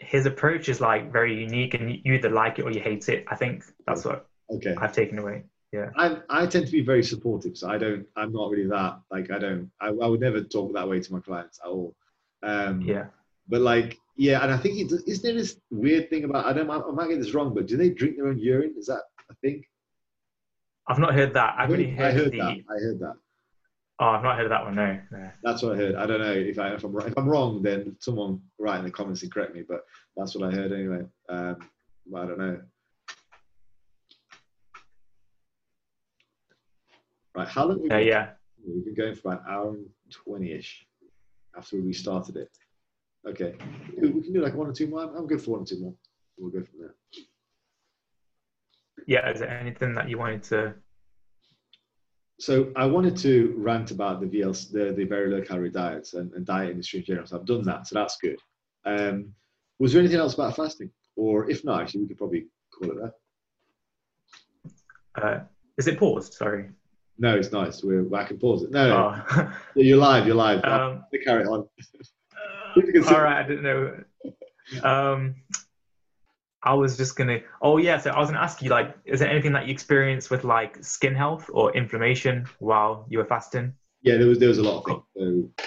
his 0.05 0.27
approach 0.27 0.69
is 0.69 0.81
like 0.81 1.13
very 1.13 1.39
unique, 1.39 1.75
and 1.75 1.91
you 1.91 2.15
either 2.15 2.31
like 2.31 2.59
it 2.59 2.63
or 2.63 2.71
you 2.71 2.81
hate 2.81 3.09
it. 3.09 3.25
I 3.29 3.37
think 3.37 3.65
that's 3.87 4.05
what 4.05 4.27
okay. 4.51 4.75
I've 4.79 4.93
taken 4.93 5.19
away. 5.19 5.45
Yeah. 5.73 5.91
I, 5.97 6.19
I 6.31 6.47
tend 6.47 6.67
to 6.67 6.73
be 6.73 6.83
very 6.83 7.03
supportive 7.03 7.57
so 7.57 7.69
i 7.69 7.77
don't 7.77 8.07
i'm 8.15 8.33
not 8.33 8.49
really 8.49 8.69
that 8.69 9.01
like 9.11 9.33
i 9.33 9.41
don't 9.41 9.73
i, 9.81 9.89
I 9.89 10.07
would 10.07 10.21
never 10.21 10.41
talk 10.41 10.73
that 10.75 10.89
way 10.89 11.01
to 11.01 11.13
my 11.13 11.19
clients 11.19 11.59
at 11.65 11.69
all. 11.69 11.97
Um 12.45 12.81
yeah. 12.83 13.07
but 13.49 13.61
like 13.61 13.99
yeah 14.17 14.41
and 14.45 14.53
i 14.53 14.57
think 14.57 14.79
it, 14.79 15.03
is 15.09 15.21
there 15.21 15.33
this 15.33 15.59
weird 15.73 16.11
thing 16.11 16.23
about 16.23 16.47
i 16.47 16.53
don't 16.53 16.71
i 16.71 16.79
might 16.93 17.09
get 17.09 17.19
this 17.19 17.35
wrong 17.35 17.53
but 17.53 17.67
do 17.67 17.77
they 17.77 17.91
drink 17.91 18.17
their 18.17 18.29
own 18.29 18.39
urine? 18.39 18.77
Is 18.79 18.87
that 18.87 19.03
a 19.29 19.35
thing? 19.43 19.65
I've 20.87 21.01
not 21.01 21.13
heard 21.13 21.35
that. 21.35 21.57
I've 21.59 21.71
really 21.71 21.91
heard, 21.91 22.07
I 22.07 22.13
heard 22.13 22.31
the... 22.31 22.39
that. 22.39 22.57
I 22.71 22.79
heard 22.79 23.01
that 23.01 23.17
Oh, 24.01 24.07
I've 24.07 24.25
not 24.25 24.37
heard 24.37 24.47
of 24.47 24.51
that 24.51 24.65
one. 24.65 24.75
No, 24.75 24.99
no. 25.13 25.31
That's 25.45 25.63
what 25.63 25.75
I 25.75 25.77
heard. 25.77 25.95
I 25.95 26.07
don't 26.07 26.21
know 26.21 26.33
if, 26.33 26.59
I, 26.59 26.75
if 26.75 26.83
I'm 26.83 26.99
if 26.99 27.17
I'm 27.17 27.29
wrong, 27.29 27.63
then 27.63 27.97
someone 28.01 28.41
write 28.59 28.81
in 28.81 28.85
the 28.85 28.91
comments 28.91 29.23
and 29.23 29.33
correct 29.33 29.55
me. 29.55 29.63
But 29.67 29.85
that's 30.17 30.35
what 30.35 30.53
I 30.53 30.57
heard 30.57 30.73
anyway. 30.73 31.05
Um, 31.29 31.57
I 32.15 32.27
don't 32.27 32.39
know. 32.39 32.61
Right, 37.37 37.49
how 37.49 37.67
long? 37.67 37.91
Uh, 37.91 37.99
yeah. 37.99 38.31
We've 38.67 38.85
been 38.85 38.95
going 38.95 39.15
for 39.15 39.29
about 39.33 39.47
an 39.47 39.55
hour 39.55 39.69
and 39.75 39.87
twenty-ish 40.11 40.87
after 41.57 41.77
we 41.81 41.93
started 41.93 42.37
it. 42.37 42.51
Okay, 43.29 43.55
we 43.97 44.23
can 44.23 44.33
do 44.33 44.43
like 44.43 44.55
one 44.55 44.69
or 44.69 44.73
two 44.73 44.89
more. 44.89 45.03
I'm 45.03 45.27
good 45.27 45.41
for 45.41 45.53
one 45.53 45.63
or 45.63 45.67
two 45.67 45.79
more. 45.79 45.95
We'll 46.37 46.51
go 46.51 46.63
from 46.63 46.81
there. 46.81 46.95
Yeah, 49.07 49.31
is 49.31 49.41
there 49.41 49.51
anything 49.51 49.95
that 49.95 50.09
you 50.09 50.19
wanted 50.19 50.43
to? 50.45 50.75
So 52.41 52.73
I 52.75 52.87
wanted 52.87 53.17
to 53.19 53.55
rant 53.57 53.91
about 53.91 54.21
the 54.21 54.27
VLC, 54.27 54.73
the, 54.73 54.93
the 54.93 55.05
very 55.05 55.31
low 55.31 55.41
calorie 55.41 55.71
diets 55.71 56.15
and, 56.15 56.33
and 56.33 56.45
diet 56.45 56.71
industry 56.71 57.01
in 57.01 57.05
general. 57.05 57.27
So 57.27 57.39
I've 57.39 57.47
done 57.47 57.63
that, 57.63 57.87
so 57.87 57.95
that's 57.95 58.17
good. 58.21 58.39
Um, 58.85 59.33
was 59.79 59.93
there 59.93 60.01
anything 60.01 60.19
else 60.19 60.35
about 60.35 60.57
fasting, 60.57 60.91
or 61.17 61.49
if 61.51 61.65
not, 61.65 61.81
actually, 61.83 62.03
we 62.03 62.09
could 62.09 62.19
probably 62.19 62.47
call 62.73 62.91
it 62.91 62.97
that. 65.15 65.23
Uh, 65.23 65.41
is 65.79 65.87
it 65.87 65.99
paused? 65.99 66.35
Sorry. 66.35 66.71
No, 67.19 67.37
it's 67.37 67.53
nice. 67.53 67.83
We're 67.85 68.13
I 68.15 68.25
can 68.25 68.39
pause 68.39 68.65
it. 68.65 68.73
No, 68.73 69.23
oh. 69.31 69.53
you're 69.77 69.99
live. 69.99 70.27
You're 70.27 70.35
live. 70.35 70.65
Um, 70.65 71.05
carry 71.25 71.45
on. 71.45 71.69
all 73.09 73.23
right, 73.23 73.45
I 73.45 73.47
didn't 73.47 73.63
know. 73.63 73.97
Um, 74.83 75.35
I 76.65 76.75
was 76.75 76.97
just 76.97 77.17
gonna. 77.17 77.41
Oh 77.61 77.77
yeah, 77.77 77.99
so 77.99 78.11
I 78.11 78.19
was 78.19 78.31
gonna 78.31 78.43
ask 78.43 78.63
you 78.63 78.71
like, 78.71 78.97
is 79.05 79.21
there 79.21 79.29
anything 79.29 79.53
that 79.53 79.67
you 79.67 79.73
experienced 79.73 80.31
with 80.31 80.45
like 80.45 80.83
skin 80.83 81.15
health 81.15 81.51
or 81.53 81.75
inflammation 81.77 82.47
while 82.59 83.07
you 83.09 83.19
were 83.19 83.25
fasting? 83.25 83.75
Yeah, 84.03 84.17
there 84.17 84.27
was 84.27 84.39
there 84.39 84.49
was 84.49 84.59
a 84.59 84.63
lot 84.63 84.79
of 84.79 84.85
things. 84.85 85.03
So, 85.55 85.65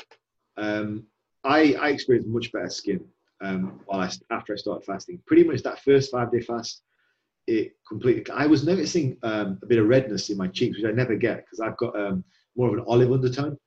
um, 0.58 1.04
I 1.44 1.74
I 1.74 1.90
experienced 1.90 2.30
much 2.30 2.52
better 2.52 2.70
skin 2.70 3.06
um, 3.42 3.80
while 3.86 4.02
I 4.02 4.12
after 4.32 4.54
I 4.54 4.58
started 4.58 4.86
fasting. 4.86 5.22
Pretty 5.28 5.44
much 5.44 5.62
that 5.64 5.84
first 5.84 6.12
five 6.12 6.32
day 6.32 6.42
fast, 6.42 6.82
it 7.46 7.74
completely. 7.88 8.26
I 8.34 8.48
was 8.48 8.66
noticing 8.66 9.18
um, 9.24 9.60
a 9.62 9.66
bit 9.66 9.80
of 9.80 9.88
redness 9.88 10.30
in 10.30 10.38
my 10.38 10.48
cheeks, 10.48 10.78
which 10.78 10.86
I 10.86 10.92
never 10.92 11.16
get 11.16 11.46
because 11.46 11.60
I've 11.60 11.78
got 11.78 12.00
um, 12.00 12.24
more 12.56 12.70
of 12.70 12.74
an 12.74 12.86
olive 12.88 13.12
undertone, 13.12 13.58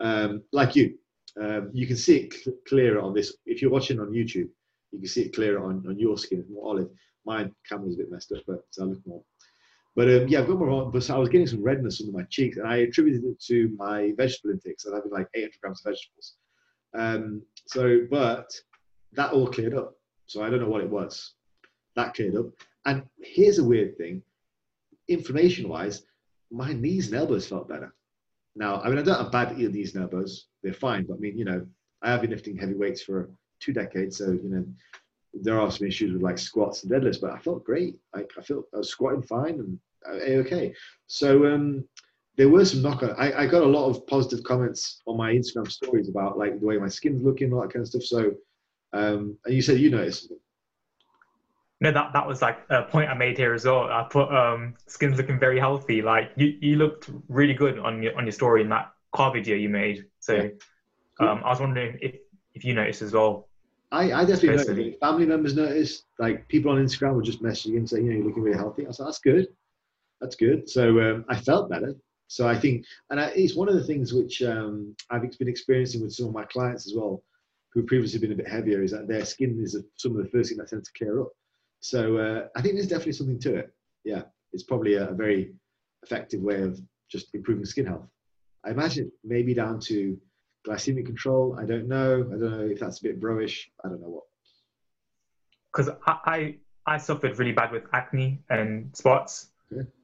um, 0.00 0.42
like 0.52 0.74
you. 0.74 0.98
Um, 1.40 1.70
you 1.72 1.86
can 1.86 1.96
see 1.96 2.16
it 2.16 2.32
cl- 2.32 2.56
clearer 2.66 3.00
on 3.00 3.14
this. 3.14 3.36
If 3.46 3.62
you're 3.62 3.70
watching 3.70 4.00
on 4.00 4.10
YouTube, 4.10 4.48
you 4.92 4.98
can 5.00 5.08
see 5.08 5.22
it 5.22 5.34
clearer 5.34 5.62
on, 5.62 5.84
on 5.88 5.98
your 5.98 6.16
skin. 6.18 6.40
It's 6.40 6.50
more 6.50 6.68
olive. 6.68 6.90
My 7.24 7.50
camera's 7.68 7.94
a 7.94 7.98
bit 7.98 8.10
messed 8.10 8.32
up, 8.32 8.42
but 8.46 8.64
I 8.80 8.84
look 8.84 9.06
more. 9.06 9.22
But 9.94 10.08
um, 10.08 10.28
yeah, 10.28 10.40
I've 10.40 10.46
got 10.46 10.58
more. 10.58 10.90
But 10.90 11.02
so 11.02 11.14
I 11.14 11.18
was 11.18 11.28
getting 11.28 11.46
some 11.46 11.62
redness 11.62 12.00
under 12.00 12.12
my 12.12 12.24
cheeks, 12.30 12.56
and 12.56 12.66
I 12.66 12.76
attributed 12.76 13.24
it 13.24 13.40
to 13.44 13.74
my 13.76 14.12
vegetable 14.16 14.52
intake. 14.52 14.80
So 14.80 14.90
I'm 14.90 14.96
having 14.96 15.12
like 15.12 15.28
800 15.34 15.52
grams 15.60 15.80
of 15.84 15.92
vegetables. 15.92 16.34
Um, 16.94 17.42
so, 17.66 18.06
but 18.10 18.50
that 19.12 19.32
all 19.32 19.48
cleared 19.48 19.74
up. 19.74 19.94
So 20.26 20.42
I 20.42 20.50
don't 20.50 20.60
know 20.60 20.68
what 20.68 20.82
it 20.82 20.90
was. 20.90 21.34
That 21.96 22.14
cleared 22.14 22.36
up. 22.36 22.46
And 22.86 23.02
here's 23.20 23.58
a 23.58 23.64
weird 23.64 23.96
thing 23.98 24.22
inflammation 25.08 25.68
wise, 25.68 26.02
my 26.50 26.72
knees 26.72 27.08
and 27.08 27.16
elbows 27.16 27.46
felt 27.46 27.68
better. 27.68 27.94
Now, 28.54 28.80
I 28.80 28.88
mean, 28.88 28.98
I 28.98 29.02
don't 29.02 29.22
have 29.22 29.32
bad 29.32 29.56
knees 29.56 29.94
and 29.94 30.04
elbows, 30.04 30.46
they're 30.62 30.72
fine, 30.72 31.06
but 31.06 31.14
I 31.14 31.18
mean, 31.18 31.38
you 31.38 31.44
know, 31.44 31.66
I 32.02 32.10
have 32.10 32.20
been 32.20 32.30
lifting 32.30 32.56
heavy 32.56 32.74
weights 32.74 33.02
for 33.02 33.30
two 33.60 33.72
decades, 33.72 34.18
so, 34.18 34.30
you 34.30 34.48
know, 34.48 34.64
there 35.34 35.60
are 35.60 35.70
some 35.70 35.86
issues 35.86 36.12
with 36.12 36.22
like 36.22 36.38
squats 36.38 36.82
and 36.82 36.92
deadlifts, 36.92 37.20
but 37.20 37.30
I 37.30 37.38
felt 37.38 37.64
great. 37.64 37.96
Like 38.14 38.30
I 38.38 38.42
felt 38.42 38.66
I 38.74 38.78
was 38.78 38.88
squatting 38.88 39.22
fine 39.22 39.54
and 39.54 39.78
uh, 40.08 40.40
okay. 40.40 40.74
So 41.06 41.46
um, 41.46 41.84
there 42.36 42.48
were 42.48 42.64
some 42.64 42.82
knock 42.82 43.02
on. 43.02 43.10
I, 43.18 43.42
I 43.42 43.46
got 43.46 43.62
a 43.62 43.66
lot 43.66 43.88
of 43.88 44.06
positive 44.06 44.44
comments 44.44 45.02
on 45.06 45.16
my 45.16 45.32
Instagram 45.32 45.70
stories 45.70 46.08
about 46.08 46.38
like 46.38 46.60
the 46.60 46.66
way 46.66 46.78
my 46.78 46.88
skin's 46.88 47.22
looking, 47.22 47.52
all 47.52 47.60
that 47.62 47.72
kind 47.72 47.82
of 47.82 47.88
stuff. 47.88 48.04
So, 48.04 48.32
um, 48.92 49.36
and 49.44 49.54
you 49.54 49.60
said 49.60 49.78
you 49.78 49.90
noticed 49.90 50.32
No, 51.80 51.92
that 51.92 52.12
that 52.12 52.26
was 52.26 52.40
like 52.40 52.58
a 52.70 52.84
point 52.84 53.10
I 53.10 53.14
made 53.14 53.36
here 53.36 53.54
as 53.54 53.64
well. 53.64 53.84
I 53.84 54.06
put 54.08 54.34
um, 54.34 54.74
skin's 54.86 55.16
looking 55.16 55.38
very 55.38 55.58
healthy. 55.58 56.00
Like 56.00 56.30
you, 56.36 56.56
you 56.60 56.76
looked 56.76 57.10
really 57.28 57.54
good 57.54 57.78
on 57.78 58.02
your 58.02 58.16
on 58.16 58.24
your 58.24 58.32
story 58.32 58.62
in 58.62 58.68
that 58.70 58.92
car 59.12 59.32
video 59.32 59.56
you 59.56 59.68
made. 59.68 60.06
So 60.20 60.34
yeah. 60.34 60.50
um, 61.30 61.42
I 61.44 61.50
was 61.50 61.60
wondering 61.60 61.98
if 62.00 62.16
if 62.54 62.64
you 62.64 62.74
noticed 62.74 63.02
as 63.02 63.12
well. 63.12 63.47
I, 63.90 64.12
I 64.12 64.24
definitely 64.24 64.74
noticed. 64.74 65.00
Family 65.00 65.26
members 65.26 65.56
noticed. 65.56 66.04
Like 66.18 66.46
people 66.48 66.70
on 66.70 66.84
Instagram 66.84 67.14
were 67.14 67.22
just 67.22 67.42
messaging 67.42 67.76
and 67.76 67.88
saying, 67.88 68.04
you 68.04 68.10
know, 68.10 68.18
you're 68.18 68.26
looking 68.26 68.42
really 68.42 68.58
healthy. 68.58 68.86
I 68.86 68.90
said, 68.90 69.06
that's 69.06 69.20
good. 69.20 69.48
That's 70.20 70.36
good. 70.36 70.68
So 70.68 71.00
um, 71.00 71.24
I 71.28 71.36
felt 71.36 71.70
better. 71.70 71.94
So 72.26 72.46
I 72.46 72.58
think, 72.58 72.84
and 73.10 73.18
I, 73.18 73.28
it's 73.34 73.56
one 73.56 73.68
of 73.68 73.74
the 73.74 73.84
things 73.84 74.12
which 74.12 74.42
um, 74.42 74.94
I've 75.10 75.22
been 75.38 75.48
experiencing 75.48 76.02
with 76.02 76.12
some 76.12 76.26
of 76.26 76.34
my 76.34 76.44
clients 76.44 76.86
as 76.86 76.94
well, 76.94 77.22
who've 77.72 77.86
previously 77.86 78.18
been 78.18 78.32
a 78.32 78.36
bit 78.36 78.48
heavier, 78.48 78.82
is 78.82 78.90
that 78.90 79.08
their 79.08 79.24
skin 79.24 79.58
is 79.62 79.74
a, 79.74 79.80
some 79.96 80.14
of 80.14 80.22
the 80.22 80.28
first 80.30 80.50
thing 80.50 80.58
that 80.58 80.68
tends 80.68 80.90
to 80.90 80.98
clear 80.98 81.22
up. 81.22 81.32
So 81.80 82.18
uh, 82.18 82.48
I 82.54 82.60
think 82.60 82.74
there's 82.74 82.88
definitely 82.88 83.12
something 83.12 83.38
to 83.40 83.54
it. 83.56 83.72
Yeah, 84.04 84.22
it's 84.52 84.64
probably 84.64 84.94
a, 84.94 85.08
a, 85.08 85.14
very 85.14 85.54
effective 86.02 86.40
way 86.40 86.60
of 86.62 86.80
just 87.10 87.34
improving 87.34 87.64
skin 87.64 87.86
health. 87.86 88.06
I 88.64 88.70
imagine 88.70 89.10
maybe 89.24 89.54
down 89.54 89.80
to 89.80 90.18
glycemic 90.68 91.06
control. 91.06 91.56
I 91.58 91.64
don't 91.64 91.88
know. 91.88 92.26
I 92.26 92.30
don't 92.30 92.58
know 92.58 92.66
if 92.66 92.80
that's 92.80 93.00
a 93.00 93.02
bit 93.02 93.20
broish. 93.20 93.66
I 93.84 93.88
don't 93.88 94.00
know 94.00 94.08
what. 94.08 94.24
Because 95.72 95.90
I, 96.06 96.18
I, 96.24 96.56
I 96.94 96.98
suffered 96.98 97.38
really 97.38 97.52
bad 97.52 97.72
with 97.72 97.84
acne 97.92 98.40
and 98.50 98.94
spots. 98.96 99.50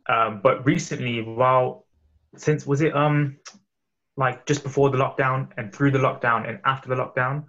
Um, 0.09 0.41
but 0.43 0.65
recently, 0.67 1.23
while 1.23 1.87
since 2.37 2.67
was 2.67 2.81
it 2.83 2.95
um 2.95 3.39
like 4.17 4.45
just 4.47 4.63
before 4.63 4.91
the 4.91 4.99
lockdown 4.99 5.49
and 5.57 5.75
through 5.75 5.91
the 5.91 5.99
lockdown 5.99 6.49
and 6.49 6.59
after 6.65 6.89
the 6.89 6.95
lockdown, 6.95 7.45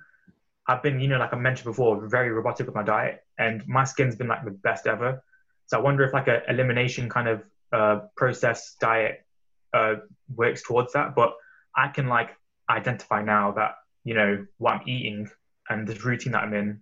I've 0.67 0.81
been, 0.81 0.99
you 0.99 1.07
know, 1.07 1.17
like 1.17 1.33
I 1.33 1.37
mentioned 1.37 1.65
before, 1.65 2.07
very 2.07 2.31
robotic 2.31 2.65
with 2.65 2.75
my 2.75 2.83
diet, 2.83 3.23
and 3.37 3.67
my 3.67 3.83
skin's 3.83 4.15
been 4.15 4.27
like 4.27 4.43
the 4.43 4.51
best 4.51 4.87
ever. 4.87 5.23
So 5.67 5.77
I 5.77 5.81
wonder 5.81 6.03
if 6.03 6.13
like 6.13 6.27
a 6.27 6.41
elimination 6.49 7.09
kind 7.09 7.27
of 7.27 7.43
uh, 7.71 7.99
process 8.15 8.75
diet 8.79 9.25
uh, 9.73 9.95
works 10.33 10.63
towards 10.63 10.93
that. 10.93 11.13
But 11.15 11.33
I 11.75 11.89
can 11.89 12.07
like 12.07 12.29
identify 12.69 13.21
now 13.21 13.51
that 13.53 13.75
you 14.03 14.13
know 14.13 14.45
what 14.57 14.73
I'm 14.73 14.87
eating 14.87 15.29
and 15.69 15.87
this 15.87 16.03
routine 16.05 16.33
that 16.33 16.43
I'm 16.43 16.53
in 16.53 16.81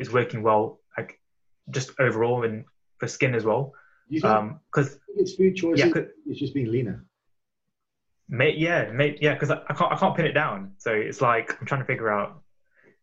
is 0.00 0.12
working 0.12 0.42
well, 0.42 0.80
like 0.96 1.20
just 1.70 1.92
overall 1.98 2.44
and 2.44 2.64
for 2.98 3.06
skin 3.06 3.34
as 3.34 3.44
well. 3.44 3.72
Because 4.10 4.24
um, 4.24 4.60
it's 5.16 5.34
food 5.34 5.56
choices. 5.56 5.84
Yeah, 5.84 6.02
it's 6.26 6.40
just 6.40 6.54
being 6.54 6.70
leaner. 6.70 7.04
May, 8.28 8.54
yeah, 8.56 8.90
yeah, 9.20 9.34
because 9.34 9.50
I, 9.50 9.60
I, 9.68 9.74
can't 9.74 9.92
I 9.92 9.96
can't 9.96 10.16
pin 10.16 10.26
it 10.26 10.32
down. 10.32 10.72
So 10.78 10.92
it's 10.92 11.20
like 11.20 11.56
I'm 11.60 11.66
trying 11.66 11.80
to 11.80 11.86
figure 11.86 12.10
out 12.10 12.42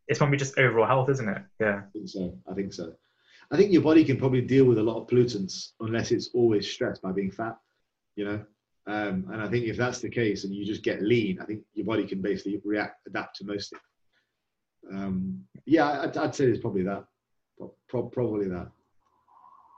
it's 0.07 0.17
probably 0.17 0.37
just 0.37 0.57
overall 0.57 0.87
health, 0.87 1.09
isn't 1.09 1.29
it? 1.29 1.41
Yeah. 1.59 1.81
I 1.87 1.91
think 1.93 2.09
so. 2.09 2.37
I 2.49 2.53
think 2.53 2.73
so. 2.73 2.93
I 3.51 3.57
think 3.57 3.71
your 3.71 3.81
body 3.81 4.03
can 4.03 4.17
probably 4.17 4.41
deal 4.41 4.65
with 4.65 4.77
a 4.77 4.83
lot 4.83 5.01
of 5.01 5.07
pollutants 5.07 5.71
unless 5.79 6.11
it's 6.11 6.29
always 6.33 6.69
stressed 6.69 7.01
by 7.01 7.11
being 7.11 7.31
fat, 7.31 7.57
you 8.15 8.25
know. 8.25 8.43
Um, 8.87 9.27
and 9.31 9.41
I 9.41 9.47
think 9.47 9.65
if 9.65 9.77
that's 9.77 9.99
the 9.99 10.09
case 10.09 10.43
and 10.43 10.53
you 10.53 10.65
just 10.65 10.83
get 10.83 11.01
lean, 11.01 11.39
I 11.39 11.45
think 11.45 11.61
your 11.73 11.85
body 11.85 12.05
can 12.07 12.21
basically 12.21 12.59
react, 12.63 13.07
adapt 13.07 13.37
to 13.37 13.45
most 13.45 13.69
things. 13.69 13.81
Um, 14.91 15.43
yeah, 15.65 16.01
I'd, 16.01 16.17
I'd, 16.17 16.35
say 16.35 16.45
it's 16.45 16.59
probably 16.59 16.83
that. 16.83 17.05
Pro- 17.87 18.09
probably 18.09 18.47
that. 18.49 18.71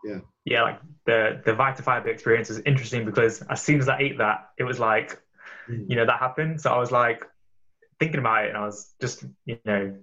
Yeah. 0.05 0.19
Yeah, 0.45 0.63
like 0.63 0.81
the 1.05 1.41
the 1.45 1.53
Vitafiber 1.53 2.07
experience 2.07 2.49
is 2.49 2.59
interesting 2.65 3.05
because 3.05 3.41
as 3.43 3.61
soon 3.61 3.79
as 3.79 3.87
I 3.87 3.99
ate 3.99 4.17
that, 4.17 4.49
it 4.57 4.63
was 4.63 4.79
like, 4.79 5.21
mm. 5.69 5.85
you 5.89 5.95
know, 5.95 6.05
that 6.05 6.19
happened. 6.19 6.61
So 6.61 6.71
I 6.71 6.77
was 6.77 6.91
like 6.91 7.25
thinking 7.99 8.19
about 8.19 8.45
it, 8.45 8.49
and 8.49 8.57
I 8.57 8.65
was 8.65 8.93
just, 8.99 9.23
you 9.45 9.59
know, 9.65 9.95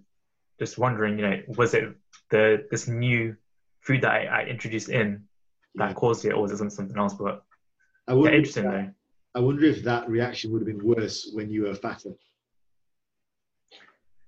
just 0.59 0.79
wondering, 0.79 1.19
you 1.19 1.29
know, 1.29 1.43
was 1.57 1.75
it 1.75 1.95
the 2.31 2.67
this 2.71 2.89
new 2.89 3.37
food 3.81 4.03
that 4.03 4.13
I, 4.13 4.25
I 4.25 4.45
introduced 4.45 4.89
in 4.89 5.25
that 5.75 5.89
yeah. 5.89 5.95
caused 5.95 6.25
it, 6.25 6.33
or 6.33 6.43
was 6.43 6.53
it 6.53 6.73
something 6.73 6.99
else? 6.99 7.15
But 7.15 7.45
I 8.11 8.15
yeah, 8.15 8.31
interesting 8.31 8.65
that, 8.65 8.70
though. 9.35 9.41
I 9.41 9.45
wonder 9.45 9.65
if 9.65 9.85
that 9.85 10.09
reaction 10.09 10.51
would 10.51 10.62
have 10.62 10.66
been 10.66 10.85
worse 10.85 11.31
when 11.32 11.49
you 11.49 11.62
were 11.62 11.74
fatter. 11.74 12.11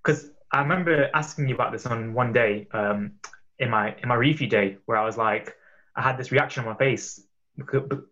Because 0.02 0.30
I 0.52 0.60
remember 0.60 1.10
asking 1.14 1.48
you 1.48 1.56
about 1.56 1.72
this 1.72 1.84
on 1.86 2.14
one 2.14 2.32
day 2.32 2.68
um, 2.72 3.12
in 3.58 3.70
my 3.70 3.96
in 4.00 4.08
my 4.08 4.14
refeed 4.14 4.50
day, 4.50 4.76
where 4.86 4.96
I 4.96 5.04
was 5.04 5.16
like, 5.16 5.56
I 5.96 6.02
had 6.02 6.16
this 6.16 6.30
reaction 6.30 6.64
on 6.64 6.70
my 6.70 6.76
face 6.76 7.26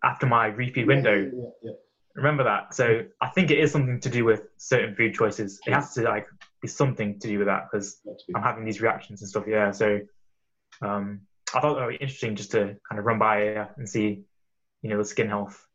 after 0.03 0.25
my 0.25 0.51
refeed 0.51 0.87
window. 0.87 1.31
Yeah, 1.63 1.71
Remember 2.15 2.43
that? 2.43 2.75
So 2.75 3.05
I 3.21 3.29
think 3.29 3.51
it 3.51 3.59
is 3.59 3.71
something 3.71 4.01
to 4.01 4.09
do 4.09 4.25
with 4.25 4.41
certain 4.57 4.93
food 4.95 5.13
choices. 5.13 5.61
It 5.65 5.73
has 5.73 5.93
to 5.93 6.01
like 6.01 6.27
be 6.61 6.67
something 6.67 7.17
to 7.19 7.27
do 7.29 7.37
with 7.37 7.47
that 7.47 7.69
because 7.71 8.01
I'm 8.35 8.43
having 8.43 8.65
these 8.65 8.81
reactions 8.81 9.21
and 9.21 9.29
stuff. 9.29 9.45
Yeah. 9.47 9.71
So 9.71 10.01
um, 10.81 11.21
I 11.53 11.61
thought 11.61 11.75
that 11.75 11.85
would 11.85 11.97
be 11.97 12.03
interesting 12.03 12.35
just 12.35 12.51
to 12.51 12.75
kind 12.89 12.99
of 12.99 13.05
run 13.05 13.17
by 13.17 13.67
and 13.77 13.87
see, 13.87 14.23
you 14.81 14.89
know, 14.89 14.97
the 14.97 15.05
skin 15.05 15.27
health. 15.27 15.67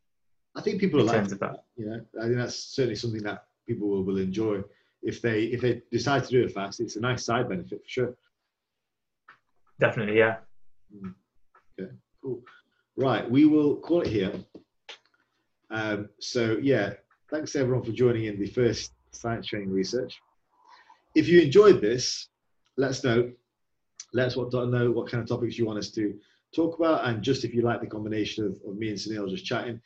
I 0.55 0.61
think 0.61 0.79
people 0.79 0.99
are 1.01 1.03
like 1.03 1.27
that. 1.27 1.63
You 1.75 1.85
know, 1.85 2.01
I 2.19 2.23
think 2.25 2.37
that's 2.37 2.55
certainly 2.55 2.95
something 2.95 3.23
that 3.23 3.45
people 3.67 3.87
will, 3.87 4.03
will 4.03 4.17
enjoy 4.17 4.61
if 5.03 5.21
they 5.21 5.43
if 5.43 5.61
they 5.61 5.81
decide 5.91 6.23
to 6.23 6.29
do 6.29 6.43
it 6.43 6.51
fast. 6.51 6.79
It's 6.79 6.95
a 6.95 6.99
nice 6.99 7.23
side 7.23 7.47
benefit 7.47 7.81
for 7.83 7.89
sure. 7.89 8.15
Definitely, 9.79 10.17
yeah. 10.17 10.37
Mm. 10.95 11.13
Okay, 11.79 11.91
cool. 12.23 12.41
Right, 12.95 13.29
we 13.29 13.45
will 13.45 13.75
call 13.75 14.01
it 14.01 14.07
here. 14.07 14.33
Um, 15.69 16.09
so 16.19 16.57
yeah, 16.61 16.93
thanks 17.29 17.55
everyone 17.55 17.83
for 17.83 17.91
joining 17.91 18.25
in 18.25 18.39
the 18.39 18.47
first 18.47 18.93
science 19.11 19.47
training 19.47 19.71
research. 19.71 20.19
If 21.13 21.27
you 21.27 21.41
enjoyed 21.41 21.81
this, 21.81 22.29
let 22.77 22.91
us 22.91 23.03
know. 23.03 23.31
Let 24.13 24.27
us 24.27 24.37
know 24.37 24.91
what 24.91 25.11
kind 25.11 25.21
of 25.21 25.29
topics 25.29 25.57
you 25.57 25.65
want 25.65 25.79
us 25.79 25.91
to 25.91 26.17
talk 26.55 26.77
about, 26.77 27.05
and 27.05 27.23
just 27.23 27.43
if 27.43 27.53
you 27.53 27.61
like 27.61 27.81
the 27.81 27.87
combination 27.87 28.45
of, 28.45 28.59
of 28.67 28.77
me 28.77 28.89
and 28.89 28.97
Sunil 28.97 29.29
just 29.29 29.45
chatting. 29.45 29.81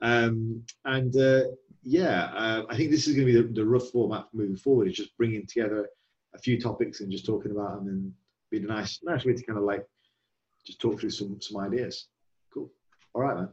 Um, 0.00 0.64
and 0.84 1.16
uh, 1.16 1.42
yeah, 1.82 2.24
uh, 2.34 2.62
I 2.68 2.76
think 2.76 2.90
this 2.90 3.06
is 3.06 3.14
going 3.14 3.26
to 3.26 3.32
be 3.32 3.40
the, 3.40 3.52
the, 3.52 3.64
rough 3.64 3.88
format 3.90 4.26
moving 4.32 4.56
forward. 4.56 4.88
Is 4.88 4.96
just 4.96 5.16
bringing 5.16 5.46
together 5.46 5.88
a 6.34 6.38
few 6.38 6.60
topics 6.60 7.00
and 7.00 7.10
just 7.10 7.26
talking 7.26 7.52
about 7.52 7.76
them, 7.76 7.88
and 7.88 8.12
be 8.50 8.58
a 8.58 8.60
nice, 8.60 9.00
nice 9.02 9.24
way 9.24 9.34
to 9.34 9.42
kind 9.44 9.58
of 9.58 9.64
like 9.64 9.84
just 10.66 10.80
talk 10.80 11.00
through 11.00 11.10
some 11.10 11.40
some 11.40 11.60
ideas. 11.60 12.08
Cool. 12.52 12.70
All 13.14 13.22
right, 13.22 13.36
man. 13.36 13.48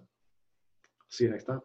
See 1.09 1.25
you 1.25 1.31
next 1.31 1.45
time. 1.45 1.61